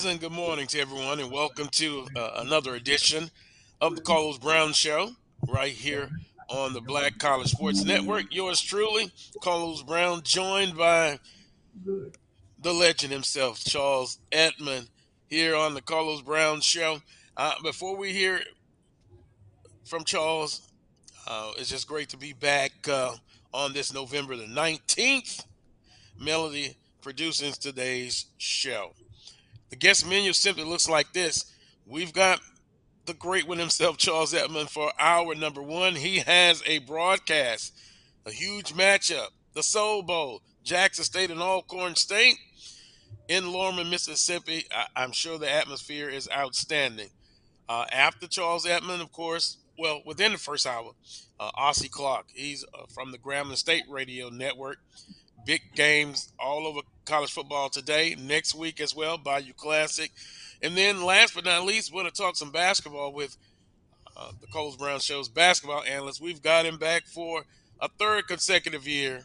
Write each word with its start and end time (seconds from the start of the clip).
A 0.00 0.02
pleasant 0.02 0.22
good 0.22 0.32
morning 0.32 0.66
to 0.68 0.80
everyone, 0.80 1.20
and 1.20 1.30
welcome 1.30 1.68
to 1.72 2.06
uh, 2.16 2.30
another 2.36 2.74
edition 2.74 3.30
of 3.82 3.96
the 3.96 4.00
Carlos 4.00 4.38
Brown 4.38 4.72
Show 4.72 5.10
right 5.46 5.72
here 5.72 6.08
on 6.48 6.72
the 6.72 6.80
Black 6.80 7.18
College 7.18 7.50
Sports 7.50 7.84
Network. 7.84 8.34
Yours 8.34 8.62
truly, 8.62 9.12
Carlos 9.42 9.82
Brown, 9.82 10.22
joined 10.22 10.74
by 10.74 11.18
the 11.84 12.72
legend 12.72 13.12
himself, 13.12 13.62
Charles 13.62 14.18
Edmond, 14.32 14.88
here 15.28 15.54
on 15.54 15.74
the 15.74 15.82
Carlos 15.82 16.22
Brown 16.22 16.62
Show. 16.62 17.02
Uh, 17.36 17.52
before 17.62 17.94
we 17.94 18.14
hear 18.14 18.40
from 19.84 20.04
Charles, 20.04 20.66
uh, 21.28 21.52
it's 21.58 21.68
just 21.68 21.86
great 21.86 22.08
to 22.08 22.16
be 22.16 22.32
back 22.32 22.72
uh, 22.88 23.12
on 23.52 23.74
this 23.74 23.92
November 23.92 24.34
the 24.34 24.44
19th. 24.44 25.44
Melody 26.18 26.74
producing 27.02 27.52
today's 27.52 28.24
show. 28.38 28.94
The 29.70 29.76
guest 29.76 30.06
menu 30.06 30.32
simply 30.32 30.64
looks 30.64 30.88
like 30.88 31.12
this. 31.12 31.44
We've 31.86 32.12
got 32.12 32.40
the 33.06 33.14
great 33.14 33.46
one 33.46 33.58
himself, 33.58 33.96
Charles 33.96 34.34
Edmond, 34.34 34.70
for 34.70 34.92
our 34.98 35.34
number 35.34 35.62
one. 35.62 35.94
He 35.94 36.18
has 36.18 36.62
a 36.66 36.78
broadcast, 36.78 37.72
a 38.26 38.30
huge 38.30 38.74
matchup, 38.74 39.28
the 39.54 39.62
Soul 39.62 40.02
Bowl, 40.02 40.42
Jackson 40.64 41.04
State 41.04 41.30
and 41.30 41.40
Alcorn 41.40 41.94
State 41.94 42.36
in 43.28 43.52
Lorman, 43.52 43.90
Mississippi. 43.90 44.66
I- 44.70 45.04
am 45.04 45.12
sure 45.12 45.38
the 45.38 45.50
atmosphere 45.50 46.08
is 46.08 46.28
outstanding. 46.32 47.10
Uh, 47.68 47.86
after 47.92 48.26
Charles 48.26 48.66
Edmond, 48.66 49.00
of 49.00 49.12
course, 49.12 49.58
well, 49.78 50.02
within 50.04 50.32
the 50.32 50.38
first 50.38 50.66
hour, 50.66 50.92
uh, 51.38 51.50
Aussie 51.52 51.90
Clark. 51.90 52.26
He's 52.34 52.64
uh, 52.74 52.86
from 52.92 53.12
the 53.12 53.18
Grambling 53.18 53.56
State 53.56 53.84
Radio 53.88 54.28
Network 54.28 54.78
big 55.46 55.62
games 55.74 56.32
all 56.38 56.66
over 56.66 56.80
college 57.10 57.32
football 57.32 57.68
today, 57.68 58.14
next 58.20 58.54
week 58.54 58.80
as 58.80 58.94
well, 58.94 59.18
Bayou 59.18 59.52
Classic. 59.56 60.12
And 60.62 60.76
then 60.76 61.02
last 61.02 61.34
but 61.34 61.44
not 61.44 61.64
least, 61.64 61.92
we're 61.92 62.02
going 62.02 62.12
to 62.12 62.16
talk 62.16 62.36
some 62.36 62.52
basketball 62.52 63.12
with 63.12 63.36
uh, 64.16 64.30
the 64.40 64.46
Carlos 64.46 64.76
Brown 64.76 65.00
Show's 65.00 65.28
basketball 65.28 65.82
analyst. 65.82 66.20
We've 66.20 66.40
got 66.40 66.66
him 66.66 66.78
back 66.78 67.06
for 67.06 67.42
a 67.80 67.88
third 67.98 68.28
consecutive 68.28 68.86
year, 68.86 69.24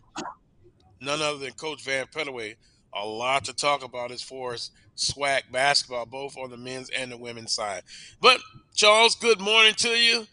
none 0.99 1.21
other 1.21 1.37
than 1.37 1.51
Coach 1.51 1.83
Vann 1.85 2.07
Pettaway. 2.07 2.55
A 2.95 3.05
lot 3.05 3.45
to 3.45 3.53
talk 3.53 3.83
about 3.83 4.11
as 4.11 4.23
far 4.23 4.53
as 4.53 4.71
SWAC 4.95 5.51
basketball, 5.51 6.07
both 6.07 6.37
on 6.37 6.49
the 6.49 6.57
men's 6.57 6.89
and 6.89 7.11
the 7.11 7.17
women's 7.17 7.51
side. 7.51 7.83
But, 8.19 8.39
Charles, 8.73 9.13
good 9.13 9.39
morning 9.39 9.75
to 9.75 9.89
you. 9.89 10.25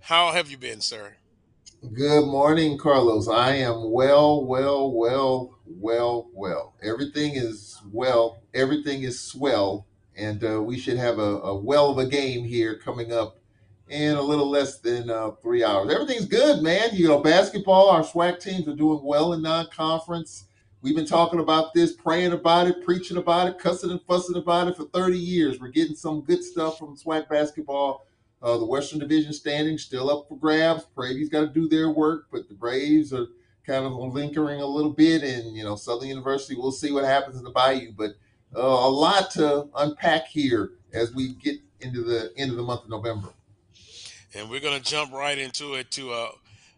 How 0.00 0.32
have 0.32 0.50
you 0.50 0.56
been, 0.56 0.80
sir? 0.80 1.14
Good 1.92 2.26
morning, 2.26 2.78
Carlos. 2.78 3.28
I 3.28 3.56
am 3.56 3.90
well, 3.92 4.44
well, 4.44 4.90
well, 4.90 5.58
well, 5.66 6.28
well. 6.32 6.71
Everything 6.82 7.36
is 7.36 7.80
well. 7.90 8.42
Everything 8.54 9.02
is 9.02 9.20
swell. 9.20 9.86
And 10.16 10.44
uh, 10.44 10.62
we 10.62 10.78
should 10.78 10.98
have 10.98 11.18
a, 11.18 11.40
a 11.40 11.54
well 11.54 11.90
of 11.90 11.98
a 11.98 12.06
game 12.06 12.44
here 12.44 12.76
coming 12.76 13.12
up 13.12 13.38
in 13.88 14.16
a 14.16 14.22
little 14.22 14.48
less 14.48 14.78
than 14.80 15.10
uh, 15.10 15.30
three 15.42 15.64
hours. 15.64 15.92
Everything's 15.92 16.26
good, 16.26 16.62
man. 16.62 16.90
You 16.92 17.08
know, 17.08 17.20
basketball, 17.20 17.88
our 17.88 18.02
SWAC 18.02 18.40
teams 18.40 18.68
are 18.68 18.76
doing 18.76 19.00
well 19.02 19.32
in 19.32 19.42
non 19.42 19.68
conference. 19.74 20.44
We've 20.82 20.96
been 20.96 21.06
talking 21.06 21.40
about 21.40 21.74
this, 21.74 21.92
praying 21.92 22.32
about 22.32 22.66
it, 22.66 22.84
preaching 22.84 23.16
about 23.16 23.48
it, 23.48 23.58
cussing 23.58 23.90
and 23.90 24.02
fussing 24.02 24.36
about 24.36 24.68
it 24.68 24.76
for 24.76 24.84
30 24.84 25.16
years. 25.16 25.60
We're 25.60 25.68
getting 25.68 25.94
some 25.94 26.22
good 26.22 26.42
stuff 26.42 26.78
from 26.78 26.96
SWAC 26.96 27.28
basketball 27.28 28.06
uh, 28.42 28.58
the 28.58 28.66
Western 28.66 28.98
Division 28.98 29.32
standing 29.32 29.78
still 29.78 30.10
up 30.10 30.28
for 30.28 30.36
grabs. 30.36 30.84
Prairie's 30.96 31.28
got 31.28 31.42
to 31.42 31.46
do 31.46 31.68
their 31.68 31.90
work, 31.90 32.26
but 32.32 32.48
the 32.48 32.54
Braves 32.54 33.12
are 33.12 33.26
kind 33.66 33.84
of 33.84 33.92
lingering 33.92 34.60
a 34.60 34.66
little 34.66 34.92
bit. 34.92 35.22
And, 35.22 35.56
you 35.56 35.64
know, 35.64 35.76
Southern 35.76 36.08
University, 36.08 36.56
we'll 36.56 36.72
see 36.72 36.92
what 36.92 37.04
happens 37.04 37.36
in 37.36 37.44
the 37.44 37.50
Bayou. 37.50 37.92
But 37.92 38.16
uh, 38.56 38.60
a 38.60 38.90
lot 38.90 39.30
to 39.32 39.68
unpack 39.76 40.26
here 40.26 40.72
as 40.92 41.14
we 41.14 41.34
get 41.34 41.56
into 41.80 42.02
the 42.02 42.32
end 42.36 42.50
of 42.50 42.56
the 42.56 42.62
month 42.62 42.84
of 42.84 42.90
November. 42.90 43.28
And 44.34 44.48
we're 44.48 44.60
going 44.60 44.80
to 44.80 44.84
jump 44.84 45.12
right 45.12 45.38
into 45.38 45.74
it 45.74 45.90
to 45.92 46.12
uh, 46.12 46.28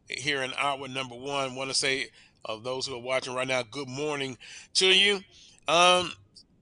here 0.08 0.42
in 0.42 0.52
hour 0.58 0.88
number 0.88 1.14
one. 1.14 1.54
Want 1.54 1.70
to 1.70 1.76
say 1.76 2.08
of 2.44 2.64
those 2.64 2.86
who 2.86 2.94
are 2.94 3.00
watching 3.00 3.34
right 3.34 3.48
now, 3.48 3.62
good 3.62 3.88
morning 3.88 4.36
to 4.74 4.86
you. 4.86 5.20
Um, 5.68 6.12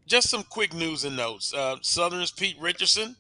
just 0.06 0.28
some 0.28 0.43
quick 0.44 0.75
news 0.75 1.05
and 1.05 1.16
notes. 1.16 1.55
Uh, 1.55 1.77
Southern's 1.81 2.31
Pete 2.31 2.56
Richardson 2.61 3.16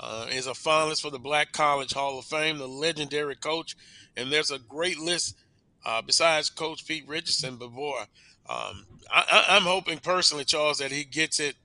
uh, 0.00 0.26
is 0.30 0.46
a 0.46 0.50
finalist 0.50 1.02
for 1.02 1.10
the 1.10 1.18
Black 1.18 1.52
College 1.52 1.92
Hall 1.92 2.18
of 2.18 2.24
Fame, 2.24 2.58
the 2.58 2.66
legendary 2.66 3.36
coach. 3.36 3.76
And 4.16 4.30
there's 4.30 4.50
a 4.50 4.58
great 4.58 4.98
list 4.98 5.36
uh, 5.84 6.02
besides 6.02 6.50
Coach 6.50 6.86
Pete 6.86 7.06
Richardson. 7.06 7.56
Boy, 7.56 8.02
um, 8.48 8.86
I, 9.10 9.44
am 9.48 9.62
hoping 9.62 9.98
personally, 9.98 10.44
Charles, 10.44 10.78
that 10.78 10.92
he 10.92 11.04
gets 11.04 11.40
it. 11.40 11.56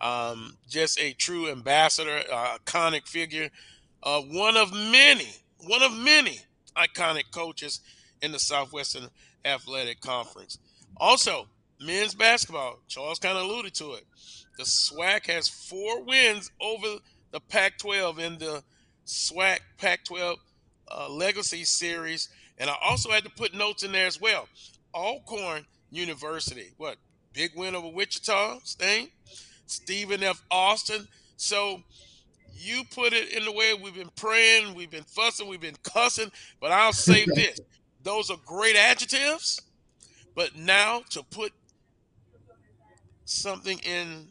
Um, 0.00 0.56
just 0.68 1.00
a 1.00 1.12
true 1.12 1.50
ambassador, 1.50 2.22
uh, 2.30 2.58
iconic 2.58 3.06
figure, 3.06 3.48
uh, 4.02 4.20
one 4.20 4.56
of 4.56 4.72
many, 4.72 5.28
one 5.66 5.82
of 5.82 5.92
many 5.92 6.40
iconic 6.76 7.30
coaches 7.30 7.80
in 8.20 8.32
the 8.32 8.38
Southwestern 8.38 9.08
Athletic 9.44 10.00
Conference. 10.00 10.58
Also, 10.96 11.46
men's 11.80 12.14
basketball. 12.14 12.80
Charles 12.88 13.18
kind 13.18 13.38
of 13.38 13.44
alluded 13.44 13.74
to 13.74 13.94
it. 13.94 14.04
The 14.58 14.64
SWAC 14.64 15.26
has 15.26 15.48
four 15.48 16.02
wins 16.02 16.50
over 16.60 16.98
the 17.32 17.40
Pac 17.40 17.78
12 17.78 18.18
in 18.18 18.38
the 18.38 18.62
SWAC 19.06 19.58
Pac 19.78 20.04
12 20.04 20.38
uh, 20.90 21.08
Legacy 21.10 21.64
Series. 21.64 22.28
And 22.58 22.70
I 22.70 22.76
also 22.82 23.10
had 23.10 23.24
to 23.24 23.30
put 23.30 23.54
notes 23.54 23.82
in 23.82 23.92
there 23.92 24.06
as 24.06 24.20
well. 24.20 24.48
Alcorn 24.94 25.66
University, 25.90 26.72
what? 26.76 26.96
Big 27.32 27.50
win 27.56 27.74
over 27.74 27.88
Wichita 27.88 28.60
State, 28.62 29.12
Stephen 29.66 30.22
F. 30.22 30.42
Austin. 30.50 31.08
So 31.36 31.82
you 32.54 32.84
put 32.94 33.12
it 33.12 33.32
in 33.32 33.44
the 33.44 33.52
way 33.52 33.74
we've 33.74 33.94
been 33.94 34.10
praying, 34.14 34.74
we've 34.74 34.90
been 34.90 35.04
fussing, 35.04 35.48
we've 35.48 35.60
been 35.60 35.76
cussing, 35.82 36.30
but 36.60 36.70
I'll 36.70 36.92
say 36.92 37.24
this 37.34 37.60
those 38.04 38.30
are 38.30 38.38
great 38.44 38.76
adjectives. 38.76 39.60
But 40.34 40.56
now 40.56 41.02
to 41.10 41.22
put 41.22 41.52
something 43.24 43.78
in 43.78 44.28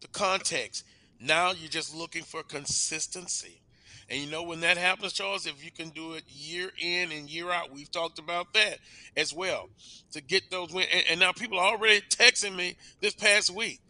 the 0.00 0.08
context, 0.08 0.84
now 1.20 1.52
you're 1.52 1.68
just 1.70 1.94
looking 1.94 2.22
for 2.22 2.42
consistency. 2.42 3.60
And 4.08 4.20
you 4.20 4.30
know 4.30 4.44
when 4.44 4.60
that 4.60 4.76
happens, 4.78 5.12
Charles, 5.12 5.46
if 5.46 5.64
you 5.64 5.72
can 5.72 5.88
do 5.88 6.14
it 6.14 6.24
year 6.28 6.70
in 6.80 7.10
and 7.10 7.28
year 7.28 7.50
out, 7.50 7.72
we've 7.72 7.90
talked 7.90 8.18
about 8.18 8.54
that 8.54 8.78
as 9.16 9.34
well 9.34 9.68
to 10.12 10.20
get 10.20 10.50
those 10.50 10.72
wins. 10.72 10.88
And, 10.92 11.04
and 11.10 11.20
now 11.20 11.32
people 11.32 11.58
are 11.58 11.72
already 11.72 12.02
texting 12.02 12.54
me 12.54 12.76
this 13.00 13.14
past 13.14 13.50
week. 13.50 13.80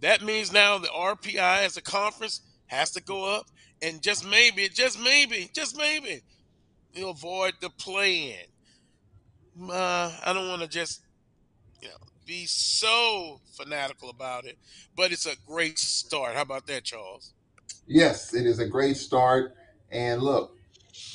That 0.00 0.22
means 0.22 0.52
now 0.52 0.78
the 0.78 0.88
RPI 0.88 1.64
as 1.64 1.76
a 1.76 1.82
conference 1.82 2.42
has 2.66 2.92
to 2.92 3.02
go 3.02 3.24
up, 3.24 3.46
and 3.82 4.02
just 4.02 4.26
maybe, 4.26 4.68
just 4.68 5.00
maybe, 5.00 5.50
just 5.54 5.76
maybe, 5.76 6.22
you 6.92 7.08
avoid 7.08 7.54
the 7.60 7.70
play 7.70 8.36
in. 9.58 9.70
Uh, 9.70 10.12
I 10.24 10.32
don't 10.32 10.48
want 10.48 10.62
to 10.62 10.68
just 10.68 11.00
you 11.80 11.88
know, 11.88 11.96
be 12.26 12.46
so 12.46 13.40
fanatical 13.56 14.10
about 14.10 14.44
it, 14.44 14.58
but 14.96 15.12
it's 15.12 15.26
a 15.26 15.36
great 15.46 15.78
start. 15.78 16.34
How 16.34 16.42
about 16.42 16.66
that, 16.66 16.84
Charles? 16.84 17.32
Yes, 17.86 18.34
it 18.34 18.46
is 18.46 18.58
a 18.58 18.66
great 18.66 18.96
start. 18.96 19.54
And 19.90 20.22
look, 20.22 20.56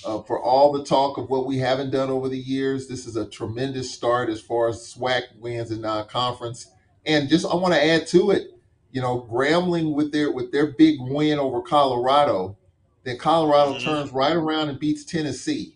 uh, 0.06 0.22
for 0.24 0.42
all 0.42 0.72
the 0.72 0.84
talk 0.84 1.18
of 1.18 1.30
what 1.30 1.46
we 1.46 1.58
haven't 1.58 1.92
done 1.92 2.10
over 2.10 2.30
the 2.30 2.40
years, 2.40 2.88
this 2.88 3.06
is 3.06 3.16
a 3.16 3.30
tremendous 3.30 3.92
start 3.92 4.30
as 4.30 4.42
far 4.42 4.70
as 4.70 4.94
SWAC 4.94 5.24
wins 5.40 5.72
in 5.72 5.82
non-conference. 5.82 6.72
And 7.06 7.30
just 7.30 7.46
I 7.46 7.56
want 7.56 7.74
to 7.74 7.84
add 7.84 8.08
to 8.08 8.32
it, 8.32 8.52
you 8.92 9.02
know, 9.02 9.28
Grambling 9.30 9.94
with 9.94 10.12
their 10.12 10.32
with 10.32 10.52
their 10.52 10.68
big 10.68 11.00
win 11.00 11.40
over 11.40 11.62
Colorado, 11.62 12.58
then 13.04 13.18
Colorado 13.18 13.74
mm-hmm. 13.74 13.86
turns 13.86 14.12
right 14.12 14.36
around 14.36 14.70
and 14.70 14.80
beats 14.80 15.04
Tennessee 15.04 15.76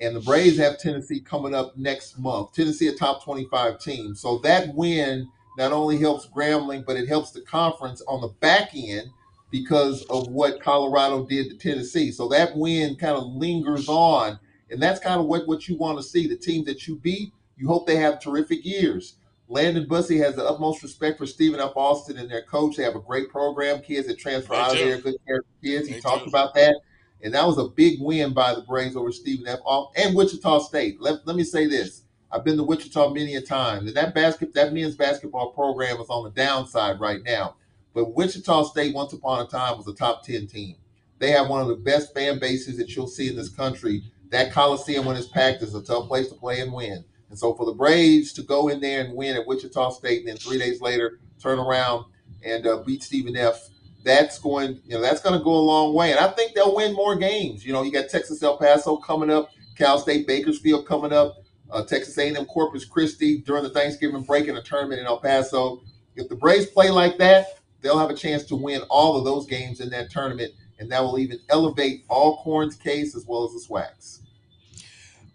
and 0.00 0.16
the 0.16 0.20
Braves 0.20 0.58
have 0.58 0.78
Tennessee 0.78 1.20
coming 1.20 1.54
up 1.54 1.76
next 1.76 2.18
month. 2.18 2.52
Tennessee, 2.52 2.88
a 2.88 2.94
top 2.94 3.24
25 3.24 3.78
team. 3.78 4.14
So 4.14 4.38
that 4.38 4.74
win 4.74 5.28
not 5.56 5.72
only 5.72 5.98
helps 5.98 6.26
Grambling, 6.26 6.84
but 6.84 6.96
it 6.96 7.08
helps 7.08 7.30
the 7.30 7.40
conference 7.40 8.02
on 8.08 8.20
the 8.20 8.28
back 8.28 8.70
end 8.74 9.10
because 9.54 10.02
of 10.10 10.26
what 10.26 10.60
Colorado 10.60 11.24
did 11.24 11.48
to 11.48 11.56
Tennessee. 11.56 12.10
So 12.10 12.26
that 12.26 12.56
win 12.56 12.96
kind 12.96 13.16
of 13.16 13.22
lingers 13.22 13.88
on. 13.88 14.36
And 14.68 14.82
that's 14.82 14.98
kind 14.98 15.20
of 15.20 15.26
what, 15.26 15.46
what 15.46 15.68
you 15.68 15.76
want 15.76 15.96
to 15.96 16.02
see. 16.02 16.26
The 16.26 16.36
team 16.36 16.64
that 16.64 16.88
you 16.88 16.96
beat, 16.96 17.32
you 17.56 17.68
hope 17.68 17.86
they 17.86 17.94
have 17.94 18.20
terrific 18.20 18.64
years. 18.64 19.14
Landon 19.46 19.86
Bussie 19.86 20.18
has 20.18 20.34
the 20.34 20.44
utmost 20.44 20.82
respect 20.82 21.18
for 21.18 21.26
Stephen 21.26 21.60
F. 21.60 21.70
Austin 21.76 22.18
and 22.18 22.28
their 22.28 22.42
coach. 22.42 22.74
They 22.74 22.82
have 22.82 22.96
a 22.96 23.00
great 23.00 23.28
program, 23.28 23.80
kids 23.80 24.08
that 24.08 24.18
transfer 24.18 24.54
They 24.54 24.58
out 24.58 24.72
of 24.72 24.78
there, 24.78 24.98
good 24.98 25.14
kids. 25.62 25.86
He 25.86 25.94
They 25.94 26.00
talked 26.00 26.24
do. 26.24 26.30
about 26.30 26.52
that. 26.54 26.74
And 27.22 27.32
that 27.32 27.46
was 27.46 27.58
a 27.58 27.68
big 27.68 28.00
win 28.00 28.34
by 28.34 28.56
the 28.56 28.62
Braves 28.62 28.96
over 28.96 29.12
Stephen 29.12 29.46
F. 29.46 29.60
Austin 29.64 30.04
and 30.04 30.16
Wichita 30.16 30.58
State. 30.62 31.00
Let, 31.00 31.24
let 31.28 31.36
me 31.36 31.44
say 31.44 31.68
this. 31.68 32.02
I've 32.32 32.42
been 32.42 32.56
to 32.56 32.64
Wichita 32.64 33.10
many 33.10 33.36
a 33.36 33.40
time. 33.40 33.86
And 33.86 33.96
that 33.96 34.16
basket 34.16 34.52
that 34.54 34.72
men's 34.72 34.96
basketball 34.96 35.52
program 35.52 36.00
is 36.00 36.08
on 36.08 36.24
the 36.24 36.30
downside 36.30 36.98
right 36.98 37.22
now. 37.22 37.54
But 37.94 38.14
Wichita 38.14 38.64
State, 38.64 38.94
once 38.94 39.12
upon 39.12 39.44
a 39.44 39.48
time, 39.48 39.78
was 39.78 39.86
a 39.86 39.94
top 39.94 40.24
10 40.24 40.48
team. 40.48 40.76
They 41.18 41.30
have 41.30 41.48
one 41.48 41.62
of 41.62 41.68
the 41.68 41.76
best 41.76 42.12
fan 42.12 42.40
bases 42.40 42.76
that 42.76 42.94
you'll 42.94 43.06
see 43.06 43.28
in 43.28 43.36
this 43.36 43.48
country. 43.48 44.02
That 44.30 44.52
Coliseum, 44.52 45.04
when 45.04 45.16
it's 45.16 45.28
packed, 45.28 45.62
is 45.62 45.74
a 45.74 45.82
tough 45.82 46.08
place 46.08 46.28
to 46.28 46.34
play 46.34 46.60
and 46.60 46.72
win. 46.72 47.04
And 47.30 47.38
so 47.38 47.54
for 47.54 47.64
the 47.64 47.72
Braves 47.72 48.32
to 48.34 48.42
go 48.42 48.68
in 48.68 48.80
there 48.80 49.04
and 49.04 49.14
win 49.14 49.36
at 49.36 49.46
Wichita 49.46 49.90
State 49.90 50.20
and 50.20 50.28
then 50.28 50.36
three 50.36 50.58
days 50.58 50.80
later 50.80 51.20
turn 51.40 51.58
around 51.58 52.06
and 52.44 52.66
uh, 52.66 52.82
beat 52.84 53.02
Stephen 53.02 53.36
F., 53.36 53.70
that's 54.04 54.38
going, 54.38 54.80
you 54.84 54.94
know, 54.94 55.00
that's 55.00 55.22
going 55.22 55.38
to 55.38 55.42
go 55.42 55.52
a 55.52 55.56
long 55.56 55.94
way. 55.94 56.10
And 56.10 56.20
I 56.20 56.28
think 56.28 56.54
they'll 56.54 56.74
win 56.74 56.94
more 56.94 57.16
games. 57.16 57.64
You 57.64 57.72
know, 57.72 57.82
you 57.82 57.90
got 57.90 58.10
Texas 58.10 58.42
El 58.42 58.58
Paso 58.58 58.98
coming 58.98 59.30
up, 59.30 59.50
Cal 59.76 59.98
State 59.98 60.26
Bakersfield 60.26 60.86
coming 60.86 61.12
up, 61.12 61.36
uh, 61.70 61.82
Texas 61.84 62.18
A&M 62.18 62.44
Corpus 62.44 62.84
Christi 62.84 63.38
during 63.38 63.62
the 63.62 63.70
Thanksgiving 63.70 64.22
break 64.22 64.46
in 64.46 64.56
a 64.56 64.62
tournament 64.62 65.00
in 65.00 65.06
El 65.06 65.20
Paso. 65.20 65.82
If 66.16 66.28
the 66.28 66.36
Braves 66.36 66.66
play 66.66 66.90
like 66.90 67.16
that, 67.18 67.60
they'll 67.84 67.98
have 67.98 68.10
a 68.10 68.14
chance 68.14 68.44
to 68.44 68.56
win 68.56 68.80
all 68.88 69.16
of 69.16 69.24
those 69.24 69.46
games 69.46 69.80
in 69.80 69.90
that 69.90 70.10
tournament, 70.10 70.52
and 70.78 70.90
that 70.90 71.02
will 71.02 71.18
even 71.18 71.38
elevate 71.50 72.04
Alcorn's 72.08 72.74
case 72.74 73.14
as 73.14 73.26
well 73.26 73.44
as 73.44 73.52
the 73.52 73.60
SWAC's. 73.60 74.22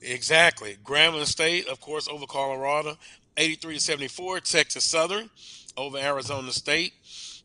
Exactly. 0.02 0.78
Grambling 0.84 1.26
State, 1.26 1.68
of 1.68 1.80
course, 1.80 2.08
over 2.08 2.26
Colorado, 2.26 2.98
83 3.38 3.76
to 3.76 3.80
74. 3.80 4.40
Texas 4.40 4.84
Southern 4.84 5.30
over 5.78 5.98
Arizona 5.98 6.52
State, 6.52 6.94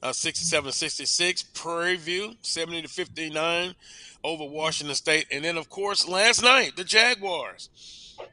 uh, 0.02 0.12
67 0.12 0.72
66. 0.72 1.42
Prairie 1.54 1.96
View, 1.96 2.34
70 2.42 2.82
to 2.82 2.88
59 2.88 3.74
over 4.22 4.44
Washington 4.44 4.94
State. 4.94 5.26
And 5.30 5.44
then, 5.44 5.58
of 5.58 5.68
course, 5.68 6.08
last 6.08 6.42
night, 6.42 6.76
the 6.76 6.84
Jaguars 6.84 7.68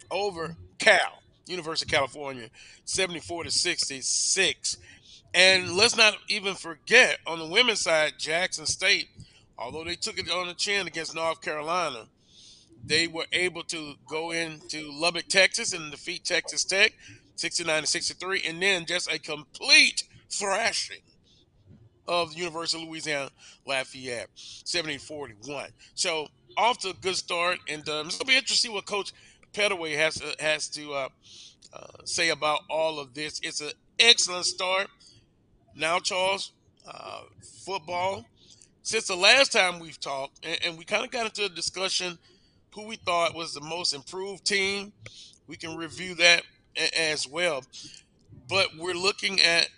over 0.10 0.56
Cal, 0.80 1.22
University 1.48 1.88
of 1.88 1.92
California, 1.92 2.50
74 2.86 3.46
to 3.46 3.52
66. 3.52 4.78
And 5.34 5.74
let's 5.74 5.96
not 5.96 6.18
even 6.28 6.56
forget 6.56 7.20
on 7.26 7.40
the 7.40 7.46
women's 7.46 7.82
side, 7.82 8.14
Jackson 8.18 8.66
State, 8.66 9.08
although 9.58 9.84
they 9.84 9.96
took 9.96 10.20
it 10.20 10.30
on 10.30 10.48
the 10.48 10.54
chin 10.54 10.88
against 10.88 11.16
North 11.16 11.42
Carolina, 11.42 12.08
they 12.84 13.08
were 13.08 13.26
able 13.32 13.64
to 13.64 13.94
go 14.08 14.32
into 14.32 14.92
Lubbock, 14.92 15.28
Texas, 15.28 15.74
and 15.74 15.92
defeat 15.92 16.26
Texas 16.26 16.64
Tech, 16.64 16.94
69 17.36 17.82
to 17.82 17.88
63, 17.88 18.44
and 18.48 18.62
then 18.62 18.86
just 18.86 19.12
a 19.12 19.20
complete 19.20 20.04
thrashing 20.30 21.02
of 22.08 22.34
the 22.34 22.40
University 22.40 22.82
of 22.82 22.90
Louisiana 22.90 23.30
Lafayette, 23.66 24.30
70 24.36 24.98
41. 24.98 25.70
So 25.94 26.28
off 26.58 26.80
to 26.80 26.90
a 26.90 26.94
good 26.94 27.16
start, 27.16 27.60
and 27.70 27.88
um, 27.88 28.08
it's 28.08 28.18
gonna 28.18 28.28
be 28.28 28.36
interesting 28.36 28.72
to 28.72 28.74
see 28.74 28.74
what 28.74 28.86
Coach 28.86 29.14
Pettaway 29.54 29.96
has 29.96 30.16
to, 30.16 30.36
has 30.44 30.68
to 30.70 30.94
uh, 30.94 31.10
uh, 31.74 31.86
say 32.06 32.30
about 32.30 32.62
all 32.70 33.00
of 33.00 33.14
this. 33.14 33.40
It's 33.44 33.62
an 33.62 33.72
excellent 34.00 34.46
start. 34.46 34.88
Now, 35.76 36.00
Charles, 36.00 36.52
uh, 36.88 37.22
football. 37.66 38.26
Since 38.84 39.08
the 39.08 39.16
last 39.16 39.52
time 39.52 39.80
we've 39.80 40.00
talked, 40.00 40.46
and, 40.46 40.60
and 40.66 40.78
we 40.78 40.86
kind 40.86 41.06
of 41.06 41.12
got 41.12 41.26
into 41.26 41.46
a 41.46 41.50
discussion 41.50 42.18
who 42.74 42.86
we 42.88 42.96
thought 42.96 43.36
was 43.36 43.54
the 43.54 43.62
most 43.62 43.94
improved 43.94 44.46
team. 44.46 44.92
We 45.48 45.56
can 45.58 45.76
review 45.76 46.16
that 46.16 46.44
a- 46.78 47.02
as 47.12 47.28
well. 47.28 47.64
But 48.50 48.70
we're 48.78 48.94
looking 48.94 49.40
at 49.42 49.70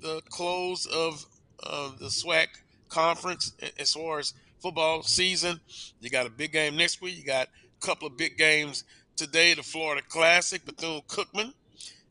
the 0.00 0.22
close 0.28 0.86
of 0.86 1.24
uh, 1.62 1.90
the 1.98 2.06
SWAC 2.06 2.48
conference 2.88 3.52
as 3.78 3.92
far 3.94 4.18
as 4.18 4.34
football 4.60 5.02
season. 5.02 5.60
You 6.00 6.10
got 6.10 6.26
a 6.26 6.30
big 6.30 6.52
game 6.52 6.76
next 6.76 7.00
week. 7.00 7.16
You 7.16 7.24
got 7.24 7.48
a 7.48 7.86
couple 7.86 8.06
of 8.06 8.16
big 8.16 8.36
games 8.38 8.84
today. 9.16 9.54
The 9.54 9.62
Florida 9.62 10.02
Classic, 10.08 10.64
Bethune 10.64 11.02
Cookman, 11.08 11.52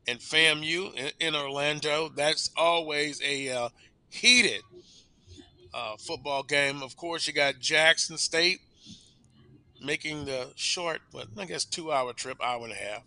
and 0.10 0.20
FAMU 0.20 0.94
in, 0.96 1.12
in 1.20 1.36
Orlando. 1.36 2.10
That's 2.10 2.50
always 2.58 3.22
a 3.24 3.50
uh, 3.50 3.70
heated 4.10 4.62
uh, 5.74 5.96
football 5.98 6.44
game. 6.44 6.82
Of 6.82 6.98
course, 6.98 7.28
you 7.28 7.34
got 7.34 7.60
Jackson 7.60 8.18
State 8.18 8.60
making 9.84 10.26
the 10.26 10.52
short, 10.56 11.02
but 11.14 11.28
I 11.38 11.46
guess 11.46 11.64
two 11.64 11.92
hour 11.92 12.14
trip, 12.14 12.38
hour 12.44 12.64
and 12.64 12.74
a 12.74 12.76
half, 12.76 13.04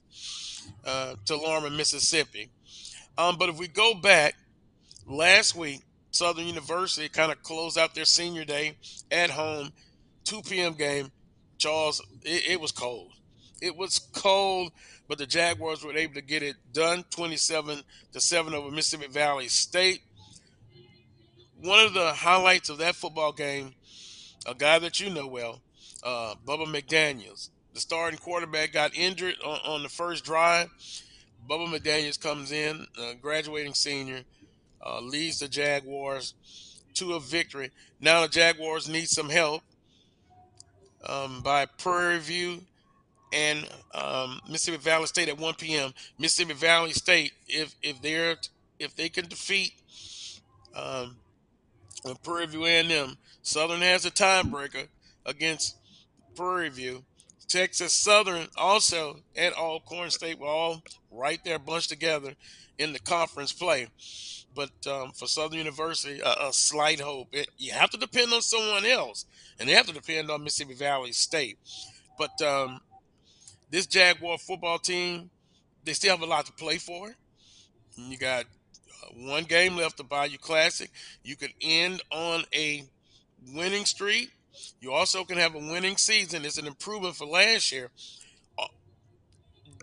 uh, 0.86 1.14
to 1.26 1.36
Lorman, 1.36 1.76
Mississippi. 1.76 2.50
Um, 3.18 3.36
but 3.36 3.48
if 3.48 3.58
we 3.58 3.68
go 3.68 3.94
back 3.94 4.36
last 5.06 5.54
week, 5.54 5.82
Southern 6.12 6.46
University 6.46 7.08
kind 7.08 7.32
of 7.32 7.42
closed 7.42 7.78
out 7.78 7.94
their 7.94 8.04
senior 8.04 8.44
day 8.44 8.76
at 9.10 9.30
home, 9.30 9.72
2 10.24 10.42
p.m. 10.42 10.74
game. 10.74 11.10
Charles, 11.58 12.00
it, 12.22 12.52
it 12.52 12.60
was 12.60 12.72
cold. 12.72 13.12
It 13.62 13.76
was 13.76 14.00
cold, 14.12 14.72
but 15.06 15.18
the 15.18 15.26
Jaguars 15.26 15.84
were 15.84 15.96
able 15.96 16.14
to 16.14 16.20
get 16.20 16.42
it 16.42 16.56
done 16.72 17.04
27 17.10 17.80
to 18.12 18.20
7 18.20 18.54
over 18.54 18.72
Mississippi 18.72 19.06
Valley 19.06 19.46
State. 19.46 20.02
One 21.60 21.86
of 21.86 21.94
the 21.94 22.12
highlights 22.12 22.70
of 22.70 22.78
that 22.78 22.96
football 22.96 23.30
game, 23.30 23.72
a 24.46 24.54
guy 24.54 24.80
that 24.80 24.98
you 24.98 25.10
know 25.10 25.28
well, 25.28 25.60
uh, 26.02 26.34
Bubba 26.44 26.66
McDaniels. 26.66 27.50
The 27.72 27.78
starting 27.78 28.18
quarterback 28.18 28.72
got 28.72 28.96
injured 28.96 29.36
on, 29.44 29.60
on 29.64 29.82
the 29.84 29.88
first 29.88 30.24
drive. 30.24 30.68
Bubba 31.48 31.72
McDaniels 31.72 32.20
comes 32.20 32.50
in, 32.50 32.84
graduating 33.20 33.74
senior, 33.74 34.22
uh, 34.84 35.00
leads 35.00 35.38
the 35.38 35.46
Jaguars 35.46 36.34
to 36.94 37.14
a 37.14 37.20
victory. 37.20 37.70
Now 38.00 38.22
the 38.22 38.28
Jaguars 38.28 38.88
need 38.88 39.08
some 39.08 39.28
help 39.28 39.62
um, 41.08 41.42
by 41.42 41.66
Prairie 41.66 42.18
View 42.18 42.62
and 43.32 43.68
um, 43.94 44.40
Mississippi 44.48 44.78
Valley 44.78 45.06
State 45.06 45.28
at 45.28 45.38
1 45.38 45.54
p.m. 45.54 45.92
Mississippi 46.18 46.54
Valley 46.54 46.92
State, 46.92 47.32
if 47.46 47.74
if 47.82 48.00
they're 48.02 48.36
if 48.78 48.94
they 48.96 49.08
can 49.08 49.26
defeat 49.26 49.72
um, 50.74 51.16
Prairie 52.22 52.46
View 52.46 52.64
A&M, 52.64 53.16
Southern 53.42 53.80
has 53.80 54.04
a 54.04 54.10
tiebreaker 54.10 54.88
against 55.24 55.76
Prairie 56.34 56.68
View. 56.68 57.04
Texas 57.48 57.92
Southern 57.92 58.48
also 58.56 59.20
at 59.36 59.52
Alcorn 59.52 60.10
State 60.10 60.38
were 60.38 60.46
all 60.46 60.82
right 61.10 61.38
there 61.44 61.58
bunched 61.58 61.90
together 61.90 62.34
in 62.78 62.92
the 62.92 62.98
conference 62.98 63.52
play. 63.52 63.88
But 64.54 64.70
um, 64.86 65.12
for 65.12 65.26
Southern 65.26 65.58
University, 65.58 66.20
a, 66.20 66.48
a 66.48 66.52
slight 66.52 67.00
hope. 67.00 67.28
It, 67.32 67.48
you 67.58 67.72
have 67.72 67.90
to 67.90 67.98
depend 67.98 68.32
on 68.32 68.42
someone 68.42 68.84
else, 68.84 69.26
and 69.58 69.68
they 69.68 69.74
have 69.74 69.86
to 69.86 69.94
depend 69.94 70.30
on 70.30 70.44
Mississippi 70.44 70.74
Valley 70.74 71.12
State. 71.12 71.58
But 72.18 72.40
um, 72.42 72.80
this 73.72 73.86
Jaguar 73.86 74.38
football 74.38 74.78
team, 74.78 75.30
they 75.82 75.94
still 75.94 76.12
have 76.12 76.22
a 76.22 76.26
lot 76.26 76.46
to 76.46 76.52
play 76.52 76.76
for. 76.76 77.10
You 77.96 78.18
got 78.18 78.44
uh, 78.44 79.06
one 79.16 79.44
game 79.44 79.76
left 79.76 79.96
to 79.96 80.04
buy 80.04 80.28
Bayou 80.28 80.38
Classic. 80.38 80.90
You 81.24 81.36
could 81.36 81.52
end 81.60 82.02
on 82.12 82.44
a 82.54 82.84
winning 83.52 83.86
streak. 83.86 84.30
You 84.80 84.92
also 84.92 85.24
can 85.24 85.38
have 85.38 85.54
a 85.54 85.58
winning 85.58 85.96
season. 85.96 86.44
It's 86.44 86.58
an 86.58 86.66
improvement 86.66 87.16
for 87.16 87.26
last 87.26 87.72
year. 87.72 87.90
Uh, 88.58 88.66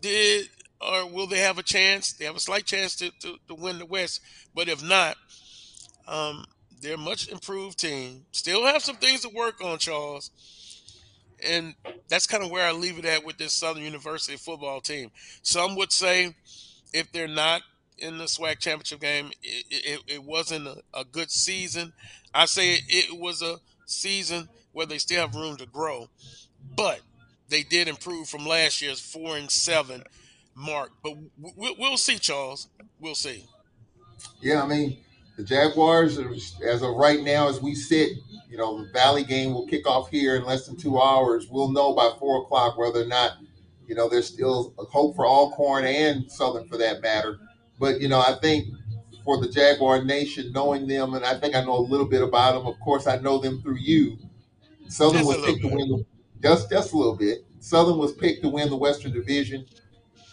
Did 0.01 0.49
or 0.79 1.07
will 1.07 1.27
they 1.27 1.39
have 1.39 1.57
a 1.57 1.63
chance? 1.63 2.13
They 2.13 2.25
have 2.25 2.35
a 2.35 2.39
slight 2.39 2.65
chance 2.65 2.95
to, 2.97 3.11
to, 3.21 3.37
to 3.47 3.55
win 3.55 3.79
the 3.79 3.85
West, 3.85 4.21
but 4.55 4.69
if 4.69 4.81
not, 4.81 5.17
um, 6.07 6.45
they're 6.81 6.93
a 6.93 6.97
much 6.97 7.27
improved 7.27 7.79
team. 7.79 8.25
Still 8.31 8.65
have 8.65 8.83
some 8.83 8.95
things 8.95 9.21
to 9.21 9.29
work 9.29 9.61
on, 9.61 9.77
Charles. 9.79 10.31
And 11.47 11.75
that's 12.07 12.27
kind 12.27 12.43
of 12.43 12.51
where 12.51 12.65
I 12.65 12.71
leave 12.71 12.97
it 12.99 13.05
at 13.05 13.25
with 13.25 13.37
this 13.37 13.53
Southern 13.53 13.83
University 13.83 14.37
football 14.37 14.81
team. 14.81 15.11
Some 15.41 15.75
would 15.75 15.91
say 15.91 16.35
if 16.93 17.11
they're 17.11 17.27
not 17.27 17.61
in 17.97 18.17
the 18.17 18.25
SWAC 18.25 18.59
championship 18.59 19.01
game, 19.01 19.31
it, 19.43 19.65
it, 19.69 20.01
it 20.07 20.23
wasn't 20.23 20.67
a, 20.67 20.77
a 20.93 21.05
good 21.05 21.31
season. 21.31 21.93
I 22.33 22.45
say 22.45 22.75
it, 22.75 22.83
it 22.87 23.19
was 23.19 23.41
a 23.41 23.57
season 23.85 24.49
where 24.71 24.85
they 24.85 24.97
still 24.97 25.21
have 25.21 25.35
room 25.35 25.57
to 25.57 25.65
grow, 25.65 26.09
but 26.75 27.01
they 27.49 27.63
did 27.63 27.87
improve 27.87 28.29
from 28.29 28.45
last 28.45 28.81
year's 28.81 28.99
four 28.99 29.37
and 29.37 29.49
seven 29.49 30.03
mark. 30.55 30.91
But 31.03 31.17
we, 31.55 31.75
we'll 31.77 31.97
see, 31.97 32.17
Charles. 32.17 32.67
We'll 32.99 33.15
see. 33.15 33.45
Yeah, 34.41 34.63
I 34.63 34.67
mean, 34.67 34.97
the 35.39 35.45
Jaguars, 35.45 36.19
as 36.61 36.81
of 36.81 36.95
right 36.95 37.21
now, 37.21 37.47
as 37.47 37.61
we 37.61 37.73
sit, 37.73 38.11
you 38.49 38.57
know, 38.57 38.83
the 38.83 38.91
Valley 38.91 39.23
game 39.23 39.53
will 39.53 39.65
kick 39.65 39.87
off 39.87 40.09
here 40.09 40.35
in 40.35 40.43
less 40.43 40.67
than 40.67 40.75
two 40.75 40.99
hours. 40.99 41.47
We'll 41.49 41.71
know 41.71 41.93
by 41.95 42.11
four 42.19 42.41
o'clock 42.41 42.77
whether 42.77 43.03
or 43.03 43.05
not, 43.05 43.37
you 43.87 43.95
know, 43.95 44.09
there's 44.09 44.27
still 44.27 44.73
a 44.77 44.83
hope 44.83 45.15
for 45.15 45.25
Alcorn 45.25 45.85
and 45.85 46.29
Southern 46.29 46.67
for 46.67 46.75
that 46.75 47.01
matter. 47.01 47.39
But, 47.79 48.01
you 48.01 48.09
know, 48.09 48.19
I 48.19 48.35
think 48.41 48.67
for 49.23 49.39
the 49.39 49.47
Jaguar 49.47 50.03
Nation, 50.03 50.51
knowing 50.51 50.87
them, 50.87 51.13
and 51.13 51.23
I 51.23 51.39
think 51.39 51.55
I 51.55 51.63
know 51.63 51.77
a 51.77 51.87
little 51.87 52.07
bit 52.07 52.21
about 52.21 52.55
them. 52.55 52.67
Of 52.67 52.77
course, 52.81 53.07
I 53.07 53.17
know 53.19 53.37
them 53.37 53.61
through 53.61 53.77
you. 53.77 54.17
Southern 54.89 55.23
Just 55.23 55.37
was 55.37 55.45
picked 55.45 55.61
to 55.61 55.69
win 55.69 55.87
the, 55.87 56.05
just 56.41 56.69
just 56.69 56.91
a 56.91 56.97
little 56.97 57.15
bit. 57.15 57.45
Southern 57.59 57.97
was 57.97 58.11
picked 58.11 58.43
to 58.43 58.49
win 58.49 58.69
the 58.69 58.75
Western 58.75 59.13
Division, 59.13 59.65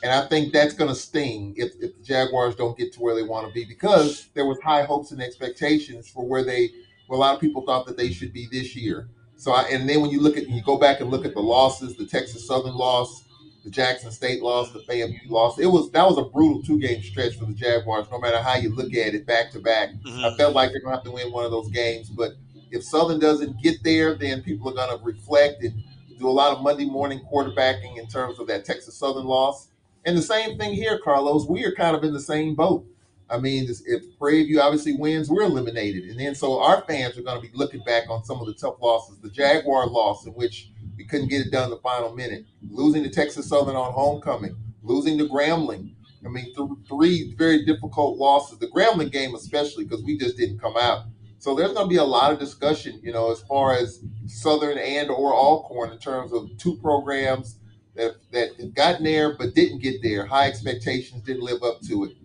and 0.06 0.14
I 0.14 0.24
think 0.28 0.52
that's 0.52 0.72
going 0.72 0.88
to 0.88 0.94
sting 0.94 1.52
if, 1.56 1.72
if 1.80 1.96
the 1.96 2.02
Jaguars 2.04 2.54
don't 2.54 2.78
get 2.78 2.92
to 2.92 3.00
where 3.00 3.16
they 3.16 3.24
want 3.24 3.48
to 3.48 3.52
be 3.52 3.64
because 3.64 4.28
there 4.34 4.46
was 4.46 4.56
high 4.62 4.84
hopes 4.84 5.10
and 5.10 5.20
expectations 5.20 6.08
for 6.08 6.24
where 6.24 6.44
they, 6.44 6.70
where 7.08 7.16
a 7.16 7.20
lot 7.20 7.34
of 7.34 7.40
people 7.40 7.66
thought 7.66 7.86
that 7.86 7.96
they 7.96 8.12
should 8.12 8.32
be 8.32 8.46
this 8.52 8.76
year. 8.76 9.08
So, 9.36 9.50
I, 9.50 9.62
and 9.64 9.88
then 9.88 10.00
when 10.02 10.10
you 10.10 10.20
look 10.20 10.36
at, 10.36 10.48
you 10.48 10.62
go 10.62 10.78
back 10.78 11.00
and 11.00 11.10
look 11.10 11.24
at 11.26 11.34
the 11.34 11.40
losses, 11.40 11.96
the 11.96 12.06
Texas 12.06 12.46
Southern 12.46 12.76
loss, 12.76 13.24
the 13.64 13.70
Jackson 13.70 14.12
State 14.12 14.42
loss, 14.42 14.70
the 14.72 14.78
FAMU 14.78 15.28
loss. 15.28 15.58
It 15.58 15.66
was 15.66 15.90
that 15.90 16.06
was 16.06 16.18
a 16.18 16.22
brutal 16.22 16.62
two 16.62 16.78
game 16.78 17.02
stretch 17.02 17.34
for 17.36 17.46
the 17.46 17.52
Jaguars. 17.52 18.06
No 18.12 18.20
matter 18.20 18.40
how 18.40 18.54
you 18.54 18.72
look 18.72 18.94
at 18.94 19.12
it, 19.12 19.26
back 19.26 19.50
to 19.52 19.58
back, 19.58 19.88
Mhm. 20.06 20.22
I 20.24 20.36
felt 20.36 20.54
like 20.54 20.70
they're 20.70 20.80
gonna 20.80 20.94
have 20.94 21.04
to 21.04 21.10
win 21.10 21.32
one 21.32 21.44
of 21.44 21.50
those 21.50 21.68
games. 21.70 22.08
But 22.08 22.34
if 22.70 22.84
Southern 22.84 23.18
doesn't 23.18 23.60
get 23.60 23.82
there, 23.82 24.14
then 24.14 24.40
people 24.42 24.68
are 24.70 24.74
gonna 24.74 25.02
reflect 25.02 25.64
and 25.64 25.82
do 26.16 26.28
a 26.28 26.30
lot 26.30 26.56
of 26.56 26.62
Monday 26.62 26.86
morning 26.86 27.20
quarterbacking 27.30 27.98
in 27.98 28.06
terms 28.06 28.38
of 28.38 28.46
that 28.46 28.64
Texas 28.64 28.94
Southern 28.94 29.26
loss. 29.26 29.66
And 30.06 30.16
the 30.16 30.22
same 30.22 30.56
thing 30.56 30.72
here, 30.72 31.00
Carlos. 31.00 31.46
We 31.46 31.64
are 31.64 31.72
kind 31.72 31.96
of 31.96 32.04
in 32.04 32.12
the 32.12 32.20
same 32.20 32.54
boat. 32.54 32.86
I 33.28 33.38
mean, 33.38 33.68
if 33.86 34.18
Prairie 34.20 34.44
View 34.44 34.60
obviously 34.60 34.92
wins, 34.92 35.28
we're 35.28 35.42
eliminated, 35.42 36.04
and 36.04 36.18
then 36.18 36.36
so 36.36 36.60
our 36.62 36.82
fans 36.82 37.18
are 37.18 37.22
going 37.22 37.42
to 37.42 37.46
be 37.46 37.56
looking 37.56 37.82
back 37.82 38.08
on 38.08 38.24
some 38.24 38.38
of 38.38 38.46
the 38.46 38.54
tough 38.54 38.76
losses. 38.80 39.18
The 39.18 39.30
Jaguar 39.30 39.88
loss, 39.88 40.24
in 40.24 40.32
which 40.34 40.70
we 40.96 41.04
couldn't 41.04 41.26
get 41.26 41.44
it 41.44 41.50
done 41.50 41.70
the 41.70 41.78
final 41.78 42.14
minute, 42.14 42.46
losing 42.70 43.02
to 43.02 43.10
Texas 43.10 43.48
Southern 43.48 43.74
on 43.74 43.92
homecoming, 43.92 44.56
losing 44.84 45.18
to 45.18 45.24
Grambling. 45.28 45.94
I 46.24 46.28
mean, 46.28 46.54
th- 46.54 46.70
three 46.88 47.34
very 47.34 47.64
difficult 47.64 48.16
losses. 48.16 48.60
The 48.60 48.68
Grambling 48.68 49.10
game, 49.10 49.34
especially, 49.34 49.84
because 49.84 50.04
we 50.04 50.16
just 50.16 50.36
didn't 50.36 50.60
come 50.60 50.76
out. 50.76 51.06
So 51.40 51.56
there's 51.56 51.72
going 51.72 51.86
to 51.86 51.90
be 51.90 51.96
a 51.96 52.04
lot 52.04 52.32
of 52.32 52.38
discussion, 52.38 53.00
you 53.02 53.12
know, 53.12 53.32
as 53.32 53.42
far 53.42 53.74
as 53.74 54.04
Southern 54.26 54.78
and 54.78 55.10
or 55.10 55.34
Alcorn 55.34 55.90
in 55.90 55.98
terms 55.98 56.32
of 56.32 56.48
two 56.58 56.76
programs 56.76 57.58
that 57.96 58.16
that 58.32 58.74
gotten 58.74 59.04
there 59.04 59.36
but 59.36 59.54
didn't 59.54 59.80
get 59.80 60.02
there. 60.02 60.26
High 60.26 60.48
expectations 60.48 61.22
didn't 61.22 61.42
live 61.42 61.62
up 61.62 61.80
to 61.82 62.04
it. 62.04 62.16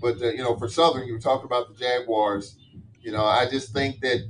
But 0.00 0.22
uh, 0.22 0.30
you 0.30 0.38
know, 0.38 0.56
for 0.56 0.68
Southern, 0.68 1.06
you 1.06 1.12
were 1.12 1.20
talking 1.20 1.46
about 1.46 1.68
the 1.68 1.74
Jaguars. 1.74 2.56
You 3.00 3.12
know, 3.12 3.24
I 3.24 3.48
just 3.48 3.72
think 3.72 4.00
that 4.00 4.28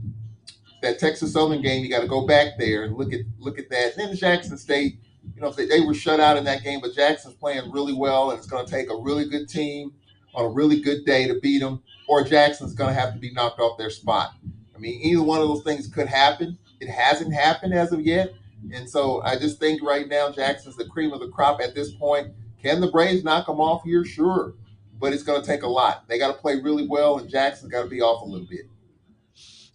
that 0.83 0.99
Texas 0.99 1.33
Southern 1.33 1.63
game, 1.63 1.85
you 1.85 1.91
got 1.91 2.03
to 2.03 2.09
go 2.09 2.27
back 2.27 2.59
there 2.59 2.85
and 2.85 2.97
look 2.97 3.13
at 3.13 3.21
look 3.39 3.59
at 3.59 3.71
that. 3.71 3.97
And 3.97 4.09
then 4.09 4.17
Jackson 4.17 4.57
State, 4.57 4.99
you 5.35 5.41
know, 5.41 5.51
they, 5.51 5.67
they 5.67 5.81
were 5.81 5.95
shut 5.95 6.21
out 6.21 6.37
in 6.37 6.45
that 6.45 6.63
game, 6.63 6.81
but 6.81 6.95
Jackson's 6.95 7.35
playing 7.35 7.71
really 7.71 7.93
well, 7.93 8.31
and 8.31 8.39
it's 8.39 8.49
going 8.49 8.65
to 8.65 8.71
take 8.71 8.91
a 8.91 8.97
really 8.97 9.29
good 9.29 9.49
team 9.49 9.93
on 10.35 10.45
a 10.45 10.49
really 10.49 10.81
good 10.81 11.05
day 11.05 11.27
to 11.27 11.41
beat 11.41 11.59
them, 11.59 11.83
or 12.07 12.23
Jackson's 12.23 12.75
going 12.75 12.95
to 12.95 13.01
have 13.01 13.13
to 13.15 13.19
be 13.19 13.33
knocked 13.33 13.61
off 13.61 13.79
their 13.79 13.91
spot. 13.91 14.35
I 14.75 14.79
mean, 14.79 15.01
either 15.03 15.23
one 15.23 15.41
of 15.41 15.49
those 15.49 15.65
things 15.65 15.89
could 15.89 16.07
happen. 16.07 16.57
It 16.81 16.89
hasn't 16.89 17.35
happened 17.35 17.75
as 17.75 17.93
of 17.93 18.01
yet, 18.01 18.33
and 18.73 18.89
so 18.89 19.23
I 19.23 19.39
just 19.39 19.59
think 19.59 19.83
right 19.83 20.09
now 20.09 20.31
Jackson's 20.31 20.77
the 20.77 20.85
cream 20.87 21.13
of 21.13 21.21
the 21.21 21.29
crop 21.29 21.61
at 21.61 21.75
this 21.75 21.93
point. 21.93 22.29
Can 22.63 22.81
the 22.81 22.91
Braves 22.91 23.25
knock 23.25 23.47
them 23.47 23.61
off 23.61 23.85
here? 23.85 24.05
Sure, 24.05 24.55
but 24.99 25.13
it's 25.13 25.23
going 25.23 25.41
to 25.41 25.47
take 25.47 25.63
a 25.63 25.69
lot. 25.69 26.09
They 26.09 26.19
got 26.19 26.29
to 26.29 26.41
play 26.41 26.61
really 26.61 26.87
well, 26.87 27.19
and 27.19 27.31
Jackson's 27.31 27.71
got 27.71 27.85
to 27.85 27.89
be 27.89 28.03
off 28.03 28.23
a 28.23 28.25
little 28.25 28.47
bit. 28.47 28.67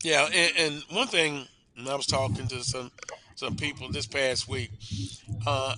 Yeah, 0.03 0.27
and, 0.33 0.51
and 0.57 0.83
one 0.91 1.07
thing, 1.07 1.47
and 1.77 1.87
I 1.87 1.95
was 1.95 2.05
talking 2.05 2.47
to 2.47 2.63
some 2.63 2.91
some 3.35 3.55
people 3.55 3.89
this 3.91 4.05
past 4.05 4.47
week. 4.47 4.69
Uh, 5.45 5.75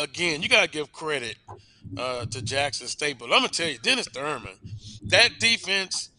again, 0.00 0.42
you 0.42 0.48
gotta 0.48 0.68
give 0.68 0.92
credit 0.92 1.36
uh, 1.96 2.24
to 2.26 2.42
Jackson 2.42 2.88
State, 2.88 3.18
but 3.18 3.26
I'm 3.26 3.30
gonna 3.42 3.48
tell 3.48 3.68
you, 3.68 3.78
Dennis 3.78 4.08
Thurman, 4.08 4.54
that 5.04 5.38
defense, 5.38 6.10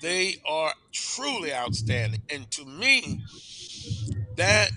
they 0.00 0.36
are 0.46 0.72
truly 0.92 1.54
outstanding, 1.54 2.22
and 2.28 2.50
to 2.50 2.64
me, 2.64 3.22
that 4.36 4.70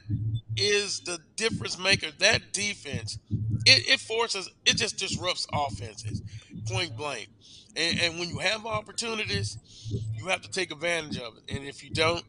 is 0.58 1.02
the 1.02 1.20
difference 1.36 1.78
maker. 1.80 2.08
That 2.20 2.54
defense, 2.54 3.18
it, 3.66 3.88
it 3.90 4.00
forces, 4.00 4.50
it 4.66 4.78
just 4.78 4.98
disrupts 4.98 5.48
offenses, 5.54 6.22
point 6.68 6.96
blank. 6.98 7.30
And, 7.76 8.00
and 8.00 8.20
when 8.20 8.30
you 8.30 8.40
have 8.40 8.66
opportunities, 8.66 9.58
you 10.14 10.28
have 10.28 10.42
to 10.42 10.52
take 10.52 10.72
advantage 10.72 11.18
of 11.20 11.38
it. 11.38 11.56
And 11.56 11.66
if 11.66 11.84
you 11.84 11.90
don't, 11.92 12.24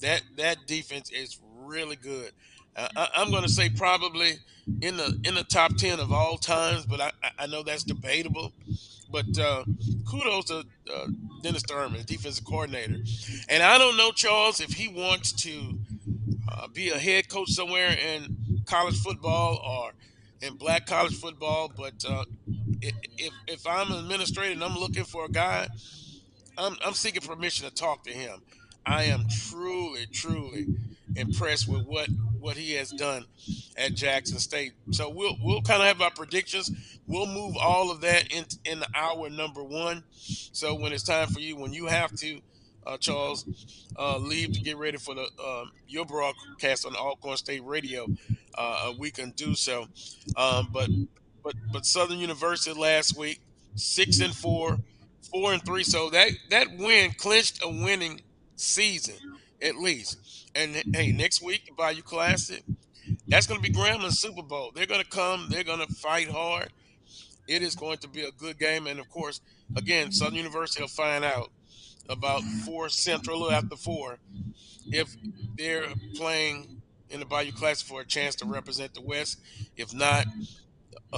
that 0.00 0.22
that 0.36 0.66
defense 0.66 1.10
is 1.10 1.38
really 1.64 1.96
good. 1.96 2.32
Uh, 2.76 2.88
I, 2.96 3.08
I'm 3.16 3.30
going 3.30 3.42
to 3.42 3.48
say 3.48 3.68
probably 3.70 4.32
in 4.80 4.96
the 4.96 5.18
in 5.24 5.34
the 5.34 5.44
top 5.44 5.76
ten 5.76 6.00
of 6.00 6.12
all 6.12 6.36
times, 6.38 6.86
but 6.86 7.00
I, 7.00 7.12
I- 7.22 7.30
I 7.40 7.46
know 7.46 7.62
that's 7.62 7.84
debatable. 7.84 8.52
But 9.10 9.38
uh, 9.38 9.64
kudos 10.08 10.46
to 10.46 10.64
uh, 10.94 11.06
Dennis 11.42 11.62
Thurman, 11.68 12.02
defensive 12.06 12.44
coordinator. 12.46 12.96
And 13.48 13.62
I 13.62 13.76
don't 13.78 13.96
know 13.96 14.10
Charles 14.12 14.60
if 14.60 14.72
he 14.72 14.88
wants 14.88 15.32
to 15.44 15.78
uh, 16.52 16.68
be 16.68 16.90
a 16.90 16.98
head 16.98 17.28
coach 17.28 17.50
somewhere 17.50 17.90
in 17.90 18.62
college 18.66 18.98
football 19.00 19.56
or 19.64 19.92
in 20.46 20.54
black 20.56 20.86
college 20.86 21.14
football. 21.18 21.72
But 21.74 22.04
uh, 22.08 22.24
if 22.80 23.32
if 23.46 23.66
I'm 23.66 23.90
an 23.92 23.98
administrator 23.98 24.52
and 24.52 24.64
I'm 24.64 24.76
looking 24.76 25.04
for 25.04 25.24
a 25.24 25.28
guy, 25.30 25.68
I'm 26.58 26.76
I'm 26.84 26.94
seeking 26.94 27.22
permission 27.22 27.68
to 27.68 27.74
talk 27.74 28.04
to 28.04 28.12
him. 28.12 28.42
I 28.84 29.04
am 29.04 29.26
truly, 29.28 30.06
truly 30.12 30.66
impressed 31.16 31.68
with 31.68 31.86
what 31.86 32.08
what 32.40 32.56
he 32.56 32.72
has 32.74 32.90
done 32.90 33.24
at 33.76 33.94
Jackson 33.94 34.38
State. 34.38 34.72
So 34.90 35.08
we'll 35.08 35.36
we'll 35.40 35.62
kind 35.62 35.80
of 35.80 35.88
have 35.88 36.00
our 36.00 36.10
predictions. 36.10 36.70
We'll 37.06 37.26
move 37.26 37.56
all 37.56 37.90
of 37.90 38.00
that 38.00 38.32
in 38.32 38.44
in 38.64 38.82
hour 38.94 39.30
number 39.30 39.62
one. 39.62 40.02
So 40.10 40.74
when 40.74 40.92
it's 40.92 41.04
time 41.04 41.28
for 41.28 41.40
you, 41.40 41.56
when 41.56 41.72
you 41.72 41.86
have 41.86 42.14
to, 42.16 42.40
uh, 42.86 42.96
Charles, 42.98 43.44
uh, 43.98 44.18
leave 44.18 44.52
to 44.52 44.60
get 44.60 44.76
ready 44.76 44.98
for 44.98 45.14
the 45.14 45.22
um, 45.44 45.72
your 45.88 46.04
broadcast 46.04 46.86
on 46.86 46.94
Alcorn 46.96 47.36
State 47.36 47.64
Radio, 47.64 48.06
uh, 48.56 48.92
we 48.98 49.10
can 49.10 49.30
do 49.30 49.54
so. 49.54 49.86
Um, 50.36 50.68
but 50.72 50.88
but 51.42 51.54
but 51.72 51.86
Southern 51.86 52.18
University 52.18 52.78
last 52.78 53.16
week, 53.16 53.40
six 53.74 54.20
and 54.20 54.34
four, 54.34 54.78
four 55.30 55.52
and 55.52 55.64
three. 55.64 55.84
So 55.84 56.10
that 56.10 56.30
that 56.50 56.76
win 56.76 57.12
clinched 57.12 57.62
a 57.62 57.68
winning 57.68 58.20
season 58.56 59.16
at 59.60 59.76
least. 59.76 60.50
And 60.54 60.74
hey, 60.94 61.12
next 61.12 61.42
week 61.42 61.70
Bayou 61.76 62.02
Classic, 62.02 62.62
that's 63.26 63.46
going 63.46 63.62
to 63.62 63.68
be 63.68 63.74
Grambling 63.74 64.12
Super 64.12 64.42
Bowl. 64.42 64.72
They're 64.74 64.86
going 64.86 65.02
to 65.02 65.08
come. 65.08 65.46
They're 65.48 65.64
going 65.64 65.86
to 65.86 65.92
fight 65.94 66.28
hard. 66.28 66.70
It 67.48 67.62
is 67.62 67.74
going 67.74 67.98
to 67.98 68.08
be 68.08 68.22
a 68.22 68.30
good 68.30 68.58
game, 68.58 68.86
and 68.86 69.00
of 69.00 69.10
course, 69.10 69.40
again, 69.76 70.12
Southern 70.12 70.36
University 70.36 70.80
will 70.80 70.88
find 70.88 71.24
out 71.24 71.50
about 72.08 72.42
four 72.64 72.88
Central 72.88 73.50
after 73.50 73.76
four 73.76 74.18
if 74.86 75.14
they're 75.56 75.86
playing 76.14 76.82
in 77.10 77.20
the 77.20 77.26
Bayou 77.26 77.52
Classic 77.52 77.86
for 77.86 78.00
a 78.00 78.04
chance 78.04 78.34
to 78.36 78.46
represent 78.46 78.94
the 78.94 79.00
West. 79.00 79.40
If 79.76 79.94
not, 79.94 80.26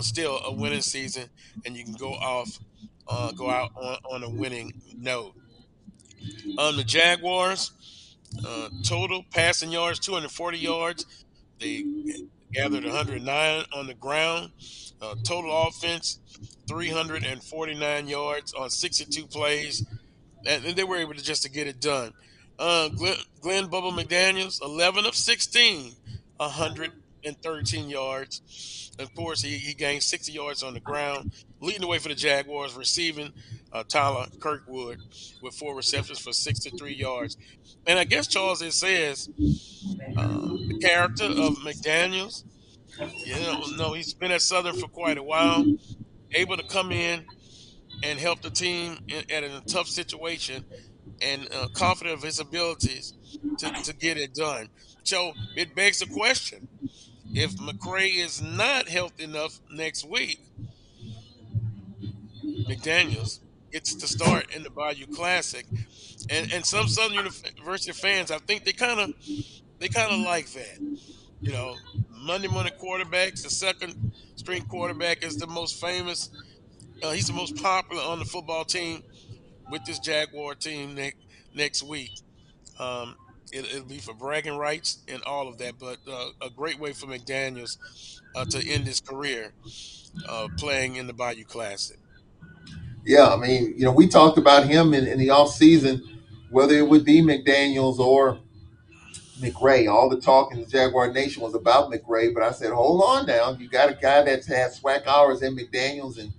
still 0.00 0.41
a 0.45 0.53
winning 0.53 0.81
season, 0.81 1.29
and 1.64 1.76
you 1.76 1.85
can 1.85 1.95
go 1.95 2.12
off, 2.12 2.59
uh, 3.09 3.33
go 3.33 3.50
out 3.50 3.71
on, 3.76 3.99
on 4.11 4.23
a 4.25 4.29
winning 4.29 4.73
note. 4.97 5.35
On 6.59 6.76
the 6.76 6.85
Jaguars, 6.85 8.17
uh, 8.47 8.69
total 8.83 9.25
passing 9.31 9.71
yards 9.71 9.99
240 10.00 10.59
yards. 10.59 11.07
They 11.61 11.85
gathered 12.53 12.85
109 12.85 13.64
on 13.75 13.87
the 13.87 13.95
ground. 13.95 14.50
Uh, 15.00 15.14
total 15.23 15.67
offense 15.69 16.19
349 16.69 18.09
yards 18.09 18.55
on 18.55 18.71
62 18.71 19.26
plays, 19.26 19.85
and, 20.47 20.65
they 20.77 20.85
were 20.85 20.97
able 20.97 21.15
to 21.15 21.23
just 21.23 21.43
to 21.43 21.51
get 21.51 21.67
it 21.67 21.81
done. 21.81 22.13
Uh, 22.59 22.89
Glenn, 22.89 23.17
Glenn 23.41 23.69
Bubba 23.69 23.93
McDaniel's 23.93 24.61
11 24.63 25.07
of 25.07 25.15
16, 25.15 25.93
113 26.37 27.91
yards. 27.91 28.93
Of 28.99 29.13
course, 29.15 29.43
he, 29.43 29.57
he 29.59 29.75
gained 29.75 30.03
60 30.03 30.31
yards 30.31 30.63
on 30.63 30.75
the 30.75 30.81
ground, 30.81 31.33
leading 31.61 31.81
the 31.81 31.89
way 31.89 31.99
for 31.99 32.09
the 32.09 32.15
Jaguars, 32.15 32.75
receiving 32.75 33.33
uh, 33.73 33.83
Tyler 33.89 34.27
Kirkwood 34.39 35.01
with 35.43 35.55
four 35.55 35.75
receptions 35.75 36.21
for 36.21 36.33
63 36.33 36.95
yards. 36.95 37.37
And 37.87 37.99
I 37.99 38.05
guess 38.05 38.29
Charles, 38.29 38.63
it 38.63 38.73
says 38.73 39.29
uh, 40.17 40.29
the 40.29 40.79
character 40.81 41.25
of 41.25 41.57
McDaniels. 41.59 42.45
You 43.25 43.35
know, 43.41 43.63
no, 43.77 43.93
he's 43.95 44.15
been 44.15 44.31
at 44.31 44.43
Southern 44.43 44.77
for 44.77 44.87
quite 44.87 45.19
a 45.19 45.23
while, 45.23 45.65
able 46.33 46.57
to 46.57 46.63
come 46.63 46.93
in 46.93 47.25
and 48.05 48.21
help 48.21 48.43
the 48.43 48.51
team 48.51 48.99
in, 49.09 49.25
at 49.31 49.43
a 49.43 49.63
tough 49.67 49.89
situation, 49.89 50.65
and 51.23 51.49
uh, 51.53 51.69
confident 51.75 52.17
of 52.19 52.23
his 52.23 52.39
abilities 52.39 53.15
to, 53.59 53.71
to 53.83 53.95
get 53.95 54.17
it 54.17 54.35
done. 54.35 54.69
So 55.03 55.33
it 55.57 55.75
begs 55.75 55.99
the 55.99 56.07
question: 56.07 56.69
If 57.33 57.57
McCray 57.57 58.17
is 58.17 58.43
not 58.43 58.89
healthy 58.89 59.25
enough 59.25 59.59
next 59.71 60.09
week, 60.09 60.41
McDaniel's 62.69 63.41
gets 63.73 63.95
to 63.95 64.07
start 64.07 64.55
in 64.55 64.63
the 64.63 64.71
Bayou 64.71 65.07
Classic, 65.07 65.67
and 66.31 66.53
and 66.53 66.65
some 66.65 66.89
Southern 66.89 67.15
University 67.15 67.93
fans, 67.93 68.31
I 68.31 68.39
think 68.39 68.65
they 68.65 68.73
kind 68.73 69.01
of 69.01 69.15
they 69.79 69.89
kind 69.89 70.13
of 70.13 70.21
like 70.21 70.49
that. 70.53 70.79
You 71.41 71.53
know, 71.53 71.75
Monday 72.11 72.49
morning 72.49 72.73
quarterbacks, 72.81 73.43
the 73.43 73.51
second 73.51 74.13
string 74.37 74.63
quarterback 74.63 75.23
is 75.23 75.37
the 75.37 75.47
most 75.47 75.81
famous. 75.81 76.31
Uh, 77.05 77.11
he's 77.11 77.27
the 77.27 77.35
most 77.35 77.63
popular 77.63 78.03
on 78.03 78.19
the 78.19 78.25
football 78.25 78.65
team. 78.65 79.03
with 79.71 79.85
this 79.85 79.99
Jaguar 79.99 80.55
team 80.55 80.95
next 80.95 81.19
next 81.55 81.83
week. 81.83 82.11
Um, 82.79 83.17
it, 83.53 83.73
will 83.75 83.89
be 83.89 83.99
for 83.99 84.15
bragging 84.15 84.57
rights 84.57 85.03
and 85.07 85.23
all 85.23 85.47
of 85.49 85.59
that, 85.59 85.75
but 85.79 85.99
uh, 86.11 86.31
a 86.41 86.51
great 86.51 86.79
way 86.79 86.93
for 86.93 87.07
McDaniels 87.07 87.77
uh, 88.35 88.45
to 88.47 88.69
end 88.69 88.87
his 88.87 89.01
career 89.01 89.53
uh, 90.29 90.49
playing 90.59 90.97
in 90.97 91.07
the 91.07 91.13
Bayou 91.13 91.45
Classic. 91.45 91.99
Yeah, 93.05 93.29
I 93.29 93.37
mean, 93.37 93.75
you 93.77 93.85
know, 93.85 93.93
we 93.93 94.09
talked 94.09 94.39
about 94.39 94.67
him 94.67 94.95
in, 94.95 95.07
in 95.07 95.19
the 95.19 95.31
off 95.31 95.53
season, 95.53 96.03
whether 96.51 96.75
it 96.75 96.89
would 96.89 97.05
be 97.05 97.21
McDaniels 97.21 97.99
or 97.99 98.39
McCray. 99.41 99.93
All 99.93 100.09
the 100.09 100.21
talk 100.21 100.53
in 100.53 100.61
the 100.61 100.67
Jaguar 100.67 101.13
Nation 101.13 101.43
was 101.43 101.55
about 101.55 101.93
McCray, 101.93 102.33
but 102.33 102.43
I 102.43 102.51
said, 102.51 102.73
hold 102.73 103.03
on 103.03 103.27
now. 103.27 103.53
You 103.53 103.69
got 103.69 103.91
a 103.91 103.95
guy 103.95 104.23
that's 104.23 104.47
had 104.47 104.73
SWAC 104.73 105.07
hours 105.07 105.43
in 105.43 105.55
McDaniels, 105.55 106.19
and 106.19 106.33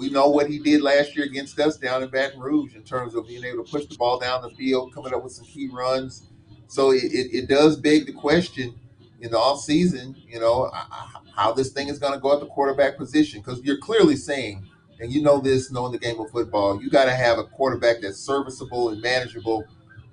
we 0.00 0.08
know 0.08 0.28
what 0.28 0.48
he 0.48 0.58
did 0.58 0.80
last 0.80 1.14
year 1.14 1.26
against 1.26 1.60
us 1.60 1.76
down 1.76 2.02
in 2.02 2.08
Baton 2.08 2.40
Rouge 2.40 2.74
in 2.74 2.82
terms 2.82 3.14
of 3.14 3.28
being 3.28 3.44
able 3.44 3.62
to 3.62 3.70
push 3.70 3.84
the 3.84 3.96
ball 3.96 4.18
down 4.18 4.40
the 4.40 4.48
field, 4.50 4.94
coming 4.94 5.12
up 5.12 5.22
with 5.22 5.32
some 5.32 5.44
key 5.44 5.68
runs. 5.70 6.26
So 6.68 6.92
it, 6.92 7.04
it, 7.04 7.34
it 7.34 7.48
does 7.48 7.76
beg 7.76 8.06
the 8.06 8.12
question 8.12 8.74
in 9.20 9.30
the 9.30 9.38
off 9.38 9.60
season, 9.60 10.16
you 10.26 10.40
know, 10.40 10.70
how 11.36 11.52
this 11.52 11.70
thing 11.70 11.88
is 11.88 11.98
going 11.98 12.14
to 12.14 12.18
go 12.18 12.32
at 12.32 12.40
the 12.40 12.46
quarterback 12.46 12.96
position 12.96 13.40
because 13.40 13.62
you're 13.62 13.76
clearly 13.76 14.16
saying, 14.16 14.66
and 15.00 15.12
you 15.12 15.22
know 15.22 15.38
this, 15.38 15.70
knowing 15.70 15.92
the 15.92 15.98
game 15.98 16.18
of 16.18 16.30
football, 16.30 16.82
you 16.82 16.88
got 16.88 17.04
to 17.04 17.14
have 17.14 17.38
a 17.38 17.44
quarterback 17.44 18.00
that's 18.00 18.18
serviceable 18.18 18.88
and 18.88 19.02
manageable. 19.02 19.64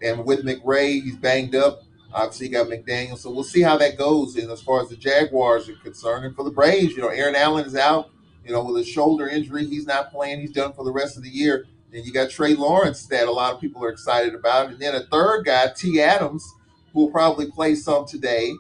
And 0.02 0.26
with 0.26 0.46
McCray, 0.46 1.02
he's 1.02 1.16
banged 1.16 1.56
up. 1.56 1.84
Obviously, 2.14 2.48
you 2.48 2.54
got 2.54 2.68
McDaniel. 2.68 3.18
So 3.18 3.32
we'll 3.32 3.44
see 3.44 3.62
how 3.62 3.78
that 3.78 3.98
goes. 3.98 4.36
And 4.36 4.52
as 4.52 4.62
far 4.62 4.82
as 4.82 4.90
the 4.90 4.98
Jaguars 4.98 5.70
are 5.70 5.76
concerned, 5.76 6.26
and 6.26 6.36
for 6.36 6.44
the 6.44 6.52
Braves, 6.52 6.96
you 6.96 7.02
know, 7.02 7.10
Aaron 7.10 7.36
Allen 7.36 7.66
is 7.66 7.76
out, 7.76 8.12
you 8.48 8.54
know, 8.54 8.64
with 8.64 8.82
a 8.82 8.86
shoulder 8.86 9.28
injury. 9.28 9.66
He's 9.66 9.86
not 9.86 10.12
playing. 10.12 10.40
He's 10.40 10.52
done 10.52 10.72
for 10.74 10.86
the 10.86 10.92
rest 10.92 11.18
of 11.18 11.24
the 11.24 11.30
year. 11.30 11.66
And 11.94 12.06
you 12.06 12.14
got 12.14 12.30
Trey 12.30 12.54
Lawrence 12.54 13.06
that 13.08 13.28
a 13.28 13.32
lot 13.32 13.54
of 13.54 13.62
people 13.62 13.84
are 13.84 13.90
excited 13.90 14.34
about. 14.34 14.70
And 14.70 14.80
then 14.80 14.96
a 14.96 15.02
third 15.02 15.44
guy, 15.44 15.68
T. 15.76 16.02
Adams, 16.02 16.50
who 16.94 17.02
will 17.02 17.12
probably 17.12 17.52
play 17.52 17.76
some 17.76 18.06
today. 18.06 18.54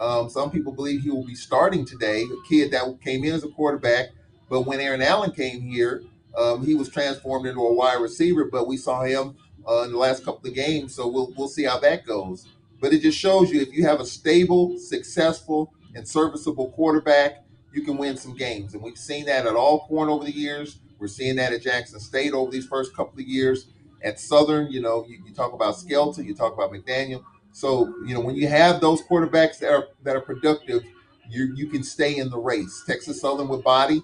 Um, 0.00 0.28
some 0.28 0.50
people 0.50 0.72
believe 0.72 1.02
he 1.02 1.10
will 1.10 1.26
be 1.26 1.34
starting 1.34 1.84
today. 1.84 2.22
A 2.22 2.48
kid 2.48 2.72
that 2.72 3.00
came 3.02 3.24
in 3.24 3.32
as 3.32 3.44
a 3.44 3.48
quarterback, 3.48 4.08
but 4.48 4.62
when 4.62 4.80
Aaron 4.80 5.02
Allen 5.02 5.32
came 5.32 5.60
here, 5.60 6.02
um, 6.36 6.64
he 6.64 6.74
was 6.74 6.88
transformed 6.88 7.46
into 7.46 7.60
a 7.60 7.72
wide 7.72 8.00
receiver. 8.00 8.44
But 8.44 8.68
we 8.68 8.76
saw 8.76 9.02
him 9.02 9.36
uh, 9.68 9.82
in 9.82 9.92
the 9.92 9.98
last 9.98 10.24
couple 10.24 10.48
of 10.48 10.54
games, 10.54 10.94
so 10.94 11.08
we'll 11.08 11.32
we'll 11.36 11.48
see 11.48 11.64
how 11.64 11.80
that 11.80 12.06
goes. 12.06 12.46
But 12.80 12.92
it 12.92 13.02
just 13.02 13.18
shows 13.18 13.50
you 13.50 13.60
if 13.60 13.72
you 13.72 13.84
have 13.86 14.00
a 14.00 14.06
stable, 14.06 14.78
successful, 14.78 15.74
and 15.96 16.06
serviceable 16.06 16.70
quarterback, 16.70 17.44
you 17.72 17.82
can 17.82 17.96
win 17.96 18.16
some 18.16 18.36
games. 18.36 18.74
And 18.74 18.82
we've 18.82 18.98
seen 18.98 19.26
that 19.26 19.46
at 19.46 19.54
Alcorn 19.54 20.08
over 20.08 20.24
the 20.24 20.34
years. 20.34 20.78
We're 20.98 21.08
seeing 21.08 21.36
that 21.36 21.52
at 21.52 21.62
Jackson 21.62 22.00
State 22.00 22.32
over 22.32 22.50
these 22.50 22.66
first 22.66 22.94
couple 22.96 23.20
of 23.20 23.26
years. 23.26 23.66
At 24.02 24.20
Southern, 24.20 24.70
you 24.70 24.80
know, 24.80 25.04
you, 25.08 25.18
you 25.26 25.34
talk 25.34 25.52
about 25.52 25.76
Skelton, 25.76 26.24
you 26.24 26.34
talk 26.34 26.54
about 26.54 26.72
McDaniel. 26.72 27.24
So, 27.52 27.92
you 28.06 28.14
know, 28.14 28.20
when 28.20 28.36
you 28.36 28.46
have 28.46 28.80
those 28.80 29.02
quarterbacks 29.02 29.58
that 29.58 29.72
are 29.72 29.88
that 30.04 30.14
are 30.14 30.20
productive, 30.20 30.84
you 31.28 31.52
you 31.56 31.66
can 31.66 31.82
stay 31.82 32.16
in 32.16 32.30
the 32.30 32.38
race. 32.38 32.84
Texas 32.86 33.20
Southern 33.20 33.48
with 33.48 33.64
body. 33.64 34.02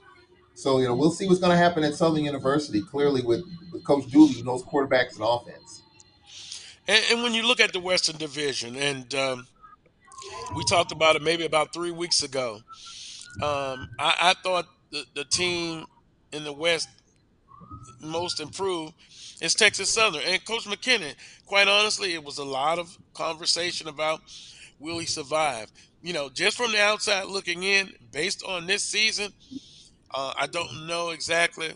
So, 0.55 0.79
you 0.79 0.87
know, 0.87 0.95
we'll 0.95 1.11
see 1.11 1.27
what's 1.27 1.41
going 1.41 1.51
to 1.51 1.57
happen 1.57 1.83
at 1.83 1.95
Southern 1.95 2.25
University. 2.25 2.81
Clearly, 2.81 3.23
with, 3.23 3.43
with 3.73 3.85
Coach 3.85 4.09
Dooley, 4.11 4.35
he 4.35 4.43
knows 4.43 4.63
quarterbacks 4.63 5.17
and 5.17 5.25
offense. 5.25 5.83
And, 6.87 7.05
and, 7.11 7.23
when 7.23 7.35
you 7.35 7.47
look 7.47 7.61
at 7.61 7.73
the 7.73 7.81
Western 7.81 8.19
Division, 8.19 8.77
and 8.77 9.13
um, 9.15 9.47
we 10.55 10.65
talked 10.65 10.93
about 10.93 11.17
it 11.17 11.23
maybe 11.23 11.45
about 11.45 11.73
three 11.73 11.91
weeks 11.91 12.23
ago, 12.23 12.61
um, 13.43 13.91
I, 13.99 14.17
I, 14.21 14.35
thought 14.43 14.67
the, 14.91 15.05
the 15.15 15.25
team 15.25 15.87
in 16.33 16.45
the 16.45 16.53
West 16.53 16.89
most 18.01 18.41
improved 18.41 18.95
is 19.41 19.55
Texas 19.55 19.91
Southern. 19.91 20.23
And 20.25 20.45
Coach 20.45 20.65
McKinnon, 20.65 21.15
quite 21.47 21.69
honestly, 21.69 22.15
it 22.15 22.23
was 22.23 22.39
a 22.39 22.45
lot 22.45 22.79
of 22.79 22.97
conversation 23.13 23.89
about 23.89 24.21
will 24.79 24.99
he 24.99 25.07
survive. 25.07 25.71
You 26.03 26.13
know, 26.13 26.29
just 26.29 26.57
from 26.57 26.73
the 26.73 26.81
outside 26.81 27.27
looking 27.27 27.63
in, 27.63 27.93
based 28.13 28.45
on 28.47 28.67
this 28.67 28.85
season, 28.85 29.33
uh, 30.13 30.35
I 30.39 30.47
don't 30.47 30.87
know 30.87 31.11
exactly 31.11 31.73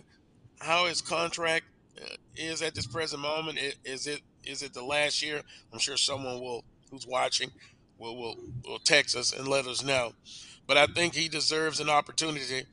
how 0.60 0.86
his 0.86 1.00
contract 1.00 1.64
uh, 2.00 2.14
is 2.36 2.62
at 2.62 2.74
this 2.74 2.86
present 2.86 3.22
moment. 3.22 3.58
Is 3.84 4.06
it 4.06 4.20
is 4.44 4.62
it 4.62 4.74
the 4.74 4.84
last 4.84 5.22
year? 5.22 5.42
I'm 5.72 5.78
sure 5.78 5.96
someone 5.96 6.40
will 6.40 6.64
who's 6.90 7.06
watching 7.06 7.50
will 7.98 8.16
will 8.16 8.36
will 8.66 8.78
text 8.78 9.16
us 9.16 9.32
and 9.32 9.48
let 9.48 9.66
us 9.66 9.82
know. 9.82 10.12
But 10.68 10.76
I 10.76 10.86
think 10.86 11.14
he 11.14 11.28
deserves 11.28 11.80
an 11.80 11.88
opportunity 11.88 12.64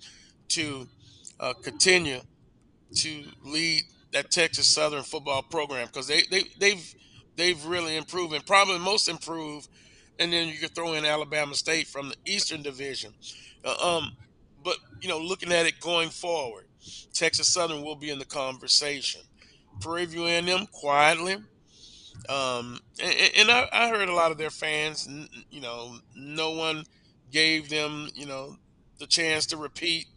to 0.49 0.88
uh, 1.39 1.53
continue 1.53 2.19
to 2.93 3.23
lead 3.43 3.84
that 4.12 4.29
Texas 4.29 4.67
Southern 4.67 5.01
football 5.01 5.41
program 5.41 5.88
because 5.88 6.05
they, 6.05 6.21
they 6.29 6.43
they've 6.60 6.95
they've 7.38 7.65
really 7.65 7.95
improved 7.95 8.34
and 8.34 8.45
probably 8.45 8.77
most 8.77 9.10
improved. 9.10 9.69
And 10.19 10.31
then 10.31 10.47
you 10.47 10.58
could 10.58 10.75
throw 10.75 10.93
in 10.93 11.03
Alabama 11.03 11.55
State 11.55 11.88
from 11.88 12.10
the 12.10 12.15
Eastern 12.25 12.62
Division. 12.62 13.13
Uh, 13.63 13.97
um, 13.97 14.15
but 14.63 14.77
you 15.01 15.10
know, 15.10 15.19
looking 15.19 15.51
at 15.51 15.65
it 15.65 15.79
going 15.79 16.10
forward, 16.10 16.65
Texas 17.13 17.47
Southern 17.47 17.81
will 17.81 17.95
be 17.95 18.10
in 18.10 18.19
the 18.19 18.25
conversation. 18.25 19.21
View 19.81 20.25
A&M 20.25 20.67
quietly, 20.71 21.34
um, 22.29 22.79
and, 23.03 23.31
and 23.38 23.51
I, 23.51 23.67
I, 23.73 23.89
heard 23.89 24.08
a 24.08 24.13
lot 24.13 24.31
of 24.31 24.38
their 24.38 24.49
fans. 24.49 25.08
You 25.51 25.60
know, 25.60 25.97
no 26.15 26.51
one 26.51 26.86
gave 27.36 27.67
them 27.67 28.08
you 28.15 28.26
know 28.26 28.56
the 28.98 29.06
chance 29.06 29.45
to 29.45 29.58
repeat 29.58 30.08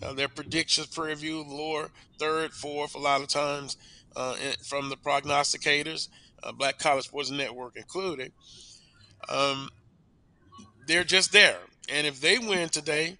uh, 0.00 0.12
their 0.12 0.28
predictions 0.28 0.86
preview 0.86 1.44
lower 1.44 1.90
third, 2.18 2.52
fourth, 2.52 2.94
a 2.94 2.98
lot 2.98 3.20
of 3.20 3.26
times 3.26 3.76
uh, 4.14 4.36
from 4.62 4.88
the 4.88 4.96
prognosticators, 4.96 6.08
uh, 6.44 6.52
Black 6.52 6.78
College 6.78 7.06
Sports 7.06 7.30
Network 7.30 7.76
included. 7.76 8.32
Um, 9.28 9.68
they're 10.86 11.02
just 11.02 11.32
there. 11.32 11.58
And 11.88 12.06
if 12.06 12.20
they 12.20 12.38
win 12.38 12.68
today, 12.68 13.16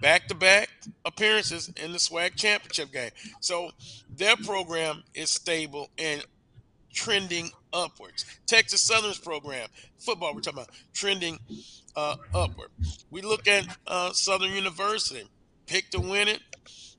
back 0.00 0.28
to 0.28 0.34
back 0.34 0.68
appearances 1.04 1.72
in 1.82 1.90
the 1.90 1.98
SWAC 1.98 2.36
championship 2.36 2.92
game. 2.92 3.10
So 3.40 3.70
their 4.14 4.36
program 4.36 5.02
is 5.14 5.30
stable 5.30 5.90
and 5.98 6.24
trending 6.92 7.50
upwards. 7.72 8.24
Texas 8.46 8.82
Southern's 8.82 9.18
program, 9.18 9.68
football, 9.98 10.34
we're 10.34 10.40
talking 10.40 10.60
about 10.60 10.74
trending 10.94 11.38
uh, 11.96 12.16
upward. 12.34 12.70
We 13.10 13.22
look 13.22 13.48
at 13.48 13.66
uh, 13.86 14.12
Southern 14.12 14.52
University 14.52 15.24
pick 15.66 15.90
to 15.90 16.00
win 16.00 16.28
it. 16.28 16.40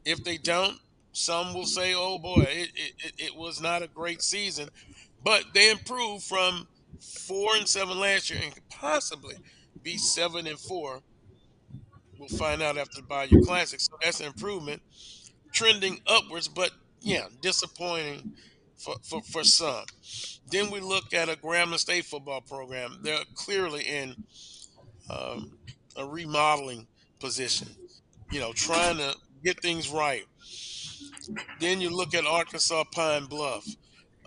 If 0.05 0.23
they 0.23 0.37
don't, 0.37 0.77
some 1.11 1.53
will 1.53 1.65
say, 1.65 1.93
"Oh 1.95 2.19
boy, 2.19 2.45
it, 2.47 2.71
it, 2.75 3.13
it 3.17 3.35
was 3.35 3.61
not 3.61 3.81
a 3.81 3.87
great 3.87 4.21
season," 4.21 4.69
but 5.23 5.43
they 5.53 5.71
improved 5.71 6.23
from 6.23 6.67
four 6.99 7.55
and 7.55 7.67
seven 7.67 7.99
last 7.99 8.29
year 8.29 8.39
and 8.43 8.53
could 8.53 8.69
possibly 8.69 9.35
be 9.83 9.97
seven 9.97 10.47
and 10.47 10.59
four. 10.59 11.01
We'll 12.17 12.29
find 12.29 12.61
out 12.61 12.77
after 12.77 13.01
the 13.01 13.07
Bayou 13.07 13.43
Classic. 13.45 13.79
So 13.79 13.93
that's 14.01 14.19
an 14.19 14.27
improvement, 14.27 14.81
trending 15.51 15.99
upwards, 16.07 16.47
but 16.47 16.71
yeah, 17.01 17.27
disappointing 17.41 18.33
for, 18.77 18.95
for, 19.03 19.21
for 19.21 19.43
some. 19.43 19.85
Then 20.49 20.71
we 20.71 20.79
look 20.79 21.13
at 21.13 21.29
a 21.29 21.35
Grambling 21.35 21.77
State 21.79 22.05
football 22.05 22.41
program. 22.41 22.99
They're 23.03 23.23
clearly 23.35 23.83
in 23.83 24.15
um, 25.09 25.51
a 25.95 26.05
remodeling 26.05 26.87
position 27.19 27.67
you 28.31 28.39
know, 28.39 28.53
trying 28.53 28.97
to 28.97 29.15
get 29.43 29.61
things 29.61 29.89
right. 29.89 30.25
Then 31.59 31.81
you 31.81 31.95
look 31.95 32.13
at 32.13 32.25
Arkansas 32.25 32.83
Pine 32.93 33.25
Bluff, 33.25 33.65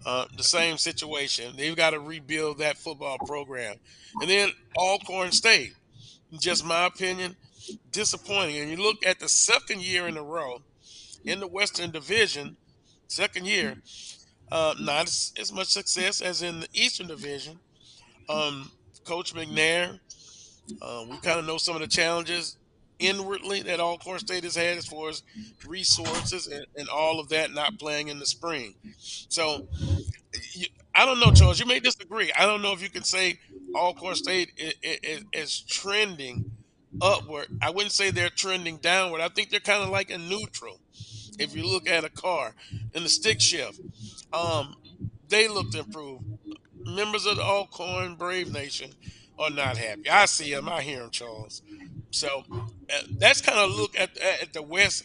uh, 0.06 0.26
the 0.36 0.42
same 0.42 0.76
situation. 0.76 1.54
They've 1.56 1.76
got 1.76 1.90
to 1.90 2.00
rebuild 2.00 2.58
that 2.58 2.78
football 2.78 3.18
program. 3.18 3.76
And 4.20 4.28
then 4.30 4.50
Alcorn 4.76 5.32
State, 5.32 5.74
just 6.38 6.64
my 6.64 6.86
opinion, 6.86 7.36
disappointing. 7.92 8.58
And 8.58 8.70
you 8.70 8.76
look 8.76 9.04
at 9.06 9.20
the 9.20 9.28
second 9.28 9.82
year 9.82 10.08
in 10.08 10.16
a 10.16 10.22
row 10.22 10.62
in 11.24 11.40
the 11.40 11.46
Western 11.46 11.90
Division, 11.90 12.56
second 13.08 13.46
year, 13.46 13.76
uh, 14.50 14.74
not 14.80 15.06
as, 15.06 15.32
as, 15.38 15.52
much 15.52 15.68
success 15.68 16.20
as 16.20 16.42
in 16.42 16.60
the 16.60 16.68
Eastern 16.72 17.06
Division. 17.06 17.58
Um, 18.28 18.72
Coach 19.04 19.34
McNair, 19.34 20.00
uh, 20.80 21.04
we 21.08 21.16
kind 21.18 21.38
of 21.38 21.46
know 21.46 21.58
some 21.58 21.74
of 21.74 21.80
the 21.80 21.88
challenges 21.88 22.56
inwardly 22.98 23.62
that 23.62 23.80
Alcorn 23.80 24.18
State 24.18 24.44
has 24.44 24.54
had 24.54 24.76
as 24.76 24.86
far 24.86 25.08
as 25.08 25.22
resources 25.66 26.46
and, 26.46 26.66
and 26.76 26.88
all 26.88 27.18
of 27.18 27.30
that 27.30 27.52
not 27.52 27.78
playing 27.78 28.08
in 28.08 28.18
the 28.18 28.26
spring. 28.26 28.74
So 28.98 29.66
you, 30.52 30.66
I 30.94 31.04
don't 31.06 31.20
know, 31.20 31.32
Charles. 31.32 31.58
You 31.58 31.66
may 31.66 31.80
disagree. 31.80 32.32
I 32.38 32.46
don't 32.46 32.62
know 32.62 32.72
if 32.72 32.82
you 32.82 32.90
can 32.90 33.02
say 33.04 33.38
Alcorn 33.74 34.14
State 34.14 34.52
is, 34.56 34.74
is, 34.82 35.24
is 35.32 35.60
trending 35.60 36.50
upward. 37.00 37.46
I 37.62 37.70
wouldn't 37.70 37.92
say 37.92 38.10
they're 38.10 38.28
trending 38.28 38.78
downward. 38.78 39.20
I 39.20 39.28
think 39.28 39.50
they're 39.50 39.60
kind 39.60 39.82
of 39.82 39.90
like 39.90 40.10
a 40.10 40.18
neutral. 40.18 40.80
If 41.38 41.56
you 41.56 41.66
look 41.66 41.88
at 41.88 42.04
a 42.04 42.10
car 42.10 42.54
in 42.92 43.02
the 43.02 43.08
stick 43.08 43.40
shift, 43.40 43.80
um, 44.32 44.76
they 45.28 45.48
looked 45.48 45.74
improved. 45.74 46.24
Members 46.84 47.24
of 47.26 47.36
the 47.36 47.42
Alcorn 47.42 48.16
Brave 48.16 48.52
Nation 48.52 48.90
are 49.40 49.50
not 49.50 49.76
happy. 49.76 50.08
I 50.08 50.26
see 50.26 50.52
them. 50.52 50.68
I 50.68 50.82
hear 50.82 51.00
them, 51.00 51.10
Charles. 51.10 51.62
So 52.10 52.44
uh, 52.52 53.00
that's 53.18 53.40
kind 53.40 53.58
of 53.58 53.70
look 53.76 53.98
at, 53.98 54.16
at 54.18 54.52
the 54.52 54.62
West 54.62 55.04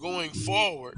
going 0.00 0.30
forward. 0.30 0.96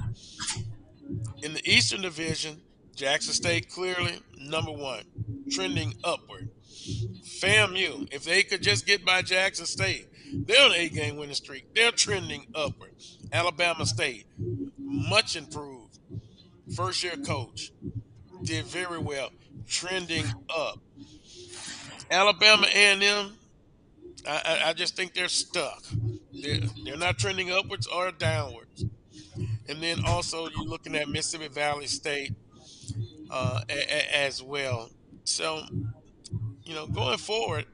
In 1.43 1.53
the 1.53 1.61
Eastern 1.63 2.01
Division, 2.01 2.61
Jackson 2.95 3.33
State 3.33 3.69
clearly 3.69 4.19
number 4.39 4.71
one, 4.71 5.03
trending 5.49 5.95
upward. 6.03 6.49
FAMU, 7.23 8.11
if 8.11 8.23
they 8.23 8.43
could 8.43 8.61
just 8.61 8.85
get 8.85 9.05
by 9.05 9.21
Jackson 9.21 9.65
State, 9.65 10.07
they're 10.33 10.63
on 10.65 10.71
an 10.71 10.77
eight 10.77 10.93
game 10.93 11.17
winning 11.17 11.35
streak. 11.35 11.73
They're 11.75 11.91
trending 11.91 12.47
upward. 12.55 12.93
Alabama 13.31 13.85
State, 13.85 14.25
much 14.77 15.35
improved. 15.35 15.99
First 16.75 17.03
year 17.03 17.17
coach, 17.17 17.71
did 18.43 18.65
very 18.65 18.97
well, 18.99 19.29
trending 19.67 20.25
up. 20.49 20.79
Alabama 22.11 22.67
A&M, 22.73 23.33
I, 24.27 24.61
I 24.65 24.73
just 24.73 24.95
think 24.95 25.13
they're 25.13 25.27
stuck. 25.29 25.83
They're, 26.33 26.59
they're 26.83 26.97
not 26.97 27.17
trending 27.17 27.51
upwards 27.51 27.87
or 27.87 28.11
downwards. 28.11 28.85
And 29.67 29.81
then 29.81 30.03
also 30.05 30.49
you're 30.49 30.65
looking 30.65 30.95
at 30.95 31.07
Mississippi 31.07 31.47
Valley 31.47 31.87
State 31.87 32.33
uh, 33.29 33.61
a, 33.69 33.73
a, 33.73 34.25
as 34.25 34.43
well. 34.43 34.89
So, 35.23 35.61
you 36.63 36.75
know, 36.75 36.85
going 36.85 37.17
forward, 37.17 37.65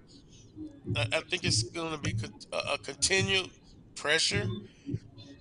I, 0.95 1.07
I 1.13 1.21
think 1.21 1.43
it's 1.43 1.63
going 1.63 1.91
to 1.91 1.97
be 1.97 2.15
a, 2.53 2.73
a 2.73 2.77
continued 2.77 3.49
pressure 3.95 4.47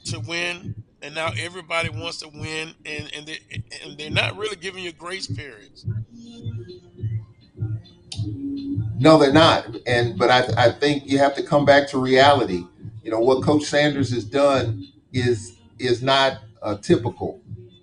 to 0.06 0.20
win 0.20 0.74
and 1.02 1.14
now 1.14 1.30
everybody 1.38 1.88
wants 1.88 2.18
to 2.18 2.28
win, 2.28 2.74
and 2.84 3.10
and 3.14 3.26
they 3.26 3.38
and 3.84 3.96
they're 3.98 4.10
not 4.10 4.36
really 4.36 4.56
giving 4.56 4.82
you 4.82 4.92
grace 4.92 5.26
periods. 5.26 5.86
No, 8.98 9.18
they're 9.18 9.32
not. 9.32 9.76
And 9.86 10.18
but 10.18 10.30
I 10.30 10.66
I 10.66 10.70
think 10.72 11.06
you 11.06 11.18
have 11.18 11.34
to 11.36 11.42
come 11.42 11.64
back 11.64 11.88
to 11.90 11.98
reality. 11.98 12.64
You 13.02 13.10
know 13.10 13.20
what 13.20 13.44
Coach 13.44 13.64
Sanders 13.64 14.12
has 14.12 14.24
done 14.24 14.86
is 15.12 15.56
is 15.78 16.02
not 16.02 16.38
uh, 16.62 16.76
typical. 16.78 17.40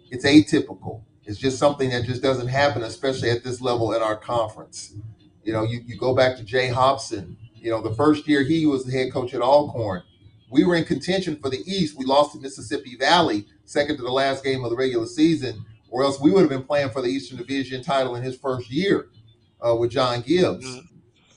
It's 0.10 0.26
atypical. 0.26 1.02
It's 1.26 1.40
just 1.40 1.58
something 1.58 1.90
that 1.92 2.04
just 2.04 2.22
doesn't 2.22 2.48
happen, 2.48 2.84
especially 2.84 3.30
at 3.30 3.44
this 3.44 3.62
level 3.62 3.94
in 3.94 4.02
our 4.02 4.18
conference. 4.18 4.94
You 5.44 5.54
know, 5.54 5.64
you, 5.64 5.82
you 5.86 5.98
go 5.98 6.14
back 6.14 6.38
to 6.38 6.44
Jay 6.44 6.68
Hopson. 6.68 7.38
You 7.56 7.72
know, 7.72 7.82
the 7.82 7.96
first 7.96 8.28
year 8.28 8.44
he 8.44 8.66
was 8.66 8.84
the 8.84 8.92
head 8.92 9.14
coach 9.14 9.34
at 9.34 9.42
Alcorn 9.42 10.04
we 10.54 10.64
were 10.64 10.76
in 10.76 10.86
contention 10.86 11.36
for 11.38 11.50
the 11.50 11.64
East. 11.66 11.98
We 11.98 12.06
lost 12.06 12.34
to 12.34 12.40
Mississippi 12.40 12.96
Valley, 12.96 13.48
second 13.66 13.98
to 13.98 14.04
the 14.04 14.12
last 14.12 14.44
game 14.44 14.64
of 14.64 14.70
the 14.70 14.76
regular 14.76 15.08
season, 15.08 15.66
or 15.90 16.04
else 16.04 16.20
we 16.20 16.30
would 16.30 16.42
have 16.42 16.50
been 16.50 16.64
playing 16.64 16.92
for 16.92 17.02
the 17.02 17.08
Eastern 17.08 17.38
Division 17.38 17.84
title 17.84 18.16
in 18.16 18.22
his 18.22 18.38
first 18.38 18.70
year 18.70 19.08
uh, 19.66 19.76
with 19.76 19.90
John 19.90 20.22
Gibbs. 20.22 20.66
Mm-hmm. 20.66 20.93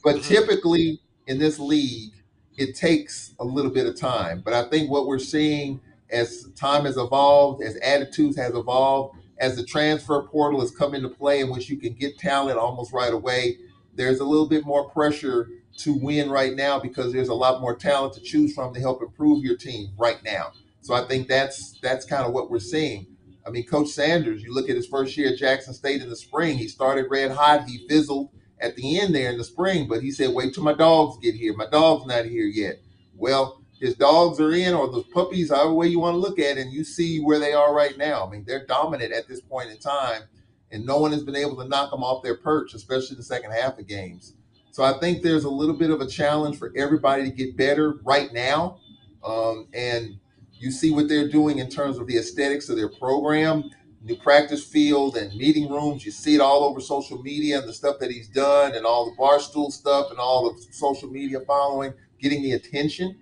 But 0.06 0.18
mm-hmm. 0.18 0.34
typically 0.34 1.00
in 1.26 1.40
this 1.40 1.58
league, 1.58 2.12
it 2.56 2.76
takes 2.76 3.34
a 3.40 3.44
little 3.44 3.72
bit 3.72 3.88
of 3.88 3.98
time. 3.98 4.40
But 4.40 4.54
I 4.54 4.68
think 4.68 4.88
what 4.88 5.08
we're 5.08 5.18
seeing 5.18 5.80
as 6.10 6.48
time 6.54 6.84
has 6.84 6.96
evolved, 6.96 7.60
as 7.60 7.74
attitudes 7.78 8.36
has 8.36 8.54
evolved, 8.54 9.18
as 9.38 9.56
the 9.56 9.64
transfer 9.64 10.22
portal 10.22 10.60
has 10.60 10.70
come 10.70 10.94
into 10.94 11.08
play 11.08 11.40
in 11.40 11.50
which 11.50 11.68
you 11.68 11.76
can 11.76 11.92
get 11.92 12.18
talent 12.18 12.56
almost 12.56 12.92
right 12.92 13.12
away, 13.12 13.58
there's 13.96 14.20
a 14.20 14.24
little 14.24 14.48
bit 14.48 14.64
more 14.64 14.88
pressure 14.90 15.48
to 15.78 15.94
win 15.94 16.30
right 16.30 16.54
now 16.54 16.78
because 16.78 17.12
there's 17.12 17.28
a 17.28 17.34
lot 17.34 17.60
more 17.60 17.74
talent 17.74 18.14
to 18.14 18.20
choose 18.20 18.54
from 18.54 18.72
to 18.74 18.78
help 18.78 19.02
improve 19.02 19.44
your 19.44 19.56
team 19.56 19.88
right 19.98 20.22
now. 20.22 20.52
So 20.82 20.94
I 20.94 21.04
think 21.08 21.26
that's 21.26 21.80
that's 21.80 22.06
kind 22.06 22.24
of 22.24 22.32
what 22.32 22.48
we're 22.48 22.60
seeing. 22.60 23.08
I 23.44 23.50
mean, 23.50 23.66
Coach 23.66 23.88
Sanders, 23.88 24.40
you 24.40 24.54
look 24.54 24.70
at 24.70 24.76
his 24.76 24.86
first 24.86 25.16
year 25.16 25.32
at 25.32 25.38
Jackson 25.38 25.74
State 25.74 26.00
in 26.00 26.08
the 26.08 26.16
spring, 26.16 26.56
he 26.56 26.68
started 26.68 27.06
red 27.10 27.32
hot, 27.32 27.64
he 27.64 27.88
fizzled 27.88 28.30
at 28.60 28.76
the 28.76 28.98
end 28.98 29.14
there 29.14 29.30
in 29.30 29.38
the 29.38 29.44
spring, 29.44 29.86
but 29.88 30.02
he 30.02 30.10
said, 30.10 30.34
wait 30.34 30.54
till 30.54 30.64
my 30.64 30.72
dogs 30.74 31.18
get 31.22 31.34
here. 31.34 31.54
My 31.54 31.66
dog's 31.66 32.06
not 32.06 32.24
here 32.24 32.46
yet. 32.46 32.80
Well, 33.14 33.62
his 33.78 33.94
dogs 33.94 34.40
are 34.40 34.52
in, 34.52 34.74
or 34.74 34.90
those 34.90 35.06
puppies, 35.12 35.50
however 35.50 35.74
way 35.74 35.88
you 35.88 36.00
want 36.00 36.14
to 36.14 36.18
look 36.18 36.38
at 36.38 36.56
it, 36.56 36.62
and 36.62 36.72
you 36.72 36.84
see 36.84 37.20
where 37.20 37.38
they 37.38 37.52
are 37.52 37.74
right 37.74 37.96
now. 37.98 38.26
I 38.26 38.30
mean, 38.30 38.44
they're 38.46 38.64
dominant 38.64 39.12
at 39.12 39.28
this 39.28 39.40
point 39.40 39.70
in 39.70 39.78
time, 39.78 40.22
and 40.70 40.86
no 40.86 40.98
one 40.98 41.12
has 41.12 41.22
been 41.22 41.36
able 41.36 41.56
to 41.56 41.68
knock 41.68 41.90
them 41.90 42.02
off 42.02 42.22
their 42.22 42.36
perch, 42.36 42.72
especially 42.74 43.16
the 43.16 43.22
second 43.22 43.52
half 43.52 43.78
of 43.78 43.86
games. 43.86 44.34
So 44.70 44.82
I 44.82 44.98
think 44.98 45.22
there's 45.22 45.44
a 45.44 45.50
little 45.50 45.74
bit 45.74 45.90
of 45.90 46.00
a 46.00 46.06
challenge 46.06 46.58
for 46.58 46.72
everybody 46.76 47.24
to 47.24 47.30
get 47.30 47.56
better 47.56 47.94
right 48.04 48.32
now. 48.32 48.78
Um, 49.24 49.68
and 49.74 50.18
you 50.58 50.70
see 50.70 50.90
what 50.90 51.08
they're 51.08 51.28
doing 51.28 51.58
in 51.58 51.68
terms 51.68 51.98
of 51.98 52.06
the 52.06 52.16
aesthetics 52.16 52.68
of 52.68 52.76
their 52.76 52.88
program, 52.88 53.70
new 54.06 54.16
practice 54.16 54.64
field 54.64 55.16
and 55.16 55.34
meeting 55.36 55.70
rooms. 55.70 56.04
You 56.04 56.12
see 56.12 56.36
it 56.36 56.40
all 56.40 56.64
over 56.64 56.80
social 56.80 57.22
media 57.22 57.58
and 57.58 57.68
the 57.68 57.74
stuff 57.74 57.98
that 58.00 58.10
he's 58.10 58.28
done 58.28 58.74
and 58.74 58.86
all 58.86 59.10
the 59.10 59.16
barstool 59.16 59.72
stuff 59.72 60.10
and 60.10 60.18
all 60.18 60.50
the 60.52 60.62
social 60.72 61.10
media 61.10 61.40
following, 61.40 61.92
getting 62.20 62.42
the 62.42 62.52
attention. 62.52 63.18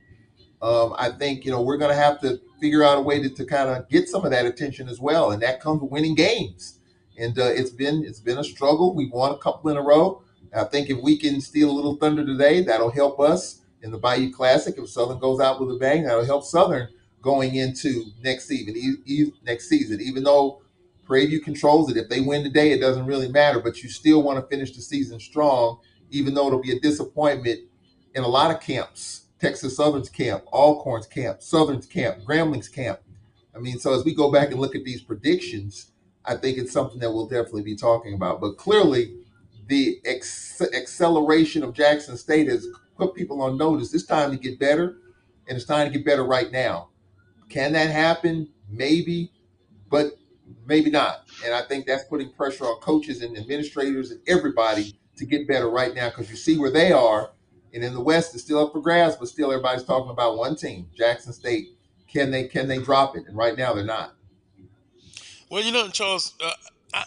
Um, 0.63 0.95
I 0.99 1.11
think, 1.11 1.45
you 1.45 1.51
know, 1.51 1.63
we're 1.63 1.79
going 1.79 1.91
to 1.95 2.01
have 2.01 2.21
to 2.23 2.41
figure 2.61 2.85
out 2.85 2.99
a 2.99 3.03
way 3.03 3.23
to, 3.23 3.29
to 3.29 3.45
kind 3.45 3.71
of 3.71 3.89
get 3.89 4.09
some 4.09 4.25
of 4.25 4.31
that 4.33 4.47
attention 4.47 4.89
as 4.89 5.01
well. 5.01 5.33
And 5.33 5.43
that 5.43 5.61
comes 5.61 5.83
with 5.83 5.91
winning 5.91 6.15
games. 6.15 6.79
And 7.19 7.39
uh, 7.39 7.47
it's 7.47 7.71
been 7.71 8.05
it's 8.05 8.21
been 8.21 8.39
a 8.39 8.45
struggle. 8.45 8.95
We 8.95 9.09
won 9.09 9.33
a 9.33 9.39
couple 9.39 9.71
in 9.71 9.77
a 9.77 9.83
row 9.83 10.23
I 10.55 10.65
think 10.65 10.89
if 10.89 10.99
we 11.03 11.19
can 11.19 11.41
steal 11.41 11.71
a 11.71 11.73
little 11.73 11.97
thunder 11.97 12.25
today, 12.25 12.63
that'll 12.63 12.91
help 12.91 13.19
us 13.21 13.61
in 13.83 13.91
the 13.91 13.99
Bayou 13.99 14.33
Classic. 14.33 14.77
If 14.79 14.89
Southern 14.89 15.19
goes 15.19 15.41
out 15.41 15.61
with 15.61 15.75
a 15.75 15.79
bang, 15.79 16.05
that'll 16.05 16.25
help 16.25 16.45
Southern 16.45 16.89
going 17.23 17.57
into 17.57 18.05
next 18.23 18.47
season. 18.47 18.77
E- 18.77 19.13
e- 19.13 19.33
next 19.45 19.69
season, 19.69 20.01
even 20.01 20.23
though 20.23 20.63
Prairie 21.05 21.27
View 21.27 21.41
controls 21.41 21.91
it, 21.91 21.97
if 21.97 22.09
they 22.09 22.21
win 22.21 22.43
today, 22.43 22.73
it 22.73 22.81
doesn't 22.81 23.07
really 23.07 23.29
matter. 23.29 23.61
But 23.61 23.83
you 23.83 23.89
still 23.89 24.23
want 24.23 24.39
to 24.39 24.55
finish 24.55 24.75
the 24.75 24.83
season 24.83 25.21
strong, 25.21 25.79
even 26.11 26.35
though 26.35 26.47
it'll 26.47 26.63
be 26.63 26.77
a 26.77 26.81
disappointment 26.81 27.61
in 28.15 28.23
a 28.23 28.29
lot 28.29 28.51
of 28.51 28.61
camps. 28.61 29.27
Texas 29.39 29.77
Southern's 29.77 30.09
camp, 30.09 30.45
Alcorn's 30.53 31.07
camp, 31.07 31.43
Southern's 31.43 31.87
camp, 31.87 32.25
Grambling's 32.25 32.69
camp. 32.69 33.01
I 33.55 33.59
mean, 33.59 33.79
so 33.79 33.93
as 33.93 34.05
we 34.05 34.15
go 34.15 34.33
back 34.33 34.51
and 34.51 34.61
look 34.61 34.75
at 34.75 34.85
these 34.85 35.03
predictions, 35.03 35.93
I 36.25 36.37
think 36.37 36.57
it's 36.57 36.73
something 36.73 36.99
that 37.01 37.13
we'll 37.13 37.27
definitely 37.29 37.63
be 37.63 37.77
talking 37.77 38.15
about. 38.15 38.41
But 38.41 38.57
clearly, 38.57 39.15
the 39.67 40.01
ex- 40.05 40.63
acceleration 40.75 41.63
of 41.63 41.75
Jackson 41.75 42.17
State 42.17 42.49
has 42.49 42.67
put 42.97 43.15
people 43.15 43.43
on 43.43 43.59
notice. 43.59 43.93
It's 43.93 44.07
time 44.07 44.31
to 44.31 44.39
get 44.39 44.59
better, 44.59 44.97
and 45.47 45.57
it's 45.57 45.67
time 45.67 45.87
to 45.91 45.99
get 45.99 46.07
better 46.07 46.25
right 46.25 46.51
now. 46.51 46.89
Can 47.49 47.73
that 47.73 47.91
happen? 47.91 48.49
Maybe, 48.69 49.31
but 49.91 50.19
maybe 50.67 50.91
not. 50.91 51.25
And 51.45 51.55
I 51.55 51.63
think 51.63 51.87
that's 51.87 52.05
putting 52.05 52.31
pressure 52.33 52.65
on 52.65 52.81
coaches 52.81 53.23
and 53.23 53.37
administrators 53.37 54.11
and 54.11 54.21
everybody 54.27 54.95
to 55.17 55.25
get 55.27 55.47
better 55.47 55.69
right 55.71 55.95
now 55.95 56.09
because 56.09 56.31
you 56.31 56.37
see 56.37 56.59
where 56.59 56.71
they 56.71 56.93
are. 56.93 57.31
And 57.73 57.83
in 57.83 57.93
the 57.93 58.01
West, 58.01 58.35
it's 58.35 58.45
still 58.45 58.59
up 58.59 58.73
for 58.73 58.81
grabs, 58.81 59.17
but 59.17 59.29
still 59.29 59.51
everybody's 59.51 59.85
talking 59.85 60.11
about 60.11 60.37
one 60.37 60.57
team, 60.57 60.89
Jackson 60.97 61.33
State. 61.33 61.69
Can 62.07 62.31
they 62.31 62.45
can 62.47 62.69
they 62.69 62.79
drop 62.79 63.17
it? 63.17 63.27
And 63.27 63.37
right 63.37 63.57
now 63.59 63.75
they're 63.75 63.85
not. 63.85 64.15
Well, 65.51 65.63
you 65.63 65.73
know, 65.73 65.89
Charles, 65.89 66.35
uh, 66.43 66.53
I, 66.93 67.05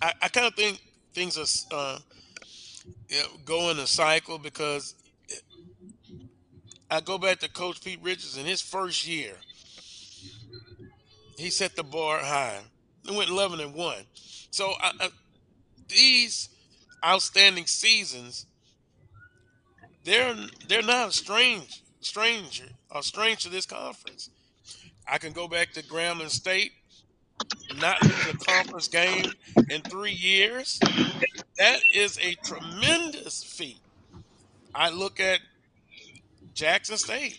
I, 0.00 0.12
I 0.22 0.28
kind 0.28 0.46
of 0.46 0.54
think 0.54 0.80
things 1.12 1.36
are 1.36 1.76
uh, 1.76 1.98
you 3.08 3.18
know, 3.18 3.26
go 3.44 3.70
in 3.70 3.78
a 3.78 3.86
cycle 3.86 4.38
because 4.38 4.94
I 6.90 7.00
go 7.00 7.18
back 7.18 7.40
to 7.40 7.48
Coach 7.48 7.82
Pete 7.82 8.00
Richards 8.02 8.36
in 8.36 8.46
his 8.46 8.60
first 8.60 9.06
year. 9.06 9.34
He 11.36 11.50
set 11.50 11.76
the 11.76 11.82
bar 11.82 12.18
high. 12.18 12.60
They 13.04 13.16
went 13.16 13.30
11 13.30 13.60
and 13.60 13.74
1. 13.74 13.96
So 14.50 14.74
these 15.88 16.48
outstanding 17.04 17.66
seasons, 17.66 18.46
they're 20.04 20.36
they're 20.68 20.82
not 20.82 21.08
a 21.08 21.12
strange 21.12 21.82
stranger 22.00 22.66
or 22.90 23.02
strange 23.02 23.42
to 23.44 23.48
this 23.48 23.66
conference. 23.66 24.30
I 25.06 25.18
can 25.18 25.32
go 25.32 25.48
back 25.48 25.72
to 25.72 25.82
Grambling 25.82 26.30
State 26.30 26.72
not 27.80 28.02
lose 28.02 28.28
a 28.28 28.36
conference 28.36 28.88
game 28.88 29.32
in 29.70 29.82
three 29.82 30.12
years. 30.12 30.78
That 31.58 31.80
is 31.94 32.18
a 32.20 32.34
tremendous 32.44 33.42
feat. 33.42 33.78
I 34.74 34.90
look 34.90 35.20
at 35.20 35.40
Jackson 36.54 36.96
State 36.96 37.38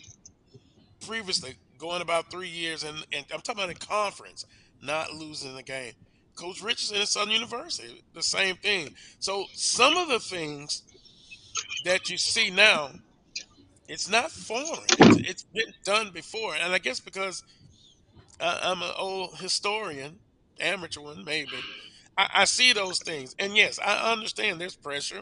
previously 1.06 1.56
going 1.78 2.02
about 2.02 2.32
three 2.32 2.50
years, 2.50 2.84
and, 2.84 2.98
and 3.12 3.26
I'm 3.34 3.42
talking 3.42 3.64
about 3.64 3.76
a 3.76 3.88
conference, 3.88 4.46
not 4.82 5.14
losing 5.14 5.56
the 5.56 5.64
game. 5.64 5.94
Coach 6.36 6.62
Richardson 6.62 6.98
at 6.98 7.08
Southern 7.08 7.32
University, 7.34 8.04
the 8.14 8.24
same 8.24 8.56
thing. 8.56 8.96
So 9.20 9.46
some 9.54 9.98
of 9.98 10.08
the 10.08 10.20
things 10.20 10.84
that 11.86 12.10
you 12.10 12.18
see 12.18 12.50
now, 12.50 12.92
it's 13.88 14.10
not 14.10 14.32
foreign. 14.32 14.80
It's, 14.90 15.30
it's 15.30 15.44
been 15.44 15.74
done 15.84 16.12
before, 16.12 16.56
and 16.56 16.74
I 16.74 16.80
guess 16.80 17.00
because– 17.00 17.44
I, 18.40 18.72
am 18.72 18.82
an 18.82 18.92
old 18.98 19.38
historian, 19.38 20.20
amateur 20.60 21.02
one 21.02 21.24
maybe. 21.24 21.52
I, 22.18 22.30
I 22.34 22.46
see 22.46 22.74
those 22.74 23.00
things, 23.00 23.36
and 23.40 23.56
yes, 23.56 23.80
I 23.84 24.12
understand 24.12 24.60
there's 24.60 24.76
pressure. 24.76 25.22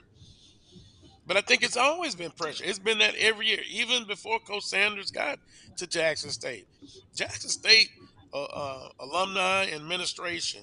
But 1.32 1.38
I 1.38 1.42
think 1.48 1.64
it's 1.64 1.78
always 1.78 2.14
been 2.14 2.32
pressure. 2.32 2.66
It's 2.68 2.78
been 2.78 2.98
that 2.98 3.16
every 3.16 3.48
year, 3.48 3.60
even 3.72 4.06
before 4.06 4.38
Coach 4.40 4.66
Sanders 4.66 5.12
got 5.12 5.40
to 5.78 5.88
Jackson 5.88 6.30
State. 6.30 6.68
Jackson 7.16 7.50
State 7.50 7.88
uh, 8.34 8.44
uh, 8.44 8.90
alumni 9.00 9.72
administration, 9.72 10.60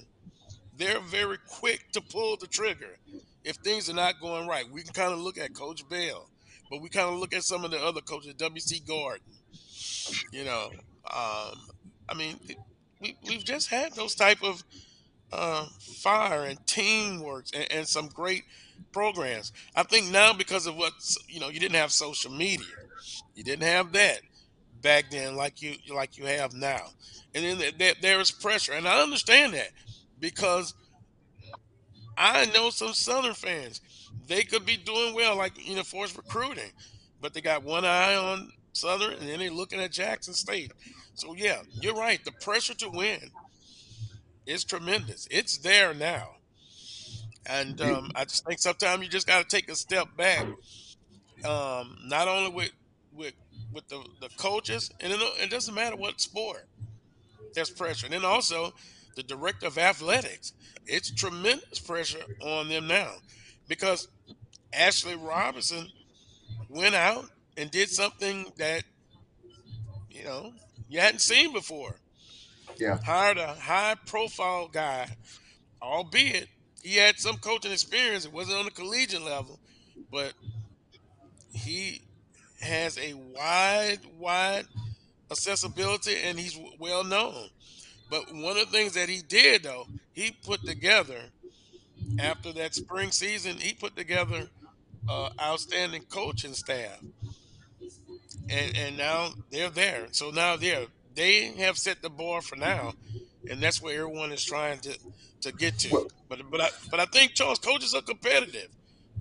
they're 0.77 0.99
very 0.99 1.39
quick 1.47 1.91
to 1.93 2.01
pull 2.01 2.37
the 2.37 2.45
trigger 2.45 2.99
if 3.43 3.55
things 3.55 3.89
are 3.89 3.95
not 3.95 4.21
going 4.21 4.47
right. 4.47 4.69
We 4.71 4.83
can 4.83 4.93
kind 4.93 5.11
of 5.11 5.17
look 5.17 5.39
at 5.39 5.55
Coach 5.55 5.89
Bell, 5.89 6.29
but 6.69 6.83
we 6.83 6.89
kind 6.89 7.09
of 7.09 7.19
look 7.19 7.33
at 7.33 7.41
some 7.41 7.65
of 7.65 7.71
the 7.71 7.83
other 7.83 8.01
coaches, 8.01 8.35
W.C. 8.35 8.83
Gordon. 8.87 9.25
You 10.31 10.43
know, 10.43 10.69
um, 11.11 11.57
I 12.07 12.13
mean, 12.15 12.39
we, 13.01 13.17
we've 13.27 13.43
just 13.43 13.69
had 13.69 13.93
those 13.93 14.13
type 14.13 14.43
of 14.43 14.63
uh, 15.31 15.65
fire 16.01 16.45
and 16.45 16.65
teamwork 16.65 17.45
and, 17.53 17.71
and 17.71 17.87
some 17.87 18.07
great 18.07 18.43
programs. 18.91 19.51
I 19.75 19.83
think 19.83 20.11
now 20.11 20.33
because 20.33 20.67
of 20.67 20.75
what 20.75 20.93
you 21.27 21.39
know, 21.39 21.49
you 21.49 21.59
didn't 21.59 21.75
have 21.75 21.91
social 21.91 22.31
media, 22.31 22.65
you 23.35 23.43
didn't 23.43 23.63
have 23.67 23.91
that 23.93 24.21
back 24.81 25.09
then 25.11 25.35
like 25.35 25.61
you 25.61 25.75
like 25.93 26.17
you 26.17 26.25
have 26.25 26.53
now, 26.53 26.87
and 27.35 27.43
then 27.43 27.57
th- 27.57 27.77
th- 27.77 28.01
there 28.01 28.19
is 28.19 28.31
pressure, 28.31 28.73
and 28.73 28.87
I 28.87 29.01
understand 29.01 29.53
that 29.53 29.71
because 30.19 30.73
I 32.17 32.45
know 32.47 32.69
some 32.69 32.93
Southern 32.93 33.33
fans. 33.33 33.81
They 34.27 34.43
could 34.43 34.65
be 34.65 34.77
doing 34.77 35.15
well, 35.15 35.35
like 35.35 35.67
you 35.67 35.75
know, 35.75 35.83
force 35.83 36.15
recruiting, 36.15 36.71
but 37.21 37.33
they 37.33 37.41
got 37.41 37.63
one 37.63 37.85
eye 37.85 38.15
on 38.15 38.51
Southern, 38.73 39.13
and 39.13 39.27
then 39.27 39.39
they're 39.39 39.51
looking 39.51 39.79
at 39.79 39.91
Jackson 39.91 40.33
State. 40.33 40.71
So 41.15 41.33
yeah, 41.35 41.61
you're 41.81 41.95
right. 41.95 42.23
The 42.23 42.31
pressure 42.31 42.75
to 42.75 42.89
win 42.89 43.31
is 44.49 44.63
tremendous. 44.63 45.27
It's 45.29 45.57
there 45.59 45.93
now, 45.93 46.37
and 47.45 47.79
um, 47.81 48.11
I 48.15 48.25
just 48.25 48.45
think 48.45 48.59
sometimes 48.59 49.03
you 49.03 49.09
just 49.09 49.27
got 49.27 49.47
to 49.47 49.55
take 49.55 49.69
a 49.69 49.75
step 49.75 50.07
back. 50.17 50.45
Um, 51.45 51.97
not 52.05 52.27
only 52.27 52.51
with 52.51 52.71
with 53.13 53.33
with 53.71 53.87
the, 53.87 54.03
the 54.19 54.29
coaches, 54.37 54.91
and 54.99 55.13
it, 55.13 55.19
it 55.41 55.49
doesn't 55.49 55.73
matter 55.73 55.95
what 55.95 56.19
sport. 56.19 56.67
There's 57.53 57.69
pressure, 57.69 58.07
and 58.07 58.13
then 58.13 58.25
also 58.25 58.73
the 59.15 59.23
director 59.23 59.67
of 59.67 59.77
athletics. 59.77 60.53
It's 60.85 61.11
tremendous 61.11 61.79
pressure 61.79 62.23
on 62.41 62.69
them 62.69 62.87
now 62.87 63.13
because 63.67 64.07
Ashley 64.73 65.15
Robinson 65.15 65.87
went 66.67 66.95
out 66.95 67.25
and 67.55 67.69
did 67.69 67.89
something 67.89 68.51
that 68.57 68.83
you 70.09 70.23
know 70.23 70.53
you 70.87 70.99
hadn't 70.99 71.19
seen 71.19 71.53
before. 71.53 71.95
Yeah. 72.79 72.97
Hired 73.03 73.37
a 73.37 73.53
high 73.55 73.95
profile 74.05 74.69
guy, 74.71 75.09
albeit 75.81 76.47
he 76.81 76.95
had 76.95 77.19
some 77.19 77.37
coaching 77.37 77.71
experience. 77.71 78.25
It 78.25 78.33
wasn't 78.33 78.57
on 78.57 78.65
the 78.65 78.71
collegiate 78.71 79.21
level, 79.21 79.59
but 80.11 80.33
he 81.53 82.01
has 82.61 82.97
a 82.97 83.13
wide, 83.13 83.99
wide 84.17 84.65
accessibility 85.29 86.15
and 86.23 86.39
he's 86.39 86.59
well 86.79 87.03
known. 87.03 87.49
But 88.09 88.33
one 88.33 88.57
of 88.57 88.71
the 88.71 88.77
things 88.77 88.93
that 88.93 89.09
he 89.09 89.21
did 89.21 89.63
though, 89.63 89.85
he 90.13 90.31
put 90.31 90.65
together 90.65 91.19
after 92.19 92.51
that 92.53 92.73
spring 92.73 93.11
season, 93.11 93.57
he 93.57 93.73
put 93.73 93.95
together 93.95 94.49
uh, 95.07 95.29
outstanding 95.41 96.03
coaching 96.09 96.53
staff, 96.53 96.99
and 98.49 98.77
and 98.77 98.97
now 98.97 99.29
they're 99.51 99.69
there. 99.69 100.07
So 100.11 100.31
now 100.31 100.55
they're 100.55 100.87
they 101.15 101.47
have 101.57 101.77
set 101.77 102.01
the 102.01 102.09
bar 102.09 102.41
for 102.41 102.55
now, 102.55 102.93
and 103.49 103.61
that's 103.61 103.81
where 103.81 104.01
everyone 104.01 104.31
is 104.31 104.43
trying 104.43 104.79
to 104.79 104.97
to 105.41 105.51
get 105.51 105.77
to. 105.79 106.09
But 106.27 106.41
but 106.49 106.61
I 106.61 106.69
but 106.91 106.99
I 106.99 107.05
think 107.05 107.33
Charles 107.33 107.59
coaches 107.59 107.93
are 107.93 108.01
competitive. 108.01 108.69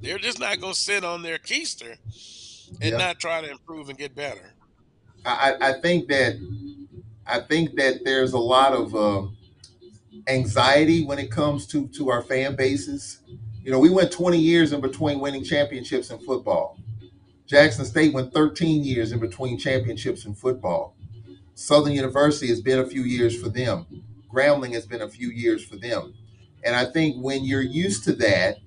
They're 0.01 0.19
just 0.19 0.39
not 0.39 0.61
going 0.61 0.75
to 0.75 0.79
sit 0.79 1.05
on 1.05 1.23
their 1.23 1.39
keister 1.39 1.97
and 2.81 2.99
not 2.99 3.19
try 3.19 3.41
to 3.41 3.51
improve 3.51 3.89
and 3.89 3.99
get 3.99 4.15
better. 4.15 4.53
I, 5.25 5.55
I 5.61 5.69
I 5.71 5.81
think 5.81 6.09
that 6.09 6.37
I 7.27 7.41
think 7.41 7.77
that 7.77 8.05
there's 8.05 8.33
a 8.33 8.39
lot 8.39 8.73
of 8.73 8.95
uh, 8.95 9.27
anxiety 10.29 11.05
when 11.05 11.19
it 11.19 11.31
comes 11.31 11.67
to 11.69 11.89
to 11.89 12.11
our 12.11 12.23
fan 12.23 12.57
bases. 12.57 13.21
You 13.63 13.73
know, 13.73 13.79
we 13.79 13.91
went 13.91 14.11
20 14.11 14.39
years 14.39 14.73
in 14.73 14.81
between 14.81 15.21
winning 15.21 15.45
championships 15.45 16.11
in 16.11 16.19
football. 16.21 16.79
Jackson 17.47 17.85
State 17.85 18.15
went 18.15 18.33
13 18.33 18.85
years 18.85 19.13
in 19.13 19.19
between 19.19 19.59
championships 19.59 20.25
in 20.27 20.35
football. 20.35 20.95
Southern 21.59 21.93
University 21.93 22.47
has 22.47 22.61
been 22.61 22.79
a 22.79 22.87
few 22.87 23.03
years 23.03 23.41
for 23.41 23.49
them. 23.49 23.85
Grambling 24.33 24.75
has 24.75 24.87
been 24.87 25.03
a 25.03 25.09
few 25.09 25.29
years 25.31 25.65
for 25.65 25.75
them. 25.77 26.15
And 26.63 26.77
I 26.77 26.85
think 26.85 27.17
when 27.17 27.45
you're 27.45 27.63
used 27.63 28.05
to 28.05 28.13
that, 28.15 28.59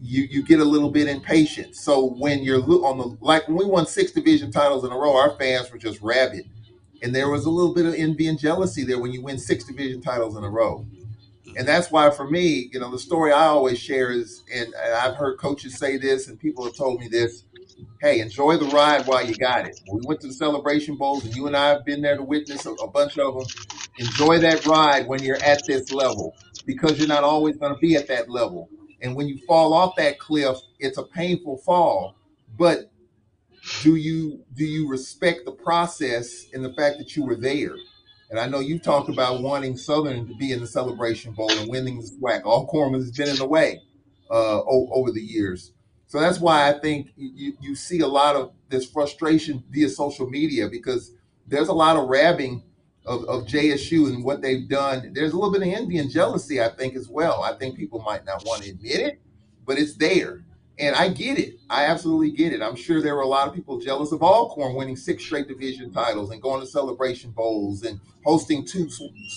you 0.00 0.22
you 0.30 0.44
get 0.44 0.60
a 0.60 0.64
little 0.64 0.90
bit 0.90 1.08
impatient. 1.08 1.74
So 1.74 2.06
when 2.06 2.44
you're 2.44 2.62
on 2.84 2.98
the 2.98 3.16
like 3.20 3.48
when 3.48 3.56
we 3.56 3.64
won 3.64 3.86
six 3.86 4.12
division 4.12 4.52
titles 4.52 4.84
in 4.84 4.92
a 4.92 4.96
row, 4.96 5.16
our 5.16 5.36
fans 5.38 5.72
were 5.72 5.78
just 5.78 6.00
rabid, 6.02 6.48
and 7.02 7.12
there 7.12 7.30
was 7.30 7.46
a 7.46 7.50
little 7.50 7.74
bit 7.74 7.84
of 7.84 7.94
envy 7.94 8.28
and 8.28 8.38
jealousy 8.38 8.84
there 8.84 9.00
when 9.00 9.12
you 9.12 9.20
win 9.20 9.36
six 9.36 9.64
division 9.64 10.00
titles 10.00 10.36
in 10.36 10.44
a 10.44 10.50
row. 10.50 10.86
And 11.56 11.66
that's 11.66 11.90
why 11.90 12.10
for 12.10 12.30
me, 12.30 12.70
you 12.72 12.78
know, 12.78 12.90
the 12.92 12.98
story 12.98 13.32
I 13.32 13.46
always 13.46 13.78
share 13.78 14.10
is, 14.12 14.44
and, 14.52 14.66
and 14.66 14.94
I've 14.94 15.16
heard 15.16 15.38
coaches 15.38 15.78
say 15.78 15.96
this, 15.96 16.28
and 16.28 16.38
people 16.38 16.64
have 16.64 16.76
told 16.76 17.00
me 17.00 17.08
this. 17.08 17.44
Hey, 18.00 18.20
enjoy 18.20 18.56
the 18.56 18.66
ride 18.66 19.06
while 19.06 19.24
you 19.24 19.34
got 19.34 19.66
it. 19.66 19.80
We 19.90 20.00
went 20.04 20.20
to 20.22 20.26
the 20.26 20.32
celebration 20.34 20.96
bowls, 20.96 21.24
and 21.24 21.34
you 21.34 21.46
and 21.46 21.56
I 21.56 21.68
have 21.68 21.84
been 21.84 22.02
there 22.02 22.16
to 22.16 22.22
witness 22.22 22.66
a, 22.66 22.72
a 22.72 22.90
bunch 22.90 23.18
of 23.18 23.34
them. 23.34 23.46
Enjoy 23.98 24.38
that 24.38 24.66
ride 24.66 25.06
when 25.06 25.22
you're 25.22 25.42
at 25.42 25.64
this 25.66 25.92
level, 25.92 26.36
because 26.66 26.98
you're 26.98 27.08
not 27.08 27.24
always 27.24 27.56
going 27.56 27.74
to 27.74 27.78
be 27.80 27.96
at 27.96 28.08
that 28.08 28.28
level. 28.28 28.68
And 29.00 29.14
when 29.16 29.28
you 29.28 29.38
fall 29.46 29.72
off 29.74 29.96
that 29.96 30.18
cliff, 30.18 30.58
it's 30.78 30.98
a 30.98 31.04
painful 31.04 31.58
fall. 31.58 32.16
But 32.56 32.90
do 33.82 33.96
you 33.96 34.44
do 34.54 34.64
you 34.64 34.88
respect 34.88 35.44
the 35.44 35.52
process 35.52 36.46
and 36.52 36.64
the 36.64 36.72
fact 36.74 36.98
that 36.98 37.16
you 37.16 37.24
were 37.24 37.36
there? 37.36 37.76
And 38.30 38.40
I 38.40 38.48
know 38.48 38.60
you 38.60 38.78
talked 38.78 39.10
about 39.10 39.42
wanting 39.42 39.76
Southern 39.76 40.26
to 40.26 40.34
be 40.36 40.52
in 40.52 40.60
the 40.60 40.66
Celebration 40.66 41.32
Bowl 41.34 41.52
and 41.52 41.70
winning 41.70 42.00
the 42.00 42.06
SWAC. 42.06 42.42
Alcorn 42.44 42.94
has 42.94 43.12
been 43.12 43.28
in 43.28 43.36
the 43.36 43.46
way 43.46 43.80
uh, 44.30 44.62
over 44.62 45.12
the 45.12 45.20
years. 45.22 45.72
So 46.14 46.20
that's 46.20 46.38
why 46.38 46.68
I 46.68 46.78
think 46.78 47.08
you, 47.16 47.54
you 47.60 47.74
see 47.74 47.98
a 47.98 48.06
lot 48.06 48.36
of 48.36 48.52
this 48.68 48.88
frustration 48.88 49.64
via 49.72 49.88
social 49.88 50.30
media 50.30 50.68
because 50.68 51.10
there's 51.48 51.66
a 51.66 51.72
lot 51.72 51.96
of 51.96 52.08
rabbing 52.08 52.62
of, 53.04 53.24
of 53.24 53.46
JSU 53.46 54.06
and 54.14 54.22
what 54.22 54.40
they've 54.40 54.68
done. 54.68 55.10
There's 55.12 55.32
a 55.32 55.36
little 55.36 55.50
bit 55.50 55.62
of 55.62 55.74
envy 55.74 55.98
and 55.98 56.08
jealousy, 56.08 56.62
I 56.62 56.68
think, 56.68 56.94
as 56.94 57.08
well. 57.08 57.42
I 57.42 57.54
think 57.54 57.76
people 57.76 58.00
might 58.02 58.24
not 58.24 58.44
want 58.44 58.62
to 58.62 58.70
admit 58.70 59.00
it, 59.00 59.20
but 59.66 59.76
it's 59.76 59.96
there. 59.96 60.44
And 60.78 60.94
I 60.94 61.08
get 61.08 61.36
it. 61.36 61.56
I 61.68 61.86
absolutely 61.86 62.30
get 62.30 62.52
it. 62.52 62.62
I'm 62.62 62.76
sure 62.76 63.02
there 63.02 63.16
were 63.16 63.22
a 63.22 63.26
lot 63.26 63.48
of 63.48 63.54
people 63.54 63.80
jealous 63.80 64.12
of 64.12 64.22
Alcorn 64.22 64.76
winning 64.76 64.94
six 64.94 65.24
straight 65.24 65.48
division 65.48 65.92
titles 65.92 66.30
and 66.30 66.40
going 66.40 66.60
to 66.60 66.66
celebration 66.68 67.32
bowls 67.32 67.82
and 67.82 67.98
hosting 68.24 68.64
two 68.64 68.88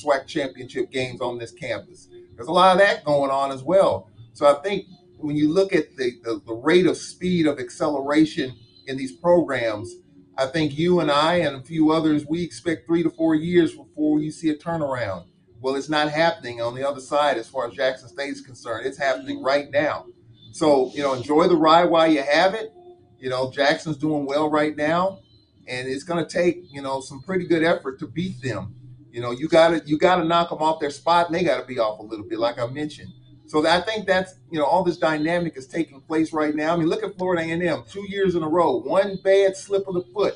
SWAC 0.03 0.27
championship 0.27 0.91
games 0.91 1.21
on 1.21 1.39
this 1.39 1.53
campus. 1.53 2.07
There's 2.35 2.49
a 2.49 2.51
lot 2.51 2.73
of 2.73 2.77
that 2.77 3.03
going 3.03 3.31
on 3.31 3.51
as 3.51 3.63
well. 3.63 4.11
So 4.33 4.45
I 4.45 4.61
think 4.61 4.85
when 5.17 5.35
you 5.35 5.51
look 5.51 5.73
at 5.73 5.95
the, 5.95 6.11
the, 6.23 6.41
the 6.45 6.53
rate 6.53 6.85
of 6.85 6.97
speed 6.97 7.47
of 7.47 7.59
acceleration 7.59 8.55
in 8.87 8.97
these 8.97 9.11
programs, 9.11 9.93
I 10.37 10.45
think 10.45 10.77
you 10.77 10.99
and 10.99 11.09
I 11.09 11.35
and 11.37 11.55
a 11.55 11.61
few 11.61 11.91
others, 11.91 12.25
we 12.27 12.43
expect 12.43 12.85
three 12.85 13.03
to 13.03 13.09
four 13.09 13.35
years 13.35 13.73
before 13.73 14.19
you 14.19 14.31
see 14.31 14.49
a 14.49 14.55
turnaround. 14.55 15.25
Well, 15.59 15.75
it's 15.75 15.89
not 15.89 16.11
happening 16.11 16.61
on 16.61 16.75
the 16.75 16.87
other 16.87 17.01
side 17.01 17.37
as 17.37 17.47
far 17.47 17.67
as 17.67 17.73
Jackson 17.73 18.07
State 18.09 18.29
is 18.29 18.41
concerned. 18.41 18.85
It's 18.85 18.97
happening 18.97 19.41
right 19.41 19.71
now. 19.71 20.05
So, 20.51 20.91
you 20.93 21.01
know, 21.01 21.13
enjoy 21.13 21.47
the 21.47 21.55
ride 21.55 21.85
while 21.85 22.11
you 22.11 22.21
have 22.21 22.53
it. 22.53 22.71
You 23.17 23.29
know, 23.29 23.51
Jackson's 23.51 23.97
doing 23.97 24.25
well 24.27 24.49
right 24.49 24.75
now, 24.75 25.19
and 25.67 25.87
it's 25.87 26.03
going 26.03 26.23
to 26.23 26.31
take, 26.31 26.71
you 26.71 26.83
know, 26.83 27.01
some 27.01 27.21
pretty 27.23 27.47
good 27.47 27.63
effort 27.63 27.97
to 27.99 28.07
beat 28.07 28.39
them. 28.41 28.75
You 29.11 29.21
know, 29.21 29.31
you 29.31 29.47
got 29.47 29.69
to 29.69 29.81
you 29.87 29.97
got 29.97 30.17
to 30.17 30.23
knock 30.23 30.49
them 30.49 30.59
off 30.59 30.79
their 30.79 30.91
spot, 30.91 31.27
and 31.27 31.35
they 31.35 31.43
got 31.43 31.59
to 31.59 31.65
be 31.65 31.79
off 31.79 31.99
a 31.99 32.03
little 32.03 32.25
bit, 32.25 32.37
like 32.37 32.59
I 32.59 32.67
mentioned. 32.67 33.11
So 33.47 33.65
I 33.65 33.81
think 33.81 34.05
that's 34.05 34.35
you 34.51 34.59
know 34.59 34.65
all 34.65 34.83
this 34.83 34.97
dynamic 34.97 35.57
is 35.57 35.67
taking 35.67 36.01
place 36.01 36.33
right 36.33 36.53
now. 36.53 36.73
I 36.73 36.77
mean, 36.77 36.87
look 36.87 37.03
at 37.03 37.17
Florida 37.17 37.43
A&M, 37.43 37.83
two 37.89 38.05
years 38.09 38.35
in 38.35 38.43
a 38.43 38.47
row, 38.47 38.77
one 38.77 39.17
bad 39.23 39.55
slip 39.55 39.87
of 39.87 39.93
the 39.93 40.03
foot, 40.13 40.35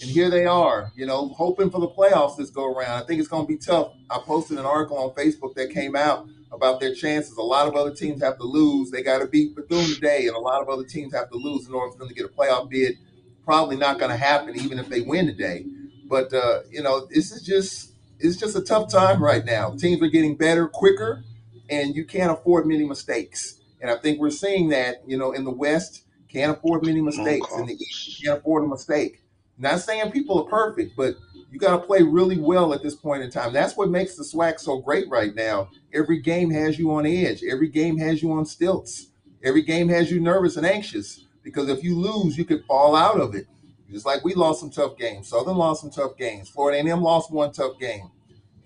and 0.00 0.10
here 0.10 0.30
they 0.30 0.46
are, 0.46 0.92
you 0.96 1.06
know, 1.06 1.28
hoping 1.28 1.70
for 1.70 1.80
the 1.80 1.88
playoffs 1.88 2.36
this 2.36 2.50
go 2.50 2.72
around. 2.72 3.02
I 3.02 3.06
think 3.06 3.20
it's 3.20 3.28
going 3.28 3.44
to 3.44 3.48
be 3.48 3.58
tough. 3.58 3.92
I 4.10 4.18
posted 4.18 4.58
an 4.58 4.66
article 4.66 4.98
on 4.98 5.10
Facebook 5.10 5.54
that 5.54 5.70
came 5.70 5.94
out 5.94 6.26
about 6.50 6.80
their 6.80 6.94
chances. 6.94 7.36
A 7.36 7.42
lot 7.42 7.68
of 7.68 7.74
other 7.74 7.94
teams 7.94 8.22
have 8.22 8.38
to 8.38 8.44
lose. 8.44 8.90
They 8.90 9.02
got 9.02 9.18
to 9.18 9.26
beat 9.26 9.54
Bethune 9.54 9.94
today, 9.94 10.26
and 10.26 10.34
a 10.34 10.40
lot 10.40 10.62
of 10.62 10.68
other 10.68 10.84
teams 10.84 11.14
have 11.14 11.30
to 11.30 11.36
lose 11.36 11.68
in 11.68 11.74
order 11.74 11.92
for 11.92 11.98
them 11.98 12.08
to 12.08 12.14
get 12.14 12.24
a 12.24 12.28
playoff 12.28 12.70
bid. 12.70 12.96
Probably 13.44 13.76
not 13.76 13.98
going 13.98 14.10
to 14.10 14.16
happen, 14.16 14.58
even 14.58 14.78
if 14.78 14.88
they 14.88 15.00
win 15.00 15.26
today. 15.26 15.66
But 16.06 16.32
uh, 16.32 16.60
you 16.70 16.82
know, 16.82 17.06
this 17.06 17.30
is 17.30 17.42
just 17.42 17.92
it's 18.18 18.36
just 18.36 18.56
a 18.56 18.62
tough 18.62 18.90
time 18.90 19.22
right 19.22 19.44
now. 19.44 19.74
Teams 19.76 20.02
are 20.02 20.08
getting 20.08 20.36
better 20.36 20.66
quicker, 20.68 21.22
and 21.70 21.94
you 21.94 22.04
can't 22.04 22.32
afford 22.32 22.66
many 22.66 22.84
mistakes. 22.84 23.60
And 23.80 23.90
I 23.90 23.96
think 23.96 24.18
we're 24.18 24.30
seeing 24.30 24.68
that, 24.70 25.02
you 25.06 25.16
know, 25.16 25.32
in 25.32 25.44
the 25.44 25.50
West, 25.50 26.04
can't 26.28 26.56
afford 26.56 26.84
many 26.84 27.00
mistakes. 27.00 27.46
In 27.56 27.66
the 27.66 27.74
East, 27.74 28.20
you 28.20 28.26
can't 28.26 28.40
afford 28.40 28.64
a 28.64 28.66
mistake. 28.66 29.22
Not 29.56 29.80
saying 29.80 30.12
people 30.12 30.42
are 30.42 30.48
perfect, 30.48 30.96
but 30.96 31.16
you 31.50 31.58
got 31.58 31.80
to 31.80 31.86
play 31.86 32.02
really 32.02 32.38
well 32.38 32.74
at 32.74 32.82
this 32.82 32.94
point 32.94 33.22
in 33.22 33.30
time. 33.30 33.52
That's 33.52 33.76
what 33.76 33.90
makes 33.90 34.16
the 34.16 34.22
SWAC 34.22 34.60
so 34.60 34.78
great 34.78 35.08
right 35.08 35.34
now. 35.34 35.70
Every 35.94 36.20
game 36.20 36.50
has 36.50 36.78
you 36.78 36.92
on 36.92 37.06
edge. 37.06 37.42
Every 37.42 37.68
game 37.68 37.98
has 37.98 38.22
you 38.22 38.32
on 38.32 38.44
stilts. 38.44 39.08
Every 39.42 39.62
game 39.62 39.88
has 39.88 40.10
you 40.10 40.20
nervous 40.20 40.56
and 40.56 40.66
anxious 40.66 41.24
because 41.42 41.68
if 41.68 41.82
you 41.82 41.98
lose, 41.98 42.36
you 42.36 42.44
could 42.44 42.64
fall 42.66 42.94
out 42.94 43.20
of 43.20 43.34
it. 43.34 43.46
Just 43.90 44.04
like 44.04 44.22
we 44.22 44.34
lost 44.34 44.60
some 44.60 44.70
tough 44.70 44.98
games. 44.98 45.28
Southern 45.28 45.56
lost 45.56 45.80
some 45.80 45.90
tough 45.90 46.16
games. 46.18 46.50
Florida 46.50 46.86
A&M 46.86 47.02
lost 47.02 47.32
one 47.32 47.52
tough 47.52 47.78
game. 47.78 48.10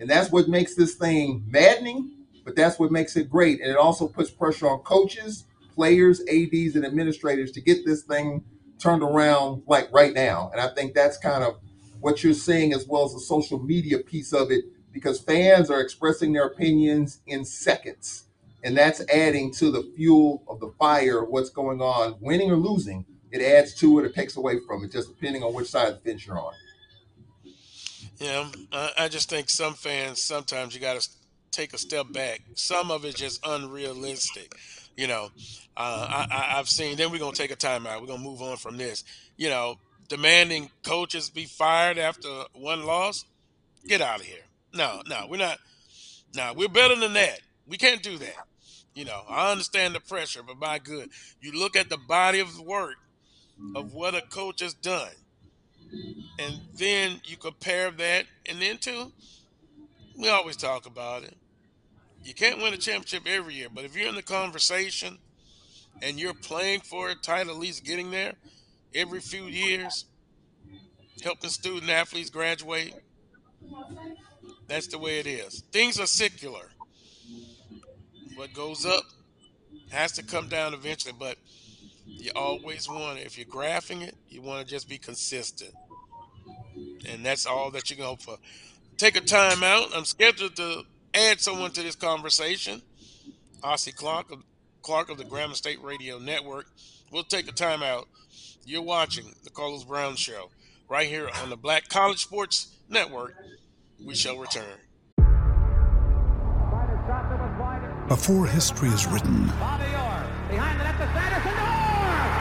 And 0.00 0.10
that's 0.10 0.32
what 0.32 0.48
makes 0.48 0.74
this 0.74 0.96
thing 0.96 1.44
maddening, 1.46 2.10
but 2.44 2.56
that's 2.56 2.78
what 2.78 2.90
makes 2.90 3.16
it 3.16 3.30
great. 3.30 3.60
And 3.60 3.70
it 3.70 3.76
also 3.76 4.08
puts 4.08 4.30
pressure 4.30 4.68
on 4.68 4.80
coaches, 4.80 5.44
players, 5.74 6.20
ADs, 6.20 6.76
and 6.76 6.84
administrators 6.84 7.52
to 7.52 7.60
get 7.60 7.84
this 7.84 8.02
thing 8.02 8.44
turned 8.78 9.02
around 9.02 9.62
like 9.66 9.92
right 9.92 10.12
now. 10.12 10.50
And 10.52 10.60
I 10.60 10.68
think 10.74 10.94
that's 10.94 11.16
kind 11.16 11.44
of 11.44 11.58
what 12.00 12.24
you're 12.24 12.34
seeing 12.34 12.72
as 12.72 12.86
well 12.86 13.04
as 13.04 13.14
the 13.14 13.20
social 13.20 13.60
media 13.60 13.98
piece 13.98 14.32
of 14.32 14.50
it 14.50 14.64
because 14.92 15.20
fans 15.20 15.70
are 15.70 15.80
expressing 15.80 16.32
their 16.32 16.46
opinions 16.46 17.20
in 17.26 17.44
seconds. 17.44 18.24
And 18.64 18.76
that's 18.76 19.00
adding 19.08 19.52
to 19.54 19.70
the 19.70 19.82
fuel 19.96 20.42
of 20.48 20.60
the 20.60 20.72
fire 20.78 21.24
what's 21.24 21.50
going 21.50 21.80
on, 21.80 22.16
winning 22.20 22.50
or 22.50 22.56
losing. 22.56 23.06
It 23.30 23.40
adds 23.40 23.74
to 23.76 23.98
it 23.98 24.04
or 24.04 24.08
takes 24.10 24.36
away 24.36 24.58
from 24.66 24.84
it, 24.84 24.92
just 24.92 25.08
depending 25.08 25.42
on 25.42 25.54
which 25.54 25.68
side 25.68 25.88
of 25.88 25.94
the 25.94 26.10
fence 26.10 26.26
you're 26.26 26.38
on. 26.38 26.52
Yeah, 28.18 28.38
um, 28.40 28.52
I, 28.72 28.90
I 28.98 29.08
just 29.08 29.30
think 29.30 29.48
some 29.48 29.74
fans 29.74 30.22
sometimes 30.22 30.74
you 30.74 30.80
got 30.80 31.00
to 31.00 31.08
take 31.52 31.72
a 31.72 31.78
step 31.78 32.12
back. 32.12 32.40
Some 32.54 32.90
of 32.90 33.04
it's 33.04 33.18
just 33.18 33.46
unrealistic. 33.46 34.54
You 34.96 35.06
know, 35.06 35.30
uh, 35.76 36.26
I, 36.30 36.58
I've 36.58 36.68
seen. 36.68 36.96
Then 36.96 37.10
we're 37.10 37.18
gonna 37.18 37.32
take 37.32 37.50
a 37.50 37.56
timeout. 37.56 38.00
We're 38.00 38.08
gonna 38.08 38.22
move 38.22 38.42
on 38.42 38.56
from 38.56 38.76
this. 38.76 39.04
You 39.36 39.48
know, 39.48 39.76
demanding 40.08 40.70
coaches 40.82 41.30
be 41.30 41.44
fired 41.44 41.98
after 41.98 42.28
one 42.52 42.84
loss. 42.84 43.24
Get 43.86 44.00
out 44.00 44.20
of 44.20 44.26
here. 44.26 44.44
No, 44.74 45.02
no, 45.08 45.26
we're 45.28 45.38
not. 45.38 45.58
No, 46.34 46.52
we're 46.56 46.68
better 46.68 46.96
than 46.96 47.12
that. 47.12 47.40
We 47.66 47.76
can't 47.76 48.02
do 48.02 48.18
that. 48.18 48.46
You 48.94 49.04
know, 49.04 49.22
I 49.28 49.50
understand 49.50 49.94
the 49.94 50.00
pressure, 50.00 50.42
but 50.42 50.60
by 50.60 50.78
good, 50.78 51.08
you 51.40 51.52
look 51.52 51.76
at 51.76 51.88
the 51.88 51.96
body 51.96 52.40
of 52.40 52.60
work 52.60 52.96
of 53.74 53.94
what 53.94 54.14
a 54.14 54.20
coach 54.20 54.60
has 54.60 54.74
done, 54.74 55.12
and 56.38 56.60
then 56.74 57.20
you 57.24 57.36
compare 57.36 57.90
that, 57.90 58.26
and 58.46 58.60
then 58.60 58.76
too, 58.76 59.12
we 60.18 60.28
always 60.28 60.56
talk 60.56 60.84
about 60.86 61.22
it. 61.22 61.36
You 62.24 62.34
can't 62.34 62.62
win 62.62 62.72
a 62.72 62.76
championship 62.76 63.24
every 63.26 63.54
year, 63.54 63.68
but 63.72 63.84
if 63.84 63.96
you're 63.96 64.08
in 64.08 64.14
the 64.14 64.22
conversation 64.22 65.18
and 66.02 66.18
you're 66.18 66.34
playing 66.34 66.80
for 66.80 67.10
a 67.10 67.14
title, 67.14 67.54
at 67.54 67.58
least 67.58 67.84
getting 67.84 68.10
there 68.10 68.34
every 68.94 69.20
few 69.20 69.44
years, 69.44 70.04
helping 71.22 71.50
student 71.50 71.90
athletes 71.90 72.30
graduate, 72.30 72.94
that's 74.68 74.86
the 74.86 74.98
way 74.98 75.18
it 75.18 75.26
is. 75.26 75.64
Things 75.72 75.98
are 75.98 76.06
secular. 76.06 76.70
What 78.36 78.52
goes 78.54 78.86
up 78.86 79.04
has 79.90 80.12
to 80.12 80.22
come 80.22 80.48
down 80.48 80.74
eventually, 80.74 81.14
but 81.18 81.36
you 82.06 82.30
always 82.34 82.88
want 82.88 83.18
to, 83.18 83.24
if 83.24 83.36
you're 83.36 83.46
graphing 83.46 84.02
it, 84.02 84.14
you 84.28 84.42
want 84.42 84.66
to 84.66 84.70
just 84.70 84.88
be 84.88 84.98
consistent. 84.98 85.72
And 87.08 87.24
that's 87.24 87.46
all 87.46 87.70
that 87.72 87.90
you 87.90 87.96
can 87.96 88.04
hope 88.04 88.22
for. 88.22 88.38
Take 88.96 89.16
a 89.16 89.20
time 89.20 89.62
out. 89.62 89.88
I'm 89.94 90.04
scheduled 90.04 90.56
to 90.56 90.84
add 91.14 91.40
someone 91.40 91.70
to 91.72 91.82
this 91.82 91.96
conversation. 91.96 92.82
Ossie 93.62 93.94
Clark 93.94 94.30
of, 94.32 94.42
Clark 94.82 95.10
of 95.10 95.18
the 95.18 95.24
Grambling 95.24 95.56
State 95.56 95.82
Radio 95.82 96.18
Network. 96.18 96.66
We'll 97.10 97.24
take 97.24 97.48
a 97.48 97.52
time 97.52 97.82
out. 97.82 98.08
You're 98.64 98.82
watching 98.82 99.34
the 99.44 99.50
Carlos 99.50 99.84
Brown 99.84 100.16
Show 100.16 100.50
right 100.88 101.06
here 101.06 101.28
on 101.42 101.50
the 101.50 101.56
Black 101.56 101.88
College 101.88 102.22
Sports 102.22 102.76
Network. 102.88 103.34
We 104.04 104.14
shall 104.14 104.38
return. 104.38 104.78
Before 108.08 108.46
history 108.46 108.88
is 108.90 109.06
written, 109.06 109.44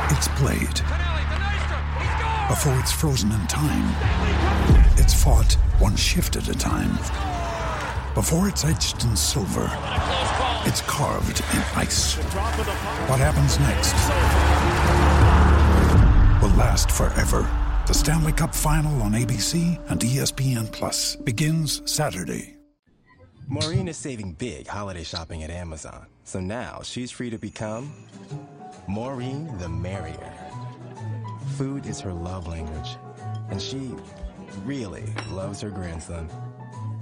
it's 0.10 0.28
played. 0.40 0.82
Before 2.50 2.78
it's 2.80 2.92
frozen 2.92 3.32
in 3.32 3.48
time, 3.48 3.88
it's 4.98 5.14
fought 5.14 5.54
one 5.80 5.96
shift 5.96 6.36
at 6.36 6.50
a 6.50 6.54
time. 6.54 6.98
Before 8.16 8.50
it's 8.50 8.66
etched 8.66 9.06
in 9.06 9.16
silver, 9.16 9.70
it's 10.66 10.82
carved 10.82 11.40
in 11.54 11.60
ice. 11.80 12.16
What 13.08 13.20
happens 13.20 13.58
next 13.58 13.94
will 16.44 16.54
last 16.58 16.92
forever. 16.92 17.48
The 17.88 17.94
Stanley 17.94 18.34
Cup 18.34 18.54
Final 18.54 19.02
on 19.04 19.14
ABC 19.14 19.80
and 19.90 20.02
ESPN 20.02 20.70
Plus 20.74 21.16
begins 21.16 21.90
Saturday. 21.90 22.58
Maureen 23.48 23.88
is 23.88 23.96
saving 23.96 24.34
big 24.34 24.68
holiday 24.68 25.04
shopping 25.04 25.44
at 25.44 25.50
Amazon, 25.50 26.06
so 26.26 26.42
now 26.42 26.82
she's 26.84 27.12
free 27.12 27.30
to 27.30 27.38
become 27.38 27.94
Maureen 28.90 29.58
the 29.58 29.70
Merrier. 29.70 30.34
Food 31.56 31.86
is 31.86 32.02
her 32.02 32.12
love 32.12 32.46
language, 32.46 32.98
and 33.50 33.62
she 33.62 33.94
really 34.66 35.06
loves 35.30 35.62
her 35.62 35.70
grandson. 35.70 36.30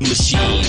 Machine. 0.00 0.59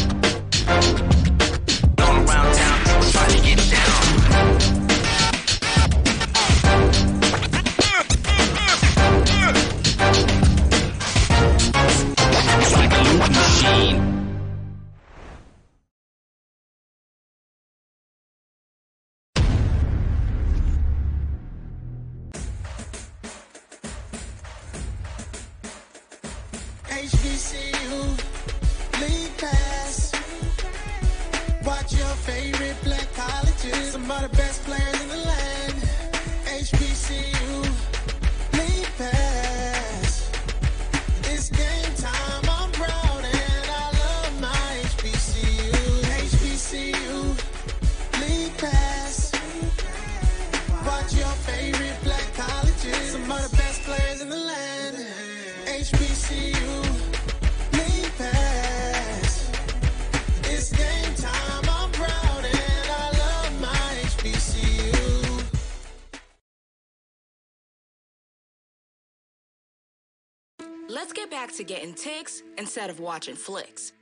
Back 71.41 71.51
to 71.51 71.63
getting 71.63 71.91
ticks 71.91 72.43
instead 72.59 72.91
of 72.91 72.99
watching 72.99 73.33
flicks. 73.33 73.93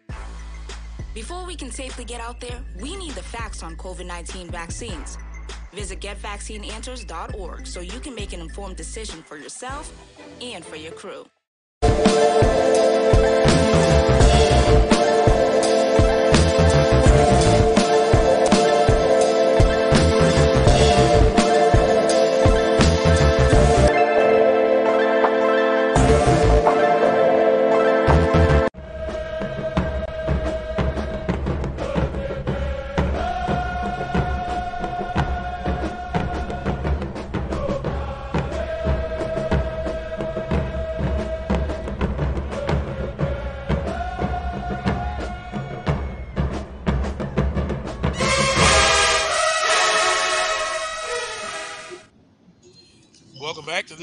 Before 1.13 1.45
we 1.45 1.55
can 1.55 1.71
safely 1.71 2.03
get 2.03 2.19
out 2.19 2.41
there, 2.41 2.59
we 2.81 2.97
need 2.97 3.11
the 3.11 3.23
facts 3.23 3.63
on 3.63 3.77
COVID 3.77 4.05
19 4.05 4.49
vaccines. 4.49 5.17
Visit 5.71 6.01
getvaccineanswers.org 6.01 7.65
so 7.65 7.79
you 7.79 8.01
can 8.01 8.13
make 8.13 8.33
an 8.33 8.41
informed 8.41 8.75
decision 8.75 9.23
for 9.23 9.37
yourself 9.37 9.89
and 10.41 10.65
for 10.65 10.75
your 10.75 10.91
crew. 10.91 11.25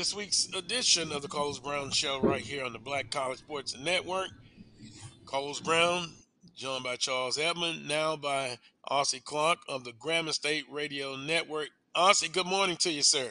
This 0.07 0.15
week's 0.15 0.49
edition 0.57 1.11
of 1.11 1.21
the 1.21 1.27
Carlos 1.27 1.59
Brown 1.59 1.91
Show 1.91 2.21
right 2.21 2.41
here 2.41 2.65
on 2.65 2.73
the 2.73 2.79
Black 2.79 3.11
College 3.11 3.39
Sports 3.39 3.77
Network. 3.77 4.29
Carlos 5.25 5.59
Brown, 5.59 6.13
joined 6.55 6.85
by 6.85 6.95
Charles 6.95 7.39
Edmond, 7.39 7.89
now 7.89 8.15
by 8.15 8.57
Ossie 8.89 9.25
Clark 9.25 9.59
of 9.69 9.83
the 9.83 9.91
Grambling 9.91 10.33
State 10.33 10.65
Radio 10.71 11.17
Network. 11.17 11.71
Ossie, 11.97 12.33
good 12.33 12.47
morning 12.47 12.77
to 12.77 12.91
you, 12.93 13.03
sir. 13.03 13.29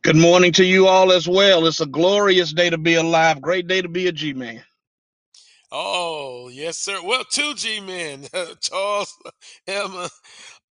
Good 0.00 0.16
morning 0.16 0.52
to 0.52 0.64
you 0.64 0.86
all 0.86 1.12
as 1.12 1.28
well. 1.28 1.66
It's 1.66 1.82
a 1.82 1.86
glorious 1.86 2.54
day 2.54 2.70
to 2.70 2.78
be 2.78 2.94
alive. 2.94 3.42
Great 3.42 3.66
day 3.66 3.82
to 3.82 3.90
be 3.90 4.06
a 4.06 4.12
G 4.12 4.32
man. 4.32 4.64
Oh, 5.70 6.48
yes, 6.50 6.78
sir. 6.78 6.98
Well, 7.04 7.24
two 7.30 7.52
G 7.56 7.80
men, 7.80 8.26
Charles, 8.62 9.14
Emma, 9.66 10.08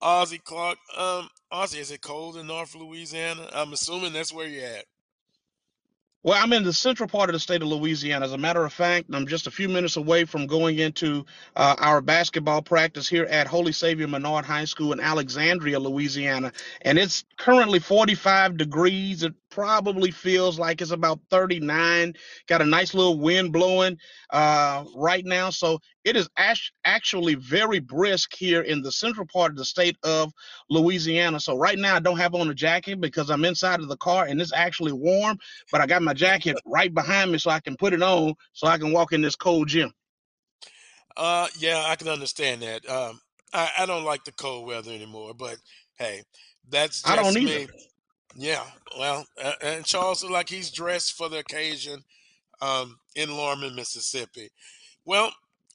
Ossie 0.06 0.44
Clark. 0.44 0.78
Um, 0.96 1.30
Ossie, 1.52 1.80
is 1.80 1.90
it 1.92 2.02
cold 2.02 2.38
in 2.38 2.46
North 2.48 2.76
Louisiana? 2.76 3.50
I'm 3.54 3.74
assuming 3.74 4.14
that's 4.14 4.32
where 4.32 4.48
you're 4.48 4.68
at. 4.68 4.86
Well, 6.26 6.42
I'm 6.42 6.54
in 6.54 6.64
the 6.64 6.74
central 6.74 7.08
part 7.08 7.30
of 7.30 7.34
the 7.34 7.40
state 7.40 7.62
of 7.62 7.68
Louisiana. 7.68 8.26
As 8.26 8.34
a 8.34 8.38
matter 8.38 8.66
of 8.66 8.74
fact, 8.74 9.08
I'm 9.14 9.28
just 9.28 9.46
a 9.46 9.52
few 9.52 9.70
minutes 9.70 9.96
away 9.96 10.26
from 10.26 10.48
going 10.48 10.80
into 10.80 11.26
uh, 11.56 11.76
our 11.78 12.02
basketball 12.02 12.64
practice 12.64 13.08
here 13.08 13.26
at 13.26 13.46
Holy 13.46 13.72
Savior 13.72 14.08
Menard 14.08 14.44
High 14.44 14.66
School 14.66 14.92
in 14.94 15.00
Alexandria, 15.00 15.80
Louisiana. 15.80 16.52
And 16.82 16.98
it's 16.98 17.26
currently 17.38 17.78
45 17.78 18.58
degrees. 18.58 19.22
It 19.22 19.36
probably 19.56 20.12
feels 20.12 20.60
like 20.60 20.82
it's 20.82 20.92
about 20.92 21.18
39. 21.32 22.14
Got 22.48 22.62
a 22.62 22.66
nice 22.66 22.94
little 22.94 23.18
wind 23.18 23.54
blowing 23.54 23.98
uh, 24.32 24.84
right 24.94 25.24
now. 25.26 25.50
So 25.50 25.80
it 26.04 26.18
is 26.18 26.28
act- 26.36 26.74
actually 26.84 27.36
very 27.36 27.80
brisk 27.80 28.34
here 28.36 28.64
in 28.64 28.82
the 28.82 28.92
central 28.92 29.26
part 29.32 29.52
of 29.52 29.58
the 29.58 29.64
state 29.64 29.96
of 30.04 30.34
Louisiana. 30.70 31.40
So 31.40 31.58
right 31.58 31.80
now 31.80 31.96
I 31.96 32.00
don't 32.02 32.18
have 32.18 32.36
on 32.36 32.50
a 32.50 32.54
jacket 32.54 33.00
because 33.00 33.30
I'm 33.30 33.46
inside 33.46 33.80
of 33.80 33.88
the 33.88 33.96
car 33.98 34.26
and 34.26 34.42
it's 34.42 34.52
actually 34.54 34.92
warm, 34.92 35.38
but 35.72 35.80
I 35.80 35.88
got 35.88 36.02
my 36.02 36.14
jacket 36.14 36.58
right 36.66 36.94
behind 36.94 37.32
me 37.32 37.38
so 37.38 37.50
I 37.50 37.62
can 37.62 37.78
put 37.78 37.94
it 37.94 38.04
on 38.04 38.34
so 38.52 38.68
I 38.68 38.78
can 38.78 38.92
walk 38.92 39.14
in 39.14 39.22
this 39.22 39.38
cold 39.38 39.70
gym. 39.70 39.94
Uh, 41.16 41.48
yeah, 41.60 41.82
I 41.88 41.96
can 41.96 42.10
understand 42.10 42.62
that. 42.62 42.88
Um, 42.90 43.22
I, 43.54 43.70
I 43.80 43.86
don't 43.86 44.04
like 44.04 44.26
the 44.26 44.34
cold 44.34 44.68
weather 44.68 44.92
anymore, 44.92 45.34
but 45.34 45.56
hey, 45.98 46.24
that's 46.70 47.04
just 47.04 47.08
I 47.08 47.16
don't 47.16 47.34
me. 47.34 47.68
Yeah, 48.36 48.64
well, 49.00 49.26
uh, 49.42 49.54
and 49.62 49.86
Charles 49.86 50.24
is 50.24 50.30
like 50.30 50.50
he's 50.50 50.70
dressed 50.72 51.14
for 51.14 51.30
the 51.30 51.38
occasion 51.40 52.04
um, 52.62 52.98
in 53.16 53.30
Lorman, 53.32 53.76
Mississippi. 53.76 54.50
Well, 55.06 55.28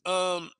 um, 0.04 0.50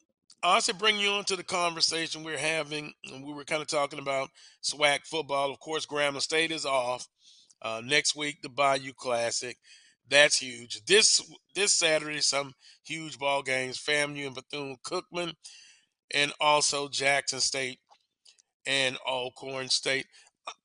I 0.42 0.54
also 0.54 0.72
bring 0.72 0.98
you 0.98 1.10
on 1.10 1.24
to 1.24 1.36
the 1.36 1.44
conversation 1.44 2.24
we're 2.24 2.38
having. 2.38 2.94
We 3.22 3.34
were 3.34 3.44
kind 3.44 3.60
of 3.60 3.68
talking 3.68 3.98
about 3.98 4.30
SWAC 4.62 5.00
football. 5.06 5.50
Of 5.50 5.60
course, 5.60 5.84
Grambling 5.86 6.22
State 6.22 6.52
is 6.52 6.64
off 6.64 7.06
uh, 7.60 7.82
next 7.84 8.16
week. 8.16 8.40
The 8.42 8.48
Bayou 8.48 8.92
Classic, 8.96 9.58
that's 10.08 10.38
huge. 10.38 10.82
This 10.86 11.20
this 11.54 11.74
Saturday, 11.74 12.20
some 12.20 12.54
huge 12.82 13.18
ball 13.18 13.42
games: 13.42 13.78
FAMU 13.78 14.26
and 14.26 14.34
Bethune 14.34 14.76
Cookman, 14.82 15.34
and 16.14 16.32
also 16.40 16.88
Jackson 16.88 17.40
State 17.40 17.80
and 18.66 18.96
Alcorn 19.06 19.68
State. 19.68 20.06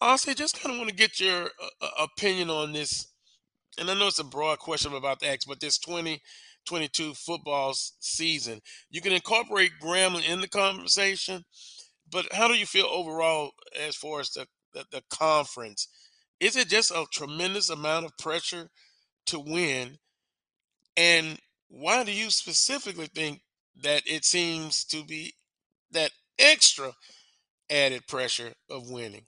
Honestly, 0.02 0.34
just 0.34 0.62
kind 0.62 0.74
of 0.74 0.80
want 0.80 0.90
to 0.90 0.96
get 0.96 1.20
your 1.20 1.44
uh, 1.44 1.68
uh, 1.82 2.06
opinion 2.06 2.50
on 2.50 2.74
this. 2.74 3.08
And 3.80 3.90
I 3.90 3.94
know 3.94 4.08
it's 4.08 4.20
a 4.20 4.24
broad 4.24 4.60
question 4.60 4.92
I'm 4.92 4.98
about 4.98 5.20
to 5.20 5.30
ask, 5.30 5.48
but 5.48 5.60
this 5.60 5.78
2022 5.80 7.14
football 7.14 7.74
season, 7.74 8.62
you 8.90 9.02
can 9.02 9.14
incorporate 9.14 9.72
Grambling 9.82 10.30
in 10.30 10.42
the 10.42 10.48
conversation, 10.48 11.44
but 12.10 12.26
how 12.34 12.48
do 12.48 12.54
you 12.54 12.66
feel 12.66 12.86
overall 12.86 13.52
as 13.80 13.96
far 13.96 14.22
as 14.22 14.30
the, 14.32 14.48
the, 14.74 14.86
the 14.92 15.04
conference? 15.10 15.88
Is 16.40 16.56
it 16.56 16.70
just 16.70 16.92
a 16.92 17.06
tremendous 17.12 17.70
amount 17.70 18.06
of 18.06 18.18
pressure 18.18 18.70
to 19.28 19.40
win? 19.40 19.98
And 20.96 21.38
why 21.68 22.04
do 22.04 22.12
you 22.12 22.30
specifically 22.30 23.08
think 23.08 23.42
that 23.82 24.04
it 24.06 24.24
seems 24.24 24.86
to 24.86 25.04
be 25.04 25.34
that 25.92 26.12
extra 26.40 26.94
added 27.70 28.08
pressure 28.08 28.54
of 28.70 28.90
winning? 28.90 29.26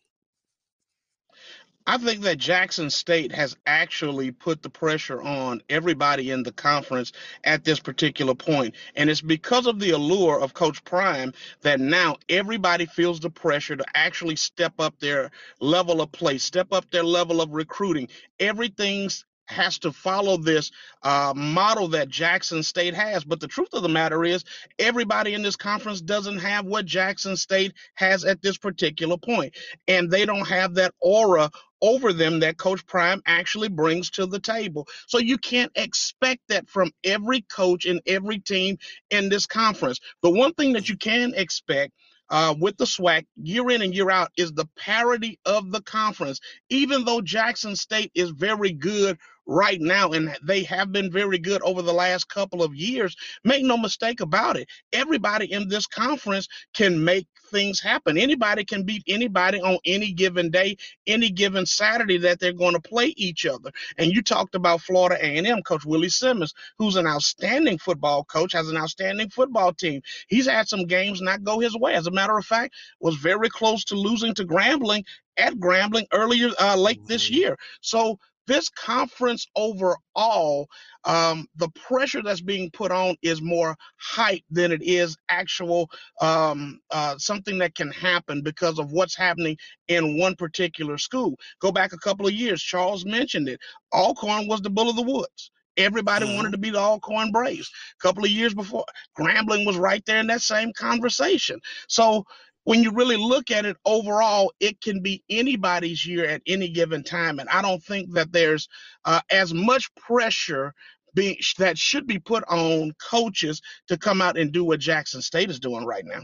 I 1.89 1.97
think 1.97 2.21
that 2.23 2.37
Jackson 2.37 2.89
State 2.89 3.31
has 3.31 3.55
actually 3.65 4.31
put 4.31 4.61
the 4.61 4.69
pressure 4.69 5.21
on 5.21 5.61
everybody 5.69 6.31
in 6.31 6.43
the 6.43 6.51
conference 6.51 7.13
at 7.45 7.63
this 7.63 7.79
particular 7.79 8.35
point. 8.35 8.75
And 8.97 9.09
it's 9.09 9.21
because 9.21 9.67
of 9.67 9.79
the 9.79 9.91
allure 9.91 10.41
of 10.41 10.53
Coach 10.53 10.83
Prime 10.83 11.33
that 11.61 11.79
now 11.79 12.17
everybody 12.27 12.87
feels 12.87 13.21
the 13.21 13.29
pressure 13.29 13.77
to 13.77 13.85
actually 13.95 14.35
step 14.35 14.73
up 14.79 14.99
their 14.99 15.31
level 15.61 16.01
of 16.01 16.11
play, 16.11 16.39
step 16.39 16.73
up 16.73 16.91
their 16.91 17.03
level 17.03 17.39
of 17.39 17.51
recruiting. 17.53 18.09
Everything's 18.37 19.23
has 19.47 19.79
to 19.79 19.91
follow 19.91 20.37
this 20.37 20.71
uh, 21.03 21.33
model 21.35 21.87
that 21.89 22.09
Jackson 22.09 22.63
State 22.63 22.93
has. 22.93 23.23
But 23.23 23.39
the 23.39 23.47
truth 23.47 23.69
of 23.73 23.83
the 23.83 23.89
matter 23.89 24.23
is, 24.23 24.43
everybody 24.79 25.33
in 25.33 25.41
this 25.41 25.55
conference 25.55 26.01
doesn't 26.01 26.39
have 26.39 26.65
what 26.65 26.85
Jackson 26.85 27.35
State 27.35 27.73
has 27.95 28.25
at 28.25 28.41
this 28.41 28.57
particular 28.57 29.17
point, 29.17 29.55
and 29.87 30.09
they 30.09 30.25
don't 30.25 30.47
have 30.47 30.75
that 30.75 30.93
aura 31.01 31.49
over 31.81 32.11
them 32.13 32.39
that 32.39 32.57
Coach 32.57 32.85
Prime 32.85 33.21
actually 33.25 33.69
brings 33.69 34.09
to 34.11 34.25
the 34.25 34.39
table. 34.39 34.87
So 35.07 35.19
you 35.19 35.37
can't 35.37 35.71
expect 35.75 36.41
that 36.49 36.67
from 36.69 36.91
every 37.03 37.41
coach 37.41 37.85
and 37.85 38.01
every 38.07 38.39
team 38.39 38.77
in 39.09 39.29
this 39.29 39.45
conference. 39.45 39.99
The 40.23 40.31
one 40.31 40.53
thing 40.53 40.73
that 40.73 40.89
you 40.89 40.97
can 40.97 41.33
expect 41.35 41.93
uh, 42.29 42.55
with 42.59 42.77
the 42.77 42.85
SWAC 42.85 43.25
year 43.41 43.69
in 43.69 43.81
and 43.81 43.93
year 43.93 44.09
out 44.09 44.31
is 44.37 44.51
the 44.51 44.67
parity 44.77 45.39
of 45.45 45.71
the 45.71 45.81
conference. 45.81 46.39
Even 46.69 47.05
though 47.05 47.21
Jackson 47.21 47.75
State 47.75 48.11
is 48.15 48.31
very 48.31 48.71
good 48.71 49.17
right 49.47 49.81
now, 49.81 50.11
and 50.11 50.35
they 50.43 50.63
have 50.63 50.91
been 50.91 51.11
very 51.11 51.39
good 51.39 51.61
over 51.63 51.81
the 51.81 51.93
last 51.93 52.29
couple 52.29 52.63
of 52.63 52.75
years, 52.75 53.15
make 53.45 53.63
no 53.63 53.77
mistake 53.77 54.21
about 54.21 54.57
it. 54.57 54.69
Everybody 54.93 55.51
in 55.51 55.69
this 55.69 55.87
conference 55.87 56.47
can 56.73 57.03
make 57.03 57.27
things 57.51 57.79
happen. 57.81 58.17
Anybody 58.17 58.65
can 58.65 58.83
beat 58.83 59.03
anybody 59.07 59.61
on 59.61 59.79
any 59.85 60.13
given 60.13 60.51
day, 60.51 60.77
any 61.07 61.29
given 61.31 61.65
Saturday 61.65 62.17
that 62.19 62.39
they're 62.39 62.53
going 62.53 62.73
to 62.75 62.81
play 62.81 63.13
each 63.17 63.45
other. 63.45 63.71
And 63.97 64.11
you 64.11 64.21
talked 64.21 64.55
about 64.55 64.81
Florida 64.81 65.17
A&M 65.21 65.61
coach 65.63 65.85
Willie 65.85 66.09
Simmons, 66.09 66.53
who's 66.77 66.97
an 66.97 67.07
outstanding 67.07 67.77
football 67.79 68.25
coach, 68.25 68.53
has 68.53 68.69
an 68.69 68.77
outstanding 68.77 69.29
football 69.29 69.73
team. 69.73 70.01
He's 70.27 70.47
had 70.47 70.67
some 70.67 70.85
games 70.85 71.21
not 71.21 71.43
go 71.43 71.59
his 71.59 71.77
way. 71.77 71.93
As 71.93 72.07
a 72.07 72.11
matter 72.11 72.37
of 72.37 72.45
fact, 72.45 72.75
was 72.99 73.15
very 73.15 73.49
close 73.49 73.83
to 73.85 73.95
losing 73.95 74.33
to 74.35 74.45
Grambling 74.45 75.03
at 75.37 75.53
Grambling 75.55 76.07
earlier 76.13 76.49
uh, 76.59 76.75
late 76.75 77.01
this 77.07 77.29
Mhm. 77.29 77.31
year. 77.31 77.57
So 77.81 78.19
this 78.47 78.69
conference 78.69 79.47
overall, 79.55 80.67
um, 81.05 81.47
the 81.57 81.69
pressure 81.71 82.23
that's 82.23 82.41
being 82.41 82.71
put 82.71 82.91
on 82.91 83.15
is 83.23 83.41
more 83.41 83.75
hype 83.97 84.43
than 84.51 84.71
it 84.73 84.83
is 84.83 85.17
actual 85.29 85.89
um, 86.21 86.79
uh, 86.91 87.17
something 87.19 87.59
that 87.59 87.75
can 87.75 87.91
happen 87.91 88.41
because 88.43 88.79
of 88.79 88.91
what's 88.93 89.17
happening 89.17 89.57
in 89.89 90.19
one 90.19 90.35
particular 90.35 90.97
school. 90.99 91.37
Go 91.61 91.71
back 91.71 91.93
a 91.93 91.99
couple 91.99 92.27
of 92.27 92.33
years. 92.33 92.61
Charles 92.63 93.05
mentioned 93.05 93.49
it. 93.49 93.59
Alcorn 93.93 94.47
was 94.47 94.61
the 94.61 94.71
bull 94.71 94.89
of 94.89 94.97
the 94.97 95.03
woods. 95.03 95.51
Everybody 95.77 96.25
wanted 96.25 96.51
Mhm. 96.51 96.53
to 96.53 96.59
be 96.59 96.71
the 96.71 96.79
Alcorn 96.79 97.31
Braves. 97.31 97.71
A 98.01 98.03
couple 98.03 98.25
of 98.25 98.31
years 98.31 98.53
before, 98.53 98.85
Grambling 99.19 99.65
was 99.65 99.77
right 99.77 100.03
there 100.05 100.19
in 100.19 100.27
that 100.27 100.41
same 100.41 100.73
conversation. 100.73 101.59
So 101.89 102.25
when 102.67 102.83
you 102.83 102.91
really 102.91 103.15
look 103.15 103.49
at 103.49 103.65
it 103.65 103.77
overall, 103.85 104.51
it 104.59 104.81
can 104.81 105.01
be 105.01 105.23
anybody's 105.29 106.05
year 106.05 106.25
at 106.25 106.41
any 106.45 106.67
given 106.67 107.01
time. 107.01 107.39
And 107.39 107.47
I 107.47 107.61
don't 107.61 107.81
think 107.81 108.11
that 108.11 108.33
there's 108.33 108.67
uh, 109.05 109.21
as 109.31 109.53
much 109.53 109.89
pressure 109.95 110.73
being, 111.13 111.37
that 111.59 111.77
should 111.77 112.05
be 112.05 112.19
put 112.19 112.43
on 112.49 112.91
coaches 113.01 113.61
to 113.87 113.97
come 113.97 114.21
out 114.21 114.37
and 114.37 114.51
do 114.51 114.65
what 114.65 114.81
Jackson 114.81 115.21
State 115.21 115.49
is 115.49 115.61
doing 115.61 115.85
right 115.85 116.03
now. 116.03 116.19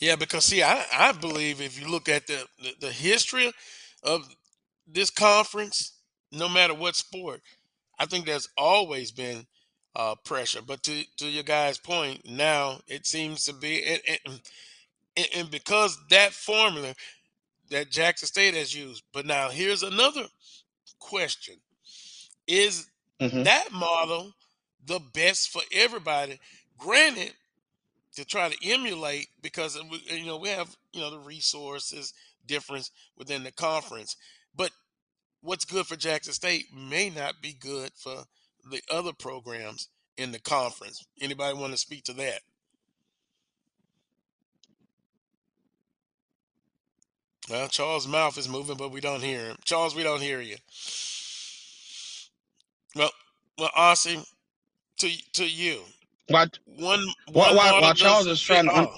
Yeah, 0.00 0.16
because 0.16 0.44
see, 0.44 0.64
I, 0.64 0.84
I 0.92 1.12
believe 1.12 1.60
if 1.60 1.80
you 1.80 1.88
look 1.88 2.08
at 2.08 2.26
the, 2.26 2.44
the, 2.60 2.74
the 2.80 2.92
history 2.92 3.52
of 4.02 4.28
this 4.88 5.10
conference, 5.10 5.92
no 6.32 6.48
matter 6.48 6.74
what 6.74 6.96
sport, 6.96 7.42
I 7.96 8.06
think 8.06 8.26
there's 8.26 8.48
always 8.58 9.12
been 9.12 9.46
uh, 9.94 10.16
pressure. 10.24 10.62
But 10.66 10.82
to, 10.82 11.04
to 11.18 11.28
your 11.28 11.44
guy's 11.44 11.78
point, 11.78 12.28
now 12.28 12.80
it 12.88 13.06
seems 13.06 13.44
to 13.44 13.52
be, 13.52 13.84
and, 14.26 14.40
and 15.18 15.28
and 15.36 15.52
because 15.52 15.98
that 16.10 16.32
formula 16.34 16.94
that 17.70 17.90
Jackson 17.90 18.28
State 18.28 18.54
has 18.54 18.74
used. 18.74 19.04
But 19.14 19.26
now 19.26 19.50
here's 19.50 19.84
another 19.84 20.26
question: 21.00 21.56
Is 22.48 22.86
Mhm. 23.20 23.44
that 23.44 23.72
model 23.72 24.34
the 24.86 25.00
best 25.00 25.50
for 25.50 25.62
everybody? 25.72 26.40
Granted, 26.78 27.34
to 28.16 28.24
try 28.26 28.50
to 28.50 28.68
emulate 28.70 29.28
because 29.42 29.78
you 30.10 30.26
know 30.26 30.38
we 30.38 30.50
have 30.50 30.76
you 30.92 31.00
know 31.00 31.10
the 31.10 31.20
resources 31.20 32.14
difference 32.46 32.92
within 33.18 33.44
the 33.44 33.52
conference, 33.52 34.16
but 34.56 34.72
what's 35.42 35.66
good 35.66 35.86
for 35.86 35.96
Jackson 35.96 36.34
State 36.34 36.66
may 36.74 37.10
not 37.10 37.42
be 37.42 37.54
good 37.54 37.92
for 37.96 38.24
the 38.70 38.82
other 38.90 39.14
programs 39.14 39.88
in 40.18 40.32
the 40.32 40.40
conference. 40.40 41.04
Anybody 41.20 41.56
want 41.58 41.72
to 41.72 41.78
speak 41.78 42.04
to 42.06 42.14
that? 42.14 42.42
Well, 47.50 47.68
Charles' 47.68 48.06
mouth 48.08 48.38
is 48.38 48.48
moving, 48.48 48.76
but 48.76 48.92
we 48.92 49.00
don't 49.00 49.22
hear 49.22 49.40
him. 49.46 49.56
Charles, 49.64 49.94
we 49.94 50.02
don't 50.02 50.20
hear 50.22 50.40
you. 50.40 50.56
Well, 52.96 53.10
well, 53.58 53.70
Ossie, 53.76 54.26
to 54.98 55.10
to 55.34 55.46
you, 55.48 55.82
What? 56.28 56.58
one 56.66 57.06
Why- 57.32 57.48
one 57.48 57.56
why- 57.56 57.80
why 57.80 57.92
Charles 57.94 58.26
is 58.26 58.40
trying 58.40 58.66
to 58.66 58.76
un- 58.76 58.88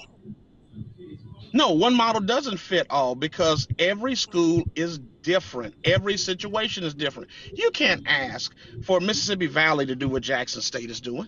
No, 1.53 1.71
one 1.71 1.95
model 1.95 2.21
doesn't 2.21 2.57
fit 2.57 2.87
all 2.89 3.15
because 3.15 3.67
every 3.79 4.15
school 4.15 4.63
is 4.75 4.99
different. 5.21 5.75
Every 5.83 6.17
situation 6.17 6.83
is 6.83 6.93
different. 6.93 7.29
You 7.53 7.71
can't 7.71 8.03
ask 8.07 8.53
for 8.85 8.99
Mississippi 9.01 9.47
Valley 9.47 9.85
to 9.87 9.95
do 9.95 10.07
what 10.07 10.23
Jackson 10.23 10.61
State 10.61 10.89
is 10.89 11.01
doing. 11.01 11.27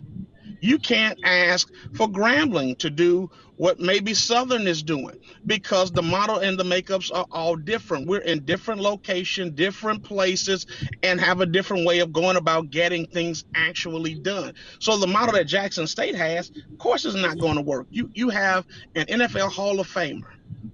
You 0.63 0.79
can't 0.79 1.19
ask 1.25 1.69
for 1.93 2.07
Grambling 2.07 2.77
to 2.77 2.89
do 2.89 3.29
what 3.57 3.81
maybe 3.81 4.13
Southern 4.13 4.65
is 4.65 4.81
doing 4.81 5.19
because 5.45 5.91
the 5.91 6.01
model 6.01 6.37
and 6.37 6.57
the 6.57 6.63
makeups 6.63 7.11
are 7.13 7.25
all 7.31 7.57
different. 7.57 8.07
We're 8.07 8.21
in 8.21 8.45
different 8.45 8.79
location, 8.79 9.53
different 9.55 10.03
places, 10.03 10.65
and 11.03 11.19
have 11.19 11.41
a 11.41 11.45
different 11.45 11.85
way 11.85 11.99
of 11.99 12.13
going 12.13 12.37
about 12.37 12.69
getting 12.69 13.05
things 13.07 13.43
actually 13.55 14.15
done. 14.15 14.53
So 14.79 14.95
the 14.95 15.05
model 15.05 15.33
that 15.33 15.47
Jackson 15.47 15.85
State 15.85 16.15
has, 16.15 16.49
of 16.49 16.77
course, 16.77 17.03
is 17.03 17.15
not 17.15 17.39
going 17.39 17.55
to 17.55 17.61
work. 17.61 17.87
You 17.89 18.09
you 18.13 18.29
have 18.29 18.65
an 18.95 19.07
NFL 19.07 19.51
Hall 19.51 19.81
of 19.81 19.87
Famer 19.89 20.23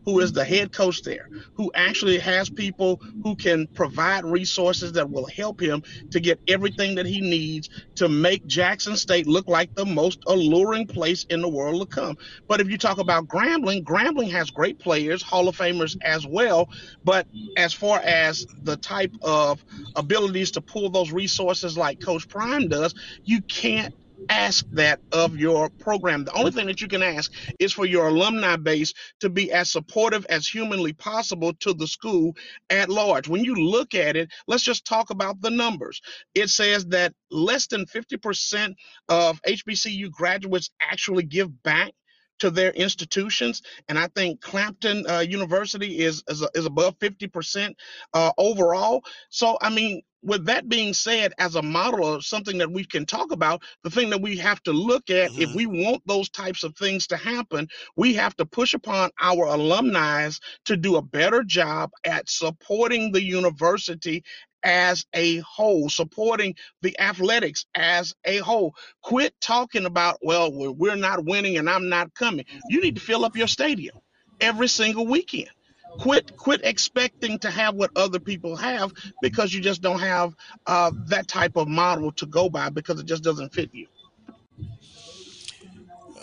who 0.05 0.19
is 0.19 0.31
the 0.31 0.43
head 0.43 0.71
coach 0.71 1.03
there, 1.03 1.29
who 1.53 1.71
actually 1.75 2.17
has 2.19 2.49
people 2.49 3.01
who 3.23 3.35
can 3.35 3.67
provide 3.67 4.25
resources 4.25 4.93
that 4.93 5.09
will 5.09 5.27
help 5.27 5.61
him 5.61 5.83
to 6.11 6.19
get 6.19 6.39
everything 6.47 6.95
that 6.95 7.05
he 7.05 7.21
needs 7.21 7.69
to 7.95 8.09
make 8.09 8.45
Jackson 8.47 8.95
State 8.95 9.27
look 9.27 9.47
like 9.47 9.73
the 9.75 9.85
most 9.85 10.23
alluring 10.27 10.87
place 10.87 11.25
in 11.25 11.41
the 11.41 11.49
world 11.49 11.81
to 11.81 11.95
come. 11.95 12.17
But 12.47 12.61
if 12.61 12.69
you 12.69 12.77
talk 12.77 12.97
about 12.97 13.27
Grambling, 13.27 13.83
Grambling 13.83 14.31
has 14.31 14.49
great 14.49 14.79
players, 14.79 15.21
Hall 15.21 15.47
of 15.47 15.57
Famers 15.57 15.97
as 16.01 16.25
well. 16.25 16.69
But 17.03 17.27
as 17.57 17.73
far 17.73 17.99
as 17.99 18.45
the 18.63 18.77
type 18.77 19.13
of 19.21 19.63
abilities 19.95 20.51
to 20.51 20.61
pull 20.61 20.89
those 20.89 21.11
resources 21.11 21.77
like 21.77 21.99
Coach 21.99 22.27
Prime 22.27 22.67
does, 22.67 22.95
you 23.23 23.41
can't 23.41 23.93
ask 24.29 24.65
that 24.71 24.99
of 25.11 25.37
your 25.37 25.69
program. 25.69 26.25
The 26.25 26.33
only 26.33 26.51
thing 26.51 26.67
that 26.67 26.81
you 26.81 26.87
can 26.87 27.03
ask 27.03 27.31
is 27.59 27.73
for 27.73 27.85
your 27.85 28.07
alumni 28.07 28.55
base 28.55 28.93
to 29.21 29.29
be 29.29 29.51
as 29.51 29.71
supportive 29.71 30.25
as 30.29 30.47
humanly 30.47 30.93
possible 30.93 31.53
to 31.61 31.73
the 31.73 31.87
school 31.87 32.35
at 32.69 32.89
large. 32.89 33.27
When 33.27 33.43
you 33.43 33.55
look 33.55 33.95
at 33.95 34.15
it, 34.15 34.31
let's 34.47 34.63
just 34.63 34.85
talk 34.85 35.09
about 35.09 35.41
the 35.41 35.49
numbers. 35.49 36.01
It 36.35 36.49
says 36.49 36.85
that 36.87 37.13
less 37.31 37.67
than 37.67 37.85
50% 37.85 38.75
of 39.07 39.41
HBCU 39.43 40.11
graduates 40.11 40.69
actually 40.81 41.23
give 41.23 41.63
back 41.63 41.93
to 42.39 42.49
their 42.49 42.71
institutions 42.71 43.61
and 43.87 43.99
i 43.99 44.07
think 44.15 44.41
Claflin 44.41 45.05
uh, 45.09 45.19
university 45.19 45.99
is 45.99 46.23
is, 46.27 46.45
is 46.55 46.65
above 46.65 46.97
50% 46.99 47.73
uh, 48.13 48.31
overall 48.37 49.03
so 49.29 49.57
i 49.61 49.69
mean 49.69 50.01
with 50.23 50.45
that 50.45 50.67
being 50.69 50.93
said 50.93 51.33
as 51.39 51.55
a 51.55 51.61
model 51.61 52.15
of 52.15 52.25
something 52.25 52.57
that 52.59 52.71
we 52.71 52.83
can 52.83 53.05
talk 53.05 53.31
about 53.31 53.63
the 53.83 53.89
thing 53.89 54.09
that 54.09 54.21
we 54.21 54.37
have 54.37 54.61
to 54.63 54.73
look 54.73 55.09
at 55.09 55.31
if 55.37 55.49
Mhm. 55.49 55.55
we 55.55 55.65
want 55.65 56.01
those 56.05 56.29
types 56.29 56.63
of 56.63 56.75
things 56.75 57.07
to 57.07 57.17
happen 57.17 57.67
we 57.95 58.13
have 58.15 58.35
to 58.35 58.45
push 58.45 58.73
upon 58.73 59.09
our 59.21 59.45
alumni 59.45 60.29
to 60.65 60.77
do 60.77 60.97
a 60.97 61.01
better 61.01 61.43
job 61.43 61.91
at 62.05 62.29
supporting 62.29 63.11
the 63.11 63.23
university 63.23 64.23
as 64.63 65.05
a 65.15 65.37
whole 65.39 65.89
supporting 65.89 66.55
the 66.81 66.99
athletics 66.99 67.65
as 67.75 68.13
a 68.25 68.37
whole. 68.39 68.75
Quit 69.03 69.33
talking 69.39 69.85
about 69.85 70.17
well 70.21 70.51
we're 70.51 70.95
not 70.97 71.23
winning 71.25 71.57
and 71.57 71.69
i'm 71.69 71.89
not 71.89 72.13
coming. 72.13 72.45
You 72.69 72.81
need 72.81 72.95
to 72.95 73.01
fill 73.01 73.25
up 73.25 73.37
your 73.37 73.47
stadium 73.47 73.97
every 74.41 74.67
single 74.67 75.07
weekend 75.07 75.49
quit 75.97 76.35
quit 76.37 76.61
expecting 76.63 77.39
to 77.39 77.49
have 77.49 77.75
what 77.75 77.89
other 77.95 78.19
people 78.19 78.55
have 78.55 78.93
because 79.21 79.53
you 79.53 79.59
just 79.61 79.81
don't 79.81 79.99
have 79.99 80.35
uh, 80.67 80.91
that 81.07 81.27
type 81.27 81.55
of 81.57 81.67
model 81.67 82.11
to 82.11 82.25
go 82.25 82.49
by 82.49 82.69
because 82.69 82.99
it 82.99 83.05
just 83.05 83.23
doesn't 83.23 83.53
fit 83.53 83.69
you 83.73 83.87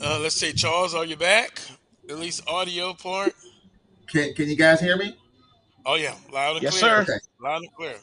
Uh, 0.01 0.19
let's 0.21 0.35
say, 0.37 0.53
Charles, 0.53 0.95
are 0.95 1.05
you 1.07 1.17
back? 1.17 1.59
At 2.11 2.19
least 2.19 2.47
audio 2.49 2.93
part. 2.95 3.33
Can 4.07 4.35
Can 4.35 4.49
you 4.49 4.57
guys 4.57 4.81
hear 4.81 4.97
me? 4.97 5.17
Oh 5.85 5.95
yeah, 5.97 6.15
loud 6.33 6.57
and 6.57 6.63
Yes, 6.63 6.79
clear. 6.79 7.05
sir. 7.05 7.13
Okay. 7.15 7.19
Loud 7.41 7.63
and 7.63 7.73
clear. 7.75 7.97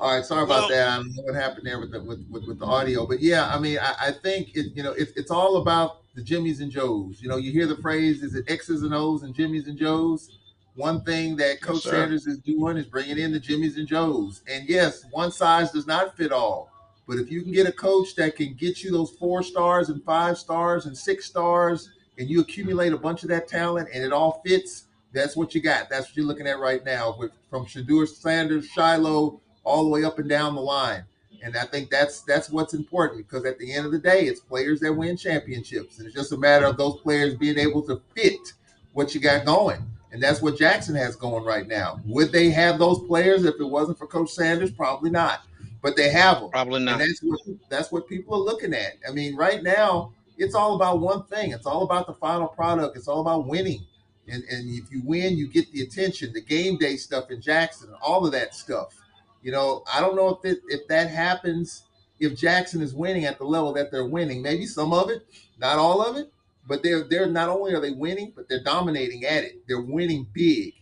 All 0.00 0.14
right, 0.14 0.24
sorry 0.24 0.44
Well- 0.44 0.58
about 0.58 0.70
that. 0.70 0.88
I 0.88 0.96
don't 0.96 1.14
know 1.16 1.22
what 1.22 1.34
happened 1.34 1.66
there 1.66 1.80
with 1.80 1.92
the 1.92 2.02
with, 2.02 2.24
with, 2.30 2.44
with 2.44 2.58
the 2.58 2.66
audio, 2.66 3.06
but 3.06 3.20
yeah, 3.20 3.48
I 3.54 3.58
mean, 3.58 3.78
I, 3.80 3.94
I 4.08 4.12
think 4.12 4.54
it, 4.54 4.76
you 4.76 4.82
know, 4.82 4.92
it's 4.92 5.12
it's 5.12 5.30
all 5.30 5.56
about 5.56 6.02
the 6.14 6.22
Jimmys 6.22 6.60
and 6.60 6.70
Joes. 6.70 7.20
You 7.22 7.28
know, 7.28 7.36
you 7.36 7.50
hear 7.52 7.66
the 7.66 7.76
phrase, 7.78 8.22
"Is 8.22 8.34
it 8.34 8.44
X's 8.48 8.82
and 8.82 8.92
O's 8.94 9.22
and 9.22 9.34
Jimmys 9.34 9.66
and 9.66 9.78
Joes?" 9.78 10.38
One 10.76 11.02
thing 11.02 11.36
that 11.36 11.60
Coach 11.60 11.82
sir. 11.82 11.90
Sanders 11.90 12.26
is 12.26 12.38
doing 12.38 12.76
is 12.76 12.86
bringing 12.86 13.18
in 13.18 13.32
the 13.32 13.38
Jimmys 13.38 13.76
and 13.76 13.86
Joes. 13.86 14.42
And 14.48 14.68
yes, 14.68 15.04
one 15.10 15.30
size 15.30 15.70
does 15.70 15.86
not 15.86 16.16
fit 16.16 16.32
all. 16.32 16.70
But 17.06 17.18
if 17.18 17.30
you 17.30 17.42
can 17.42 17.52
get 17.52 17.68
a 17.68 17.72
coach 17.72 18.14
that 18.16 18.36
can 18.36 18.54
get 18.54 18.82
you 18.82 18.90
those 18.90 19.10
four 19.10 19.42
stars 19.42 19.88
and 19.88 20.02
five 20.04 20.38
stars 20.38 20.86
and 20.86 20.96
six 20.96 21.26
stars, 21.26 21.90
and 22.18 22.28
you 22.28 22.40
accumulate 22.40 22.92
a 22.92 22.98
bunch 22.98 23.22
of 23.22 23.28
that 23.28 23.46
talent, 23.46 23.88
and 23.92 24.02
it 24.02 24.12
all 24.12 24.40
fits, 24.44 24.84
that's 25.12 25.36
what 25.36 25.54
you 25.54 25.60
got. 25.60 25.88
That's 25.90 26.08
what 26.08 26.16
you're 26.16 26.26
looking 26.26 26.46
at 26.46 26.58
right 26.58 26.84
now, 26.84 27.14
with 27.18 27.32
from 27.50 27.66
Shedeur 27.66 28.08
Sanders, 28.08 28.68
Shilo, 28.70 29.40
all 29.62 29.84
the 29.84 29.90
way 29.90 30.04
up 30.04 30.18
and 30.18 30.28
down 30.28 30.54
the 30.54 30.60
line. 30.60 31.04
And 31.42 31.56
I 31.56 31.64
think 31.66 31.90
that's 31.90 32.22
that's 32.22 32.48
what's 32.50 32.74
important 32.74 33.28
because 33.28 33.44
at 33.44 33.58
the 33.58 33.72
end 33.72 33.84
of 33.84 33.92
the 33.92 33.98
day, 33.98 34.22
it's 34.22 34.40
players 34.40 34.80
that 34.80 34.92
win 34.92 35.16
championships, 35.16 35.98
and 35.98 36.06
it's 36.06 36.16
just 36.16 36.32
a 36.32 36.38
matter 36.38 36.64
of 36.66 36.78
those 36.78 37.00
players 37.00 37.34
being 37.34 37.58
able 37.58 37.82
to 37.82 38.00
fit 38.14 38.54
what 38.92 39.14
you 39.14 39.20
got 39.20 39.44
going. 39.44 39.82
And 40.14 40.22
that's 40.22 40.40
what 40.40 40.56
Jackson 40.56 40.94
has 40.94 41.16
going 41.16 41.44
right 41.44 41.66
now. 41.66 41.98
Would 42.06 42.30
they 42.30 42.48
have 42.50 42.78
those 42.78 43.00
players 43.00 43.44
if 43.44 43.56
it 43.58 43.64
wasn't 43.64 43.98
for 43.98 44.06
Coach 44.06 44.30
Sanders? 44.30 44.70
Probably 44.70 45.10
not. 45.10 45.40
But 45.82 45.96
they 45.96 46.08
have 46.08 46.38
them. 46.38 46.50
probably 46.50 46.76
And 46.76 46.84
not 46.84 47.00
that's 47.00 47.18
what 47.20 47.40
that's 47.68 47.90
what 47.90 48.06
people 48.08 48.34
are 48.34 48.44
looking 48.44 48.74
at. 48.74 48.92
I 49.08 49.10
mean, 49.10 49.34
right 49.34 49.60
now, 49.60 50.12
it's 50.38 50.54
all 50.54 50.76
about 50.76 51.00
one 51.00 51.24
thing. 51.24 51.50
It's 51.50 51.66
all 51.66 51.82
about 51.82 52.06
the 52.06 52.14
final 52.14 52.46
product. 52.46 52.96
It's 52.96 53.08
all 53.08 53.22
about 53.22 53.48
winning. 53.48 53.84
And 54.28 54.44
and 54.44 54.70
if 54.70 54.88
you 54.92 55.02
win, 55.04 55.36
you 55.36 55.48
get 55.48 55.70
the 55.72 55.82
attention, 55.82 56.32
the 56.32 56.42
game 56.42 56.78
day 56.78 56.94
stuff 56.94 57.32
in 57.32 57.42
Jackson, 57.42 57.92
all 58.00 58.24
of 58.24 58.30
that 58.30 58.54
stuff. 58.54 58.94
You 59.42 59.50
know, 59.50 59.82
I 59.92 60.00
don't 60.00 60.14
know 60.14 60.28
if 60.28 60.44
it, 60.44 60.60
if 60.68 60.86
that 60.86 61.10
happens 61.10 61.82
if 62.20 62.38
Jackson 62.38 62.80
is 62.82 62.94
winning 62.94 63.24
at 63.24 63.38
the 63.38 63.44
level 63.44 63.72
that 63.72 63.90
they're 63.90 64.06
winning. 64.06 64.42
Maybe 64.42 64.64
some 64.64 64.92
of 64.92 65.10
it, 65.10 65.26
not 65.58 65.76
all 65.76 66.00
of 66.00 66.16
it, 66.16 66.32
but 66.66 66.82
they're 66.82 67.04
they're 67.04 67.26
not 67.26 67.48
only 67.48 67.74
are 67.74 67.80
they 67.80 67.90
winning, 67.90 68.32
but 68.34 68.48
they're 68.48 68.62
dominating 68.62 69.24
at 69.24 69.44
it. 69.44 69.62
They're 69.68 69.82
winning 69.82 70.26
big 70.32 70.72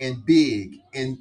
and 0.00 0.24
big. 0.24 0.80
And 0.94 1.18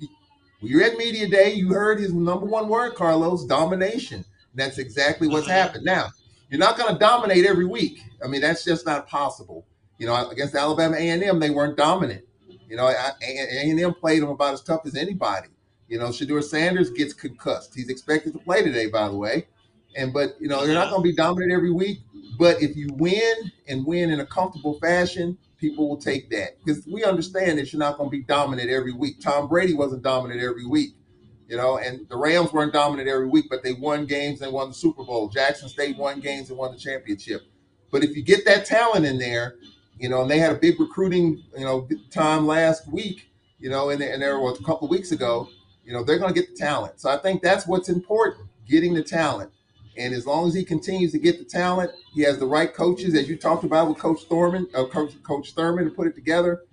when 0.59 0.72
you're 0.72 0.84
at 0.84 0.97
media 0.97 1.28
day, 1.28 1.53
you 1.53 1.69
heard 1.69 1.99
his 1.99 2.13
number 2.13 2.45
one 2.45 2.67
word, 2.69 2.95
Carlos, 2.95 3.45
domination. 3.45 4.26
That's 4.53 4.78
exactly 4.78 5.28
what's 5.28 5.47
Mhm. 5.47 5.51
happened. 5.51 5.86
Now, 5.86 6.11
you're 6.49 6.59
not 6.59 6.78
going 6.78 6.93
to 6.93 6.99
dominate 6.99 7.45
every 7.45 7.65
week. 7.65 8.01
I 8.24 8.28
mean, 8.28 8.41
that's 8.41 8.63
just 8.63 8.86
not 8.86 9.07
possible. 9.07 9.65
You 9.97 10.07
know, 10.07 10.30
against 10.30 10.55
Alabama 10.55 10.97
A&M, 10.97 11.39
they 11.39 11.49
weren't 11.51 11.78
dominant. 11.78 12.26
You 12.69 12.76
know, 12.76 12.88
A&M 12.88 13.93
played 13.95 14.22
them 14.22 14.30
about 14.30 14.53
as 14.53 14.61
tough 14.61 14.82
as 14.86 14.95
anybody. 14.95 15.49
You 15.88 15.99
know, 15.99 16.07
Shedeur 16.07 16.43
Sanders 16.43 16.89
gets 16.89 17.13
concussed. 17.13 17.76
He's 17.76 17.89
expected 17.89 18.34
to 18.34 18.39
play 18.39 18.63
today, 18.63 18.88
by 18.88 19.07
the 19.09 19.15
way. 19.15 19.47
And 19.96 20.14
but 20.14 20.36
you 20.39 20.48
know, 20.48 20.66
they're 20.66 20.76
not 20.76 20.89
going 20.89 21.04
to 21.04 21.10
be 21.10 21.16
dominant 21.16 21.52
every 21.52 21.72
week. 21.72 22.00
But 22.38 22.62
if 22.62 22.76
you 22.76 22.89
win 22.94 23.52
and 23.68 23.86
win 23.86 24.10
in 24.10 24.20
a 24.20 24.26
comfortable 24.26 24.80
fashion, 24.80 25.38
people 25.58 25.88
will 25.88 25.98
take 25.98 26.30
that 26.32 26.58
because 26.66 26.86
we 26.88 27.04
understand 27.04 27.60
that 27.60 27.72
you're 27.72 27.80
not 27.80 27.98
going 27.98 28.10
to 28.10 28.18
be 28.18 28.24
dominant 28.24 28.70
every 28.70 28.94
week. 28.94 29.22
Tom 29.22 29.48
Brady 29.48 29.76
wasn't 29.76 30.02
dominant 30.02 30.42
every 30.42 30.66
week, 30.66 30.96
you 31.48 31.56
know, 31.56 31.78
and 31.78 32.08
the 32.10 32.18
Rams 32.18 32.52
weren't 32.52 32.74
dominant 32.74 33.08
every 33.08 33.28
week, 33.28 33.46
but 33.50 33.64
they 33.64 33.74
won 33.74 34.06
games 34.06 34.42
and 34.42 34.52
won 34.52 34.70
the 34.70 34.74
Super 34.74 35.04
Bowl. 35.04 35.30
Jackson 35.30 35.70
State 35.70 35.98
won 35.98 36.20
games 36.20 36.50
and 36.50 36.58
won 36.58 36.72
the 36.72 36.80
championship. 36.80 37.44
But 37.92 38.04
if 38.04 38.16
you 38.16 38.24
get 38.24 38.46
that 38.46 38.66
talent 38.66 39.06
in 39.06 39.20
there, 39.20 39.56
you 40.00 40.10
know, 40.10 40.24
and 40.24 40.32
they 40.32 40.39
had 40.39 40.52
a 40.52 40.58
big 40.58 40.80
recruiting, 40.80 41.44
you 41.56 41.64
know, 41.66 41.88
time 42.10 42.48
last 42.48 42.92
week, 42.92 43.30
you 43.60 43.70
know, 43.70 43.92
and, 43.92 44.02
and 44.02 44.22
there 44.22 44.39
was 44.39 44.60
a 44.60 44.64
couple 44.64 44.88
weeks 44.88 45.12
ago, 45.12 45.48
you 45.86 45.94
know, 45.94 46.04
they're 46.04 46.18
going 46.18 46.34
to 46.34 46.39
get 46.39 46.50
the 46.50 46.56
talent. 46.56 47.00
So 47.00 47.10
I 47.10 47.18
think 47.18 47.44
that's 47.44 47.68
what's 47.68 47.89
important, 47.89 48.48
getting 48.68 48.96
the 48.96 49.04
talent. 49.04 49.52
And 49.98 50.14
as 50.14 50.26
long 50.26 50.48
as 50.48 50.54
he 50.54 50.64
continues 50.64 51.12
to 51.12 51.20
get 51.20 51.38
the 51.38 51.46
talent, 51.46 51.92
he 52.14 52.22
has 52.22 52.38
the 52.39 52.46
right 52.46 52.74
coaches, 52.74 53.14
as 53.16 53.28
you 53.30 53.38
talked 53.38 53.64
about 53.64 53.89
with 53.89 53.98
Coach 53.98 54.22
Thurman, 54.30 54.68
uh, 54.74 54.86
Coach 54.86 55.22
Coach 55.24 55.52
Thurman, 55.54 55.86
to 55.86 55.92
put 55.92 56.08
it 56.08 56.16
together. 56.16 56.64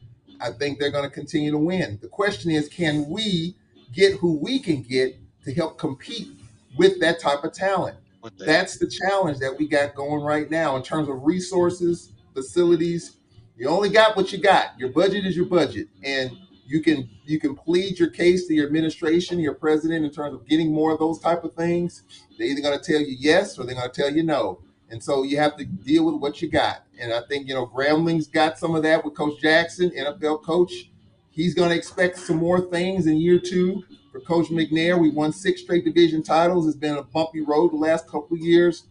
I 0.41 0.53
think 0.53 0.79
they're 0.79 0.93
going 0.93 1.05
to 1.09 1.11
continue 1.11 1.51
to 1.51 1.59
win. 1.59 1.99
The 2.01 2.09
question 2.09 2.51
is, 2.53 2.69
can 2.69 3.09
we 3.09 3.57
get 3.93 4.15
who 4.15 4.39
we 4.39 4.61
can 4.61 4.83
get 4.83 5.17
to 5.45 5.53
help 5.53 5.79
compete 5.79 6.29
with 6.77 7.01
that 7.01 7.19
type 7.21 7.43
of 7.43 7.53
talent? 7.53 7.97
The- 8.39 8.45
That's 8.45 8.79
the 8.79 8.87
challenge 8.87 9.39
that 9.39 9.57
we 9.59 9.67
got 9.67 9.95
going 9.97 10.23
right 10.23 10.49
now 10.51 10.77
in 10.77 10.83
terms 10.83 11.09
of 11.09 11.25
resources, 11.25 12.13
facilities. 12.35 13.17
You 13.57 13.69
only 13.69 13.89
got 13.89 14.17
what 14.17 14.33
you 14.33 14.39
got. 14.39 14.79
Your 14.79 14.91
budget 14.91 15.27
is 15.27 15.37
your 15.37 15.47
budget, 15.47 15.89
and 16.05 16.31
you 16.69 16.83
can 16.83 17.09
you 17.25 17.41
can 17.41 17.57
plead 17.57 17.99
your 17.99 18.11
case 18.11 18.47
to 18.47 18.55
your 18.55 18.67
administration, 18.67 19.41
your 19.41 19.55
president, 19.55 20.05
in 20.05 20.11
terms 20.11 20.35
of 20.35 20.47
getting 20.47 20.71
more 20.71 20.93
of 20.93 20.99
those 20.99 21.19
type 21.19 21.43
of 21.43 21.55
things. 21.55 22.03
They're 22.39 22.49
either 22.49 22.61
going 22.61 22.79
to 22.79 22.93
tell 22.93 23.01
you 23.01 23.17
yes 23.19 23.59
or 23.59 23.65
they're 23.65 23.75
going 23.75 23.91
to 23.91 24.03
tell 24.03 24.13
you 24.13 24.23
no, 24.23 24.61
and 24.91 25.03
so 25.03 25.23
you 25.23 25.39
have 25.39 25.57
to 25.57 25.65
deal 25.65 26.05
with 26.05 26.17
what 26.17 26.43
you 26.43 26.51
got. 26.51 26.85
And 27.01 27.13
I 27.13 27.23
think 27.27 27.49
you 27.49 27.55
know 27.55 27.67
Grambling's 27.67 28.27
got 28.27 28.59
some 28.59 28.75
of 28.75 28.83
that 28.83 29.03
with 29.03 29.17
Coach 29.17 29.41
Jackson, 29.41 29.91
NFL 29.91 30.43
coach. 30.43 30.91
he's 31.31 31.55
going 31.55 31.71
to 31.71 31.77
expect 31.77 32.19
some 32.19 32.37
more 32.37 32.61
things 32.61 33.07
in 33.07 33.17
year 33.17 33.39
two 33.39 33.83
for 34.13 34.21
Coach 34.21 34.49
McNair. 34.49 35.01
We 35.01 35.09
won 35.09 35.33
six 35.33 35.63
straight 35.63 35.87
division 35.87 36.23
titles. 36.23 36.67
It's 36.69 36.77
been 36.77 36.97
a 36.97 37.03
bumpy 37.03 37.41
road 37.41 37.73
the 37.73 37.77
last 37.77 38.07
couple 38.07 38.37
of 38.37 38.43
years. 38.43 38.85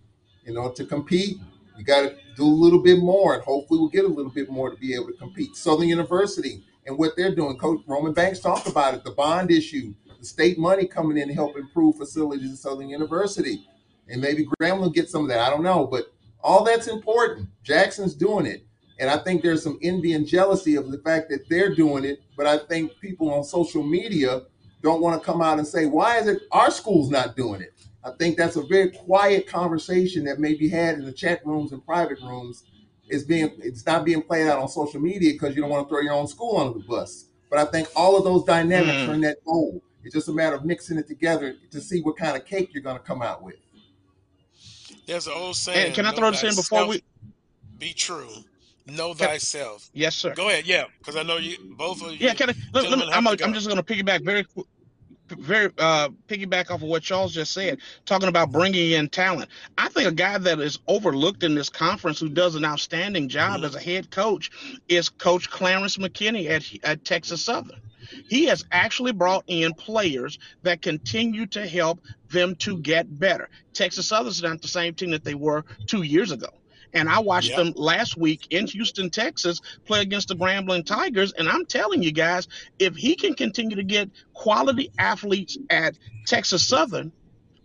You 0.45 0.53
know, 0.53 0.71
to 0.71 0.85
compete, 0.85 1.37
you 1.77 1.83
got 1.83 2.01
to 2.01 2.15
do 2.35 2.43
a 2.43 2.45
little 2.45 2.81
bit 2.81 2.97
more, 2.97 3.35
and 3.35 3.43
hopefully 3.43 3.79
we'll 3.79 3.89
get 3.89 4.05
a 4.05 4.07
little 4.07 4.31
bit 4.31 4.49
more 4.49 4.71
to 4.71 4.77
be 4.77 4.95
able 4.95 5.07
to 5.07 5.13
compete. 5.13 5.55
Southern 5.55 5.89
University 5.89 6.63
and 6.87 6.97
what 6.97 7.15
they're 7.15 7.35
doing. 7.35 7.57
Coach 7.57 7.81
Roman 7.85 8.13
Banks 8.13 8.39
talked 8.39 8.67
about 8.67 8.93
it, 8.93 9.03
the 9.03 9.11
bond 9.11 9.51
issue, 9.51 9.93
the 10.19 10.25
state 10.25 10.57
money 10.57 10.87
coming 10.87 11.17
in 11.17 11.27
to 11.27 11.33
help 11.33 11.57
improve 11.57 11.97
facilities 11.97 12.51
at 12.51 12.57
Southern 12.57 12.89
University. 12.89 13.67
And 14.09 14.21
maybe 14.21 14.47
Graham 14.57 14.79
will 14.79 14.89
get 14.89 15.09
some 15.09 15.23
of 15.23 15.27
that. 15.27 15.41
I 15.41 15.49
don't 15.49 15.63
know. 15.63 15.85
But 15.85 16.13
all 16.41 16.63
that's 16.63 16.87
important. 16.87 17.49
Jackson's 17.61 18.15
doing 18.15 18.45
it. 18.45 18.65
And 18.99 19.09
I 19.09 19.17
think 19.17 19.43
there's 19.43 19.61
some 19.61 19.77
envy 19.83 20.13
and 20.13 20.25
jealousy 20.25 20.75
of 20.75 20.89
the 20.89 20.97
fact 20.99 21.29
that 21.29 21.47
they're 21.49 21.75
doing 21.75 22.03
it. 22.03 22.21
But 22.35 22.47
I 22.47 22.57
think 22.57 22.99
people 22.99 23.31
on 23.31 23.43
social 23.43 23.83
media 23.83 24.43
don't 24.81 25.01
want 25.01 25.21
to 25.21 25.25
come 25.25 25.41
out 25.41 25.59
and 25.59 25.67
say, 25.67 25.85
why 25.85 26.17
is 26.17 26.27
it 26.27 26.43
our 26.51 26.71
school's 26.71 27.09
not 27.11 27.35
doing 27.35 27.61
it? 27.61 27.73
I 28.03 28.11
think 28.11 28.37
that's 28.37 28.55
a 28.55 28.63
very 28.63 28.91
quiet 28.91 29.45
conversation 29.45 30.23
that 30.23 30.39
may 30.39 30.53
be 30.53 30.69
had 30.69 30.95
in 30.95 31.05
the 31.05 31.11
chat 31.11 31.45
rooms 31.45 31.73
and 31.73 31.85
private 31.85 32.21
rooms. 32.21 32.63
It's 33.09 33.23
being 33.23 33.51
it's 33.59 33.85
not 33.85 34.05
being 34.05 34.21
played 34.21 34.47
out 34.47 34.59
on 34.59 34.67
social 34.67 34.99
media 34.99 35.33
because 35.33 35.55
you 35.55 35.61
don't 35.61 35.71
want 35.71 35.87
to 35.87 35.89
throw 35.89 36.01
your 36.01 36.13
own 36.13 36.27
school 36.27 36.57
under 36.59 36.77
the 36.79 36.85
bus. 36.85 37.25
But 37.49 37.59
I 37.59 37.65
think 37.65 37.87
all 37.95 38.17
of 38.17 38.23
those 38.23 38.43
dynamics 38.43 38.91
Mm. 38.97 39.09
are 39.09 39.13
in 39.13 39.21
that 39.21 39.43
bowl. 39.45 39.81
It's 40.03 40.13
just 40.13 40.27
a 40.27 40.33
matter 40.33 40.55
of 40.55 40.65
mixing 40.65 40.97
it 40.97 41.07
together 41.07 41.55
to 41.71 41.81
see 41.81 42.01
what 42.01 42.17
kind 42.17 42.35
of 42.37 42.45
cake 42.45 42.73
you're 42.73 42.83
going 42.83 42.97
to 42.97 43.03
come 43.03 43.21
out 43.21 43.41
with. 43.43 43.55
There's 45.05 45.27
an 45.27 45.33
old 45.35 45.55
saying. 45.55 45.87
And 45.87 45.95
can 45.95 46.05
I 46.05 46.11
throw 46.11 46.31
this 46.31 46.43
in 46.43 46.55
before 46.55 46.87
we? 46.87 47.01
be 47.77 47.93
true? 47.93 48.29
Know 48.87 49.13
Can- 49.13 49.27
thyself. 49.27 49.89
Yes, 49.93 50.15
sir. 50.15 50.33
Go 50.33 50.49
ahead, 50.49 50.65
yeah, 50.65 50.85
because 50.99 51.15
I 51.15 51.23
know 51.23 51.37
you 51.37 51.57
both 51.77 52.01
of 52.01 52.11
you. 52.11 52.17
Yeah, 52.19 52.33
can 52.33 52.49
I? 52.49 52.53
Let, 52.73 52.73
let 52.73 52.83
gentlemen 52.83 53.07
me, 53.07 53.13
have 53.13 53.17
I'm, 53.17 53.23
to 53.25 53.31
a, 53.31 53.37
go. 53.37 53.45
I'm 53.45 53.53
just 53.53 53.67
going 53.67 53.77
to 53.77 53.83
piggyback 53.83 54.23
very, 54.23 54.43
qu- 54.45 54.65
very 55.29 55.71
uh, 55.77 56.09
piggyback 56.27 56.71
off 56.71 56.81
of 56.81 56.83
what 56.83 57.03
Charles 57.03 57.33
just 57.33 57.53
said, 57.53 57.79
talking 58.05 58.29
about 58.29 58.51
bringing 58.51 58.91
in 58.91 59.09
talent. 59.09 59.49
I 59.77 59.89
think 59.89 60.07
a 60.07 60.13
guy 60.13 60.37
that 60.37 60.59
is 60.59 60.79
overlooked 60.87 61.43
in 61.43 61.55
this 61.55 61.69
conference 61.69 62.19
who 62.19 62.29
does 62.29 62.55
an 62.55 62.65
outstanding 62.65 63.29
job 63.29 63.63
as 63.63 63.75
a 63.75 63.79
head 63.79 64.11
coach 64.11 64.51
is 64.87 65.09
Coach 65.09 65.49
Clarence 65.49 65.97
McKinney 65.97 66.49
at, 66.49 66.65
at 66.83 67.05
Texas 67.05 67.43
Southern. 67.43 67.81
He 68.29 68.45
has 68.45 68.63
actually 68.71 69.11
brought 69.11 69.43
in 69.47 69.73
players 69.73 70.39
that 70.63 70.81
continue 70.81 71.45
to 71.47 71.67
help 71.67 71.99
them 72.29 72.55
to 72.57 72.77
get 72.77 73.19
better. 73.19 73.49
Texas 73.73 74.07
Southern's 74.07 74.41
not 74.41 74.61
the 74.61 74.67
same 74.67 74.93
team 74.93 75.11
that 75.11 75.23
they 75.23 75.35
were 75.35 75.65
two 75.87 76.03
years 76.03 76.31
ago. 76.31 76.47
And 76.97 77.07
I 77.07 77.19
watched 77.19 77.49
Yep. 77.49 77.57
them 77.57 77.73
last 77.75 78.17
week 78.17 78.47
in 78.49 78.65
Houston, 78.67 79.09
Texas, 79.11 79.61
play 79.85 80.01
against 80.01 80.29
the 80.29 80.35
Grambling 80.35 80.85
Tigers. 80.85 81.31
And 81.33 81.47
I'm 81.47 81.65
telling 81.65 82.01
you 82.01 82.11
guys, 82.11 82.47
if 82.79 82.95
he 82.95 83.15
can 83.15 83.35
continue 83.35 83.75
to 83.75 83.83
get 83.83 84.09
quality 84.33 84.89
athletes 84.97 85.57
at 85.69 85.95
Texas 86.25 86.67
Southern 86.67 87.11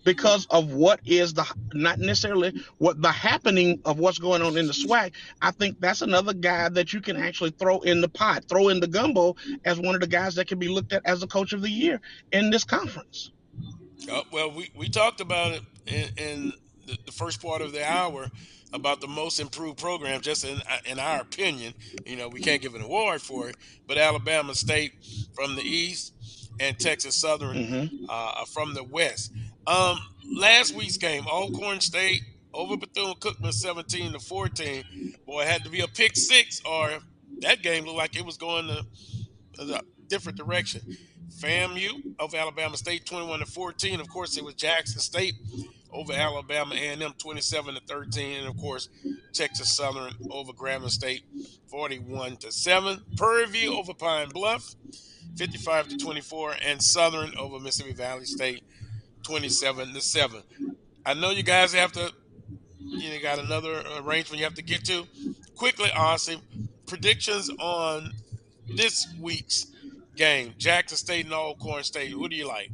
because 0.05 0.47
of 0.51 0.73
what 0.73 1.01
is 1.05 1.33
the 1.33 1.47
not 1.73 1.99
necessarily 1.99 2.53
what 2.79 3.01
the 3.01 3.11
happening 3.13 3.81
of 3.85 3.99
what's 3.99 4.19
going 4.19 4.43
on 4.43 4.57
in 4.59 4.67
the 4.67 4.73
SWAC, 4.73 5.13
I 5.41 5.53
think 5.53 5.81
that's 5.81 6.03
another 6.03 6.35
guy 6.35 6.69
that 6.69 6.93
you 6.93 7.01
can 7.01 7.17
actually 7.17 7.51
throw 7.51 7.79
in 7.81 8.01
the 8.01 8.09
pot, 8.09 8.45
throw 8.49 8.69
in 8.69 8.81
the 8.81 8.89
gumbo 8.89 9.37
as 9.65 9.79
one 9.79 9.95
of 9.95 10.01
the 10.01 10.07
guys 10.07 10.35
that 10.35 10.49
can 10.49 10.59
be 10.59 10.69
looked 10.69 10.93
at 10.93 11.03
as 11.07 11.21
the 11.21 11.27
coach 11.27 11.53
of 11.53 11.63
the 11.63 11.71
year 11.71 12.01
in 12.33 12.51
this 12.51 12.65
conference. 12.65 13.31
Uh, 14.11 14.23
well, 14.33 14.51
we, 14.51 14.71
we 14.77 14.89
talked 14.89 15.21
about 15.21 15.53
it 15.53 15.63
in, 15.87 16.09
in 16.17 16.53
the, 16.87 16.99
the 17.07 17.13
first 17.13 17.41
part 17.43 17.63
of 17.63 17.73
the 17.73 17.85
hour 17.89 18.31
about 18.73 19.01
the 19.01 19.07
most 19.09 19.39
improved 19.41 19.79
program, 19.79 20.21
just 20.21 20.45
in 20.45 20.61
in 20.87 20.99
our 20.99 21.21
opinion. 21.21 21.75
You 22.07 22.17
know, 22.17 22.29
we 22.29 22.41
can't 22.41 22.63
give 22.63 22.75
an 22.75 22.83
award 22.83 23.21
for 23.21 23.49
it, 23.49 23.57
but 23.87 23.99
Alabama 23.99 24.55
State 24.55 24.93
from 25.35 25.57
the 25.57 25.63
east 25.63 26.15
and 26.61 26.79
Texas 26.79 27.17
Southern 27.17 27.57
Mhm. 27.57 27.91
uh, 28.09 28.45
from 28.47 28.75
the 28.75 28.85
west. 28.85 29.33
Um, 29.67 29.99
last 30.35 30.75
week's 30.75 30.97
game, 30.97 31.27
Alcorn 31.27 31.81
State 31.81 32.23
over 32.55 32.77
Bethune 32.77 33.15
Cookman, 33.15 33.53
seventeen 33.53 34.13
to 34.13 34.19
fourteen. 34.21 34.85
Boy, 35.27 35.43
it 35.43 35.49
had 35.49 35.65
to 35.65 35.71
be 35.71 35.81
a 35.81 35.89
pick 35.89 36.17
six, 36.17 36.61
or 36.65 36.99
that 37.41 37.63
game 37.63 37.85
looked 37.85 37.97
like 37.99 38.17
it 38.17 38.25
was 38.25 38.37
going 38.37 38.67
to 38.67 38.85
a 39.59 39.81
different 40.09 40.37
direction. 40.39 40.97
FAMU 41.41 42.15
of 42.19 42.35
Alabama 42.35 42.77
State, 42.77 43.07
twenty-one 43.07 43.41
to 43.41 43.47
fourteen. 43.47 44.01
Of 44.01 44.09
course, 44.09 44.37
it 44.37 44.45
was 44.45 44.55
Jackson 44.55 45.01
State 45.01 45.35
over 45.93 46.13
Alabama 46.13 46.75
A&M, 46.75 47.13
twenty-seven 47.19 47.75
to 47.75 47.81
thirteen, 47.83 48.39
and 48.41 48.49
of 48.49 48.57
course, 48.57 48.89
Texas 49.33 49.77
Southern 49.77 50.15
over 50.31 50.53
Grambling 50.53 50.91
State, 50.91 51.23
forty-one 51.69 52.37
to 52.39 52.51
seven. 52.53 53.03
Prairie 53.17 53.47
View 53.47 53.75
over 53.77 53.95
Pine 53.95 54.29
Bluff, 54.31 54.75
fifty-five 55.37 55.89
to 55.89 55.97
twenty-four, 55.97 56.55
and 56.65 56.83
Southern 56.83 57.37
over 57.37 57.61
Mississippi 57.61 57.95
Valley 57.95 58.25
State, 58.25 58.63
twenty-seven 59.23 59.93
to 59.93 60.01
seven. 60.01 60.43
I 61.05 61.15
know 61.15 61.31
you 61.31 61.43
guys 61.43 61.73
have 61.75 61.93
to. 61.93 62.13
You 62.85 63.11
know, 63.11 63.23
got 63.23 63.39
another 63.39 63.83
arrangement 63.99 64.39
you 64.39 64.45
have 64.45 64.55
to 64.55 64.63
get 64.63 64.85
to. 64.87 65.07
Quickly, 65.55 65.91
Austin, 65.93 66.41
predictions 66.87 67.49
on 67.59 68.13
this 68.69 69.07
week's 69.21 69.67
game: 70.17 70.55
Jackson 70.59 70.99
State 70.99 71.25
and 71.25 71.33
Alcorn 71.33 71.85
State. 71.85 72.11
Who 72.11 72.29
do 72.29 72.37
you 72.37 72.47
like? 72.49 72.71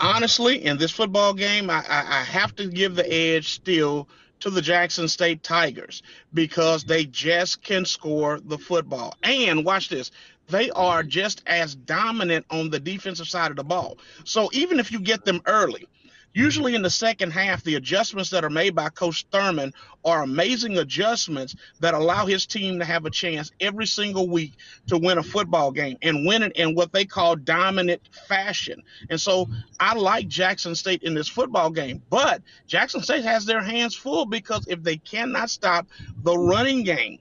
Honestly, 0.00 0.64
in 0.64 0.78
this 0.78 0.90
football 0.90 1.34
game, 1.34 1.70
I, 1.70 1.84
I, 1.88 2.20
I 2.20 2.22
have 2.24 2.54
to 2.56 2.68
give 2.68 2.94
the 2.94 3.12
edge 3.12 3.50
still 3.50 4.08
to 4.40 4.50
the 4.50 4.62
Jackson 4.62 5.08
State 5.08 5.42
Tigers 5.42 6.02
because 6.34 6.84
they 6.84 7.06
just 7.06 7.62
can 7.62 7.84
score 7.84 8.40
the 8.40 8.58
football. 8.58 9.14
And 9.22 9.64
watch 9.64 9.88
this. 9.88 10.10
They 10.48 10.70
are 10.70 11.02
just 11.02 11.42
as 11.46 11.74
dominant 11.74 12.46
on 12.50 12.70
the 12.70 12.78
defensive 12.78 13.26
side 13.26 13.50
of 13.50 13.56
the 13.56 13.64
ball. 13.64 13.98
So 14.24 14.48
even 14.52 14.78
if 14.78 14.92
you 14.92 15.00
get 15.00 15.24
them 15.24 15.42
early, 15.46 15.88
usually 16.36 16.74
in 16.74 16.82
the 16.82 16.90
second 16.90 17.30
half, 17.30 17.64
the 17.64 17.76
adjustments 17.76 18.28
that 18.28 18.44
are 18.44 18.50
made 18.50 18.74
by 18.74 18.90
Coach 18.90 19.24
Thurman 19.32 19.72
are 20.04 20.22
amazing 20.22 20.76
adjustments 20.76 21.56
that 21.80 21.94
allow 21.94 22.26
his 22.26 22.44
team 22.46 22.78
to 22.78 22.84
have 22.84 23.06
a 23.06 23.10
chance 23.10 23.50
every 23.58 23.86
single 23.86 24.28
week 24.28 24.52
to 24.86 24.98
win 24.98 25.16
a 25.16 25.22
football 25.22 25.72
game 25.72 25.96
and 26.02 26.26
win 26.26 26.42
it 26.42 26.52
in 26.52 26.74
what 26.74 26.92
they 26.92 27.06
call 27.06 27.36
dominant 27.36 28.02
fashion. 28.28 28.82
And 29.08 29.18
so 29.18 29.48
I 29.80 29.94
like 29.94 30.28
Jackson 30.28 30.74
State 30.74 31.02
in 31.02 31.14
this 31.14 31.26
football 31.26 31.70
game, 31.70 32.02
but 32.10 32.42
Jackson 32.66 33.00
State 33.00 33.24
has 33.24 33.46
their 33.46 33.62
hands 33.62 33.96
full 33.96 34.26
because 34.26 34.66
if 34.68 34.82
they 34.82 34.98
cannot 34.98 35.48
stop 35.48 35.86
the 36.22 36.36
running 36.36 36.82
game 36.82 37.18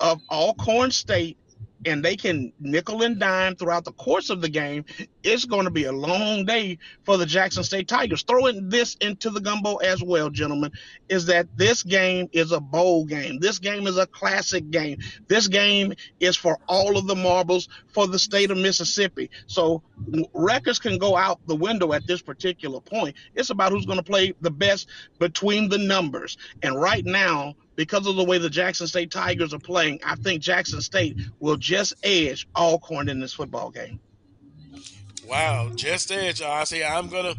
of 0.00 0.20
Alcorn 0.28 0.90
State 0.90 1.38
and 1.86 2.04
they 2.04 2.16
can 2.16 2.52
nickel 2.58 3.02
and 3.02 3.18
dime 3.18 3.54
throughout 3.54 3.84
the 3.84 3.92
course 3.92 4.28
of 4.28 4.40
the 4.42 4.48
game, 4.48 4.84
it's 5.22 5.44
going 5.44 5.64
to 5.64 5.70
be 5.70 5.84
a 5.84 5.92
long 5.92 6.44
day 6.44 6.78
for 7.04 7.16
the 7.16 7.24
Jackson 7.24 7.62
State 7.62 7.88
Tigers. 7.88 8.24
Throwing 8.24 8.68
this 8.68 8.96
into 9.00 9.30
the 9.30 9.40
gumbo 9.40 9.76
as 9.76 10.02
well, 10.02 10.28
gentlemen, 10.28 10.72
is 11.08 11.26
that 11.26 11.46
this 11.56 11.82
game 11.82 12.28
is 12.32 12.52
a 12.52 12.60
bowl 12.60 13.04
game. 13.04 13.38
This 13.38 13.58
game 13.58 13.86
is 13.86 13.96
a 13.96 14.06
classic 14.06 14.70
game. 14.70 14.98
This 15.28 15.46
game 15.46 15.94
is 16.18 16.36
for 16.36 16.58
all 16.68 16.98
of 16.98 17.06
the 17.06 17.14
marbles 17.14 17.68
for 17.94 18.06
the 18.06 18.18
state 18.18 18.50
of 18.50 18.58
Mississippi. 18.58 19.30
So 19.46 19.82
records 20.34 20.80
can 20.80 20.98
go 20.98 21.16
out 21.16 21.40
the 21.46 21.56
window 21.56 21.92
at 21.92 22.06
this 22.06 22.20
particular 22.20 22.80
point. 22.80 23.16
It's 23.34 23.50
about 23.50 23.72
who's 23.72 23.86
going 23.86 23.98
to 23.98 24.04
play 24.04 24.34
the 24.40 24.50
best 24.50 24.88
between 25.18 25.68
the 25.68 25.78
numbers. 25.78 26.36
And 26.62 26.80
right 26.80 27.04
now, 27.04 27.54
because 27.76 28.06
of 28.06 28.16
the 28.16 28.24
way 28.24 28.38
the 28.38 28.50
Jackson 28.50 28.86
State 28.86 29.10
Tigers 29.10 29.54
are 29.54 29.58
playing, 29.58 30.00
I 30.04 30.16
think 30.16 30.42
Jackson 30.42 30.80
State 30.80 31.18
will 31.38 31.56
just 31.56 31.94
edge 32.02 32.48
Alcorn 32.56 33.08
in 33.08 33.20
this 33.20 33.34
football 33.34 33.70
game. 33.70 34.00
Wow, 35.28 35.70
just 35.74 36.10
edge. 36.10 36.42
I 36.42 36.64
say 36.64 36.84
I'm 36.84 37.08
gonna. 37.08 37.34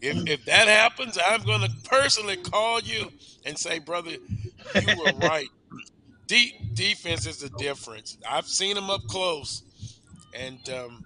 If 0.00 0.28
if 0.28 0.44
that 0.46 0.68
happens, 0.68 1.18
I'm 1.24 1.42
gonna 1.42 1.68
personally 1.84 2.36
call 2.36 2.80
you 2.80 3.10
and 3.44 3.56
say, 3.58 3.78
brother, 3.78 4.10
you 4.10 4.96
were 4.98 5.12
right. 5.22 5.48
Deep 6.26 6.74
defense 6.74 7.26
is 7.26 7.38
the 7.38 7.48
difference. 7.50 8.18
I've 8.28 8.46
seen 8.46 8.74
them 8.74 8.90
up 8.90 9.02
close, 9.06 9.62
and 10.34 10.58
um, 10.70 11.04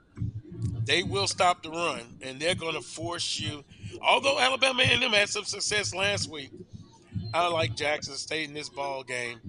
they 0.84 1.02
will 1.02 1.26
stop 1.26 1.62
the 1.62 1.70
run, 1.70 2.02
and 2.22 2.40
they're 2.40 2.54
gonna 2.54 2.80
force 2.80 3.38
you. 3.40 3.64
Although 4.00 4.38
Alabama 4.38 4.82
and 4.82 5.02
them 5.02 5.12
had 5.12 5.28
some 5.28 5.44
success 5.44 5.94
last 5.94 6.30
week, 6.30 6.50
I 7.34 7.48
like 7.48 7.74
Jackson 7.76 8.14
State 8.14 8.48
in 8.48 8.54
this 8.54 8.68
ball 8.68 9.02
game. 9.02 9.40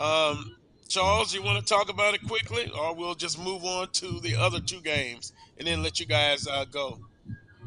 Um, 0.00 0.56
Charles, 0.88 1.34
you 1.34 1.42
want 1.42 1.58
to 1.58 1.64
talk 1.64 1.88
about 1.88 2.14
it 2.14 2.26
quickly, 2.26 2.70
or 2.78 2.94
we'll 2.94 3.14
just 3.14 3.38
move 3.38 3.64
on 3.64 3.88
to 3.92 4.20
the 4.20 4.36
other 4.36 4.60
two 4.60 4.80
games 4.80 5.32
and 5.58 5.66
then 5.66 5.82
let 5.82 5.98
you 6.00 6.06
guys 6.06 6.46
uh, 6.46 6.64
go. 6.70 6.98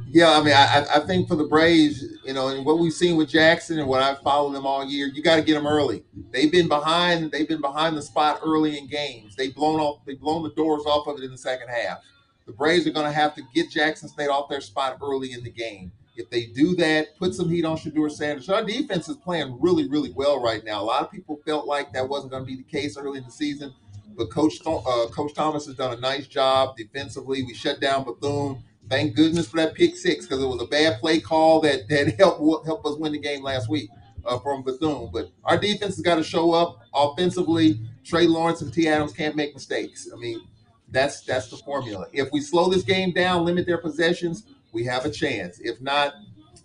Yeah, 0.08 0.32
I 0.38 0.44
mean, 0.44 0.54
I, 0.54 0.86
I- 0.96 1.00
think 1.00 1.28
for 1.28 1.36
the 1.36 1.46
Braves, 1.46 2.04
you 2.24 2.34
know, 2.34 2.50
and 2.50 2.66
what 2.66 2.80
we've 2.80 2.94
seen 2.94 3.18
with 3.18 3.30
Jackson 3.30 3.80
and 3.80 3.88
what 3.88 4.04
I've 4.04 4.20
followed 4.22 4.54
them 4.54 4.66
all 4.66 4.86
year, 4.86 5.08
you 5.08 5.24
got 5.24 5.38
to 5.38 5.42
get 5.42 5.56
them 5.56 5.66
early. 5.66 6.04
They've 6.32 6.52
been 6.52 6.68
behind. 6.68 7.32
They've 7.32 7.48
been 7.48 7.62
behind 7.62 7.98
the 7.98 8.02
spot 8.02 8.42
early 8.46 8.78
in 8.78 8.88
games. 8.88 9.36
They've 9.36 9.54
blown 9.56 9.80
off. 9.80 10.06
They've 10.06 10.20
blown 10.20 10.44
the 10.44 10.52
doors 10.52 10.84
off 10.86 11.08
of 11.08 11.18
it 11.18 11.24
in 11.24 11.32
the 11.32 11.38
second 11.38 11.70
half. 11.70 12.00
The 12.46 12.54
Braves 12.54 12.86
are 12.86 12.92
going 12.92 13.08
to 13.08 13.12
have 13.12 13.34
to 13.36 13.42
get 13.56 13.72
Jackson 13.72 14.08
State 14.08 14.30
off 14.30 14.50
their 14.50 14.62
spot 14.62 15.00
early 15.02 15.32
in 15.32 15.44
the 15.44 15.50
game. 15.50 15.92
If 16.16 16.30
they 16.30 16.46
do 16.46 16.76
that, 16.78 17.18
put 17.18 17.34
some 17.34 17.50
heat 17.50 17.66
on 17.66 17.78
Shedeur 17.78 18.10
Sanders. 18.10 18.50
Our 18.50 18.64
defense 18.64 19.10
is 19.10 19.18
playing 19.18 19.58
really, 19.60 19.88
really 19.90 20.12
well 20.12 20.42
right 20.42 20.64
now. 20.64 20.82
A 20.82 20.84
lot 20.84 21.04
of 21.04 21.12
people 21.12 21.42
felt 21.46 21.68
like 21.68 21.92
that 21.94 22.08
wasn't 22.08 22.32
going 22.32 22.44
to 22.44 22.48
be 22.48 22.56
the 22.56 22.64
case 22.64 22.98
early 22.98 23.18
in 23.18 23.26
the 23.26 23.32
season. 23.32 23.74
But 24.18 24.32
Coach 24.32 24.60
uh, 24.66 25.08
Coach 25.12 25.34
Thomas 25.34 25.66
has 25.66 25.76
done 25.76 25.98
a 25.98 26.00
nice 26.00 26.28
job 26.28 26.78
defensively. 26.78 27.44
We 27.44 27.54
shut 27.54 27.82
down 27.82 28.06
Bethune. 28.06 28.64
Thank 28.90 29.16
goodness 29.16 29.48
for 29.48 29.58
that 29.58 29.74
pick 29.74 29.98
six 29.98 30.26
because 30.26 30.42
it 30.42 30.48
was 30.48 30.62
a 30.62 30.68
bad 30.68 31.00
play 31.00 31.20
call 31.20 31.60
that 31.62 31.90
that 31.90 32.16
helped 32.20 32.66
help 32.66 32.86
us 32.86 32.98
win 32.98 33.12
the 33.12 33.20
game 33.20 33.44
last 33.44 33.70
week 33.70 33.90
uh, 34.26 34.40
from 34.40 34.64
Bethune. 34.64 35.10
But 35.12 35.32
our 35.44 35.58
defense 35.58 35.96
has 35.96 36.02
got 36.02 36.16
to 36.16 36.24
show 36.24 36.52
up 36.54 36.80
offensively. 36.94 37.80
Trey 38.04 38.28
Lawrence 38.28 38.62
and 38.62 38.72
T. 38.72 38.88
Adams 38.88 39.12
can't 39.12 39.36
make 39.36 39.54
mistakes. 39.54 40.08
I 40.14 40.18
mean, 40.18 40.42
that's 40.90 41.22
that's 41.22 41.50
the 41.50 41.58
formula. 41.58 42.08
If 42.14 42.32
we 42.32 42.42
slow 42.42 42.70
this 42.70 42.84
game 42.84 43.12
down, 43.12 43.44
limit 43.44 43.66
their 43.66 43.80
possessions, 43.80 44.44
we 44.76 44.84
have 44.84 45.06
a 45.06 45.10
chance. 45.10 45.58
If 45.60 45.82
not, 45.82 46.14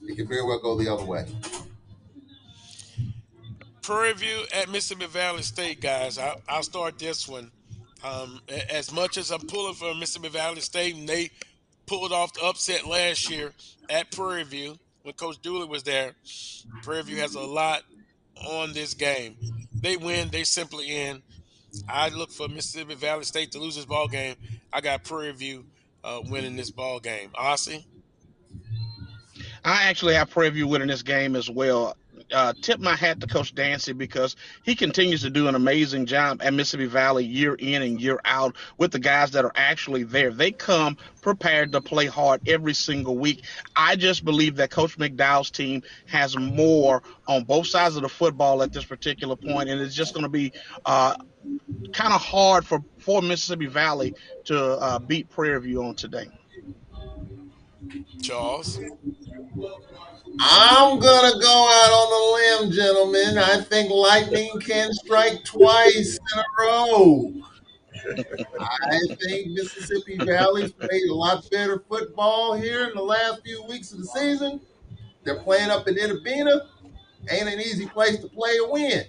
it 0.03 0.17
can 0.17 0.27
very 0.27 0.43
well 0.43 0.59
go 0.59 0.77
the 0.77 0.93
other 0.93 1.05
way. 1.05 1.25
Prairie 3.83 4.13
View 4.15 4.43
at 4.53 4.69
Mississippi 4.69 5.07
Valley 5.07 5.43
State, 5.43 5.81
guys. 5.81 6.19
I, 6.19 6.35
will 6.49 6.63
start 6.63 6.99
this 6.99 7.29
one. 7.29 7.51
Um, 8.03 8.41
as 8.69 8.93
much 8.93 9.17
as 9.17 9.31
I'm 9.31 9.41
pulling 9.41 9.75
for 9.75 9.95
Mississippi 9.95 10.29
Valley 10.29 10.61
State, 10.61 10.97
and 10.97 11.09
they 11.09 11.31
pulled 11.87 12.13
off 12.13 12.35
the 12.35 12.43
upset 12.43 12.87
last 12.87 13.31
year 13.31 13.53
at 13.89 14.11
Prairie 14.11 14.43
View 14.45 14.77
when 15.03 15.15
Coach 15.15 15.41
Dooley 15.41 15.67
was 15.67 15.85
there. 15.85 16.13
Prairie 16.83 17.05
View 17.05 17.19
has 17.19 17.37
a 17.37 17.41
lot 17.41 17.83
on 18.45 18.73
this 18.73 18.95
game. 18.95 19.37
They 19.73 19.97
win, 19.97 20.31
they 20.31 20.45
simply 20.45 20.91
in. 20.91 21.23
I 21.89 22.09
look 22.09 22.33
for 22.33 22.49
Mississippi 22.49 22.97
Valley 22.97 23.25
State 23.25 23.53
to 23.53 23.61
lose 23.61 23.77
this 23.77 23.85
ball 23.85 24.09
game. 24.09 24.35
I 24.73 24.81
got 24.81 25.05
Prairie 25.05 25.33
View 25.33 25.65
uh, 26.03 26.21
winning 26.25 26.57
this 26.57 26.71
ball 26.71 26.99
game. 26.99 27.31
Ossie? 27.31 27.85
I 29.65 29.85
actually 29.85 30.15
have 30.15 30.31
Prairie 30.31 30.51
View 30.51 30.67
winning 30.67 30.89
this 30.89 31.03
game 31.03 31.37
as 31.37 31.51
well 31.51 31.97
uh, 32.33 32.53
tip 32.61 32.81
my 32.81 32.95
hat 32.95 33.21
to 33.21 33.27
Coach 33.27 33.55
Dancy 33.55 33.93
because 33.93 34.37
he 34.63 34.75
continues 34.75 35.23
to 35.23 35.31
do 35.31 35.49
an 35.49 35.55
amazing 35.55 36.07
job 36.07 36.43
at 36.43 36.53
Mississippi 36.55 36.87
Valley 36.87 37.25
year 37.25 37.55
in 37.55 37.83
and 37.83 38.01
year 38.01 38.21
out 38.25 38.57
with 38.79 38.93
the 38.93 38.99
guys 38.99 39.31
that 39.33 39.45
are 39.45 39.53
actually 39.55 40.05
there. 40.05 40.31
They 40.31 40.53
come 40.53 40.97
prepared 41.23 41.73
to 41.73 41.81
play 41.81 42.07
hard 42.07 42.49
every 42.49 42.75
single 42.75 43.17
week. 43.17 43.45
I 43.77 43.97
just 43.97 44.25
believe 44.25 44.57
that 44.57 44.71
Coach 44.71 44.99
McDowell's 44.99 45.51
team 45.51 45.83
has 46.07 46.37
more 46.37 47.03
on 47.27 47.45
both 47.45 47.67
sides 47.67 47.97
of 47.97 48.03
the 48.03 48.09
football 48.09 48.63
at 48.63 48.73
this 48.73 48.85
particular 48.85 49.37
point, 49.37 49.69
and 49.69 49.81
it's 49.81 49.95
just 49.95 50.15
going 50.15 50.25
to 50.25 50.31
be 50.31 50.53
uh, 50.87 51.17
kind 51.93 52.13
of 52.13 52.21
hard 52.21 52.67
for, 52.67 52.83
for 52.99 53.23
Mississippi 53.23 53.67
Valley 53.67 54.15
to 54.45 54.59
uh, 54.59 54.99
beat 54.99 55.29
Prairie 55.31 55.61
View 55.61 55.83
on 55.83 55.95
today. 55.95 56.29
Charles. 58.22 58.78
I'm 60.39 60.99
gonna 60.99 61.41
go 61.41 61.68
out 61.83 61.93
on 61.93 62.09
a 62.12 62.62
limb, 62.62 62.72
gentlemen. 62.72 63.39
I 63.39 63.61
think 63.62 63.91
lightning 63.91 64.51
can 64.61 64.93
strike 64.93 65.45
twice 65.45 66.18
in 66.18 66.39
a 66.39 66.45
row. 66.59 67.33
I 68.61 68.99
think 69.22 69.53
Mississippi 69.53 70.16
Valley's 70.18 70.72
played 70.72 71.11
a 71.11 71.14
lot 71.14 71.49
better 71.51 71.83
football 71.89 72.55
here 72.55 72.85
in 72.89 72.95
the 72.95 73.03
last 73.03 73.43
few 73.45 73.62
weeks 73.64 73.93
of 73.93 73.99
the 73.99 74.07
season. 74.07 74.61
They're 75.24 75.43
playing 75.43 75.70
up 75.70 75.87
in 75.89 75.97
Itta 75.97 76.22
Bena. 76.24 76.62
Ain't 77.28 77.49
an 77.49 77.61
easy 77.61 77.87
place 77.87 78.18
to 78.18 78.28
play 78.28 78.59
or 78.59 78.72
win. 78.72 79.05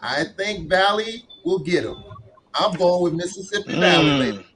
I 0.00 0.24
think 0.36 0.68
Valley 0.68 1.26
will 1.44 1.58
get 1.58 1.84
them. 1.84 2.02
I'm 2.54 2.74
going 2.76 3.02
with 3.02 3.14
Mississippi 3.14 3.72
mm. 3.72 3.80
Valley, 3.80 4.32
baby. 4.32 4.46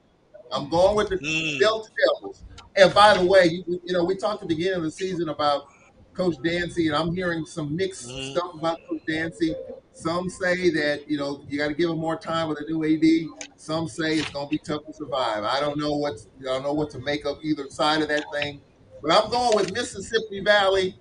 I'm 0.51 0.69
going 0.69 0.95
with 0.95 1.09
the 1.09 1.17
mm. 1.17 1.59
Delta 1.59 1.89
Devils. 2.15 2.43
And 2.79 2.93
by 2.93 3.17
the 3.17 3.25
way, 3.25 3.45
you, 3.45 3.81
you 3.83 3.93
know, 3.93 4.05
we 4.05 4.15
talked 4.15 4.41
at 4.41 4.47
the 4.47 4.55
beginning 4.55 4.77
of 4.77 4.83
the 4.83 4.91
season 4.91 5.29
about 5.29 5.67
Coach 6.13 6.35
Dancy, 6.43 6.87
and 6.87 6.95
I'm 6.95 7.13
hearing 7.13 7.45
some 7.45 7.75
mixed 7.75 8.07
mm-hmm. 8.07 8.31
stuff 8.31 8.53
about 8.53 8.79
Coach 8.87 9.01
Dancy. 9.05 9.53
Some 9.93 10.29
say 10.29 10.69
that 10.69 11.09
you 11.09 11.17
know 11.17 11.43
you 11.49 11.57
got 11.57 11.67
to 11.67 11.73
give 11.73 11.89
him 11.89 11.97
more 11.97 12.17
time 12.17 12.47
with 12.47 12.59
a 12.59 12.71
new 12.71 12.85
AD. 12.85 13.49
Some 13.57 13.89
say 13.89 14.17
it's 14.17 14.29
going 14.29 14.47
to 14.47 14.49
be 14.49 14.57
tough 14.57 14.85
to 14.85 14.93
survive. 14.93 15.43
I 15.43 15.59
don't 15.59 15.77
know 15.77 15.95
what 15.95 16.25
I 16.39 16.43
don't 16.43 16.63
know 16.63 16.73
what 16.73 16.89
to 16.91 16.99
make 16.99 17.25
of 17.25 17.39
either 17.43 17.69
side 17.69 18.01
of 18.01 18.07
that 18.07 18.23
thing, 18.33 18.61
but 19.01 19.11
I'm 19.11 19.29
going 19.29 19.57
with 19.57 19.73
Mississippi 19.73 20.41
Valley 20.41 20.97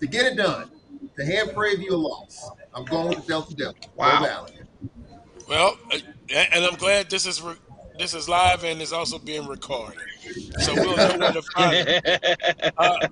to 0.00 0.06
get 0.06 0.26
it 0.26 0.36
done 0.36 0.70
to 1.16 1.24
hand 1.24 1.52
Prairie 1.54 1.76
View 1.76 1.94
a 1.94 1.96
loss. 1.96 2.50
I'm 2.74 2.84
going 2.84 3.08
with 3.08 3.22
the 3.22 3.28
Delta 3.28 3.54
Devil. 3.54 3.76
Wow. 3.94 4.22
Valley. 4.22 4.52
Well, 5.48 5.78
uh, 5.92 5.98
and 6.32 6.64
I'm 6.64 6.76
glad 6.76 7.10
this 7.10 7.26
is 7.26 7.42
this 8.00 8.14
is 8.14 8.28
live 8.30 8.64
and 8.64 8.80
is 8.80 8.94
also 8.94 9.18
being 9.18 9.46
recorded. 9.46 9.98
So 10.60 10.74
we'll 10.74 10.96
know 10.96 11.18
where 11.18 11.32
to 11.32 11.42
find 11.42 11.86
it. 11.86 12.36
Uh, 12.78 13.08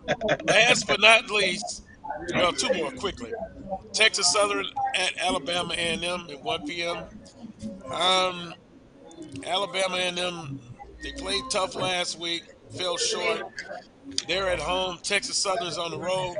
last 0.47 0.87
but 0.87 0.99
not 1.01 1.31
least, 1.31 1.85
well, 2.33 2.53
two 2.53 2.73
more 2.75 2.91
quickly. 2.93 3.33
Texas 3.93 4.33
Southern 4.33 4.65
at 4.95 5.13
Alabama 5.19 5.75
A&M 5.75 6.27
at 6.31 6.43
1 6.43 6.67
p.m. 6.67 7.05
Um, 7.91 8.55
Alabama 9.45 9.97
A&M, 9.97 10.61
they 11.03 11.13
played 11.13 11.43
tough 11.51 11.75
last 11.75 12.19
week, 12.19 12.45
fell 12.71 12.97
short. 12.97 13.43
They're 14.27 14.49
at 14.49 14.59
home. 14.59 14.99
Texas 15.03 15.37
Southern's 15.37 15.77
on 15.77 15.91
the 15.91 15.99
road. 15.99 16.37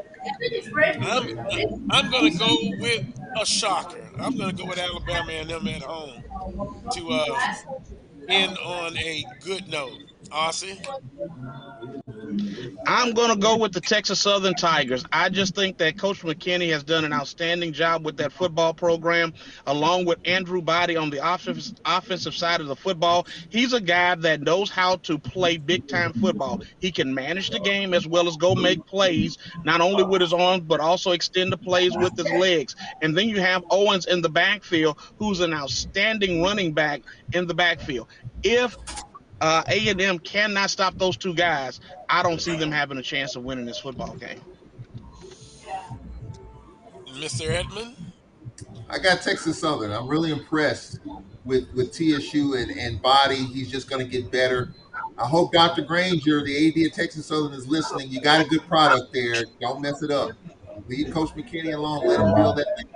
I'm, 1.03 1.91
I'm 1.91 2.11
going 2.11 2.33
to 2.33 2.39
go 2.39 2.57
with 2.81 3.05
a 3.39 3.45
shocker. 3.45 4.09
I'm 4.19 4.37
going 4.37 4.57
to 4.57 4.63
go 4.63 4.69
with 4.69 4.79
Alabama 4.79 5.33
A&M 5.33 5.69
at 5.69 5.83
home 5.83 6.23
to 6.93 7.11
uh, 7.11 7.55
end 8.29 8.59
on 8.59 8.97
a 8.99 9.25
good 9.45 9.69
note. 9.69 10.08
Ossie? 10.31 10.85
I'm 12.87 13.13
going 13.13 13.31
to 13.31 13.37
go 13.37 13.57
with 13.57 13.73
the 13.73 13.81
Texas 13.81 14.21
Southern 14.21 14.55
Tigers. 14.55 15.05
I 15.13 15.29
just 15.29 15.55
think 15.55 15.79
that 15.79 15.99
Coach 15.99 16.21
McKinney 16.23 16.71
has 16.73 16.83
done 16.83 17.05
an 17.05 17.13
outstanding 17.13 17.73
job 17.73 18.05
with 18.05 18.17
that 18.19 18.33
football 18.33 18.73
program, 18.75 19.35
along 19.67 20.05
with 20.05 20.19
Andrew 20.25 20.63
Body 20.63 20.97
on 20.97 21.11
the 21.11 21.21
offensive 21.25 22.35
side 22.35 22.61
of 22.61 22.67
the 22.67 22.77
football. 22.77 23.27
He's 23.49 23.73
a 23.73 23.81
guy 23.81 24.15
that 24.17 24.41
knows 24.41 24.71
how 24.71 24.97
to 24.97 25.19
play 25.19 25.57
big 25.57 25.87
time 25.87 26.13
football. 26.15 26.63
He 26.79 26.91
can 26.91 27.15
manage 27.15 27.51
the 27.51 27.61
game 27.61 27.95
as 27.95 28.07
well 28.07 28.29
as 28.29 28.37
go 28.37 28.55
make 28.55 28.85
plays, 28.87 29.39
not 29.65 29.81
only 29.81 30.05
with 30.05 30.21
his 30.21 30.33
arms, 30.33 30.65
but 30.67 30.81
also 30.81 31.13
extend 31.13 31.53
the 31.53 31.59
plays 31.59 31.97
with 31.97 32.17
his 32.17 32.31
legs. 32.33 32.77
And 33.03 33.17
then 33.17 33.29
you 33.29 33.41
have 33.41 33.65
Owens 33.71 34.07
in 34.07 34.23
the 34.23 34.31
backfield, 34.31 34.99
who's 35.19 35.41
an 35.41 35.53
outstanding 35.53 36.43
running 36.43 36.73
back 36.73 37.03
in 37.33 37.47
the 37.47 37.55
backfield. 37.55 38.09
If 38.43 38.77
uh, 39.41 39.63
A&M 39.69 40.19
cannot 40.21 40.71
stop 40.71 40.95
those 40.99 41.17
two 41.17 41.35
guys, 41.35 41.81
I 42.09 42.23
don't 42.23 42.41
see 42.41 42.57
them 42.57 42.73
having 42.73 42.99
a 42.99 43.03
chance 43.03 43.37
of 43.37 43.45
winning 43.45 43.67
this 43.67 43.79
football 43.79 44.15
game. 44.17 44.41
Mr. 47.09 47.49
Edmond? 47.51 47.97
I 48.89 48.99
got 48.99 49.23
Texas 49.23 49.59
Southern. 49.59 49.93
I'm 49.93 50.09
really 50.09 50.31
impressed 50.31 51.01
with, 51.45 51.69
with 51.75 51.93
TSU 51.93 52.55
and, 52.55 52.71
and 52.71 53.03
Body. 53.03 53.37
He's 53.37 53.71
just 53.71 53.91
going 53.91 54.05
to 54.05 54.11
get 54.11 54.31
better. 54.31 54.73
I 55.19 55.27
hope 55.27 55.53
Dr. 55.53 55.83
Granger, 55.83 56.45
the 56.45 56.69
AD 56.69 56.87
of 56.87 56.93
Texas 56.93 57.27
Southern, 57.27 57.53
is 57.53 57.67
listening. 57.67 58.09
You 58.09 58.21
got 58.21 58.45
a 58.45 58.49
good 58.49 58.63
product 58.69 59.13
there. 59.13 59.45
Don't 59.61 59.81
mess 59.81 60.03
it 60.03 60.11
up. 60.11 60.31
Leave 60.87 61.13
Coach 61.13 61.31
McKinney 61.31 61.75
alone. 61.75 62.07
Let 62.07 62.21
him 62.21 62.35
build 62.35 62.57
that 62.57 62.67
thing. 62.77 62.87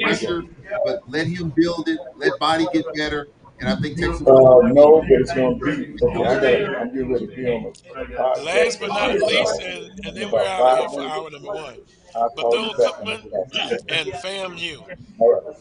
Pressure, 0.00 0.42
but 0.84 1.02
let 1.08 1.26
him 1.26 1.50
build 1.50 1.88
it. 1.88 1.98
Let 2.16 2.38
Body 2.38 2.66
get 2.72 2.84
better 2.94 3.28
and 3.60 3.68
I 3.68 3.76
think 3.76 3.98
Texas. 3.98 4.20
Uh, 4.22 4.58
no, 4.62 5.00
but 5.00 5.10
it's 5.10 5.32
going 5.34 5.58
to 5.58 5.64
be. 5.64 6.04
Okay, 6.04 6.24
I 6.24 6.64
got. 6.64 6.76
I'm 6.76 6.88
getting 6.92 7.12
ready 7.12 7.26
to 7.26 7.36
be 7.36 7.46
on 7.46 7.72
the. 7.72 8.42
Last 8.42 8.80
but 8.80 8.88
not 8.88 9.14
least, 9.14 9.62
and, 9.62 10.06
and 10.06 10.16
then 10.16 10.30
we're 10.30 10.44
out 10.44 10.78
here 10.78 10.88
for 10.88 11.00
hour 11.02 11.30
number 11.30 11.48
one. 11.48 11.76
Bethune 12.36 12.70
Cookman 12.70 13.22
and 13.88 14.08
FAMU. 14.12 14.96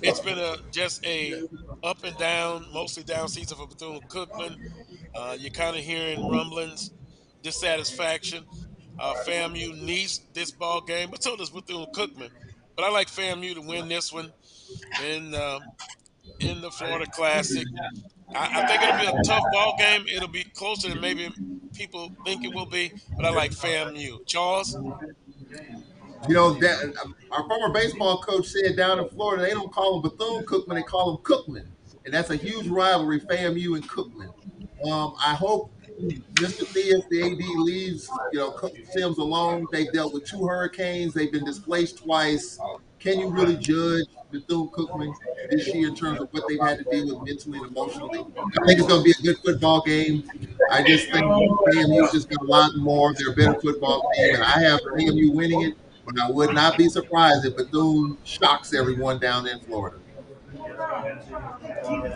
It's 0.02 0.20
been 0.20 0.38
a 0.38 0.58
just 0.72 1.06
a 1.06 1.44
up 1.84 2.04
and 2.04 2.16
down, 2.18 2.66
mostly 2.72 3.04
down 3.04 3.28
season 3.28 3.58
for 3.58 3.68
Bethune 3.68 4.02
Cookman. 4.08 4.72
Uh, 5.16 5.36
you're 5.39 5.52
kind 5.52 5.76
of 5.76 5.84
hearing 5.84 6.28
rumblings, 6.30 6.91
dissatisfaction. 7.41 8.44
Uh, 9.00 9.16
FAMU 9.26 9.82
needs 9.82 10.22
this 10.34 10.52
ball 10.52 10.82
game, 10.82 11.10
but 11.10 11.24
so 11.24 11.36
does 11.36 11.50
Bethune 11.50 11.88
Cookman. 11.94 12.30
But 12.76 12.86
I 12.86 12.91
like 12.91 13.08
FAMU 13.08 13.56
to 13.56 13.62
win 13.62 13.88
this 13.88 14.14
one. 14.14 14.32
And 15.04 15.34
uh, 15.34 15.60
in 16.39 16.61
the 16.61 16.71
Florida 16.71 17.05
Classic. 17.11 17.65
I, 18.36 18.63
I, 18.63 18.67
think 18.67 18.82
it'll 18.82 19.13
be 19.13 19.19
a 19.19 19.24
tough 19.24 19.43
ball 19.51 19.76
game. 19.78 20.05
It'll 20.07 20.28
be 20.28 20.43
closer 20.43 20.89
than 20.89 21.01
maybe 21.01 21.30
people 21.74 22.11
think 22.26 22.43
it 22.43 22.53
will 22.53 22.65
be, 22.65 22.91
but 23.15 23.26
I 23.26 23.30
like 23.30 23.51
FAMU. 23.51 24.26
Charles? 24.26 24.76
You 26.28 26.36
know, 26.36 26.53
that, 26.53 26.93
our 27.32 27.47
former 27.47 27.74
baseball 27.74 28.21
coach 28.21 28.47
said 28.47 28.76
down 28.78 28.99
in 28.99 29.09
Florida, 29.09 29.43
they 29.43 29.51
don't 29.51 29.71
call 29.71 29.99
them 29.99 30.09
Bethune 30.09 30.45
Cookman, 30.45 30.76
they 30.76 30.84
call 30.84 31.13
them 31.13 31.24
Cookman. 31.24 31.65
And 32.05 32.13
that's 32.13 32.30
a 32.30 32.36
huge 32.36 32.67
rivalry, 32.67 33.19
FAMU 33.19 33.76
and 33.76 33.89
Cookman. 33.89 34.34
Um, 34.89 35.15
I 35.24 35.34
hope 35.34 35.71
Mr. 36.01 36.65
Theus, 36.65 37.07
the 37.09 37.24
AD, 37.24 37.59
leaves, 37.59 38.09
you 38.32 38.39
know, 38.39 38.57
Sims 38.91 39.17
alone. 39.17 39.67
They've 39.71 39.91
dealt 39.91 40.13
with 40.13 40.26
two 40.26 40.45
hurricanes. 40.45 41.13
They've 41.13 41.32
been 41.32 41.45
displaced 41.45 41.99
twice. 41.99 42.59
Can 43.04 43.20
you 43.20 43.28
really 43.28 43.58
judge 43.58 44.06
Bethune 44.32 44.70
Cookman 44.70 45.14
this 45.51 45.68
year 45.74 45.89
in 45.89 45.95
terms 45.95 46.22
of 46.22 46.30
what 46.32 46.45
they've 46.47 46.60
had 46.60 46.78
to 46.78 46.84
deal 46.86 47.20
with 47.20 47.28
mentally 47.28 47.60
and 47.60 47.68
emotionally. 47.68 48.20
I 48.20 48.66
think 48.66 48.80
it's 48.80 48.88
going 48.88 49.01
to 49.01 49.04
be 49.04 49.12
a 49.12 49.22
good 49.22 49.38
football 49.43 49.82
game. 49.82 50.24
I 50.72 50.82
just 50.84 51.12
think 51.12 51.26
FAMU's 51.26 52.14
just 52.14 52.30
got 52.30 52.41
a 52.41 52.45
lot 52.45 52.72
more. 52.78 53.14
They're 53.14 53.32
a 53.32 53.36
better 53.36 53.60
football 53.60 54.10
team, 54.16 54.36
and 54.36 54.43
I 54.43 54.58
have 54.62 54.80
FAMU 54.95 55.36
winning 55.36 55.64
it. 55.64 55.74
But 56.06 56.18
I 56.18 56.32
would 56.32 56.54
not 56.54 56.78
be 56.78 56.88
surprised 56.88 57.45
if 57.45 57.58
Bethune 57.58 58.18
shocks 58.24 58.74
everyone 58.74 59.20
down 59.20 59.47
in 59.47 59.60
Florida. 59.60 59.97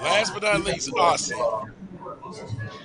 Last 0.01 0.33
but 0.33 0.43
not 0.43 0.63
least, 0.63 0.89
Austin. 0.97 1.37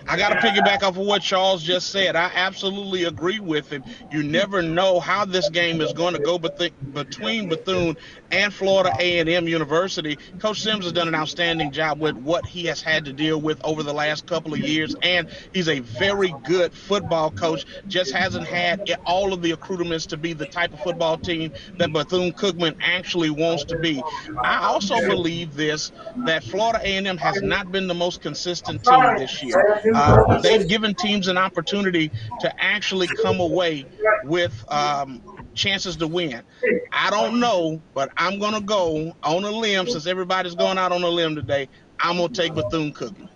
I 0.09 0.17
got 0.17 0.31
to 0.31 0.35
piggyback 0.37 0.83
off 0.83 0.97
of 0.97 1.07
what 1.07 1.23
Charles 1.23 1.63
just 1.63 1.91
said. 1.91 2.17
I 2.17 2.31
absolutely 2.35 3.05
agree 3.05 3.41
with 3.41 3.71
him. 3.71 3.85
You 4.11 4.23
never 4.23 4.61
know 4.61 5.01
how 5.01 5.25
this 5.25 5.49
game 5.49 5.81
is 5.81 5.93
going 5.93 6.15
to 6.15 6.21
go 6.21 6.39
between 6.39 7.49
Bethune 7.49 7.97
and 8.31 8.53
Florida 8.53 8.93
A&M 8.99 9.49
University. 9.49 10.19
Coach 10.39 10.61
Sims 10.61 10.85
has 10.85 10.93
done 10.93 11.09
an 11.09 11.15
outstanding 11.15 11.71
job 11.71 12.01
with 12.01 12.17
what 12.17 12.45
he 12.47 12.65
has 12.67 12.83
had 12.83 13.05
to 13.05 13.13
deal 13.13 13.41
with 13.41 13.63
over 13.65 13.83
the 13.83 13.93
last 13.93 14.27
couple 14.27 14.53
of 14.53 14.61
years, 14.61 14.95
and 15.03 15.29
he's 15.55 15.69
a 15.69 15.81
very 15.81 16.35
good 16.45 16.73
football 16.75 17.31
coach. 17.31 17.65
Just 17.87 18.13
hasn't 18.13 18.47
had 18.47 18.91
all 19.07 19.33
of 19.33 19.41
the 19.41 19.53
accoutrements 19.53 20.07
to 20.07 20.17
be 20.17 20.33
the 20.33 20.47
type 20.47 20.73
of 20.73 20.81
football 20.81 21.17
team 21.17 21.53
that 21.79 21.93
Bethune-Cookman 21.93 22.77
actually 22.81 23.31
wants 23.31 23.65
to 23.65 23.79
be. 23.79 24.03
I 24.43 24.65
also 24.65 24.97
believe 25.07 25.55
this 25.55 25.93
that 26.25 26.43
Florida 26.45 26.81
A&M 26.83 27.17
has 27.19 27.41
not 27.41 27.71
been 27.71 27.87
the 27.87 27.95
most 27.95 28.21
consistent 28.21 28.83
team 28.85 29.17
this 29.17 29.32
year. 29.41 29.81
Uh, 29.95 30.41
they've 30.41 30.67
given 30.67 30.95
teams 30.95 31.29
an 31.29 31.39
opportunity 31.39 32.11
to 32.41 32.63
actually 32.63 33.07
come 33.23 33.39
away 33.39 33.87
with 34.25 34.65
um, 34.69 35.23
chances 35.55 35.97
to 35.97 36.09
win. 36.09 36.43
I 36.91 37.11
don't 37.11 37.39
know, 37.39 37.81
but 37.95 38.11
I'm 38.17 38.41
going 38.41 38.55
to 38.55 38.61
go 38.61 39.15
on 39.23 39.45
a 39.45 39.51
limb 39.51 39.87
since 39.87 40.07
everybody's 40.07 40.57
going 40.57 40.79
out 40.79 40.91
on 40.91 41.03
a 41.03 41.09
limb 41.09 41.37
today. 41.37 41.69
I'm 42.01 42.17
going 42.17 42.33
to 42.33 42.43
take 42.43 42.55
Bethune 42.55 42.93
Cookman. 42.93 43.29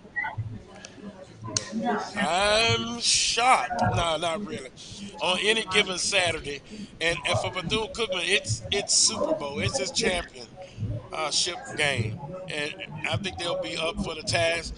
I'm 2.17 2.99
shocked. 2.99 3.81
No, 3.95 4.17
not 4.17 4.45
really. 4.45 4.69
On 5.21 5.37
any 5.41 5.63
given 5.65 5.97
Saturday, 5.97 6.61
and, 6.99 7.17
and 7.27 7.39
for 7.39 7.51
Bethune 7.51 7.87
Cookman, 7.93 8.23
it's 8.23 8.63
it's 8.71 8.93
Super 8.93 9.33
Bowl. 9.33 9.59
It's 9.59 9.79
his 9.79 9.91
championship 9.91 10.47
uh, 11.13 11.75
game, 11.75 12.19
and 12.49 12.73
I 13.09 13.17
think 13.17 13.37
they'll 13.37 13.61
be 13.61 13.77
up 13.77 13.95
for 14.03 14.15
the 14.15 14.23
task. 14.23 14.75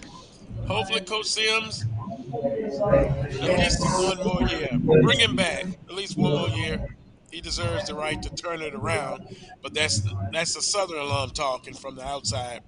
Hopefully, 0.69 1.01
Coach 1.01 1.25
Sims 1.25 1.85
at 2.31 3.59
least 3.59 3.79
one 3.81 4.17
more 4.23 4.47
year. 4.47 4.69
Bring 5.01 5.19
him 5.19 5.35
back 5.35 5.65
at 5.87 5.95
least 5.95 6.17
one 6.17 6.31
more 6.31 6.49
year. 6.49 6.95
He 7.31 7.41
deserves 7.41 7.87
the 7.87 7.95
right 7.95 8.21
to 8.21 8.29
turn 8.35 8.61
it 8.61 8.73
around. 8.73 9.35
But 9.61 9.73
that's 9.73 10.01
that's 10.31 10.53
the 10.53 10.61
Southern 10.61 10.99
alum 10.99 11.31
talking 11.31 11.73
from 11.73 11.95
the 11.95 12.05
outside 12.05 12.61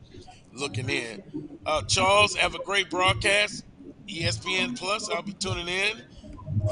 looking 0.54 0.90
in. 0.90 1.24
Uh, 1.66 1.82
Charles, 1.84 2.36
have 2.36 2.56
a 2.56 2.64
great 2.64 2.90
broadcast. 2.90 3.66
ESPN 4.08 4.78
Plus, 4.78 5.10
I'll 5.10 5.22
be 5.22 5.34
tuning 5.34 5.68
in. 5.68 6.02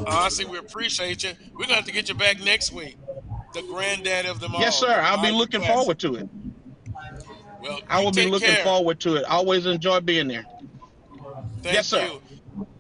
Honestly, 0.05 0.45
we 0.45 0.57
appreciate 0.57 1.23
you. 1.23 1.31
We're 1.51 1.59
going 1.59 1.69
to 1.69 1.75
have 1.75 1.85
to 1.85 1.91
get 1.91 2.09
you 2.09 2.15
back 2.15 2.41
next 2.41 2.73
week. 2.73 2.97
The 3.53 3.61
granddad 3.63 4.25
of 4.25 4.39
them 4.39 4.55
all. 4.55 4.61
Yes, 4.61 4.77
sir. 4.77 4.99
I'll 5.01 5.21
be 5.21 5.31
looking 5.31 5.61
forward 5.61 5.99
to 5.99 6.15
it. 6.15 6.29
Well, 7.61 7.79
I 7.87 8.03
will 8.03 8.11
be 8.11 8.25
looking 8.25 8.49
care. 8.49 8.63
forward 8.63 8.99
to 9.01 9.15
it. 9.15 9.25
Always 9.25 9.65
enjoy 9.65 9.99
being 10.01 10.27
there. 10.27 10.45
Thank 11.61 11.75
yes, 11.75 11.87
sir. 11.87 12.05
You. 12.05 12.21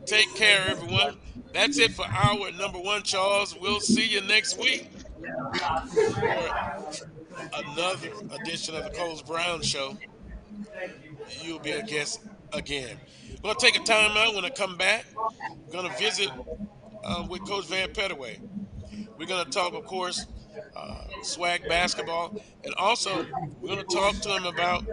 Take 0.05 0.33
care, 0.35 0.65
everyone. 0.67 1.17
That's 1.53 1.77
it 1.79 1.93
for 1.93 2.05
our 2.05 2.51
number 2.51 2.79
one, 2.79 3.03
Charles. 3.03 3.55
We'll 3.59 3.79
see 3.79 4.07
you 4.07 4.21
next 4.21 4.57
week 4.59 4.89
for 5.21 7.09
another 7.53 8.09
edition 8.41 8.75
of 8.75 8.83
the 8.83 8.91
Carlos 8.95 9.21
Brown 9.21 9.61
Show. 9.61 9.97
You'll 11.41 11.59
be 11.59 11.71
a 11.71 11.83
guest 11.83 12.21
again. 12.53 12.97
We're 13.43 13.53
going 13.53 13.55
to 13.55 13.65
take 13.65 13.79
a 13.79 13.83
time 13.83 14.15
out. 14.15 14.35
When 14.35 14.45
I 14.45 14.49
come 14.49 14.77
back, 14.77 15.05
we're 15.65 15.73
going 15.73 15.91
to 15.91 15.97
visit 15.97 16.29
um, 17.03 17.27
with 17.27 17.47
Coach 17.47 17.67
Vann 17.67 17.89
Pettaway. 17.89 18.39
We're 19.17 19.27
going 19.27 19.45
to 19.45 19.51
talk, 19.51 19.73
of 19.73 19.85
course, 19.85 20.25
uh, 20.75 21.03
SWAC 21.23 21.67
basketball, 21.67 22.41
and 22.63 22.73
also 22.75 23.25
we're 23.61 23.75
going 23.75 23.85
to 23.85 23.95
talk 23.95 24.15
to 24.15 24.29
him 24.29 24.45
about 24.45 24.85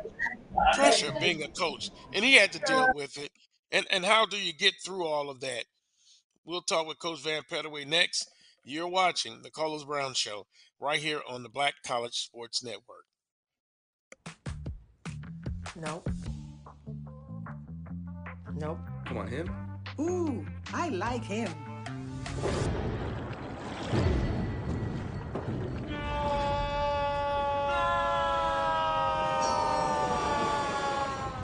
pressure 0.75 1.13
being 1.21 1.43
a 1.43 1.49
coach, 1.49 1.91
and 2.13 2.25
he 2.25 2.35
had 2.35 2.53
to 2.53 2.59
deal 2.61 2.89
with 2.95 3.17
it 3.19 3.31
and 3.73 3.87
and 3.91 4.05
how 4.05 4.27
do 4.27 4.37
you 4.37 4.53
get 4.53 4.75
through 4.85 5.07
all 5.07 5.31
of 5.31 5.41
that? 5.41 5.65
We'll 6.45 6.63
talk 6.63 6.87
with 6.87 6.99
Coach 6.99 7.23
Vann 7.23 7.43
Pettaway 7.51 7.87
next. 7.87 8.29
You're 8.65 8.89
watching 8.89 9.43
the 9.43 9.51
Carlos 9.51 9.85
Brown 9.85 10.15
Show 10.15 10.47
right 10.81 10.99
here 10.99 11.21
on 11.29 11.43
the 11.43 11.49
Black 11.49 11.75
College 11.85 12.15
Sports 12.15 12.63
Network. 12.63 13.07
Nope. 15.77 16.09
Nope. 18.55 18.79
Come 19.05 19.19
on, 19.19 19.29
him. 19.29 19.51
Ooh, 20.01 20.47
I 20.73 20.89
like 20.89 21.25
him. 21.25 21.49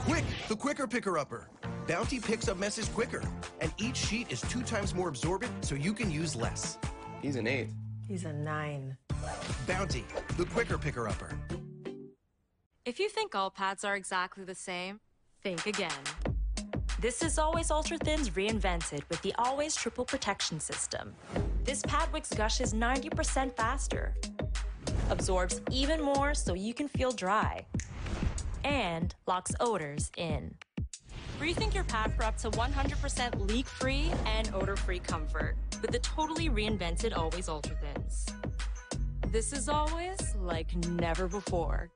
Quick, 0.05 0.25
the 0.47 0.55
quicker 0.55 0.87
picker 0.87 1.17
upper. 1.17 1.47
Bounty 1.87 2.19
picks 2.19 2.47
up 2.47 2.57
messes 2.57 2.87
quicker, 2.87 3.21
and 3.59 3.73
each 3.77 3.97
sheet 3.97 4.31
is 4.31 4.39
two 4.41 4.61
times 4.61 4.95
more 4.95 5.09
absorbent 5.09 5.65
so 5.65 5.75
you 5.75 5.93
can 5.93 6.09
use 6.09 6.35
less. 6.35 6.77
He's 7.21 7.35
an 7.35 7.45
eight. 7.45 7.67
He's 8.07 8.23
a 8.23 8.31
nine. 8.31 8.97
Bounty, 9.67 10.05
the 10.37 10.45
quicker 10.45 10.77
picker 10.77 11.09
upper. 11.09 11.37
If 12.85 12.99
you 12.99 13.09
think 13.09 13.35
all 13.35 13.49
pads 13.49 13.83
are 13.83 13.95
exactly 13.95 14.45
the 14.45 14.55
same, 14.55 15.01
think 15.41 15.65
again. 15.65 15.91
This 17.01 17.21
is 17.21 17.37
Always 17.37 17.69
Ultra 17.69 17.97
Thins 17.97 18.29
reinvented 18.29 19.01
with 19.09 19.21
the 19.21 19.33
Always 19.37 19.75
Triple 19.75 20.05
Protection 20.05 20.61
System. 20.61 21.13
This 21.65 21.81
pad 21.81 22.11
wicks 22.13 22.29
gushes 22.29 22.73
90% 22.73 23.57
faster, 23.57 24.15
absorbs 25.09 25.61
even 25.69 26.01
more 26.01 26.33
so 26.33 26.53
you 26.53 26.73
can 26.73 26.87
feel 26.87 27.11
dry, 27.11 27.65
and 28.63 29.13
locks 29.27 29.51
odors 29.59 30.11
in. 30.15 30.55
Rethink 31.39 31.73
your 31.73 31.83
pad 31.83 32.13
for 32.13 32.23
up 32.23 32.37
to 32.37 32.49
100% 32.51 33.49
leak-free 33.49 34.11
and 34.25 34.49
odor-free 34.53 34.99
comfort 34.99 35.55
with 35.81 35.91
the 35.91 35.99
totally 35.99 36.49
reinvented 36.49 37.15
Always 37.17 37.49
Ultra 37.49 37.75
Thins. 37.75 38.25
This 39.27 39.51
is 39.51 39.67
always 39.67 40.35
like 40.35 40.75
never 40.75 41.27
before. 41.27 41.89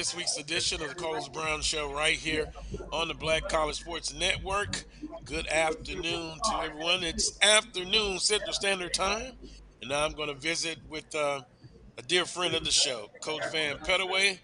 This 0.00 0.16
week's 0.16 0.38
edition 0.38 0.80
of 0.80 0.88
the 0.88 0.94
Carlos 0.94 1.28
Brown 1.28 1.60
Show 1.60 1.92
right 1.92 2.16
here 2.16 2.50
on 2.90 3.08
the 3.08 3.12
Black 3.12 3.50
College 3.50 3.76
Sports 3.76 4.14
Network. 4.14 4.84
Good 5.26 5.46
afternoon 5.46 6.38
to 6.42 6.56
everyone. 6.62 7.04
It's 7.04 7.38
afternoon 7.42 8.18
Central 8.18 8.54
Standard 8.54 8.94
Time, 8.94 9.32
and 9.82 9.90
now 9.90 10.06
I'm 10.06 10.12
going 10.12 10.30
to 10.30 10.34
visit 10.40 10.78
with 10.88 11.14
uh, 11.14 11.42
a 11.98 12.02
dear 12.02 12.24
friend 12.24 12.54
of 12.54 12.64
the 12.64 12.70
show, 12.70 13.10
Coach 13.20 13.42
Vann 13.52 13.76
Pettaway, 13.80 14.38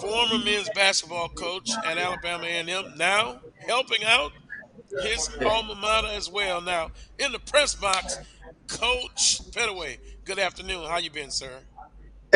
former 0.00 0.44
men's 0.44 0.70
basketball 0.72 1.30
coach 1.30 1.68
at 1.84 1.98
Alabama 1.98 2.44
A&M, 2.44 2.96
now 2.96 3.40
helping 3.66 4.04
out 4.04 4.30
his 5.02 5.28
alma 5.44 5.74
mater 5.74 6.10
as 6.12 6.30
well. 6.30 6.60
Now 6.60 6.92
in 7.18 7.32
the 7.32 7.40
press 7.40 7.74
box, 7.74 8.18
Coach 8.68 9.40
Pettaway. 9.50 9.98
Good 10.24 10.38
afternoon. 10.38 10.86
How 10.86 10.98
you 10.98 11.10
been, 11.10 11.32
sir? 11.32 11.58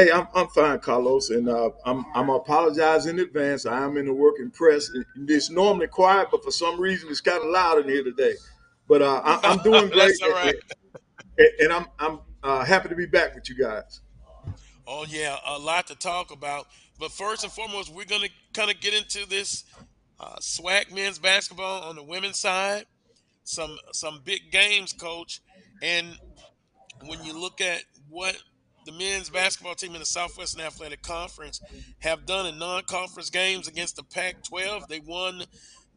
Hey, 0.00 0.10
I'm, 0.10 0.26
I'm 0.34 0.48
fine, 0.48 0.78
Carlos, 0.78 1.28
and 1.28 1.46
uh, 1.46 1.68
I'm 1.84 2.06
I'm 2.14 2.30
apologize 2.30 3.04
in 3.04 3.18
advance. 3.18 3.66
I 3.66 3.84
am 3.84 3.98
in 3.98 4.06
the 4.06 4.14
working 4.14 4.50
press. 4.50 4.90
It's 5.28 5.50
normally 5.50 5.88
quiet, 5.88 6.28
but 6.30 6.42
for 6.42 6.50
some 6.50 6.80
reason 6.80 7.10
it's 7.10 7.20
kind 7.20 7.44
of 7.44 7.50
loud 7.50 7.80
in 7.80 7.88
here 7.90 8.02
today. 8.02 8.32
But 8.88 9.02
uh, 9.02 9.20
I, 9.22 9.52
am 9.52 9.58
doing 9.58 9.88
great, 9.90 10.18
That's 10.18 10.22
all 10.22 10.30
right. 10.30 10.54
and, 11.36 11.48
and 11.60 11.72
I'm 11.74 11.86
I'm 11.98 12.20
uh, 12.42 12.64
happy 12.64 12.88
to 12.88 12.94
be 12.94 13.04
back 13.04 13.34
with 13.34 13.50
you 13.50 13.58
guys. 13.58 14.00
Oh 14.86 15.04
yeah, 15.06 15.36
a 15.46 15.58
lot 15.58 15.88
to 15.88 15.94
talk 15.94 16.30
about. 16.30 16.68
But 16.98 17.12
first 17.12 17.44
and 17.44 17.52
foremost, 17.52 17.94
we're 17.94 18.06
gonna 18.06 18.28
kind 18.54 18.70
of 18.70 18.80
get 18.80 18.94
into 18.94 19.28
this 19.28 19.64
uh, 20.18 20.36
SWAC 20.36 20.94
men's 20.94 21.18
basketball 21.18 21.82
on 21.82 21.96
the 21.96 22.02
women's 22.02 22.38
side. 22.38 22.86
Some 23.44 23.76
some 23.92 24.22
big 24.24 24.50
games, 24.50 24.94
coach. 24.94 25.42
And 25.82 26.16
when 27.04 27.22
you 27.22 27.38
look 27.38 27.60
at 27.60 27.82
what 28.08 28.38
the 28.90 28.98
men's 28.98 29.30
basketball 29.30 29.74
team 29.74 29.94
in 29.94 30.00
the 30.00 30.06
Southwestern 30.06 30.62
Athletic 30.62 31.02
Conference 31.02 31.60
have 32.00 32.26
done 32.26 32.46
in 32.46 32.58
non-conference 32.58 33.30
games 33.30 33.68
against 33.68 33.96
the 33.96 34.02
Pac-12, 34.02 34.88
they 34.88 35.00
won 35.00 35.44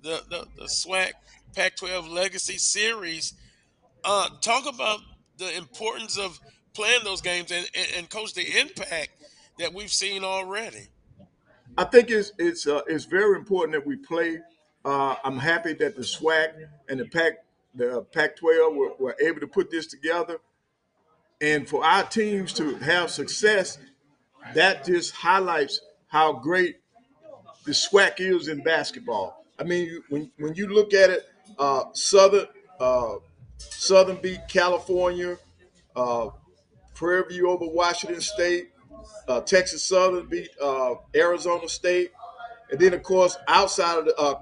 the 0.02 0.22
the, 0.30 0.48
the 0.58 0.66
SWAC 0.66 1.12
Pac-12 1.56 2.10
Legacy 2.10 2.58
Series. 2.58 3.34
Uh, 4.04 4.30
talk 4.42 4.68
about 4.68 5.00
the 5.38 5.56
importance 5.58 6.18
of 6.18 6.40
playing 6.74 7.04
those 7.04 7.22
games 7.22 7.52
and, 7.52 7.68
and, 7.76 7.88
and 7.98 8.10
coach 8.10 8.34
the 8.34 8.60
impact 8.60 9.12
that 9.60 9.74
we've 9.74 9.92
seen 9.92 10.24
already. 10.24 10.88
I 11.78 11.86
think 11.86 12.12
it's 12.12 12.32
it's 12.38 12.68
uh, 12.68 12.82
it's 12.88 13.06
very 13.06 13.38
important 13.38 13.74
that 13.74 13.88
we 13.88 13.96
play. 13.96 14.40
Uh, 14.86 15.16
I'm 15.24 15.40
happy 15.40 15.74
that 15.76 15.96
the 15.96 16.02
SWAC 16.02 16.68
and 16.90 17.00
the 17.00 17.06
Pac 17.06 17.34
the 17.74 18.06
Pac-12 18.12 18.76
were, 18.76 18.92
were 19.00 19.16
able 19.20 19.40
to 19.40 19.48
put 19.48 19.72
this 19.72 19.88
together, 19.88 20.40
and 21.44 21.68
for 21.68 21.84
our 21.84 22.04
teams 22.04 22.54
to 22.54 22.76
have 22.76 23.12
success, 23.12 23.78
that 24.56 24.86
just 24.86 25.12
highlights 25.12 25.82
how 26.08 26.32
great 26.32 26.78
the 27.66 27.74
SWAC 27.74 28.20
is 28.20 28.48
in 28.48 28.64
basketball. 28.64 29.46
I 29.60 29.64
mean, 29.64 30.02
when 30.08 30.32
when 30.38 30.56
you 30.56 30.68
look 30.68 30.94
at 30.94 31.10
it, 31.10 31.28
uh, 31.60 31.84
Southern 31.92 32.48
uh, 32.80 33.16
Southern 33.58 34.22
beat 34.22 34.40
California, 34.48 35.38
uh, 35.98 36.30
Prairie 36.94 37.26
View 37.28 37.50
over 37.50 37.68
Washington 37.68 38.22
State, 38.22 38.70
uh, 39.28 39.42
Texas 39.42 39.84
Southern 39.84 40.28
beat 40.28 40.50
uh, 40.62 40.96
Arizona 41.14 41.68
State. 41.68 42.12
And 42.72 42.80
then, 42.80 42.94
of 42.94 43.04
course, 43.04 43.38
outside 43.50 44.00
of 44.00 44.06
the 44.06 44.16
uh, 44.18 44.40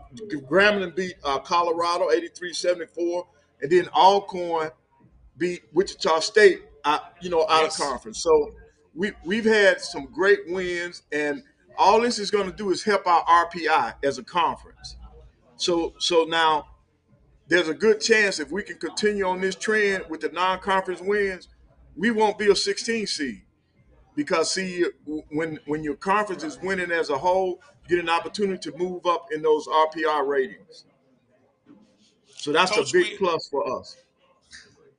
Grambling 0.48 0.96
beat 0.96 1.16
uh, 1.24 1.40
Colorado 1.40 2.10
83-74. 2.10 3.26
And 3.62 3.72
then 3.72 3.88
Alcorn 3.90 4.72
beat 5.38 5.64
Wichita 5.74 6.20
State, 6.20 6.62
out, 6.86 7.02
you 7.22 7.30
know, 7.30 7.46
out 7.50 7.64
Yes. 7.64 7.80
of 7.80 7.86
conference. 7.88 8.22
So 8.24 8.52
we, 8.96 9.12
we've 9.26 9.46
had 9.46 9.82
some 9.82 10.06
great 10.06 10.40
wins. 10.48 11.04
And 11.12 11.44
all 11.78 12.02
this 12.02 12.20
is 12.20 12.32
going 12.32 12.50
to 12.50 12.56
do 12.56 12.72
is 12.72 12.84
help 12.84 13.08
our 13.08 13.24
RPI 13.26 13.96
as 14.04 14.18
a 14.18 14.24
conference. 14.24 14.98
So, 15.58 15.94
so 16.00 16.24
now 16.24 16.68
there's 17.48 17.68
a 17.68 17.74
good 17.74 18.00
chance 18.02 18.40
if 18.40 18.52
we 18.52 18.64
can 18.64 18.78
continue 18.78 19.26
on 19.28 19.42
this 19.42 19.56
trend 19.56 20.06
with 20.10 20.22
the 20.22 20.30
non-conference 20.30 21.02
wins, 21.02 21.48
we 21.96 22.12
won't 22.12 22.38
be 22.38 22.50
a 22.50 22.56
16 22.56 23.08
seed 23.08 23.42
because 24.16 24.52
see 24.52 24.86
when 25.30 25.60
when 25.66 25.84
your 25.84 25.96
conference 25.96 26.44
is 26.44 26.58
winning 26.62 26.92
as 26.92 27.10
a 27.10 27.18
whole, 27.18 27.62
you 27.88 27.96
get 27.96 28.00
an 28.00 28.10
opportunity 28.10 28.58
to 28.72 28.78
move 28.78 29.06
up 29.06 29.28
in 29.32 29.42
those 29.42 29.68
RPI 29.68 30.26
ratings. 30.28 30.86
So 32.28 32.52
that's 32.52 32.72
Coach, 32.72 32.90
a 32.90 32.94
big 32.94 33.12
we- 33.12 33.18
plus 33.18 33.48
for 33.50 33.80
us. 33.80 33.98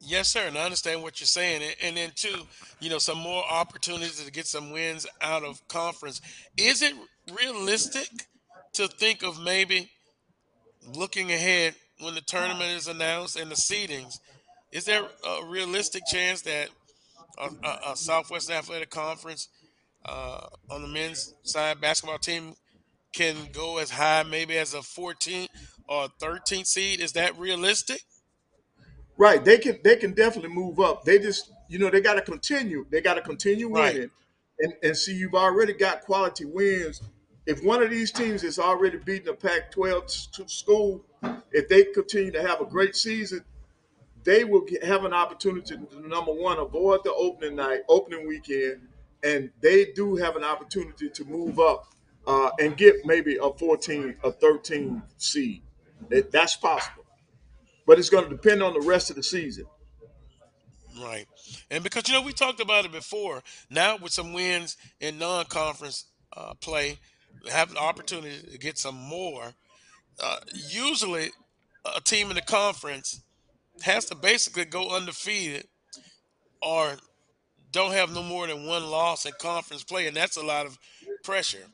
Yes, 0.05 0.28
sir, 0.28 0.48
and 0.48 0.59
I 0.59 0.64
understand 0.64 1.00
what 1.03 1.20
you're 1.20 1.28
saying. 1.28 1.62
And, 1.62 1.76
and 1.80 1.96
then 1.96 2.11
too, 2.16 2.42
you 2.80 2.90
know, 2.90 2.98
some 2.98 3.18
more 3.18 3.44
opportunities 3.48 4.22
to 4.22 4.32
get 4.32 4.46
some 4.46 4.72
wins 4.72 5.07
out 5.20 5.44
of 5.44 5.66
conference. 5.68 6.20
Is 6.57 6.82
it 6.82 6.94
realistic 7.32 8.09
to 8.72 8.88
think 8.88 9.22
of 9.22 9.40
maybe 9.40 9.90
looking 10.92 11.30
ahead 11.30 11.76
when 12.00 12.16
the 12.16 12.20
tournament 12.20 12.70
is 12.70 12.88
announced 12.88 13.36
and 13.36 13.48
the 13.48 13.55
seedings? 13.55 14.18
Is 14.72 14.84
there 14.84 15.05
a 15.05 15.46
realistic 15.46 16.03
chance 16.07 16.42
that 16.42 16.68
a, 17.38 17.50
a, 17.64 17.92
a 17.92 17.96
Southwest 17.96 18.50
Athletic 18.50 18.90
Conference 18.90 19.48
uh, 20.05 20.46
on 20.68 20.82
the 20.82 20.88
men's 20.88 21.32
side 21.44 21.80
basketball 21.80 22.18
team 22.18 22.55
can 23.12 23.36
go 23.53 23.78
as 23.78 23.90
high 23.90 24.24
maybe 24.24 24.59
as 24.59 24.74
a 24.74 24.82
14 24.82 25.46
or 25.88 26.09
13 26.18 26.64
seed? 26.64 27.00
Is 27.00 27.12
that 27.12 27.38
realistic? 27.38 28.00
Right. 29.16 29.44
They 29.44 29.58
can 29.58 29.78
they 29.84 29.96
can 29.96 30.12
definitely 30.14 30.54
move 30.54 30.80
up. 30.80 31.04
They 31.04 31.18
just 31.18 31.52
you 31.68 31.78
know 31.78 31.90
they 31.90 32.00
got 32.00 32.14
to 32.14 32.22
continue. 32.22 32.86
They 32.90 33.00
got 33.00 33.14
to 33.14 33.20
continue 33.22 33.68
Right. 33.68 33.94
winning, 33.94 34.10
and 34.58 34.72
and 34.82 34.96
see 34.96 35.14
you've 35.14 35.34
already 35.34 35.72
got 35.74 36.02
quality 36.02 36.44
wins. 36.44 37.02
If 37.46 37.62
one 37.64 37.82
of 37.82 37.90
these 37.90 38.12
teams 38.12 38.44
is 38.44 38.58
already 38.58 38.98
beating 38.98 39.28
a 39.28 39.34
Pac-12 39.34 40.04
s- 40.04 40.26
to 40.34 40.48
school, 40.48 41.04
if 41.50 41.68
they 41.68 41.84
continue 41.84 42.30
to 42.30 42.40
have 42.40 42.60
a 42.60 42.64
great 42.64 42.94
season, 42.94 43.44
they 44.24 44.44
will 44.44 44.60
get, 44.60 44.84
have 44.84 45.04
an 45.04 45.12
opportunity 45.12 45.76
to 45.76 46.08
number 46.08 46.32
one 46.32 46.58
avoid 46.58 47.00
the 47.04 47.12
opening 47.12 47.56
night, 47.56 47.80
opening 47.88 48.28
weekend, 48.28 48.80
and 49.24 49.50
they 49.60 49.86
do 49.86 50.14
have 50.16 50.36
an 50.36 50.44
opportunity 50.44 51.10
to 51.10 51.24
move 51.24 51.58
up 51.58 51.88
uh, 52.28 52.50
and 52.60 52.76
get 52.76 52.94
maybe 53.04 53.36
a 53.42 53.50
14, 53.52 54.16
a 54.22 54.30
13 54.30 55.02
seed. 55.18 55.62
That's 56.30 56.54
possible, 56.56 57.01
but 57.87 57.99
it's 57.99 58.11
going 58.11 58.24
to 58.24 58.30
depend 58.30 58.62
on 58.62 58.72
the 58.74 58.80
rest 58.80 59.11
of 59.11 59.16
the 59.16 59.22
season. 59.22 59.64
Right. 61.01 61.26
And 61.70 61.83
because, 61.83 62.07
you 62.09 62.14
know, 62.14 62.22
we 62.22 62.33
talked 62.33 62.61
about 62.61 62.85
it 62.85 62.93
before, 62.93 63.43
now 63.70 63.97
with 63.97 64.12
some 64.12 64.33
wins 64.33 64.76
in 65.01 65.18
non 65.18 65.47
conference 65.47 66.05
uh, 66.37 66.55
play, 66.61 66.99
have 67.51 67.70
an 67.70 67.78
opportunity 67.78 68.37
to 68.53 68.59
get 68.59 68.78
some 68.78 68.95
more. 68.95 69.55
Uh, 70.22 70.37
usually, 70.70 71.30
a 71.97 72.01
team 72.01 72.28
in 72.28 72.37
the 72.37 72.43
conference 72.43 73.22
has 73.83 74.05
to 74.07 74.14
basically 74.14 74.66
go 74.66 74.95
undefeated 74.95 75.66
or 76.61 76.93
don't 77.72 77.93
have 77.93 78.12
no 78.14 78.22
more 78.22 78.47
than 78.47 78.66
one 78.66 78.85
loss 78.85 79.24
in 79.24 79.33
conference 79.41 79.83
play, 79.83 80.07
and 80.07 80.14
that's 80.16 80.37
a 80.37 80.43
lot 80.43 80.66
of 80.66 80.78
pressure. 81.24 81.64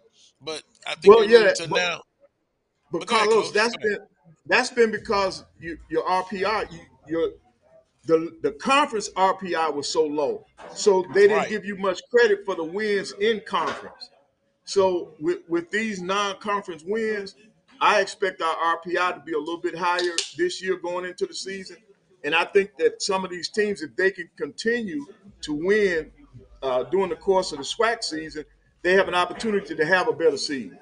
But 0.41 0.63
I 0.87 0.95
think 0.95 1.13
Well, 1.15 1.25
yeah, 1.25 1.53
to 1.55 1.69
but- 1.69 1.77
now. 1.77 2.03
But 2.91 3.01
But 3.01 3.11
ahead, 3.11 3.29
Carlos, 3.29 3.45
Coach. 3.47 3.55
that's 3.55 3.75
ahead. 3.77 3.99
been 3.99 4.07
that's 4.49 4.70
been 4.70 4.90
because 4.90 5.44
you, 5.61 5.78
your 5.90 6.05
RPI, 6.05 6.72
you, 6.72 6.80
your 7.09 7.30
the 8.07 8.36
the 8.42 8.53
conference 8.53 9.11
RPI 9.11 9.74
was 9.74 9.88
so 9.88 10.07
low, 10.07 10.46
so 10.74 11.05
they 11.14 11.28
didn't 11.28 11.36
Right. 11.36 11.49
give 11.49 11.64
you 11.64 11.76
much 11.76 12.01
credit 12.11 12.40
for 12.44 12.55
the 12.57 12.64
wins 12.64 13.12
in 13.20 13.42
conference. 13.46 14.11
So 14.64 15.14
with 15.20 15.40
with 15.49 15.70
these 15.70 16.01
non-conference 16.03 16.84
wins, 16.86 17.36
I 17.80 18.01
expect 18.01 18.42
our 18.42 18.78
RPI 18.78 19.14
to 19.14 19.20
be 19.24 19.32
a 19.34 19.38
little 19.38 19.61
bit 19.61 19.76
higher 19.76 20.16
this 20.36 20.62
year 20.62 20.76
going 20.78 21.05
into 21.07 21.26
the 21.26 21.34
season, 21.34 21.78
and 22.24 22.34
I 22.34 22.44
think 22.46 22.72
that 22.78 23.03
some 23.03 23.24
of 23.24 23.30
these 23.30 23.49
teams, 23.51 23.82
if 23.82 23.96
they 23.96 24.11
can 24.11 24.30
continue 24.38 25.07
to 25.42 25.55
win 25.55 26.12
uh, 26.62 26.84
during 26.84 27.11
the 27.11 27.16
course 27.16 27.53
of 27.53 27.59
the 27.59 27.64
SWAC 27.64 28.03
season, 28.05 28.44
they 28.82 28.94
have 28.94 29.09
an 29.09 29.14
opportunity 29.14 29.74
to 29.74 29.86
have 29.86 30.09
a 30.09 30.12
better 30.12 30.36
season. 30.38 30.78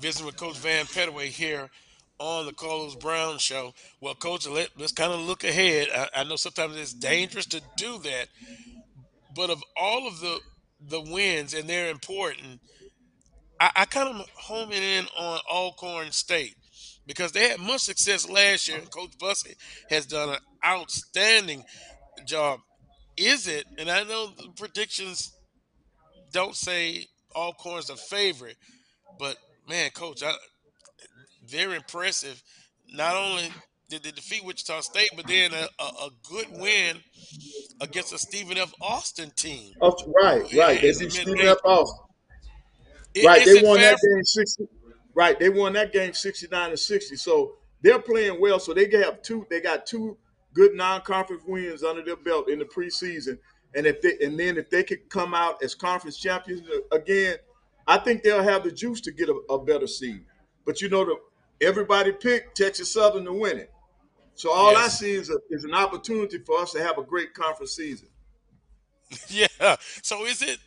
visiting 0.00 0.26
with 0.26 0.36
Coach 0.36 0.56
Vann 0.58 0.86
Pettaway 0.86 1.28
here 1.28 1.70
on 2.18 2.46
the 2.46 2.52
Carlos 2.52 2.96
Brown 2.96 3.38
Show. 3.38 3.72
Well, 4.00 4.14
Coach, 4.14 4.46
let, 4.46 4.70
let's 4.76 4.92
kind 4.92 5.12
of 5.12 5.20
look 5.20 5.44
ahead. 5.44 5.88
I, 5.94 6.20
I 6.20 6.24
know 6.24 6.36
sometimes 6.36 6.76
it's 6.76 6.92
dangerous 6.92 7.46
to 7.46 7.60
do 7.76 7.98
that, 7.98 8.28
but 9.34 9.50
of 9.50 9.62
all 9.76 10.06
of 10.06 10.20
the 10.20 10.40
the 10.80 11.00
wins, 11.00 11.54
and 11.54 11.68
they're 11.68 11.90
important, 11.90 12.60
I, 13.60 13.70
I 13.76 13.84
kind 13.84 14.08
of 14.08 14.26
homing 14.34 14.82
in 14.82 15.06
on 15.18 15.40
Alcorn 15.50 16.12
State 16.12 16.54
because 17.06 17.32
they 17.32 17.48
had 17.48 17.58
much 17.58 17.80
success 17.80 18.28
last 18.28 18.68
year, 18.68 18.78
and 18.78 18.90
Coach 18.90 19.18
Bussie 19.18 19.56
has 19.90 20.06
done 20.06 20.28
an 20.28 20.38
outstanding 20.64 21.64
job. 22.26 22.60
Is 23.16 23.48
it? 23.48 23.64
And 23.78 23.90
I 23.90 24.04
know 24.04 24.28
the 24.36 24.50
predictions 24.56 25.32
don't 26.32 26.54
say 26.54 27.06
Alcorn's 27.34 27.90
a 27.90 27.96
favorite, 27.96 28.56
but 29.18 29.36
man, 29.68 29.90
coach, 29.90 30.22
I, 30.22 30.32
very 31.48 31.76
impressive. 31.76 32.42
Not 32.92 33.16
only 33.16 33.50
did 33.88 34.02
they 34.02 34.10
defeat 34.10 34.44
Wichita 34.44 34.80
State, 34.80 35.10
but 35.16 35.26
then 35.26 35.52
a, 35.52 35.66
a, 35.82 35.84
a 35.84 36.10
good 36.28 36.46
win 36.52 36.96
against 37.80 38.12
a 38.12 38.18
Stephen 38.18 38.58
F. 38.58 38.72
Austin 38.80 39.30
team. 39.36 39.74
Oh, 39.80 39.96
right, 40.22 40.42
right. 40.54 40.80
They 40.80 40.92
beat 40.92 41.12
Stephen. 41.12 41.40
F. 41.40 41.58
Austin. 41.64 42.06
right, 43.24 43.44
they 43.44 43.62
won 43.62 43.80
that 43.80 43.98
game 44.02 44.24
sixty. 44.24 44.64
Right, 45.14 45.38
they 45.38 45.48
won 45.48 45.72
that 45.72 45.92
game 45.92 46.12
sixty 46.12 46.46
nine 46.50 46.70
to 46.70 46.76
sixty. 46.76 47.16
So 47.16 47.54
they're 47.82 47.98
playing 47.98 48.40
well. 48.40 48.58
So 48.58 48.74
they 48.74 48.90
have 49.02 49.22
two. 49.22 49.46
They 49.50 49.60
got 49.60 49.86
two 49.86 50.16
good 50.52 50.74
non 50.74 51.00
conference 51.02 51.42
wins 51.46 51.82
under 51.82 52.02
their 52.02 52.16
belt 52.16 52.48
in 52.48 52.58
the 52.58 52.64
preseason. 52.64 53.38
And 53.74 53.86
if 53.86 54.00
they 54.02 54.18
and 54.24 54.38
then 54.38 54.56
if 54.58 54.70
they 54.70 54.82
could 54.82 55.08
come 55.08 55.34
out 55.34 55.62
as 55.62 55.74
conference 55.74 56.18
champions 56.18 56.62
again, 56.92 57.36
I 57.86 57.98
think 57.98 58.22
they'll 58.22 58.42
have 58.42 58.64
the 58.64 58.72
juice 58.72 59.00
to 59.02 59.12
get 59.12 59.28
a, 59.28 59.34
a 59.50 59.64
better 59.64 59.86
seed. 59.86 60.24
But 60.66 60.80
you 60.80 60.88
know, 60.88 61.04
the 61.04 61.16
everybody 61.60 62.12
picked 62.12 62.56
Texas 62.56 62.92
Southern 62.92 63.24
to 63.24 63.32
win 63.32 63.58
it. 63.58 63.72
So 64.34 64.52
all 64.52 64.76
I 64.76 64.88
see 64.88 65.12
is 65.12 65.30
a, 65.30 65.38
is 65.50 65.64
an 65.64 65.74
opportunity 65.74 66.38
for 66.38 66.60
us 66.60 66.72
to 66.72 66.82
have 66.82 66.96
a 66.98 67.02
great 67.02 67.34
conference 67.34 67.72
season. 67.72 68.08
Yeah. 69.28 69.76
So 70.02 70.26
is 70.26 70.42
it 70.42 70.58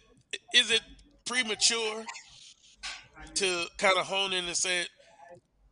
is 0.54 0.72
it 0.72 0.82
premature 1.26 2.04
to 3.36 3.66
kind 3.78 3.98
of 3.98 4.08
hone 4.08 4.34
in 4.34 4.46
and 4.46 4.56
say 4.56 4.86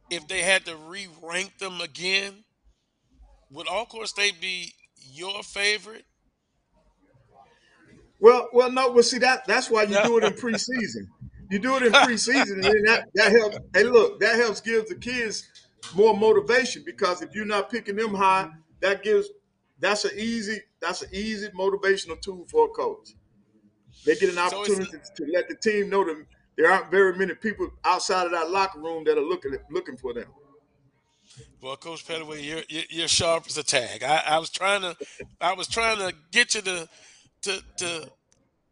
if 0.10 0.28
they 0.28 0.42
had 0.42 0.66
to 0.66 0.76
re-rank 0.76 1.58
them 1.58 1.82
again, 1.82 2.44
would 3.52 3.68
Alcorn 3.68 4.06
State 4.06 4.40
be 4.40 4.74
your 5.12 5.44
favorite? 5.44 6.06
Well, 8.20 8.50
well, 8.54 8.72
no, 8.72 8.92
well, 8.92 9.04
see 9.04 9.20
that 9.20 9.46
that's 9.48 9.70
why 9.70 9.84
you 9.84 10.02
do 10.04 10.18
it 10.18 10.24
in 10.24 10.34
preseason. 10.34 11.08
You 11.50 11.60
do 11.60 11.76
it 11.78 11.84
in 11.84 11.94
preseason, 11.94 12.54
and 12.54 12.64
then 12.64 12.84
that, 12.86 13.10
that 13.16 13.32
helps. 13.32 13.58
Hey, 13.74 13.84
look, 13.84 14.20
that 14.20 14.36
helps 14.36 14.62
give 14.62 14.88
the 14.88 14.96
kids 14.96 15.48
more 15.96 16.16
motivation 16.16 16.84
because 16.86 17.22
if 17.22 17.34
you're 17.34 17.46
not 17.46 17.72
picking 17.72 17.96
them 17.96 18.14
high, 18.14 18.50
that 18.82 19.04
gives 19.04 19.30
that's 19.80 20.06
an 20.06 20.12
easy 20.16 20.60
that's 20.80 21.02
an 21.02 21.10
easy 21.12 21.48
motivational 21.50 22.22
tool 22.22 22.46
for 22.50 22.66
a 22.66 22.70
coach. 22.70 23.16
They 24.06 24.16
get 24.16 24.30
an 24.30 24.36
So 24.36 24.42
opportunity 24.42 24.92
to 24.92 25.26
let 25.34 25.50
the 25.50 25.56
team 25.56 25.90
know 25.90 26.06
that 26.06 26.26
there 26.56 26.72
aren't 26.72 26.92
very 26.92 27.18
many 27.18 27.34
people 27.34 27.70
outside 27.84 28.26
of 28.26 28.32
that 28.32 28.52
locker 28.52 28.80
room 28.80 29.04
that 29.06 29.18
are 29.18 29.22
looking 29.22 29.58
looking 29.72 29.98
for 29.98 30.14
them. 30.14 30.28
Well, 31.62 31.76
Coach 31.78 32.08
Pettaway, 32.08 32.44
you're 32.44 32.64
you're 32.70 32.84
you're 32.90 33.08
sharp 33.08 33.46
as 33.48 33.58
a 33.58 33.64
tag. 33.64 34.04
I, 34.04 34.24
I 34.28 34.38
was 34.40 34.50
trying 34.50 34.82
to 34.82 34.96
I 35.42 35.54
was 35.54 35.68
trying 35.68 35.98
to 35.98 36.16
get 36.32 36.56
you 36.56 36.62
to 36.62 36.90
to 37.44 37.64
to 37.78 38.10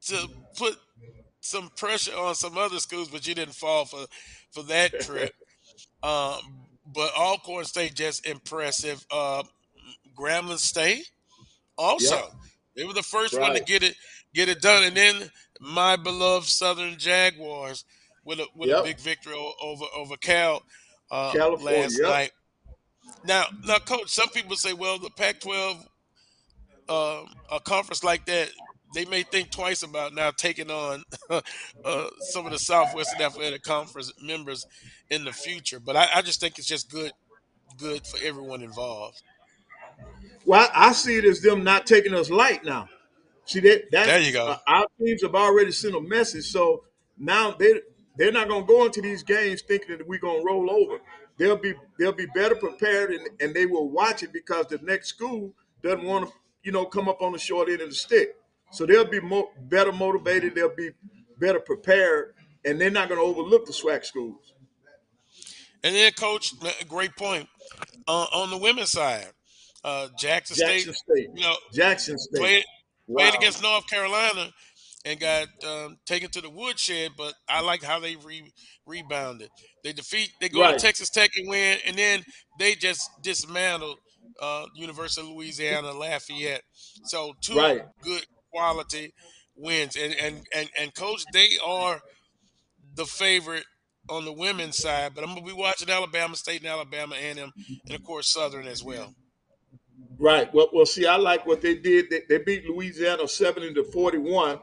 to 0.07 0.29
put 0.55 0.77
some 1.47 1.69
pressure 1.75 2.15
on 2.15 2.35
some 2.35 2.57
other 2.57 2.79
schools, 2.79 3.09
but 3.09 3.27
you 3.27 3.33
didn't 3.33 3.55
fall 3.55 3.85
for 3.85 4.05
for 4.51 4.63
that 4.63 4.99
trip. 5.01 5.33
Um, 6.03 6.39
but 6.93 7.11
Alcorn 7.17 7.65
State 7.65 7.95
just 7.95 8.27
impressive. 8.27 9.03
Uh, 9.09 9.41
Grambling 10.15 10.59
State 10.59 11.09
also. 11.75 12.15
Yep. 12.15 12.31
They 12.75 12.83
were 12.85 12.93
the 12.93 13.01
first 13.01 13.37
one 13.37 13.55
to 13.55 13.59
get 13.59 13.81
it 13.81 13.95
get 14.33 14.47
it 14.47 14.61
done, 14.61 14.83
and 14.83 14.95
then 14.95 15.31
my 15.59 15.95
beloved 15.95 16.47
Southern 16.47 16.97
Jaguars 16.97 17.83
with 18.23 18.39
a 18.39 18.45
with 18.55 18.69
a 18.69 18.83
big 18.83 18.99
victory 18.99 19.33
over 19.61 19.85
over 19.95 20.15
Cal 20.17 20.61
uh, 21.09 21.31
California, 21.31 21.81
last 21.81 21.99
yep. 21.99 22.09
night. 22.09 22.31
Now, 23.25 23.45
now, 23.65 23.77
coach, 23.77 24.09
some 24.09 24.29
people 24.29 24.55
say, 24.55 24.73
well, 24.73 24.99
the 24.99 25.09
Pac-12, 25.09 25.77
um, 26.89 27.33
a 27.51 27.59
conference 27.59 28.03
like 28.03 28.25
that, 28.25 28.49
they 28.93 29.05
may 29.05 29.23
think 29.23 29.51
twice 29.51 29.83
about 29.83 30.13
now 30.13 30.31
taking 30.31 30.71
on 30.71 31.03
uh, 31.29 32.07
some 32.21 32.45
of 32.45 32.51
the 32.51 32.59
Southwestern 32.59 33.21
Athletic 33.21 33.63
Conference 33.63 34.11
members 34.21 34.65
in 35.09 35.25
the 35.25 35.31
future. 35.31 35.79
But 35.79 35.95
I, 35.95 36.07
I 36.15 36.21
just 36.21 36.39
think 36.39 36.57
it's 36.57 36.67
just 36.67 36.89
good, 36.89 37.11
good 37.77 38.05
for 38.05 38.17
everyone 38.23 38.61
involved. 38.63 39.21
Well, 40.45 40.69
I 40.73 40.93
see 40.93 41.17
it 41.17 41.25
as 41.25 41.41
them 41.41 41.63
not 41.63 41.85
taking 41.85 42.13
us 42.13 42.29
light 42.29 42.63
now. 42.63 42.87
See 43.45 43.59
that 43.61 43.91
There 43.91 44.19
you 44.19 44.33
go. 44.33 44.47
uh, 44.47 44.57
our 44.67 44.85
teams 44.99 45.21
have 45.21 45.35
already 45.35 45.71
sent 45.71 45.95
a 45.95 46.01
message, 46.01 46.45
so 46.45 46.83
now 47.17 47.51
they 47.51 47.81
they're 48.17 48.31
not 48.31 48.47
going 48.47 48.63
to 48.63 48.67
go 48.67 48.85
into 48.85 49.01
these 49.01 49.23
games 49.23 49.61
thinking 49.61 49.97
that 49.97 50.07
we're 50.07 50.19
going 50.19 50.41
to 50.41 50.45
roll 50.45 50.69
over. 50.69 50.99
They'll 51.37 51.55
be 51.57 51.73
they'll 51.97 52.11
be 52.11 52.25
better 52.25 52.55
prepared 52.55 53.11
and, 53.11 53.27
and 53.39 53.53
they 53.53 53.65
will 53.65 53.89
watch 53.89 54.23
it 54.23 54.33
because 54.33 54.67
the 54.67 54.79
next 54.81 55.07
school 55.09 55.53
doesn't 55.83 56.03
want 56.03 56.27
to 56.27 56.33
you 56.63 56.71
know 56.71 56.85
come 56.85 57.07
up 57.07 57.21
on 57.21 57.31
the 57.31 57.39
short 57.39 57.69
end 57.69 57.81
of 57.81 57.89
the 57.89 57.95
stick. 57.95 58.35
So 58.71 58.85
they'll 58.85 59.05
be 59.05 59.19
more 59.19 59.49
better 59.69 59.91
motivated. 59.91 60.55
They'll 60.55 60.75
be 60.75 60.91
better 61.39 61.59
prepared, 61.59 62.33
and 62.65 62.79
they're 62.79 62.91
not 62.91 63.09
going 63.09 63.19
to 63.19 63.25
overlook 63.25 63.65
the 63.65 63.71
SWAC 63.73 64.05
schools. 64.05 64.53
And 65.83 65.95
then, 65.95 66.11
coach, 66.13 66.53
great 66.87 67.15
point. 67.15 67.47
Uh, 68.07 68.25
on 68.33 68.49
the 68.49 68.57
women's 68.57 68.91
side, 68.91 69.27
uh, 69.83 70.07
Jackson, 70.17 70.57
Jackson 70.57 70.93
State, 70.93 70.95
State, 70.95 71.29
you 71.35 71.43
know, 71.43 71.55
Jackson 71.73 72.17
State, 72.17 72.39
played 72.39 72.63
played 73.15 73.33
against 73.35 73.61
North 73.61 73.87
Carolina 73.89 74.51
and 75.05 75.19
got 75.19 75.47
um, 75.65 75.97
taken 76.05 76.29
to 76.31 76.41
the 76.41 76.49
woodshed. 76.49 77.11
But 77.17 77.33
I 77.47 77.61
like 77.61 77.83
how 77.83 77.99
they 77.99 78.15
re- 78.17 78.51
rebounded. 78.85 79.49
They 79.83 79.93
defeat. 79.93 80.31
They 80.41 80.49
go 80.49 80.61
Right. 80.61 80.77
to 80.77 80.85
Texas 80.85 81.09
Tech 81.09 81.31
and 81.37 81.47
win, 81.47 81.77
and 81.85 81.95
then 81.97 82.23
they 82.59 82.75
just 82.75 83.09
dismantled 83.21 83.99
uh, 84.41 84.65
University 84.75 85.21
of 85.21 85.33
Louisiana 85.33 85.91
Lafayette. 85.93 86.63
So 87.05 87.33
two 87.41 87.55
Right. 87.55 87.81
good 88.03 88.25
quality 88.57 89.13
wins, 89.55 89.95
and 89.95 90.13
and 90.15 90.47
and 90.53 90.69
and 90.79 90.93
coach, 90.93 91.23
they 91.33 91.49
are 91.65 92.01
the 92.95 93.05
favorite 93.05 93.65
on 94.09 94.25
the 94.25 94.33
women's 94.33 94.77
side. 94.77 95.13
But 95.13 95.23
I'm 95.23 95.33
gonna 95.33 95.45
be 95.45 95.53
watching 95.53 95.89
Alabama 95.89 96.35
State 96.35 96.61
and 96.61 96.69
Alabama 96.69 97.15
A&M, 97.15 97.51
and 97.85 97.95
of 97.95 98.03
course 98.03 98.29
Southern 98.29 98.67
as 98.67 98.83
well. 98.83 99.13
Right. 100.19 100.51
Well, 100.53 100.69
well, 100.73 100.85
see, 100.85 101.05
I 101.05 101.15
like 101.17 101.45
what 101.45 101.61
they 101.61 101.75
did. 101.75 102.09
They, 102.09 102.21
they 102.27 102.39
beat 102.39 102.65
Louisiana 102.65 103.27
seventy 103.27 103.73
to 103.73 103.83
forty-one, 103.83 104.59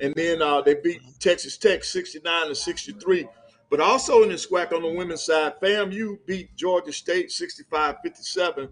and 0.00 0.14
then 0.14 0.42
uh, 0.42 0.60
they 0.60 0.74
beat 0.74 1.00
Texas 1.20 1.56
Tech 1.56 1.84
sixty-nine 1.84 2.48
to 2.48 2.54
sixty-three. 2.54 3.26
But 3.70 3.80
also 3.80 4.22
in 4.22 4.30
the 4.30 4.36
SWAC 4.36 4.72
on 4.72 4.80
the 4.80 4.88
women's 4.88 5.24
side, 5.24 5.60
FAMU 5.60 6.18
beat 6.26 6.56
Georgia 6.56 6.90
State 6.90 7.28
65-57, 7.28 8.70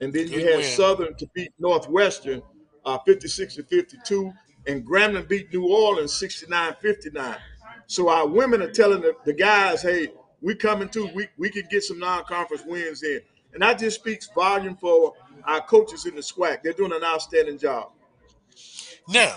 and 0.00 0.12
then 0.12 0.28
you 0.28 0.38
Good 0.38 0.46
had 0.46 0.56
win. 0.58 0.64
Southern 0.64 1.16
to 1.16 1.26
beat 1.34 1.50
Northwestern 1.58 2.42
uh, 2.86 2.98
56 3.04 3.56
to 3.56 3.62
52, 3.64 4.32
and 4.66 4.86
Grambling 4.86 5.28
beat 5.28 5.52
New 5.52 5.66
Orleans 5.66 6.12
69-59. 6.12 7.36
So 7.86 8.08
our 8.08 8.26
women 8.26 8.62
are 8.62 8.70
telling 8.70 9.02
the, 9.02 9.14
the 9.24 9.32
guys, 9.32 9.82
hey, 9.82 10.08
we 10.40 10.54
coming 10.54 10.88
too. 10.88 11.10
We 11.14 11.28
we 11.36 11.50
can 11.50 11.64
get 11.70 11.82
some 11.82 11.98
non-conference 11.98 12.64
wins 12.66 13.02
in. 13.02 13.20
And 13.52 13.62
that 13.62 13.78
just 13.78 14.00
speaks 14.00 14.28
volume 14.34 14.76
for 14.76 15.14
our 15.44 15.60
coaches 15.62 16.06
in 16.06 16.14
the 16.14 16.20
SWAC. 16.20 16.62
They're 16.62 16.72
doing 16.72 16.92
an 16.92 17.02
outstanding 17.04 17.58
job. 17.58 17.90
Now, 19.08 19.36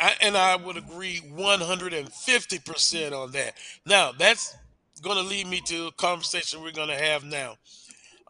I, 0.00 0.14
and 0.20 0.36
I 0.36 0.56
would 0.56 0.76
agree 0.76 1.20
150% 1.34 3.12
on 3.12 3.32
that. 3.32 3.54
Now, 3.86 4.12
that's 4.12 4.56
going 5.02 5.16
to 5.16 5.22
lead 5.22 5.46
me 5.46 5.60
to 5.66 5.88
a 5.88 5.92
conversation 5.92 6.62
we're 6.62 6.72
going 6.72 6.88
to 6.88 6.96
have 6.96 7.24
now. 7.24 7.56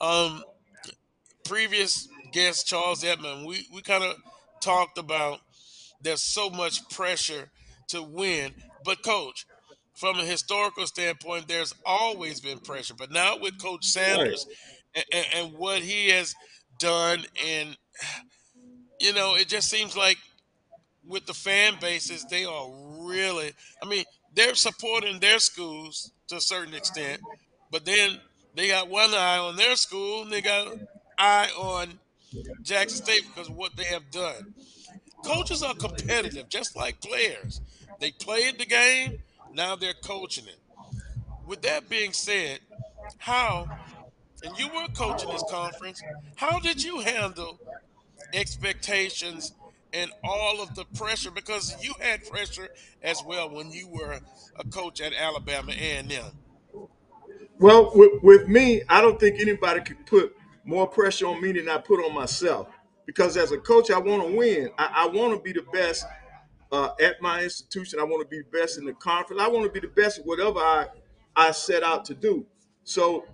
Um, 0.00 0.42
previous 1.44 2.08
guest, 2.32 2.66
Charles 2.66 3.04
Edmond, 3.04 3.46
we, 3.46 3.66
we 3.72 3.82
kind 3.82 4.04
of 4.04 4.16
talked 4.60 4.98
about 4.98 5.40
there's 6.02 6.22
so 6.22 6.50
much 6.50 6.88
pressure 6.88 7.50
to 7.88 8.02
win. 8.02 8.52
But, 8.84 9.02
coach, 9.02 9.46
from 9.94 10.18
a 10.18 10.24
historical 10.24 10.86
standpoint, 10.86 11.48
there's 11.48 11.74
always 11.84 12.40
been 12.40 12.58
pressure. 12.58 12.94
But 12.94 13.10
now 13.10 13.36
with 13.38 13.60
Coach 13.60 13.84
Sanders 13.84 14.46
and, 14.94 15.04
and, 15.12 15.26
and 15.34 15.52
what 15.54 15.80
he 15.80 16.10
has 16.10 16.34
done, 16.78 17.24
and, 17.44 17.76
you 19.00 19.12
know, 19.12 19.34
it 19.34 19.48
just 19.48 19.68
seems 19.68 19.96
like 19.96 20.18
with 21.06 21.26
the 21.26 21.34
fan 21.34 21.74
bases, 21.80 22.24
they 22.26 22.44
are 22.44 22.68
really, 23.00 23.52
I 23.82 23.88
mean, 23.88 24.04
they're 24.34 24.54
supporting 24.54 25.18
their 25.18 25.38
schools 25.38 26.12
to 26.28 26.36
a 26.36 26.40
certain 26.40 26.74
extent, 26.74 27.20
but 27.72 27.84
then 27.84 28.20
they 28.54 28.68
got 28.68 28.88
one 28.88 29.14
eye 29.14 29.38
on 29.38 29.56
their 29.56 29.74
school 29.74 30.22
and 30.22 30.32
they 30.32 30.42
got 30.42 30.72
an 30.72 30.86
eye 31.18 31.50
on 31.58 31.98
Jackson 32.62 33.04
State 33.04 33.24
because 33.26 33.48
of 33.48 33.56
what 33.56 33.76
they 33.76 33.84
have 33.84 34.10
done. 34.10 34.54
Coaches 35.24 35.62
are 35.62 35.74
competitive, 35.74 36.48
just 36.48 36.76
like 36.76 37.00
players. 37.00 37.60
They 38.00 38.12
played 38.12 38.58
the 38.58 38.66
game, 38.66 39.18
now 39.52 39.76
they're 39.76 39.94
coaching 39.94 40.46
it. 40.46 40.58
With 41.46 41.62
that 41.62 41.88
being 41.88 42.12
said, 42.12 42.60
how, 43.18 43.68
and 44.44 44.56
you 44.58 44.68
were 44.68 44.86
coaching 44.94 45.30
this 45.30 45.44
conference, 45.50 46.02
how 46.36 46.60
did 46.60 46.82
you 46.82 47.00
handle 47.00 47.58
expectations 48.32 49.52
and 49.92 50.10
all 50.22 50.62
of 50.62 50.74
the 50.74 50.84
pressure 50.96 51.30
because 51.30 51.76
you 51.82 51.94
had 52.00 52.24
pressure 52.28 52.68
as 53.02 53.22
well 53.24 53.50
when 53.50 53.70
you 53.70 53.88
were 53.88 54.18
a 54.56 54.64
coach 54.68 55.00
at 55.00 55.12
Alabama 55.14 55.72
A&M. 55.72 56.88
Well, 57.58 57.90
with, 57.94 58.22
with 58.22 58.48
me, 58.48 58.82
I 58.88 59.00
don't 59.00 59.18
think 59.18 59.40
anybody 59.40 59.80
could 59.80 60.04
put 60.06 60.36
more 60.68 60.86
pressure 60.86 61.26
on 61.26 61.40
me 61.40 61.50
than 61.50 61.66
I 61.66 61.78
put 61.78 62.04
on 62.04 62.14
myself. 62.14 62.68
Because 63.06 63.38
as 63.38 63.52
a 63.52 63.58
coach, 63.58 63.90
I 63.90 63.98
want 63.98 64.22
to 64.22 64.36
win. 64.36 64.68
I, 64.76 65.04
I 65.04 65.06
want 65.06 65.32
to 65.32 65.40
be 65.40 65.58
the 65.58 65.66
best 65.72 66.04
uh, 66.70 66.90
at 67.00 67.22
my 67.22 67.42
institution. 67.42 67.98
I 67.98 68.04
want 68.04 68.20
to 68.22 68.28
be 68.28 68.42
the 68.42 68.58
best 68.58 68.76
in 68.76 68.84
the 68.84 68.92
conference. 68.92 69.40
I 69.42 69.48
want 69.48 69.64
to 69.64 69.72
be 69.72 69.80
the 69.80 69.92
best 69.94 70.18
at 70.18 70.26
whatever 70.26 70.58
I 70.58 70.88
I 71.34 71.52
set 71.52 71.82
out 71.82 72.04
to 72.06 72.14
do. 72.14 72.44
So 72.84 73.24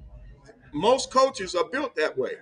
most 0.73 1.11
coaches 1.11 1.57
are 1.57 1.65
built 1.65 1.97
that 1.97 2.17
way. 2.17 2.35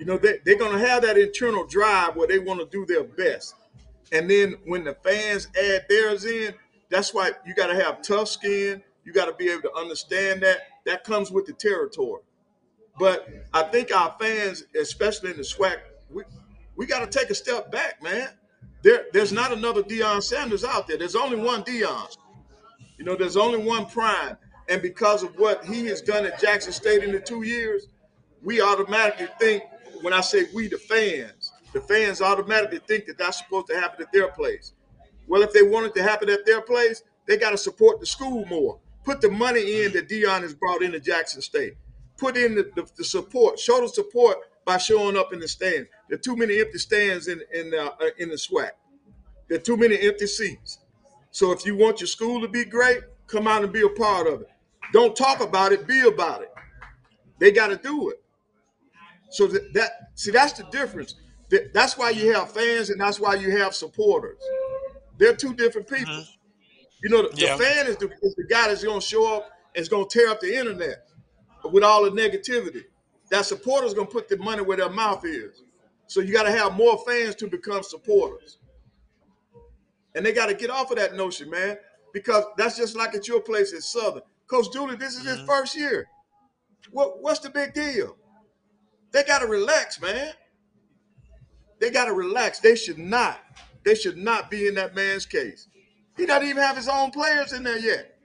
You 0.00 0.06
know, 0.06 0.18
they, 0.18 0.38
they're 0.44 0.58
going 0.58 0.72
to 0.72 0.88
have 0.88 1.02
that 1.02 1.16
internal 1.16 1.64
drive 1.64 2.16
where 2.16 2.26
they 2.26 2.40
want 2.40 2.58
to 2.58 2.66
do 2.66 2.84
their 2.84 3.04
best. 3.04 3.54
And 4.10 4.28
then 4.28 4.56
when 4.64 4.82
the 4.82 4.94
fans 5.04 5.48
add 5.56 5.86
theirs 5.88 6.24
in, 6.24 6.54
that's 6.90 7.14
why 7.14 7.30
you 7.46 7.54
got 7.54 7.68
to 7.68 7.74
have 7.74 8.02
tough 8.02 8.28
skin. 8.28 8.82
You 9.04 9.12
got 9.12 9.26
to 9.26 9.34
be 9.34 9.50
able 9.50 9.62
to 9.62 9.74
understand 9.74 10.42
that. 10.42 10.62
That 10.84 11.04
comes 11.04 11.30
with 11.30 11.46
the 11.46 11.52
territory. 11.52 12.22
But 12.98 13.28
I 13.52 13.62
think 13.64 13.94
our 13.94 14.14
fans, 14.20 14.64
especially 14.80 15.30
in 15.30 15.36
the 15.36 15.42
SWAC, 15.42 15.78
we, 16.10 16.22
we 16.76 16.86
got 16.86 17.10
to 17.10 17.18
take 17.18 17.30
a 17.30 17.34
step 17.34 17.72
back, 17.72 18.02
man. 18.02 18.28
There, 18.82 19.06
there's 19.12 19.32
not 19.32 19.52
another 19.52 19.82
Deion 19.82 20.22
Sanders 20.22 20.64
out 20.64 20.86
there. 20.86 20.98
There's 20.98 21.16
only 21.16 21.36
one 21.36 21.62
Deion. 21.62 22.16
You 22.98 23.04
know, 23.04 23.16
there's 23.16 23.36
only 23.36 23.58
one 23.58 23.86
Prime. 23.86 24.36
And 24.68 24.82
because 24.82 25.22
of 25.22 25.36
what 25.38 25.64
he 25.64 25.86
has 25.86 26.00
done 26.02 26.24
at 26.24 26.40
Jackson 26.40 26.72
State 26.72 27.02
in 27.02 27.12
the 27.12 27.20
two 27.20 27.42
years, 27.42 27.88
we 28.42 28.60
automatically 28.60 29.28
think, 29.40 29.62
when 30.02 30.12
I 30.12 30.20
say 30.20 30.46
we, 30.54 30.68
the 30.68 30.78
fans, 30.78 31.52
the 31.72 31.80
fans 31.80 32.20
automatically 32.20 32.80
think 32.86 33.06
that 33.06 33.18
that's 33.18 33.38
supposed 33.38 33.68
to 33.68 33.74
happen 33.78 34.02
at 34.02 34.12
their 34.12 34.28
place. 34.28 34.72
Well, 35.28 35.42
if 35.42 35.52
they 35.52 35.62
want 35.62 35.86
it 35.86 35.94
to 35.94 36.02
happen 36.02 36.28
at 36.28 36.44
their 36.44 36.60
place, 36.60 37.02
they 37.26 37.36
got 37.36 37.50
to 37.50 37.58
support 37.58 38.00
the 38.00 38.06
school 38.06 38.44
more. 38.46 38.78
Put 39.04 39.20
the 39.20 39.30
money 39.30 39.82
in 39.82 39.92
that 39.92 40.08
Deion 40.08 40.42
has 40.42 40.54
brought 40.54 40.82
into 40.82 41.00
Jackson 41.00 41.40
State. 41.40 41.74
Put 42.22 42.36
in 42.36 42.54
the, 42.54 42.70
the, 42.76 42.88
the 42.96 43.02
support. 43.04 43.58
Show 43.58 43.80
the 43.80 43.88
support 43.88 44.38
by 44.64 44.76
showing 44.78 45.16
up 45.16 45.32
in 45.32 45.40
the 45.40 45.48
stands. 45.48 45.88
There 46.08 46.16
are 46.16 46.22
too 46.22 46.36
many 46.36 46.60
empty 46.60 46.78
stands 46.78 47.26
in 47.26 47.40
in 47.52 47.74
uh, 47.74 47.90
in 48.16 48.28
the 48.28 48.36
SWAC. 48.36 48.70
There 49.48 49.58
are 49.58 49.60
too 49.60 49.76
many 49.76 49.98
empty 50.00 50.28
seats. 50.28 50.78
So 51.32 51.50
if 51.50 51.66
you 51.66 51.74
want 51.76 52.00
your 52.00 52.06
school 52.06 52.40
to 52.40 52.46
be 52.46 52.64
great, 52.64 53.00
come 53.26 53.48
out 53.48 53.64
and 53.64 53.72
be 53.72 53.82
a 53.82 53.88
part 53.88 54.28
of 54.28 54.42
it. 54.42 54.48
Don't 54.92 55.16
talk 55.16 55.40
about 55.40 55.72
it, 55.72 55.84
be 55.86 56.00
about 56.06 56.42
it. 56.42 56.52
They 57.40 57.50
got 57.50 57.68
to 57.68 57.76
do 57.76 58.10
it. 58.10 58.22
So 59.30 59.48
that, 59.48 59.72
that 59.74 59.90
see, 60.14 60.30
that's 60.30 60.52
the 60.52 60.64
difference. 60.70 61.16
That- 61.50 61.72
That's 61.74 61.98
why 61.98 62.10
you 62.10 62.32
have 62.34 62.52
fans 62.52 62.90
and 62.90 63.00
that's 63.00 63.18
why 63.18 63.34
you 63.34 63.50
have 63.58 63.74
supporters. 63.74 64.38
They're 65.18 65.34
two 65.34 65.54
different 65.54 65.88
people. 65.88 66.24
You 67.02 67.10
know, 67.10 67.22
the, 67.28 67.36
Yeah. 67.36 67.56
the 67.56 67.64
fan 67.64 67.86
is 67.88 67.96
the, 67.96 68.10
is 68.22 68.34
the 68.36 68.46
guy 68.48 68.68
that's 68.68 68.84
going 68.84 69.00
to 69.00 69.06
show 69.06 69.36
up 69.36 69.50
and 69.74 69.82
is 69.82 69.88
going 69.88 70.06
to 70.08 70.18
tear 70.18 70.28
up 70.30 70.40
the 70.40 70.54
internet 70.56 71.06
with 71.70 71.84
all 71.84 72.04
the 72.04 72.10
negativity. 72.10 72.84
That 73.30 73.46
supporter's 73.46 73.94
going 73.94 74.06
to 74.08 74.12
put 74.12 74.28
the 74.28 74.36
money 74.36 74.62
where 74.62 74.76
their 74.76 74.90
mouth 74.90 75.24
is. 75.24 75.62
So 76.06 76.20
you 76.20 76.32
got 76.32 76.42
to 76.42 76.52
have 76.52 76.74
more 76.76 76.98
fans 77.06 77.34
to 77.36 77.46
become 77.46 77.82
supporters. 77.82 78.58
And 80.14 80.26
they 80.26 80.32
got 80.32 80.46
to 80.46 80.54
get 80.54 80.70
off 80.70 80.90
of 80.90 80.98
that 80.98 81.14
notion, 81.14 81.48
man, 81.48 81.78
because 82.12 82.44
that's 82.58 82.76
just 82.76 82.96
like 82.96 83.14
at 83.14 83.26
your 83.26 83.40
place 83.40 83.72
at 83.72 83.82
Southern. 83.82 84.22
Coach 84.46 84.70
Dooley, 84.72 84.96
this 84.96 85.16
is 85.16 85.24
his 85.24 85.38
mm-hmm. 85.38 85.46
first 85.46 85.76
year. 85.76 86.06
What, 86.90 87.22
what's 87.22 87.40
the 87.40 87.48
big 87.48 87.72
deal? 87.72 88.16
They 89.12 89.24
got 89.24 89.38
to 89.38 89.46
relax, 89.46 90.00
man. 90.00 90.32
They 91.80 91.90
got 91.90 92.06
to 92.06 92.12
relax. 92.12 92.60
They 92.60 92.76
should 92.76 92.98
not. 92.98 93.40
They 93.84 93.94
should 93.94 94.16
not 94.16 94.50
be 94.50 94.68
in 94.68 94.74
that 94.74 94.94
man's 94.94 95.26
case. 95.26 95.68
He 96.16 96.26
doesn't 96.26 96.46
even 96.46 96.62
have 96.62 96.76
his 96.76 96.88
own 96.88 97.10
players 97.10 97.52
in 97.52 97.62
there 97.62 97.78
yet. 97.78 98.18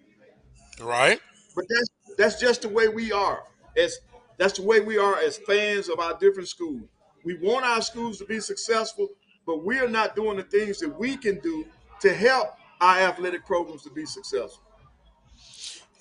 Right? 0.81 1.19
But 1.55 1.65
that's 1.69 1.89
that's 2.17 2.39
just 2.39 2.63
the 2.63 2.69
way 2.69 2.87
we 2.87 3.11
are. 3.11 3.43
As 3.77 3.99
that's 4.37 4.59
the 4.59 4.65
way 4.65 4.79
we 4.79 4.97
are 4.97 5.17
as 5.19 5.37
fans 5.37 5.89
of 5.89 5.99
our 5.99 6.17
different 6.17 6.47
schools. 6.47 6.83
We 7.23 7.37
want 7.37 7.65
our 7.65 7.81
schools 7.81 8.19
to 8.19 8.25
be 8.25 8.39
successful, 8.39 9.09
but 9.45 9.63
we 9.63 9.79
are 9.79 9.89
not 9.89 10.15
doing 10.15 10.37
the 10.37 10.43
things 10.43 10.79
that 10.79 10.97
we 10.97 11.17
can 11.17 11.39
do 11.39 11.65
to 12.01 12.13
help 12.13 12.49
our 12.79 12.99
athletic 12.99 13.45
programs 13.45 13.83
to 13.83 13.89
be 13.89 14.05
successful. 14.05 14.63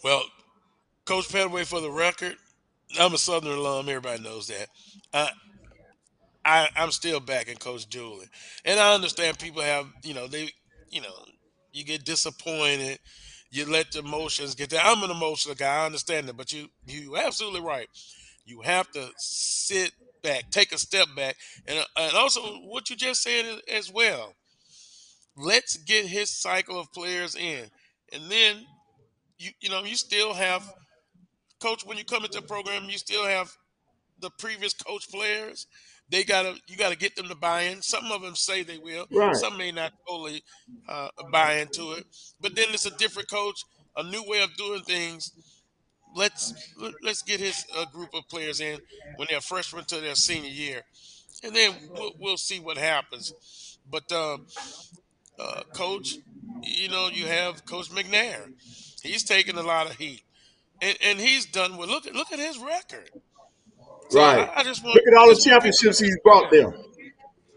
Well, 0.05 0.23
Coach 1.05 1.29
Pettaway, 1.29 1.65
for 1.67 1.81
the 1.81 1.91
record, 1.91 2.37
I'm 3.01 3.15
a 3.15 3.19
Southern 3.19 3.53
alum. 3.53 3.89
Everybody 3.89 4.23
knows 4.23 4.49
that. 4.49 4.69
I, 5.13 5.31
I, 6.45 6.69
I'm 6.77 6.91
still 6.91 7.19
backing 7.19 7.57
Coach 7.57 7.89
Dooley, 7.89 8.27
and 8.65 8.79
I 8.79 8.95
understand 8.95 9.39
people 9.39 9.63
have, 9.63 9.87
you 10.05 10.15
know, 10.15 10.29
they, 10.29 10.51
you 10.91 11.01
know, 11.01 11.15
you 11.73 11.85
get 11.85 12.05
disappointed, 12.05 12.99
you 13.57 13.67
let 13.67 13.93
the 13.93 14.01
emotions 14.01 14.55
get 14.55 14.71
there. 14.71 14.81
I'm 14.83 15.03
an 15.03 15.11
emotional 15.11 15.55
guy. 15.55 15.83
I 15.83 15.87
understand 15.87 16.29
it, 16.29 16.37
but 16.37 16.53
you, 16.53 16.69
you 16.87 17.17
absolutely 17.17 17.61
right. 17.61 17.89
You 18.45 18.61
have 18.63 18.91
to 18.93 19.11
sit 19.17 19.93
back, 20.23 20.51
take 20.51 20.73
a 20.73 20.79
step 20.79 21.09
back, 21.17 21.37
and 21.67 21.85
and 21.97 22.15
also 22.15 22.41
what 22.59 22.91
you 22.91 22.97
just 22.97 23.23
said 23.23 23.61
as- 23.73 23.91
well. 23.93 24.35
Let's 25.37 25.77
get 25.77 26.07
his 26.07 26.31
cycle 26.31 26.81
of 26.81 26.93
players 26.93 27.35
in, 27.35 27.71
and 28.13 28.31
then 28.31 28.67
you 29.39 29.51
you 29.61 29.69
know 29.71 29.85
you 29.85 29.97
still 29.97 30.35
have 30.35 30.73
coach 31.61 31.85
when 31.85 31.99
you 31.99 32.05
come 32.05 32.25
into 32.25 32.41
the 32.41 32.47
program 32.47 32.91
you 32.91 32.99
still 32.99 33.25
have 33.25 33.57
the 34.21 34.31
previous 34.39 34.75
coach 34.75 35.11
players 35.11 35.67
they 36.11 36.25
gotta 36.25 36.55
you 36.69 36.77
gotta 36.77 36.97
get 36.97 37.17
them 37.17 37.29
to 37.29 37.35
buy 37.35 37.63
in. 37.63 37.83
Some 37.83 38.11
of 38.13 38.23
them 38.23 38.35
say 38.35 38.63
they 38.63 38.79
will. 38.79 39.07
Right. 39.11 39.35
some 39.37 39.57
may 39.57 39.73
not 39.73 39.93
totally 40.09 40.43
uh, 40.89 41.09
buy 41.33 41.55
into 41.55 41.93
it. 41.93 42.05
But 42.41 42.55
then 42.57 42.67
it's 42.71 42.87
a 42.87 42.97
different 42.97 43.29
coach 43.31 43.61
a 43.97 44.03
new 44.03 44.23
way 44.27 44.43
of 44.43 44.55
doing 44.57 44.83
things. 44.83 45.33
Let's 46.15 46.53
let- 46.79 46.95
let's 47.03 47.23
get 47.23 47.41
his 47.41 47.65
uh, 47.77 47.85
group 47.87 48.11
of 48.15 48.29
players 48.29 48.61
in 48.61 48.79
when 49.17 49.27
they're 49.31 49.41
freshmen 49.41 49.85
to 49.87 50.01
their 50.01 50.15
senior 50.15 50.51
year. 50.51 50.83
And 51.43 51.55
then 51.55 51.75
we'll, 51.91 52.13
we'll 52.19 52.37
see 52.39 52.61
what 52.61 52.79
happens. 52.79 53.33
But 53.91 54.11
um, 54.13 54.47
uh, 55.39 55.63
coach 55.75 56.17
you 56.63 56.89
know 56.89 57.09
you 57.13 57.27
have 57.27 57.65
coach 57.67 57.91
mcnair. 57.91 58.53
He's 59.03 59.25
taking 59.25 59.57
a 59.57 59.63
lot 59.63 59.87
of 59.91 59.97
heat. 59.97 60.23
And, 60.83 60.97
and 61.03 61.19
he's 61.19 61.47
done 61.47 61.77
with 61.79 61.89
Look 61.89 62.07
at 62.07 62.15
look 62.15 62.33
at 62.33 62.39
his 62.39 62.59
record. 62.59 63.11
So 64.09 64.21
Right. 64.21 64.49
I, 64.49 64.61
I 64.61 64.63
just 64.63 64.83
want 64.85 64.95
Look 64.95 65.05
at 65.13 65.19
all 65.19 65.29
the 65.29 65.35
just 65.35 65.47
want 65.49 65.63
people 65.63 65.73
championships 65.73 65.99
he's 65.99 66.19
brought 66.23 66.51
them. 66.51 66.75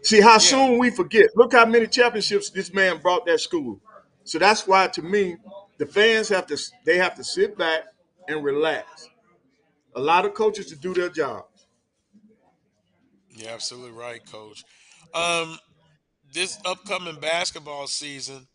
See 0.02 0.20
how 0.20 0.32
Yeah. 0.34 0.38
soon 0.38 0.78
we 0.78 0.90
forget. 0.90 1.30
Look 1.36 1.52
how 1.52 1.66
many 1.66 1.86
championships 1.86 2.50
this 2.50 2.72
man 2.72 2.98
brought 2.98 3.26
that 3.26 3.40
school. 3.40 3.80
So 4.24 4.38
that's 4.38 4.66
why, 4.66 4.86
to 4.88 5.02
me, 5.02 5.36
the 5.78 5.86
fans 5.86 6.28
have 6.28 6.46
to 6.46 6.58
they 6.84 6.98
have 6.98 7.14
to 7.16 7.24
sit 7.24 7.56
back 7.58 7.84
and 8.28 8.44
relax. 8.44 9.08
A 9.94 10.00
lot 10.00 10.24
of 10.24 10.34
coaches 10.34 10.66
to 10.66 10.76
do 10.76 10.94
their 10.94 11.08
job. 11.08 11.44
You're 13.30 13.50
absolutely 13.50 13.92
right, 13.92 14.20
Coach. 14.30 14.64
Um, 15.14 15.58
this 16.32 16.58
upcoming 16.64 17.16
basketball 17.16 17.86
season, 17.86 18.46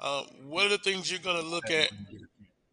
uh, 0.00 0.22
what 0.46 0.66
are 0.66 0.70
the 0.70 0.78
things 0.78 1.10
you're 1.10 1.20
going 1.20 1.40
to 1.40 1.48
look 1.48 1.70
at 1.70 1.90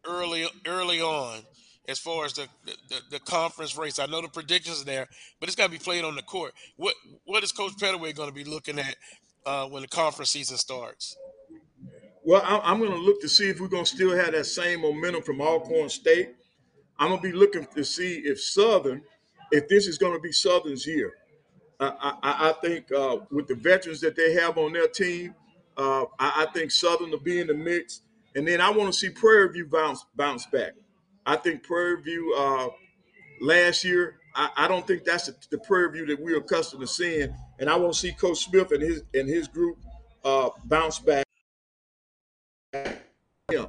early 0.06 0.46
early 0.66 1.00
on 1.00 1.40
as 1.88 1.98
far 1.98 2.24
as 2.24 2.32
the, 2.34 2.48
the 2.64 3.00
the 3.10 3.20
conference 3.20 3.76
race? 3.76 3.98
I 3.98 4.06
know 4.06 4.20
the 4.20 4.28
predictions 4.28 4.82
are 4.82 4.84
there, 4.84 5.08
but 5.40 5.48
it's 5.48 5.56
got 5.56 5.66
to 5.66 5.72
be 5.72 5.78
played 5.78 6.04
on 6.04 6.16
the 6.16 6.22
court. 6.22 6.52
What 6.76 6.94
what 7.24 7.44
is 7.44 7.52
Coach 7.52 7.72
Pettaway 7.76 8.14
going 8.14 8.28
to 8.28 8.34
be 8.34 8.44
looking 8.44 8.78
at 8.78 8.96
uh, 9.44 9.66
when 9.66 9.82
the 9.82 9.88
conference 9.88 10.30
season 10.30 10.56
starts? 10.56 11.16
Well, 12.24 12.42
I'm 12.44 12.80
going 12.80 12.90
to 12.90 12.98
look 12.98 13.20
to 13.20 13.28
see 13.28 13.48
if 13.48 13.60
we're 13.60 13.68
going 13.68 13.84
to 13.84 13.94
still 13.94 14.16
have 14.16 14.32
that 14.32 14.46
same 14.46 14.82
momentum 14.82 15.22
from 15.22 15.40
Alcorn 15.40 15.88
State. 15.88 16.30
I'm 16.98 17.10
going 17.10 17.22
to 17.22 17.28
be 17.30 17.36
looking 17.36 17.66
to 17.76 17.84
see 17.84 18.16
if 18.16 18.40
Southern, 18.40 19.02
if 19.52 19.68
this 19.68 19.86
is 19.86 19.96
going 19.96 20.14
to 20.14 20.18
be 20.18 20.32
Southern's 20.32 20.84
year. 20.86 21.12
I, 21.78 21.86
I, 22.22 22.48
I 22.48 22.52
think 22.62 22.90
uh, 22.90 23.18
with 23.30 23.46
the 23.46 23.54
veterans 23.54 24.00
that 24.00 24.16
they 24.16 24.32
have 24.32 24.58
on 24.58 24.72
their 24.72 24.88
team, 24.88 25.34
uh, 25.76 26.06
I, 26.18 26.44
I 26.44 26.46
think 26.52 26.72
Southern 26.72 27.10
will 27.10 27.20
be 27.20 27.38
in 27.38 27.46
the 27.46 27.54
mix. 27.54 28.00
And 28.34 28.48
then 28.48 28.60
I 28.60 28.70
want 28.70 28.92
to 28.92 28.98
see 28.98 29.10
Prairie 29.10 29.52
View 29.52 29.66
bounce 29.66 30.04
bounce 30.16 30.46
back. 30.46 30.72
I 31.26 31.36
think 31.36 31.64
Prairie 31.64 32.00
View 32.02 32.34
uh, 32.38 32.68
last 33.40 33.82
year, 33.82 34.16
I, 34.34 34.50
I 34.56 34.68
don't 34.68 34.86
think 34.86 35.04
that's 35.04 35.26
the, 35.26 35.34
the 35.50 35.58
Prairie 35.58 35.90
View 35.92 36.06
that 36.06 36.20
we're 36.20 36.38
accustomed 36.38 36.82
to 36.82 36.86
seeing. 36.86 37.34
And 37.58 37.68
I 37.68 37.76
want 37.76 37.94
to 37.94 37.98
see 37.98 38.12
Coach 38.12 38.44
Smith 38.44 38.70
and 38.70 38.82
his 38.82 39.02
and 39.12 39.28
his 39.28 39.48
group 39.48 39.78
uh, 40.24 40.50
bounce 40.64 41.00
back. 41.00 41.24
Yeah. 42.72 43.66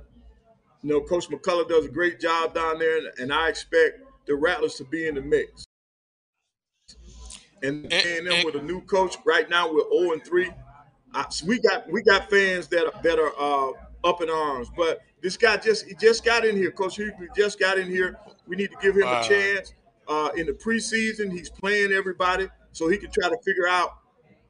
You 0.84 0.90
know, 0.90 1.02
Coach 1.02 1.30
McCullough 1.30 1.68
does 1.68 1.86
a 1.86 1.90
great 1.90 2.20
job 2.20 2.54
down 2.54 2.78
there, 2.78 2.98
and, 2.98 3.08
and 3.20 3.34
I 3.34 3.50
expect 3.50 4.02
the 4.28 4.36
Rattlers 4.36 4.76
to 4.76 4.84
be 4.84 5.08
in 5.08 5.16
the 5.16 5.22
mix. 5.22 5.66
And 7.64 7.92
and 7.92 8.46
with 8.46 8.56
a 8.56 8.62
new 8.62 8.82
coach 8.82 9.16
right 9.26 9.50
now, 9.50 9.72
we're 9.72 9.90
0 9.90 10.14
and 10.14 10.24
3. 10.24 10.52
I, 11.14 11.26
so 11.30 11.46
we 11.48 11.60
got 11.60 11.90
we 11.92 12.04
got 12.04 12.30
fans 12.30 12.68
that 12.68 12.86
are, 12.86 13.02
that 13.02 13.18
are 13.18 13.34
uh, 13.40 13.72
up 14.04 14.22
in 14.22 14.30
arms, 14.30 14.70
but 14.76 15.00
this 15.22 15.38
guy 15.38 15.58
just 15.58 15.86
he 15.86 15.96
just 15.96 16.24
got 16.24 16.46
in 16.46 16.56
here. 16.56 16.72
Coach 16.72 16.98
Hughley 16.98 17.28
just 17.36 17.60
got 17.60 17.78
in 17.78 17.88
here. 17.88 18.18
We 18.48 18.56
need 18.56 18.72
to 18.72 18.78
give 18.82 18.96
him 18.96 19.04
Wow. 19.04 19.22
a 19.22 19.28
chance. 19.28 19.74
Uh, 20.08 20.30
in 20.38 20.46
the 20.46 20.54
preseason, 20.54 21.32
he's 21.32 21.50
playing 21.50 21.92
everybody 21.92 22.48
so 22.72 22.88
he 22.88 22.98
can 22.98 23.12
try 23.12 23.28
to 23.28 23.38
figure 23.44 23.68
out 23.68 23.98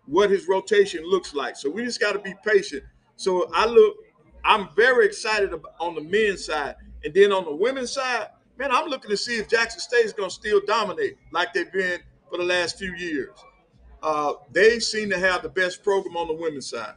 what 0.06 0.30
his 0.30 0.48
rotation 0.48 1.04
looks 1.04 1.34
like. 1.34 1.56
So 1.56 1.70
we 1.70 1.84
just 1.84 2.00
got 2.00 2.14
to 2.14 2.20
be 2.20 2.34
patient. 2.46 2.84
So 3.16 3.50
I 3.54 3.66
look, 3.66 3.96
I'm 4.46 4.70
very 4.76 5.06
excited 5.08 5.54
about, 5.54 5.74
on 5.80 5.96
the 5.96 6.02
men's 6.02 6.46
side, 6.46 6.76
and 7.04 7.14
then 7.14 7.32
on 7.32 7.44
the 7.46 7.56
women's 7.56 7.92
side, 7.92 8.28
man, 8.60 8.72
I'm 8.72 8.88
looking 8.88 9.10
to 9.10 9.18
see 9.18 9.38
if 9.38 9.50
Jackson 9.50 9.80
State 9.80 10.06
is 10.06 10.14
going 10.14 10.30
to 10.30 10.36
still 10.36 10.62
dominate 10.68 11.18
like 11.32 11.54
they've 11.54 11.72
been 11.72 12.00
for 12.30 12.38
the 12.38 12.44
last 12.44 12.78
few 12.78 12.94
years. 12.94 13.36
Uh, 14.04 14.34
they 14.52 14.80
seem 14.80 15.10
to 15.10 15.18
have 15.18 15.42
the 15.42 15.50
best 15.50 15.84
program 15.84 16.16
on 16.16 16.28
the 16.28 16.34
women's 16.34 16.70
side. 16.70 16.94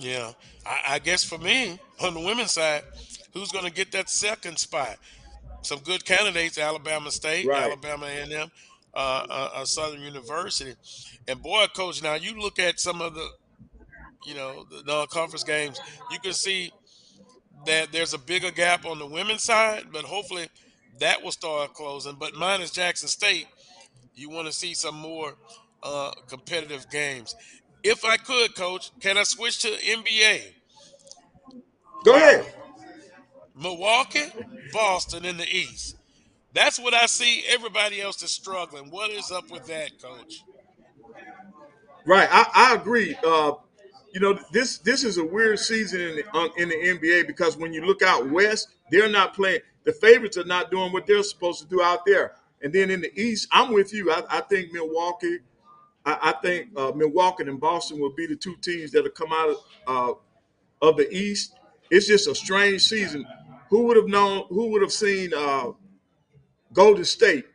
Yeah, 0.00 0.32
I, 0.66 0.94
I 0.94 0.98
guess 0.98 1.22
for 1.22 1.38
me 1.38 1.78
on 2.00 2.14
the 2.14 2.20
women's 2.20 2.52
side, 2.52 2.82
who's 3.34 3.52
going 3.52 3.64
to 3.66 3.72
get 3.72 3.92
that 3.92 4.08
second 4.08 4.58
spot? 4.58 4.96
Some 5.62 5.80
good 5.80 6.04
candidates: 6.04 6.58
Alabama 6.58 7.10
State, 7.10 7.46
Right. 7.46 7.64
Alabama 7.64 8.06
A&M, 8.06 8.50
uh, 8.94 8.96
uh, 8.96 9.50
uh, 9.54 9.64
Southern 9.64 10.00
University, 10.00 10.74
and 11.28 11.42
boy, 11.42 11.66
coach. 11.76 12.02
Now 12.02 12.14
you 12.14 12.40
look 12.40 12.58
at 12.58 12.80
some 12.80 13.02
of 13.02 13.14
the, 13.14 13.28
you 14.26 14.34
know, 14.34 14.64
the 14.70 14.82
non-conference 14.86 15.44
games. 15.44 15.78
You 16.10 16.18
can 16.18 16.32
see 16.32 16.72
that 17.66 17.92
there's 17.92 18.14
a 18.14 18.18
bigger 18.18 18.50
gap 18.50 18.86
on 18.86 18.98
the 18.98 19.06
women's 19.06 19.42
side, 19.42 19.86
but 19.92 20.04
hopefully 20.04 20.48
that 20.98 21.22
will 21.22 21.32
start 21.32 21.74
closing. 21.74 22.16
But 22.18 22.34
mine 22.34 22.62
is 22.62 22.70
Jackson 22.70 23.08
State. 23.08 23.46
You 24.14 24.30
want 24.30 24.46
to 24.46 24.52
see 24.52 24.72
some 24.72 24.94
more 24.94 25.34
uh, 25.82 26.12
competitive 26.28 26.88
games. 26.90 27.34
If 27.82 28.04
I 28.04 28.16
could, 28.16 28.54
Coach, 28.54 28.90
can 29.00 29.16
I 29.16 29.22
switch 29.22 29.62
to 29.62 29.68
NBA? 29.68 30.42
Go 32.04 32.14
ahead. 32.14 32.46
Milwaukee, 33.54 34.26
Boston 34.72 35.24
in 35.24 35.36
the 35.36 35.48
East. 35.48 35.96
That's 36.52 36.78
what 36.78 36.94
I 36.94 37.06
see. 37.06 37.44
Everybody 37.48 38.00
else 38.00 38.22
is 38.22 38.32
struggling. 38.32 38.90
What 38.90 39.10
is 39.10 39.30
up 39.30 39.50
with 39.50 39.66
that, 39.66 40.00
Coach? 40.02 40.44
Right, 42.06 42.28
I, 42.30 42.46
I 42.54 42.74
agree. 42.74 43.16
Uh, 43.24 43.52
you 44.12 44.20
know, 44.20 44.38
this 44.52 44.78
this 44.78 45.04
is 45.04 45.18
a 45.18 45.24
weird 45.24 45.58
season 45.58 46.00
in 46.00 46.16
the, 46.16 46.36
um, 46.36 46.50
in 46.56 46.68
the 46.68 46.74
NBA 46.74 47.26
because 47.26 47.56
when 47.56 47.72
you 47.72 47.84
look 47.84 48.02
out 48.02 48.28
west, 48.28 48.68
they're 48.90 49.08
not 49.08 49.34
playing. 49.34 49.60
The 49.84 49.92
favorites 49.92 50.36
are 50.36 50.44
not 50.44 50.70
doing 50.70 50.92
what 50.92 51.06
they're 51.06 51.22
supposed 51.22 51.60
to 51.62 51.68
do 51.68 51.82
out 51.82 52.04
there. 52.04 52.32
And 52.62 52.72
then 52.72 52.90
in 52.90 53.00
the 53.00 53.18
East, 53.18 53.48
I'm 53.52 53.72
with 53.72 53.94
you. 53.94 54.10
I, 54.10 54.22
I 54.28 54.40
think 54.42 54.72
Milwaukee, 54.72 55.38
I, 56.10 56.30
I 56.30 56.32
think 56.42 56.68
uh, 56.76 56.92
Milwaukee 56.94 57.44
and 57.44 57.60
Boston 57.60 58.00
will 58.00 58.14
be 58.14 58.26
the 58.26 58.36
two 58.36 58.56
teams 58.56 58.92
that'll 58.92 59.10
come 59.10 59.32
out 59.32 59.50
of, 59.50 59.56
uh, 59.86 60.88
of 60.88 60.96
the 60.96 61.10
East. 61.14 61.54
It's 61.90 62.06
just 62.06 62.28
a 62.28 62.34
strange 62.34 62.82
season. 62.82 63.26
Who 63.68 63.82
would 63.86 63.96
have 63.96 64.08
known? 64.08 64.44
Who 64.48 64.70
would 64.72 64.82
have 64.82 64.92
seen 64.92 65.32
uh, 65.34 65.72
Golden 66.72 67.04
State 67.04 67.46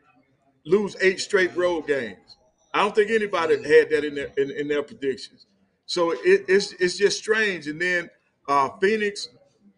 lose 0.65 0.95
eight 1.01 1.19
straight 1.19 1.55
road 1.55 1.87
games? 1.87 2.37
I 2.73 2.79
don't 2.79 2.95
think 2.95 3.11
anybody 3.11 3.55
had 3.55 3.89
that 3.89 4.03
in 4.05 4.15
their 4.15 4.31
in, 4.37 4.51
in 4.51 4.67
their 4.67 4.83
predictions. 4.83 5.45
So 5.85 6.11
it, 6.11 6.45
it's 6.47 6.73
it's 6.73 6.97
just 6.97 7.17
strange. 7.17 7.67
And 7.67 7.81
then 7.81 8.09
uh, 8.47 8.69
Phoenix, 8.81 9.29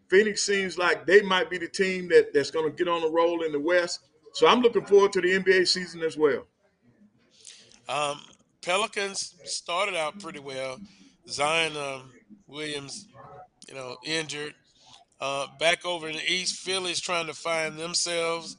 Phoenix 0.08 0.42
seems 0.42 0.78
like 0.78 1.06
they 1.06 1.22
might 1.22 1.50
be 1.50 1.58
the 1.58 1.68
team 1.68 2.08
that, 2.08 2.32
that's 2.32 2.50
going 2.50 2.70
to 2.70 2.76
get 2.76 2.88
on 2.90 3.02
a 3.02 3.08
roll 3.08 3.42
in 3.42 3.52
the 3.52 3.60
West. 3.60 4.00
So 4.32 4.46
I'm 4.46 4.60
looking 4.60 4.84
forward 4.84 5.12
to 5.12 5.20
the 5.20 5.38
NBA 5.38 5.66
season 5.66 6.02
as 6.02 6.16
well. 6.16 6.46
Um, 7.88 8.20
Pelicans 8.62 9.34
started 9.44 9.96
out 9.96 10.18
pretty 10.20 10.40
well. 10.40 10.78
Zion 11.28 11.76
um, 11.76 12.10
Williams, 12.46 13.06
you 13.68 13.74
know, 13.74 13.96
injured. 14.04 14.54
Uh, 15.20 15.46
back 15.58 15.84
over 15.84 16.08
in 16.08 16.14
the 16.14 16.32
East, 16.32 16.56
Philly's 16.60 17.00
trying 17.00 17.26
to 17.26 17.34
find 17.34 17.76
themselves. 17.76 18.56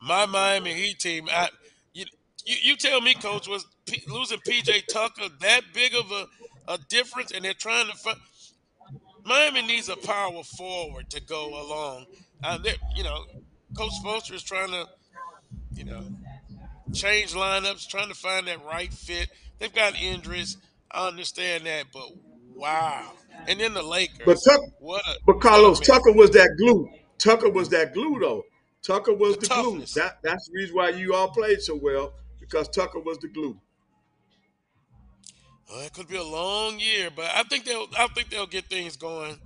My 0.00 0.26
Miami 0.26 0.74
Heat 0.74 0.98
team, 0.98 1.28
I, 1.30 1.48
you, 1.94 2.04
you, 2.44 2.56
you 2.62 2.76
tell 2.76 3.00
me, 3.00 3.14
Coach, 3.14 3.46
was 3.46 3.64
P- 3.86 4.02
losing 4.08 4.38
PJ 4.38 4.86
Tucker 4.86 5.28
that 5.40 5.60
big 5.72 5.94
of 5.94 6.10
a, 6.10 6.26
a 6.72 6.78
difference? 6.88 7.30
And 7.30 7.44
they're 7.44 7.54
trying 7.54 7.88
to 7.88 7.96
find. 7.96 8.18
Miami 9.24 9.62
needs 9.62 9.88
a 9.88 9.96
power 9.96 10.42
forward 10.42 11.08
to 11.10 11.20
go 11.20 11.48
along. 11.48 12.06
Uh, 12.42 12.58
you 12.96 13.04
know, 13.04 13.24
Coach 13.76 13.92
Foster 14.02 14.34
is 14.34 14.42
trying 14.42 14.70
to, 14.70 14.88
you 15.72 15.84
know, 15.84 16.02
change 16.92 17.34
lineups, 17.34 17.88
trying 17.88 18.08
to 18.08 18.14
find 18.14 18.46
that 18.48 18.64
right 18.64 18.92
fit. 18.92 19.28
They've 19.58 19.72
got 19.72 20.00
injuries. 20.00 20.56
I 20.90 21.08
understand 21.08 21.64
that, 21.66 21.86
but 21.92 22.08
wow. 22.54 23.12
And 23.48 23.60
then 23.60 23.74
the 23.74 23.82
Lakers. 23.82 24.26
But 24.26 24.38
Tuck, 24.46 24.60
what 24.78 25.02
a, 25.06 25.18
but 25.26 25.40
Carlos 25.40 25.78
what 25.78 25.86
Tucker 25.86 26.12
was 26.12 26.30
that 26.30 26.56
glue. 26.58 26.90
Tucker 27.18 27.50
was 27.50 27.68
that 27.70 27.94
glue 27.94 28.18
though. 28.20 28.44
Tucker 28.82 29.14
was 29.14 29.36
The 29.36 29.46
the, 29.46 29.54
glue. 29.54 29.78
That 29.94 30.18
that's 30.22 30.48
the 30.48 30.52
reason 30.54 30.76
why 30.76 30.90
you 30.90 31.14
all 31.14 31.30
played 31.30 31.60
so 31.62 31.76
well 31.76 32.12
because 32.40 32.68
Tucker 32.68 32.98
was 32.98 33.18
the 33.18 33.28
glue. 33.28 33.58
Well, 35.70 35.80
it 35.80 35.92
could 35.94 36.08
be 36.08 36.16
a 36.16 36.22
long 36.22 36.78
year, 36.78 37.08
but 37.14 37.30
I 37.34 37.44
think 37.44 37.64
they'll. 37.64 37.86
I 37.98 38.06
think 38.08 38.28
they'll 38.28 38.46
get 38.46 38.66
things 38.66 38.96
going 38.96 39.38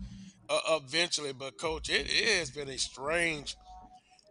uh, 0.48 0.80
eventually. 0.82 1.32
But 1.32 1.58
coach, 1.58 1.88
it, 1.88 2.06
it 2.08 2.38
has 2.38 2.50
been 2.50 2.68
a 2.68 2.78
strange 2.78 3.56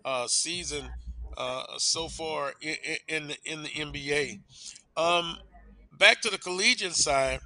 uh, 0.04 0.28
season 0.28 0.90
uh, 1.38 1.64
so 1.78 2.08
far 2.08 2.54
in, 2.62 2.76
in 3.08 3.28
the 3.28 3.38
in 3.46 3.64
the 3.64 3.70
NBA. 3.70 4.40
Um, 4.98 5.38
back 5.98 6.22
to 6.22 6.30
the 6.30 6.38
collegiate 6.38 6.94
side, 6.94 7.40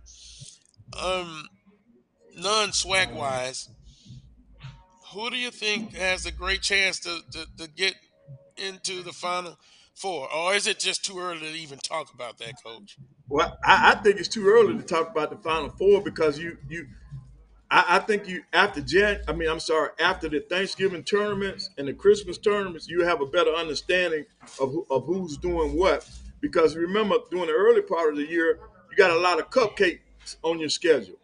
um, 1.01 1.47
non 2.35 2.69
SWAC 2.69 3.13
wise, 3.13 3.69
who 5.13 5.29
do 5.29 5.37
you 5.37 5.51
think 5.51 5.95
has 5.95 6.25
a 6.25 6.31
great 6.31 6.61
chance 6.61 6.99
to, 7.01 7.21
to, 7.31 7.45
to 7.57 7.69
get 7.69 7.95
into 8.57 9.01
the 9.01 9.11
final 9.11 9.57
four, 9.95 10.31
or 10.33 10.53
is 10.53 10.67
it 10.67 10.79
just 10.79 11.03
too 11.03 11.19
early 11.19 11.39
to 11.39 11.57
even 11.57 11.79
talk 11.79 12.13
about 12.13 12.37
that, 12.37 12.53
coach? 12.63 12.97
Well, 13.27 13.57
I, 13.63 13.91
I 13.91 13.95
think 13.95 14.17
it's 14.17 14.27
too 14.27 14.47
early 14.47 14.75
to 14.77 14.83
talk 14.83 15.11
about 15.11 15.29
the 15.29 15.37
Final 15.37 15.69
Four 15.69 16.01
because 16.01 16.39
you 16.39 16.57
you 16.67 16.87
I, 17.71 17.85
I 17.89 17.99
think 17.99 18.27
you 18.27 18.43
after 18.53 18.81
Jan 18.81 19.21
I 19.27 19.33
mean 19.33 19.49
I'm 19.49 19.59
sorry 19.59 19.89
after 19.99 20.29
the 20.29 20.39
Thanksgiving 20.41 21.03
tournaments 21.03 21.69
and 21.77 21.87
the 21.87 21.93
Christmas 21.93 22.37
tournaments 22.37 22.87
you 22.87 23.03
have 23.03 23.21
a 23.21 23.25
better 23.25 23.51
understanding 23.51 24.25
of 24.59 24.75
of 24.89 25.05
who's 25.05 25.37
doing 25.37 25.77
what 25.77 26.07
because 26.41 26.75
remember 26.75 27.15
during 27.31 27.47
the 27.47 27.53
early 27.53 27.81
part 27.81 28.11
of 28.11 28.17
the 28.17 28.27
year 28.27 28.59
you 28.89 28.97
got 28.97 29.11
a 29.11 29.19
lot 29.19 29.39
of 29.39 29.49
cupcakes 29.49 29.99
on 30.43 30.59
your 30.59 30.69
schedule. 30.69 31.15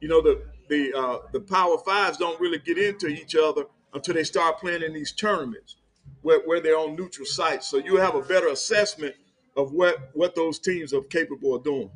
You 0.00 0.08
know 0.08 0.20
the 0.20 0.42
the 0.68 0.92
uh, 0.94 1.18
the 1.32 1.40
Power 1.40 1.78
Fives 1.78 2.18
don't 2.18 2.40
really 2.40 2.58
get 2.58 2.78
into 2.78 3.06
each 3.08 3.36
other 3.36 3.64
until 3.92 4.14
they 4.14 4.24
start 4.24 4.58
playing 4.58 4.82
in 4.82 4.92
these 4.92 5.12
tournaments 5.12 5.76
where, 6.22 6.40
where 6.40 6.60
they're 6.60 6.78
on 6.78 6.96
neutral 6.96 7.26
sites. 7.26 7.68
So 7.68 7.78
you 7.78 7.96
have 7.96 8.14
a 8.14 8.22
better 8.22 8.48
assessment 8.48 9.14
of 9.56 9.72
what 9.72 10.10
what 10.14 10.34
those 10.34 10.58
teams 10.58 10.92
are 10.92 11.02
capable 11.02 11.54
of 11.54 11.64
doing. 11.64 11.90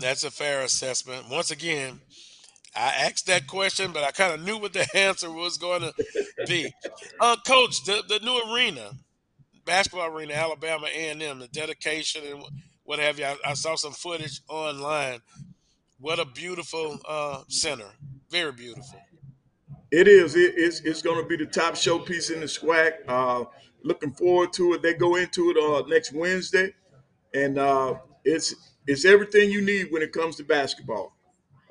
That's 0.00 0.24
a 0.24 0.30
fair 0.30 0.62
assessment. 0.62 1.28
Once 1.30 1.50
again, 1.50 2.00
I 2.76 2.88
asked 3.06 3.26
that 3.26 3.46
question, 3.46 3.92
but 3.92 4.02
I 4.02 4.10
kind 4.10 4.34
of 4.34 4.44
knew 4.44 4.58
what 4.58 4.72
the 4.72 4.86
answer 4.96 5.30
was 5.30 5.56
going 5.58 5.82
to 5.82 5.94
be. 6.46 6.72
Uh, 7.20 7.36
Coach, 7.46 7.84
the, 7.84 8.02
the 8.08 8.18
new 8.20 8.54
arena, 8.54 8.92
basketball 9.64 10.08
arena, 10.08 10.34
Alabama 10.34 10.86
A&M, 10.92 11.38
the 11.38 11.48
dedication 11.48 12.22
and 12.24 12.44
what 12.84 12.98
have 12.98 13.18
you. 13.18 13.24
I, 13.24 13.36
I 13.46 13.54
saw 13.54 13.76
some 13.76 13.92
footage 13.92 14.40
online. 14.48 15.20
What 16.00 16.18
a 16.18 16.24
beautiful 16.24 16.98
uh, 17.08 17.42
center. 17.48 17.86
Very 18.30 18.52
beautiful. 18.52 19.00
It 19.90 20.08
is. 20.08 20.34
It, 20.34 20.54
it's 20.56 20.80
it's 20.80 21.02
going 21.02 21.22
to 21.22 21.28
be 21.28 21.36
the 21.36 21.46
top 21.46 21.74
showpiece 21.74 22.32
in 22.32 22.40
the 22.40 22.46
SWAC. 22.46 22.92
Uh, 23.06 23.44
looking 23.84 24.12
forward 24.12 24.52
to 24.54 24.74
it. 24.74 24.82
They 24.82 24.94
go 24.94 25.14
into 25.16 25.50
it 25.50 25.56
uh, 25.56 25.86
next 25.86 26.12
Wednesday, 26.12 26.74
and 27.32 27.58
uh, 27.58 27.94
it's 28.24 28.54
it's 28.86 29.04
everything 29.04 29.50
you 29.50 29.62
need 29.62 29.88
when 29.90 30.02
it 30.02 30.12
comes 30.12 30.36
to 30.36 30.44
basketball. 30.44 31.16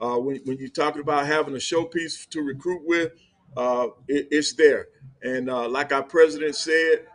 Uh, 0.01 0.17
when, 0.17 0.37
when 0.45 0.57
you're 0.57 0.69
talking 0.69 1.01
about 1.01 1.25
having 1.25 1.53
a 1.53 1.57
showpiece 1.59 2.27
to 2.29 2.41
recruit 2.41 2.81
with, 2.85 3.11
uh, 3.55 3.87
it, 4.07 4.27
it's 4.31 4.53
there. 4.53 4.87
And 5.21 5.49
uh, 5.49 5.69
like 5.69 5.93
our 5.93 6.03
president 6.03 6.55
said, 6.55 7.05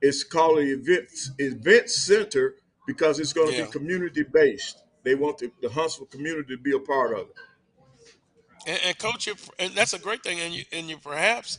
it's 0.00 0.24
called 0.24 0.58
an 0.58 0.68
event 0.68 1.08
event 1.38 1.90
center 1.90 2.56
because 2.86 3.20
it's 3.20 3.32
going 3.32 3.48
to 3.48 3.52
Yeah. 3.52 3.66
be 3.66 3.70
community 3.70 4.22
based. 4.24 4.82
They 5.04 5.14
want 5.14 5.38
the, 5.38 5.50
the 5.60 5.68
Huntsville 5.70 6.06
community 6.06 6.56
to 6.56 6.62
be 6.62 6.72
a 6.74 6.78
part 6.78 7.12
of 7.12 7.28
it. 7.28 7.36
And, 8.66 8.80
and 8.84 8.98
coach, 8.98 9.28
and 9.58 9.74
that's 9.74 9.92
a 9.92 9.98
great 9.98 10.22
thing. 10.22 10.40
And 10.40 10.54
you 10.54 10.64
and 10.72 10.88
you 10.88 10.96
perhaps 10.98 11.58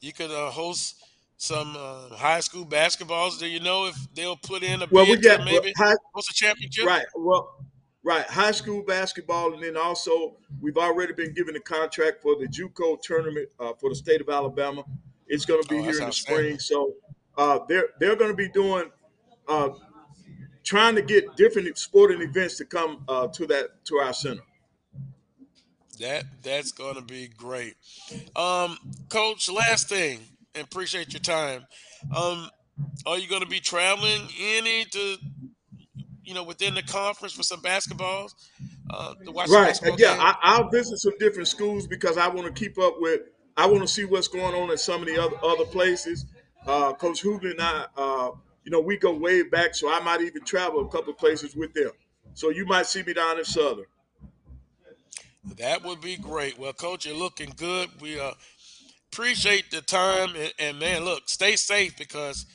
you 0.00 0.12
could 0.12 0.30
uh, 0.30 0.50
host 0.50 0.96
some 1.36 1.76
uh, 1.76 2.14
high 2.16 2.40
school 2.40 2.64
basketballs. 2.64 3.38
Do 3.38 3.46
you 3.46 3.60
know 3.60 3.86
if 3.86 3.96
they'll 4.14 4.36
put 4.36 4.62
in 4.62 4.82
a 4.82 4.86
Well, 4.90 5.06
we 5.06 5.16
got 5.16 5.44
maybe 5.44 5.72
high, 5.76 5.94
host 6.14 6.30
a 6.30 6.34
championship? 6.34 6.86
Right. 6.86 7.04
Well, 7.14 7.64
right. 8.02 8.26
High 8.26 8.52
school 8.52 8.82
basketball, 8.82 9.54
and 9.54 9.62
then 9.62 9.76
also 9.76 10.36
we've 10.60 10.78
already 10.78 11.12
been 11.12 11.34
given 11.34 11.56
a 11.56 11.60
contract 11.60 12.22
for 12.22 12.36
the 12.36 12.46
JUCO 12.46 13.00
tournament 13.02 13.48
uh, 13.60 13.72
for 13.74 13.90
the 13.90 13.96
state 13.96 14.20
of 14.20 14.28
Alabama. 14.28 14.84
It's 15.26 15.44
going 15.44 15.62
to 15.62 15.68
be 15.68 15.78
Oh, 15.78 15.82
here 15.82 16.00
in 16.00 16.06
the 16.06 16.12
spring, 16.12 16.58
so 16.58 16.94
uh, 17.36 17.60
they're 17.68 17.88
they're 18.00 18.16
going 18.16 18.30
to 18.30 18.36
be 18.36 18.48
doing 18.48 18.90
uh, 19.48 19.70
trying 20.64 20.94
to 20.94 21.02
get 21.02 21.36
different 21.36 21.76
sporting 21.78 22.22
events 22.22 22.56
to 22.58 22.64
come 22.64 23.04
uh, 23.08 23.26
to 23.28 23.46
that 23.46 23.84
to 23.86 23.96
our 23.96 24.12
center. 24.12 24.42
That 25.98 26.24
that's 26.42 26.72
going 26.72 26.96
to 26.96 27.02
be 27.02 27.28
great. 27.28 27.74
Um, 28.36 28.78
Coach, 29.08 29.48
last 29.50 29.88
thing, 29.88 30.20
and 30.56 30.64
appreciate 30.64 31.12
your 31.12 31.20
time. 31.20 31.66
Um, 32.14 32.48
are 33.06 33.18
you 33.18 33.28
going 33.28 33.42
to 33.42 33.48
be 33.48 33.60
traveling 33.60 34.22
any 34.40 34.84
to, 34.84 35.16
you 36.24 36.34
know, 36.34 36.42
within 36.42 36.74
the 36.74 36.82
conference 36.82 37.34
for 37.34 37.42
some 37.42 37.60
basketballs 37.60 38.32
uh, 38.90 39.14
watch 39.26 39.48
Right. 39.48 39.68
basketball 39.68 39.98
Yeah? 39.98 40.16
I, 40.18 40.36
I'll 40.42 40.68
visit 40.68 40.98
some 40.98 41.16
different 41.18 41.48
schools 41.48 41.86
because 41.86 42.18
I 42.18 42.28
want 42.28 42.46
to 42.46 42.52
keep 42.52 42.78
up 42.78 42.96
with. 42.98 43.22
I 43.56 43.66
want 43.66 43.80
to 43.82 43.88
see 43.88 44.04
what's 44.04 44.28
going 44.28 44.54
on 44.54 44.70
at 44.70 44.80
some 44.80 45.00
of 45.00 45.06
the 45.06 45.18
other 45.18 45.36
other 45.42 45.64
places. 45.64 46.26
Uh, 46.66 46.92
Coach 46.92 47.20
Hoover 47.20 47.48
and 47.48 47.60
I, 47.60 47.86
uh, 47.96 48.30
you 48.64 48.70
know, 48.70 48.80
we 48.80 48.96
go 48.98 49.12
way 49.14 49.42
back, 49.42 49.74
so 49.74 49.90
I 49.90 50.00
might 50.00 50.20
even 50.20 50.44
travel 50.44 50.84
a 50.84 50.88
couple 50.88 51.12
places 51.14 51.56
with 51.56 51.72
them. 51.72 51.90
So 52.34 52.50
you 52.50 52.66
might 52.66 52.86
see 52.86 53.02
me 53.02 53.14
down 53.14 53.38
in 53.38 53.44
Southern. 53.44 53.86
That 55.56 55.84
would 55.84 56.00
be 56.00 56.16
great. 56.16 56.58
Well, 56.58 56.72
Coach, 56.72 57.06
you're 57.06 57.16
looking 57.16 57.52
good. 57.56 57.88
We 58.00 58.18
uh, 58.18 58.32
appreciate 59.12 59.70
the 59.70 59.80
time, 59.80 60.34
and, 60.36 60.52
and 60.58 60.78
man, 60.78 61.04
look, 61.04 61.28
stay 61.28 61.56
safe 61.56 61.96
because 61.96 62.46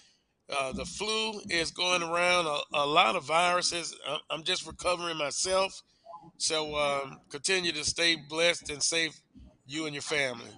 uh, 0.50 0.74
the 0.74 0.86
flu 0.86 1.42
is 1.50 1.72
going 1.72 2.04
around. 2.04 2.46
A, 2.48 2.60
a 2.74 2.86
lot 2.86 3.16
of 3.16 3.24
viruses. 3.24 3.96
I'm, 4.08 4.20
I'm 4.30 4.44
just 4.44 4.68
recovering 4.68 5.18
myself, 5.18 5.82
so 6.38 6.76
um, 6.76 7.20
continue 7.30 7.72
to 7.72 7.84
stay 7.84 8.16
blessed 8.16 8.70
and 8.70 8.82
safe 8.82 9.20
you 9.66 9.86
and 9.86 9.94
your 9.94 10.02
family. 10.02 10.52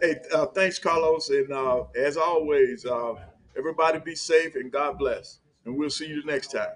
Hey, 0.00 0.16
uh, 0.32 0.46
thanks, 0.46 0.78
Carlos. 0.78 1.30
And 1.30 1.52
uh, 1.52 1.84
as 1.96 2.16
always, 2.16 2.84
uh, 2.84 3.14
everybody 3.56 3.98
be 3.98 4.14
safe 4.14 4.54
and 4.54 4.70
God 4.70 4.98
bless. 4.98 5.40
And 5.64 5.76
we'll 5.76 5.90
see 5.90 6.06
you 6.06 6.22
the 6.22 6.30
next 6.30 6.52
time. 6.52 6.68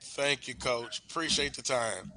Thank 0.00 0.48
you, 0.48 0.54
Coach. 0.54 1.02
Appreciate 1.10 1.54
the 1.54 1.62
time. 1.62 2.12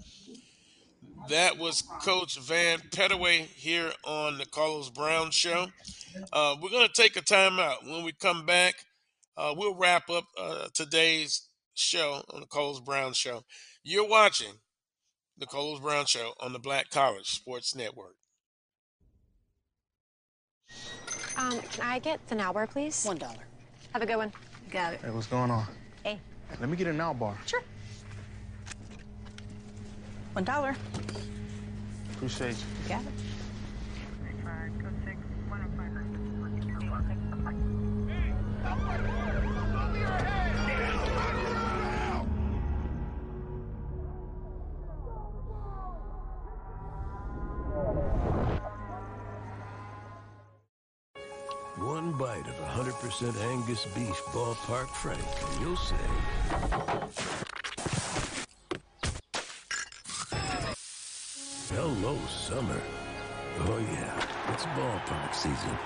That 1.29 1.57
was 1.57 1.81
Coach 1.81 2.37
Vann 2.39 2.79
Pettaway 2.91 3.45
here 3.45 3.91
on 4.03 4.37
the 4.37 4.45
Carlos 4.45 4.89
Brown 4.89 5.31
Show. 5.31 5.67
Uh, 6.33 6.55
we're 6.61 6.69
going 6.69 6.87
to 6.87 6.93
take 6.93 7.15
a 7.15 7.21
timeout. 7.21 7.83
When 7.85 8.03
we 8.03 8.11
come 8.11 8.45
back, 8.45 8.75
uh, 9.37 9.53
we'll 9.55 9.75
wrap 9.75 10.09
up 10.09 10.25
uh, 10.39 10.67
today's 10.73 11.47
show 11.75 12.23
on 12.33 12.41
the 12.41 12.47
Carlos 12.47 12.81
Brown 12.81 13.13
Show. 13.13 13.43
You're 13.83 14.07
watching 14.07 14.59
the 15.37 15.45
Carlos 15.45 15.79
Brown 15.79 16.05
Show 16.05 16.33
on 16.39 16.51
the 16.53 16.59
Black 16.59 16.89
College 16.89 17.27
Sports 17.27 17.73
Network. 17.73 18.15
Um, 21.37 21.59
can 21.59 21.83
I 21.83 21.99
get 21.99 22.25
the 22.27 22.35
now 22.35 22.51
bar, 22.53 22.67
please? 22.67 23.03
One 23.05 23.17
dollar. 23.17 23.33
Have 23.93 24.01
a 24.01 24.05
good 24.05 24.17
one. 24.17 24.31
Got 24.69 24.95
it. 24.95 25.01
Hey, 25.01 25.09
what's 25.09 25.27
going 25.27 25.51
on? 25.51 25.65
Hey. 26.03 26.19
Let 26.59 26.69
me 26.69 26.75
get 26.75 26.87
a 26.87 26.93
now 26.93 27.13
bar. 27.13 27.37
Sure. 27.45 27.63
One 30.33 30.43
dollar. 30.43 30.75
Appreciate 32.15 32.55
you. 32.55 32.89
Got 32.89 33.01
it. 33.01 33.07
One 51.77 52.13
bite 52.13 52.47
of 52.47 52.55
100% 52.55 53.41
Angus 53.51 53.85
beef 53.93 54.15
ballpark 54.31 54.87
frank, 54.87 55.19
and 55.51 55.61
you'll 55.61 55.77
say, 55.77 57.42
Hello, 62.03 62.19
summer. 62.27 62.81
Oh, 63.59 63.77
yeah, 63.79 64.53
it's 64.53 64.65
ballpark 64.65 65.33
season. 65.33 65.77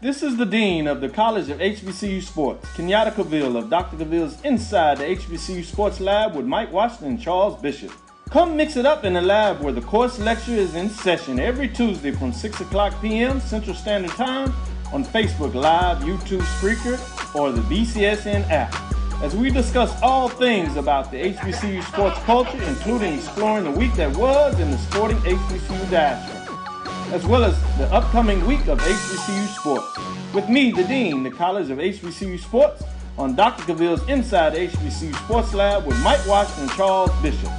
This 0.00 0.24
is 0.24 0.36
the 0.36 0.44
Dean 0.44 0.88
of 0.88 1.00
the 1.00 1.08
College 1.08 1.48
of 1.48 1.58
HBCU 1.58 2.24
Sports, 2.24 2.66
Kenyatta 2.70 3.12
Cavill 3.12 3.56
of 3.56 3.70
Dr. 3.70 3.98
Cavill's 3.98 4.42
Inside 4.42 4.98
the 4.98 5.04
HBCU 5.04 5.62
Sports 5.62 6.00
Lab 6.00 6.34
with 6.34 6.44
Mike 6.44 6.72
Washington 6.72 7.10
and 7.10 7.22
Charles 7.22 7.62
Bishop. 7.62 7.92
Come 8.30 8.56
mix 8.56 8.76
it 8.76 8.84
up 8.84 9.04
in 9.04 9.12
the 9.12 9.22
lab 9.22 9.60
where 9.60 9.72
the 9.72 9.80
course 9.80 10.18
lecture 10.18 10.50
is 10.50 10.74
in 10.74 10.90
session 10.90 11.38
every 11.38 11.68
Tuesday 11.68 12.10
from 12.10 12.32
6 12.32 12.62
o'clock 12.62 13.00
p.m. 13.00 13.38
Central 13.38 13.76
Standard 13.76 14.10
Time 14.10 14.52
on 14.92 15.04
Facebook 15.04 15.54
Live, 15.54 15.98
YouTube 15.98 16.42
Spreaker, 16.58 16.98
or 17.36 17.52
the 17.52 17.62
BCSN 17.62 18.50
app. 18.50 18.91
As 19.22 19.36
we 19.36 19.50
discuss 19.50 19.96
all 20.02 20.28
things 20.28 20.76
about 20.76 21.12
the 21.12 21.32
HBCU 21.32 21.84
sports 21.84 22.18
culture, 22.24 22.60
including 22.64 23.14
exploring 23.14 23.62
the 23.62 23.70
week 23.70 23.94
that 23.94 24.16
was 24.16 24.58
in 24.58 24.68
the 24.72 24.78
sporting 24.78 25.16
HBCU 25.18 25.90
diaspora, 25.92 27.14
as 27.14 27.24
well 27.24 27.44
as 27.44 27.56
the 27.78 27.86
upcoming 27.94 28.44
week 28.46 28.66
of 28.66 28.80
HBCU 28.80 29.46
sports. 29.56 29.96
With 30.34 30.48
me, 30.48 30.72
the 30.72 30.82
Dean, 30.82 31.22
the 31.22 31.30
College 31.30 31.70
of 31.70 31.78
HBCU 31.78 32.40
Sports, 32.40 32.82
on 33.16 33.36
Dr. 33.36 33.62
Cavill's 33.62 34.02
Inside 34.08 34.54
HBCU 34.54 35.14
Sports 35.24 35.54
Lab 35.54 35.86
with 35.86 36.02
Mike 36.02 36.26
Washington 36.26 36.64
and 36.64 36.72
Charles 36.72 37.12
Bishop. 37.22 37.50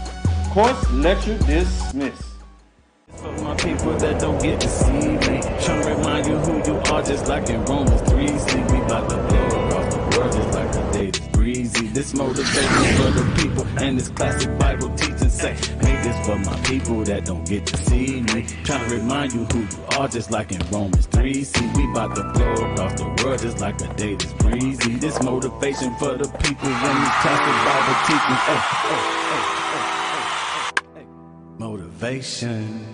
Course 0.52 0.92
lecture 0.92 1.38
dismissed. 1.46 2.34
For 3.08 3.32
my 3.42 3.56
people 3.56 3.94
that 4.00 4.20
don't 4.20 4.42
get 4.42 4.60
to 4.60 4.68
see 4.68 4.92
me, 4.92 5.18
trying 5.64 5.82
to 5.82 5.96
remind 5.96 6.28
you 6.28 6.36
who 6.40 6.58
you 6.70 6.78
are, 6.92 7.02
just 7.02 7.30
like 7.30 7.50
in 7.50 7.64
Romans 7.64 8.02
3. 8.12 8.28
See, 8.28 8.60
we 8.64 8.80
to 8.86 9.06
blow 9.08 9.50
the 9.50 10.18
world, 10.20 10.53
breezy. 11.64 11.88
This 11.88 12.14
motivation 12.14 12.96
for 12.98 13.12
the 13.12 13.24
people, 13.38 13.66
and 13.82 13.98
this 14.00 14.10
classic 14.10 14.58
Bible 14.58 14.90
teaching 14.96 15.30
say, 15.30 15.54
make 15.82 16.04
this 16.04 16.26
for 16.26 16.38
my 16.40 16.58
people 16.64 17.04
that 17.04 17.26
don't 17.26 17.48
get 17.48 17.66
to 17.68 17.78
see 17.78 18.22
me. 18.22 18.46
Trying 18.64 18.90
to 18.90 18.96
remind 18.96 19.34
you 19.34 19.46
who 19.46 19.60
you 19.62 19.84
are, 19.98 20.08
just 20.08 20.32
like 20.32 20.52
in 20.52 20.62
Romans 20.72 21.06
3. 21.08 21.44
See, 21.44 21.72
we 21.76 21.90
about 21.92 22.16
to 22.16 22.24
blow 22.34 22.54
across 22.54 22.94
the 23.00 23.24
world, 23.24 23.40
just 23.40 23.60
like 23.60 23.80
a 23.82 23.94
day 23.96 24.16
that's 24.16 24.34
breezy. 24.34 24.96
This 24.96 25.22
motivation 25.22 25.96
for 25.96 26.18
the 26.18 26.28
people, 26.40 26.70
when 26.70 26.96
this 27.02 27.16
classic 27.22 27.56
Bible 27.68 27.96
teaching, 28.08 28.38
hey, 28.48 28.60
hey, 29.30 29.44
hey, 30.96 31.06
motivation. 31.58 32.93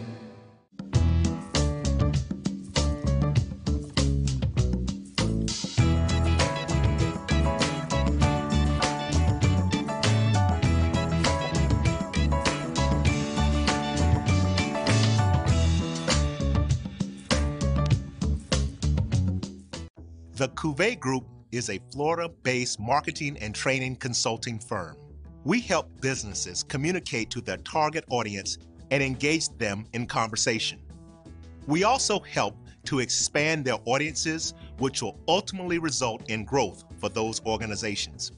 The 20.39 20.47
Cuvée 20.47 20.97
Group 20.97 21.25
is 21.51 21.69
a 21.69 21.81
Florida 21.91 22.29
based 22.43 22.79
marketing 22.79 23.37
and 23.41 23.53
training 23.53 23.97
consulting 23.97 24.57
firm. 24.57 24.95
We 25.43 25.59
help 25.59 25.99
businesses 25.99 26.63
communicate 26.63 27.29
to 27.31 27.41
their 27.41 27.57
target 27.57 28.05
audience 28.09 28.57
and 28.89 29.03
engage 29.03 29.49
them 29.57 29.85
in 29.91 30.07
conversation. 30.07 30.79
We 31.67 31.83
also 31.83 32.19
help 32.21 32.55
to 32.85 32.99
expand 32.99 33.65
their 33.65 33.79
audiences, 33.83 34.53
which 34.77 35.01
will 35.01 35.19
ultimately 35.27 35.77
result 35.77 36.29
in 36.29 36.45
growth 36.45 36.85
for 37.01 37.09
those 37.09 37.41
organizations. 37.45 38.31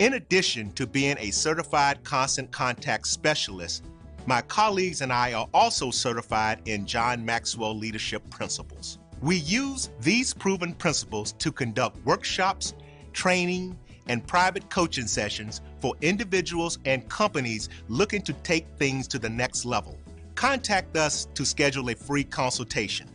In 0.00 0.12
addition 0.12 0.70
to 0.72 0.86
being 0.86 1.16
a 1.18 1.30
certified 1.30 2.04
constant 2.04 2.50
contact 2.50 3.06
specialist, 3.06 3.86
my 4.26 4.42
colleagues 4.42 5.00
and 5.00 5.10
I 5.10 5.32
are 5.32 5.48
also 5.54 5.90
certified 5.90 6.60
in 6.66 6.84
John 6.84 7.24
Maxwell 7.24 7.74
Leadership 7.74 8.28
Principles. 8.28 8.98
We 9.22 9.36
use 9.36 9.88
these 10.00 10.34
proven 10.34 10.74
principles 10.74 11.30
to 11.34 11.52
conduct 11.52 12.04
workshops, 12.04 12.74
training, 13.12 13.78
and 14.08 14.26
private 14.26 14.68
coaching 14.68 15.06
sessions 15.06 15.60
for 15.80 15.94
individuals 16.00 16.80
and 16.84 17.08
companies 17.08 17.68
looking 17.88 18.22
to 18.22 18.32
take 18.32 18.66
things 18.78 19.06
to 19.08 19.20
the 19.20 19.30
next 19.30 19.64
level. 19.64 19.96
Contact 20.34 20.96
us 20.96 21.28
to 21.34 21.46
schedule 21.46 21.88
a 21.90 21.94
free 21.94 22.24
consultation. 22.24 23.08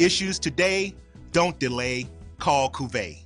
Issues 0.00 0.40
today, 0.40 0.92
don't 1.30 1.56
delay, 1.60 2.08
call 2.40 2.68
Cuvée. 2.68 3.20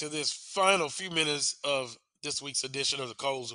To 0.00 0.08
this 0.08 0.32
final 0.32 0.88
few 0.88 1.10
minutes 1.10 1.56
of 1.62 1.94
this 2.22 2.40
week's 2.40 2.64
edition 2.64 3.02
of 3.02 3.10
the 3.10 3.14
Carlos 3.14 3.54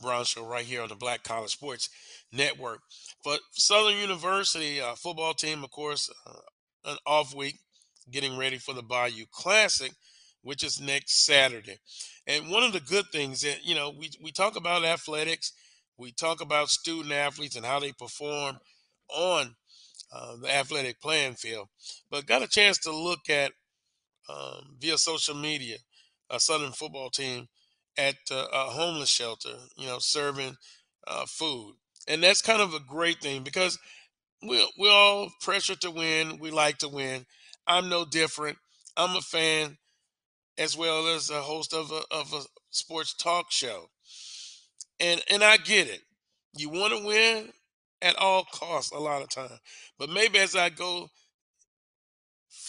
Brown 0.00 0.22
Show 0.22 0.46
right 0.46 0.64
here 0.64 0.82
on 0.82 0.88
the 0.88 0.94
Black 0.94 1.24
College 1.24 1.50
Sports 1.50 1.88
Network. 2.32 2.78
For 3.24 3.38
Southern 3.50 3.96
University 3.96 4.80
uh, 4.80 4.94
football 4.94 5.34
team, 5.34 5.64
of 5.64 5.72
course, 5.72 6.08
uh, 6.28 6.92
an 6.92 6.96
off 7.08 7.34
week, 7.34 7.58
getting 8.08 8.38
ready 8.38 8.56
for 8.56 8.72
the 8.72 8.84
Bayou 8.84 9.24
Classic, 9.32 9.90
which 10.42 10.62
is 10.62 10.80
next 10.80 11.26
Saturday. 11.26 11.78
And 12.24 12.48
one 12.48 12.62
of 12.62 12.72
the 12.72 12.78
good 12.78 13.06
things 13.10 13.40
that, 13.40 13.64
you 13.64 13.74
know, 13.74 13.90
we, 13.90 14.10
we 14.22 14.30
talk 14.30 14.54
about 14.54 14.84
athletics, 14.84 15.52
we 15.98 16.12
talk 16.12 16.40
about 16.40 16.68
student 16.68 17.12
athletes 17.12 17.56
and 17.56 17.66
how 17.66 17.80
they 17.80 17.90
perform 17.90 18.60
on 19.08 19.56
uh, 20.12 20.36
the 20.40 20.54
athletic 20.54 21.00
playing 21.00 21.34
field, 21.34 21.66
but 22.12 22.26
got 22.26 22.42
a 22.42 22.48
chance 22.48 22.78
to 22.78 22.94
look 22.94 23.28
at 23.28 23.50
um, 24.30 24.76
via 24.80 24.98
social 24.98 25.34
media 25.34 25.76
a 26.30 26.40
Southern 26.40 26.72
football 26.72 27.10
team 27.10 27.48
at 27.98 28.16
uh, 28.30 28.46
a 28.52 28.64
homeless 28.70 29.08
shelter, 29.08 29.54
you 29.76 29.86
know, 29.86 29.98
serving 29.98 30.56
uh, 31.06 31.26
food. 31.26 31.74
And 32.08 32.22
that's 32.22 32.42
kind 32.42 32.62
of 32.62 32.72
a 32.74 32.80
great 32.80 33.20
thing 33.20 33.42
because 33.42 33.78
we 34.42 34.70
we 34.78 34.88
all 34.90 35.30
pressure 35.40 35.76
to 35.76 35.90
win. 35.90 36.38
We 36.38 36.50
like 36.50 36.78
to 36.78 36.88
win. 36.88 37.26
I'm 37.66 37.88
no 37.88 38.04
different. 38.04 38.58
I'm 38.96 39.16
a 39.16 39.20
fan 39.20 39.78
as 40.58 40.76
well 40.76 41.08
as 41.08 41.30
a 41.30 41.42
host 41.42 41.74
of 41.74 41.90
a, 41.92 42.02
of 42.10 42.32
a 42.34 42.42
sports 42.70 43.14
talk 43.14 43.50
show. 43.50 43.90
And 44.98 45.22
and 45.30 45.42
I 45.42 45.56
get 45.56 45.88
it. 45.88 46.02
You 46.56 46.68
want 46.68 46.92
to 46.96 47.04
win 47.06 47.52
at 48.02 48.16
all 48.16 48.44
costs 48.44 48.92
a 48.92 48.98
lot 48.98 49.22
of 49.22 49.28
time. 49.30 49.58
But 49.98 50.10
maybe 50.10 50.38
as 50.38 50.56
I 50.56 50.70
go 50.70 51.08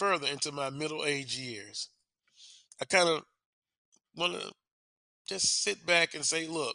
further 0.02 0.26
into 0.26 0.50
my 0.50 0.68
middle 0.68 1.04
age 1.04 1.38
years, 1.38 1.88
I 2.80 2.84
kind 2.86 3.08
of 3.08 3.22
want 4.16 4.32
to 4.32 4.50
just 5.28 5.62
sit 5.62 5.86
back 5.86 6.16
and 6.16 6.24
say, 6.24 6.48
look, 6.48 6.74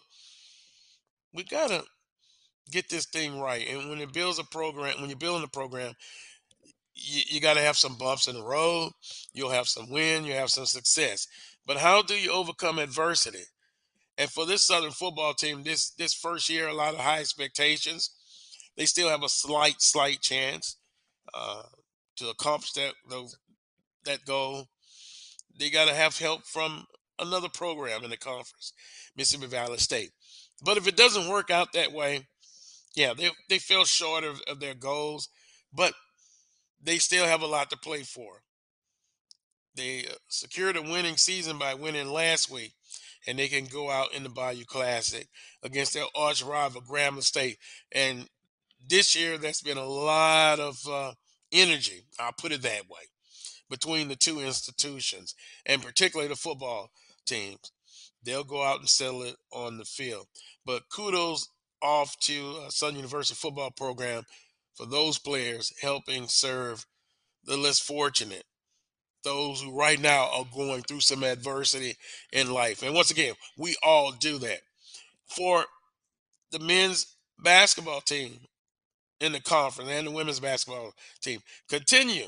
we 1.34 1.44
got 1.44 1.70
to 1.70 1.84
get 2.72 2.88
this 2.90 3.06
thing 3.06 3.38
right. 3.38 3.68
And 3.68 3.90
when 3.90 4.00
it 4.00 4.14
builds 4.14 4.40
a 4.40 4.46
program, 4.46 5.02
when 5.02 5.10
you're 5.10 5.20
building 5.20 5.44
a 5.44 5.50
program, 5.50 5.94
you, 6.96 7.22
you 7.28 7.42
got 7.42 7.56
to 7.56 7.60
have 7.60 7.76
some 7.76 7.98
bumps 7.98 8.30
in 8.30 8.36
the 8.36 8.42
road. 8.42 8.94
You'll 9.34 9.50
have 9.50 9.68
some 9.68 9.92
win, 9.92 10.24
you'll 10.24 10.38
have 10.38 10.50
some 10.50 10.66
success. 10.66 11.28
But 11.66 11.76
how 11.76 12.02
do 12.02 12.14
you 12.14 12.32
overcome 12.32 12.80
adversity? 12.80 13.44
And 14.18 14.30
for 14.30 14.46
this 14.46 14.64
Southern 14.64 14.92
football 14.92 15.34
team, 15.34 15.64
this 15.64 15.90
this 15.90 16.14
first 16.14 16.48
year, 16.48 16.70
a 16.70 16.74
lot 16.74 16.94
of 16.94 17.02
high 17.02 17.20
expectations. 17.20 18.10
They 18.78 18.86
still 18.86 19.10
have 19.10 19.24
a 19.24 19.30
slight, 19.30 19.82
slight 19.82 20.22
chance 20.22 20.78
uh, 21.34 21.64
to 22.18 22.30
accomplish 22.30 22.74
that 22.74 22.94
those, 23.10 23.38
that 24.06 24.26
goal. 24.26 24.68
They 25.60 25.70
got 25.70 25.88
to 25.88 25.94
have 25.94 26.18
help 26.18 26.46
from 26.46 26.86
another 27.20 27.50
program 27.50 28.04
in 28.04 28.10
the 28.10 28.18
conference, 28.18 28.74
Mississippi 29.16 29.48
Valley 29.48 29.78
State. 29.78 30.12
But 30.64 30.78
if 30.78 30.88
it 30.88 30.98
doesn't 30.98 31.30
work 31.30 31.50
out 31.50 31.74
that 31.74 31.92
way, 31.92 32.28
yeah, 32.96 33.14
they 33.14 33.30
they 33.50 33.60
fell 33.60 33.86
short 33.86 34.24
of, 34.24 34.42
of 34.48 34.60
their 34.60 34.74
goals, 34.74 35.30
but 35.74 35.94
they 36.82 36.98
still 36.98 37.26
have 37.26 37.42
a 37.42 37.48
lot 37.48 37.70
to 37.70 37.78
play 37.78 38.04
for. 38.04 38.42
They 39.76 40.06
uh, 40.06 40.16
secured 40.28 40.78
a 40.78 40.82
winning 40.82 41.18
season 41.18 41.60
by 41.60 41.76
winning 41.76 42.12
last 42.12 42.52
week, 42.52 42.74
and 43.28 43.38
they 43.38 43.48
can 43.48 43.66
go 43.66 43.92
out 43.92 44.14
in 44.14 44.24
the 44.24 44.30
Bayou 44.30 44.66
Classic 44.66 45.28
against 45.62 45.94
their 45.94 46.06
arch 46.16 46.44
rival 46.44 46.82
Grambling 46.82 47.24
State. 47.24 47.58
And 47.92 48.28
this 48.88 49.16
year, 49.16 49.38
there's 49.38 49.62
been 49.62 49.78
a 49.78 49.86
lot 49.86 50.60
of 50.60 50.78
uh, 50.90 51.12
energy. 51.52 52.06
I'll 52.20 52.34
put 52.34 52.52
it 52.52 52.62
that 52.64 52.90
way 52.90 53.02
between 53.70 54.08
the 54.08 54.16
two 54.16 54.40
institutions, 54.40 55.36
and 55.66 55.82
particularly 55.82 56.30
the 56.30 56.36
football 56.36 56.92
teams. 57.26 57.72
They'll 58.24 58.44
go 58.44 58.64
out 58.64 58.80
and 58.80 58.90
settle 58.90 59.24
it 59.24 59.36
on 59.52 59.78
the 59.78 59.86
field. 59.86 60.28
But 60.66 60.90
kudos 60.90 61.50
off 61.82 62.18
to 62.22 62.62
uh, 62.66 62.70
Southern 62.70 62.98
University 62.98 63.36
football 63.36 63.72
program 63.72 64.24
for 64.76 64.86
those 64.86 65.18
players 65.18 65.74
helping 65.82 66.28
serve 66.28 66.86
the 67.46 67.58
less 67.58 67.80
fortunate, 67.80 68.44
those 69.24 69.62
who 69.62 69.78
right 69.78 70.00
now 70.00 70.30
are 70.34 70.46
going 70.54 70.82
through 70.84 71.00
some 71.02 71.24
adversity 71.24 71.96
in 72.32 72.52
life. 72.52 72.84
And 72.84 72.94
once 72.94 73.12
again, 73.12 73.36
we 73.58 73.76
all 73.84 74.12
do 74.12 74.38
that. 74.40 74.60
For 75.28 75.66
the 76.52 76.60
men's 76.60 77.16
basketball 77.40 78.02
team 78.02 78.40
in 79.20 79.32
the 79.32 79.40
conference 79.40 79.90
and 79.90 80.08
the 80.08 80.12
women's 80.12 80.40
basketball 80.40 80.94
team, 81.22 81.40
continue, 81.68 82.28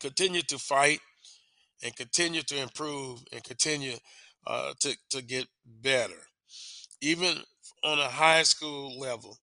continue 0.00 0.42
to 0.42 0.58
fight 0.58 1.00
and 1.82 1.94
continue 1.96 2.42
to 2.42 2.60
improve 2.60 3.22
and 3.32 3.42
continue 3.42 3.94
uh, 4.46 4.72
to, 4.80 4.96
to 5.10 5.22
get 5.22 5.46
better. 5.82 6.14
Even 7.00 7.38
on 7.82 7.98
a 7.98 8.08
high 8.08 8.42
school 8.42 8.98
level, 8.98 9.38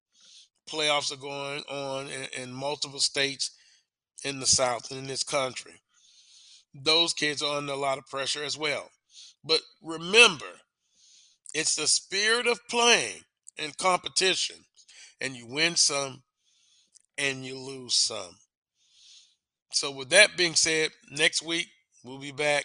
playoffs 0.69 1.13
are 1.13 1.17
going 1.17 1.63
on 1.71 2.07
in, 2.07 2.43
in 2.43 2.53
multiple 2.53 3.01
states 3.01 3.53
in 4.25 4.41
the 4.41 4.47
South 4.47 4.91
and 4.91 5.01
in 5.01 5.07
this 5.07 5.23
country. 5.23 5.81
Those 6.75 7.15
kids 7.15 7.43
are 7.43 7.57
under 7.57 7.73
a 7.73 7.77
lot 7.77 7.99
of 7.99 8.07
pressure 8.07 8.45
as 8.45 8.59
well. 8.59 8.91
But 9.45 9.61
remember, 9.83 10.47
it's 11.55 11.77
the 11.77 11.87
spirit 11.87 12.47
of 12.47 12.67
playing 12.69 13.23
and 13.59 13.77
competition, 13.79 14.57
and 15.21 15.35
you 15.35 15.47
win 15.47 15.77
some 15.77 16.23
and 17.19 17.45
you 17.45 17.59
lose 17.59 17.95
some. 17.95 18.37
So, 19.73 19.91
with 19.91 20.11
that 20.11 20.37
being 20.37 20.55
said, 20.55 20.91
next 21.11 21.43
week 21.43 21.69
we'll 22.05 22.19
be 22.19 22.33
back. 22.33 22.65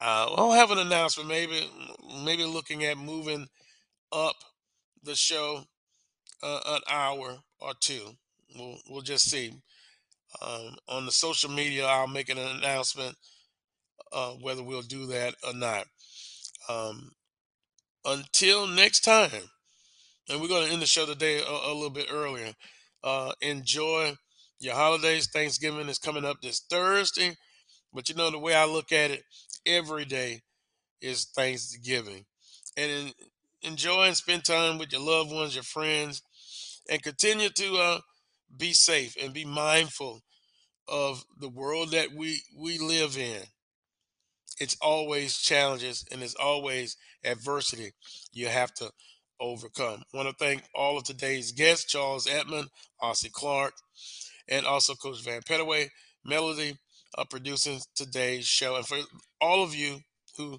Uh, 0.00 0.28
I'll 0.36 0.52
have 0.52 0.70
an 0.70 0.78
announcement, 0.78 1.28
maybe, 1.28 1.68
maybe 2.24 2.44
looking 2.44 2.84
at 2.84 2.96
moving 2.96 3.48
up 4.12 4.36
the 5.02 5.14
show 5.14 5.64
uh, 6.42 6.60
an 6.66 6.80
hour 6.88 7.38
or 7.60 7.72
two. 7.80 8.10
We'll 8.56 8.78
we'll 8.88 9.02
just 9.02 9.30
see. 9.30 9.52
Um, 10.42 10.76
on 10.88 11.06
the 11.06 11.12
social 11.12 11.50
media, 11.50 11.86
I'll 11.86 12.06
make 12.06 12.28
an 12.28 12.38
announcement 12.38 13.16
uh, 14.12 14.32
whether 14.32 14.62
we'll 14.62 14.82
do 14.82 15.06
that 15.06 15.34
or 15.46 15.54
not. 15.54 15.86
Um, 16.68 17.12
until 18.04 18.66
next 18.66 19.00
time, 19.00 19.30
and 20.28 20.40
we're 20.40 20.48
going 20.48 20.66
to 20.66 20.72
end 20.72 20.82
the 20.82 20.86
show 20.86 21.06
today 21.06 21.40
a, 21.40 21.50
a 21.50 21.74
little 21.74 21.90
bit 21.90 22.08
earlier. 22.10 22.52
Uh, 23.02 23.32
enjoy 23.40 24.14
your 24.60 24.74
holidays. 24.74 25.28
Thanksgiving 25.32 25.88
is 25.88 25.98
coming 25.98 26.24
up 26.24 26.40
this 26.42 26.60
Thursday, 26.60 27.36
but 27.92 28.08
you 28.08 28.14
know 28.14 28.30
the 28.30 28.38
way 28.38 28.54
I 28.54 28.66
look 28.66 28.92
at 28.92 29.10
it, 29.10 29.24
every 29.66 30.04
day 30.04 30.42
is 31.00 31.26
Thanksgiving, 31.36 32.26
and 32.76 32.90
in, 32.90 33.12
enjoy 33.62 34.06
and 34.06 34.16
spend 34.16 34.44
time 34.44 34.78
with 34.78 34.92
your 34.92 35.02
loved 35.02 35.32
ones, 35.32 35.54
your 35.54 35.64
friends, 35.64 36.22
and 36.90 37.02
continue 37.02 37.50
to 37.50 37.76
uh, 37.76 38.00
be 38.56 38.72
safe 38.72 39.16
and 39.22 39.34
be 39.34 39.44
mindful 39.44 40.22
of 40.88 41.24
the 41.40 41.48
world 41.48 41.92
that 41.92 42.12
we 42.12 42.42
we 42.56 42.78
live 42.78 43.16
in. 43.18 43.42
It's 44.60 44.76
always 44.80 45.38
challenges 45.38 46.04
and 46.10 46.22
it's 46.22 46.34
always 46.34 46.96
adversity 47.24 47.92
you 48.32 48.48
have 48.48 48.72
to 48.74 48.90
overcome. 49.40 50.02
I 50.12 50.16
want 50.16 50.28
to 50.28 50.44
thank 50.44 50.62
all 50.74 50.98
of 50.98 51.04
today's 51.04 51.52
guests, 51.52 51.90
Charles 51.90 52.26
Edmond, 52.26 52.68
Ossie 53.02 53.32
Clark, 53.32 53.74
and 54.48 54.66
also 54.66 54.94
Coach 54.94 55.22
Vann 55.24 55.42
Pettaway, 55.42 55.88
Melody, 56.24 56.76
uh, 57.16 57.24
producing 57.24 57.80
today's 57.94 58.46
show, 58.46 58.76
and 58.76 58.86
for 58.86 58.98
all 59.40 59.62
of 59.62 59.74
you 59.74 60.00
who 60.36 60.58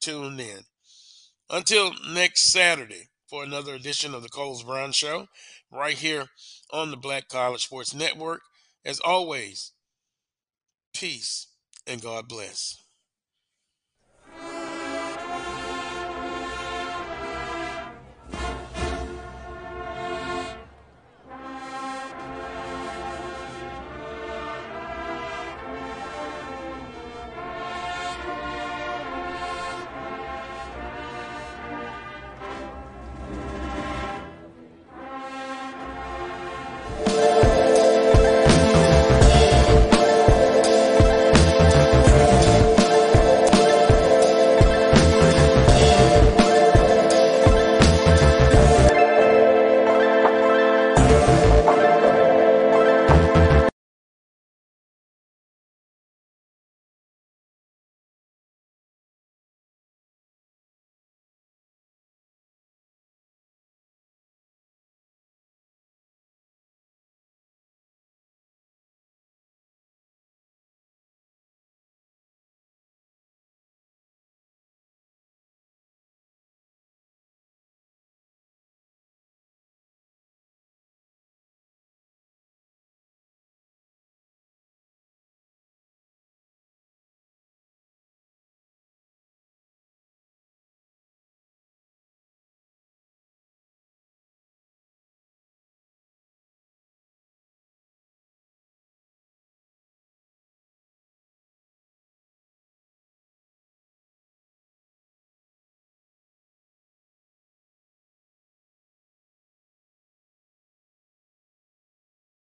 tuned 0.00 0.40
in. 0.40 0.60
Until 1.48 1.92
next 2.12 2.42
Saturday 2.42 3.08
for 3.28 3.42
another 3.44 3.74
edition 3.74 4.14
of 4.14 4.22
the 4.22 4.28
Carlos 4.28 4.62
Brown 4.62 4.92
Show, 4.92 5.26
right 5.70 5.96
here 5.96 6.26
on 6.72 6.90
the 6.90 6.96
Black 6.96 7.28
College 7.28 7.64
Sports 7.64 7.94
Network. 7.94 8.40
As 8.84 9.00
always, 9.00 9.72
peace 10.94 11.48
and 11.86 12.00
God 12.00 12.28
bless. 12.28 12.76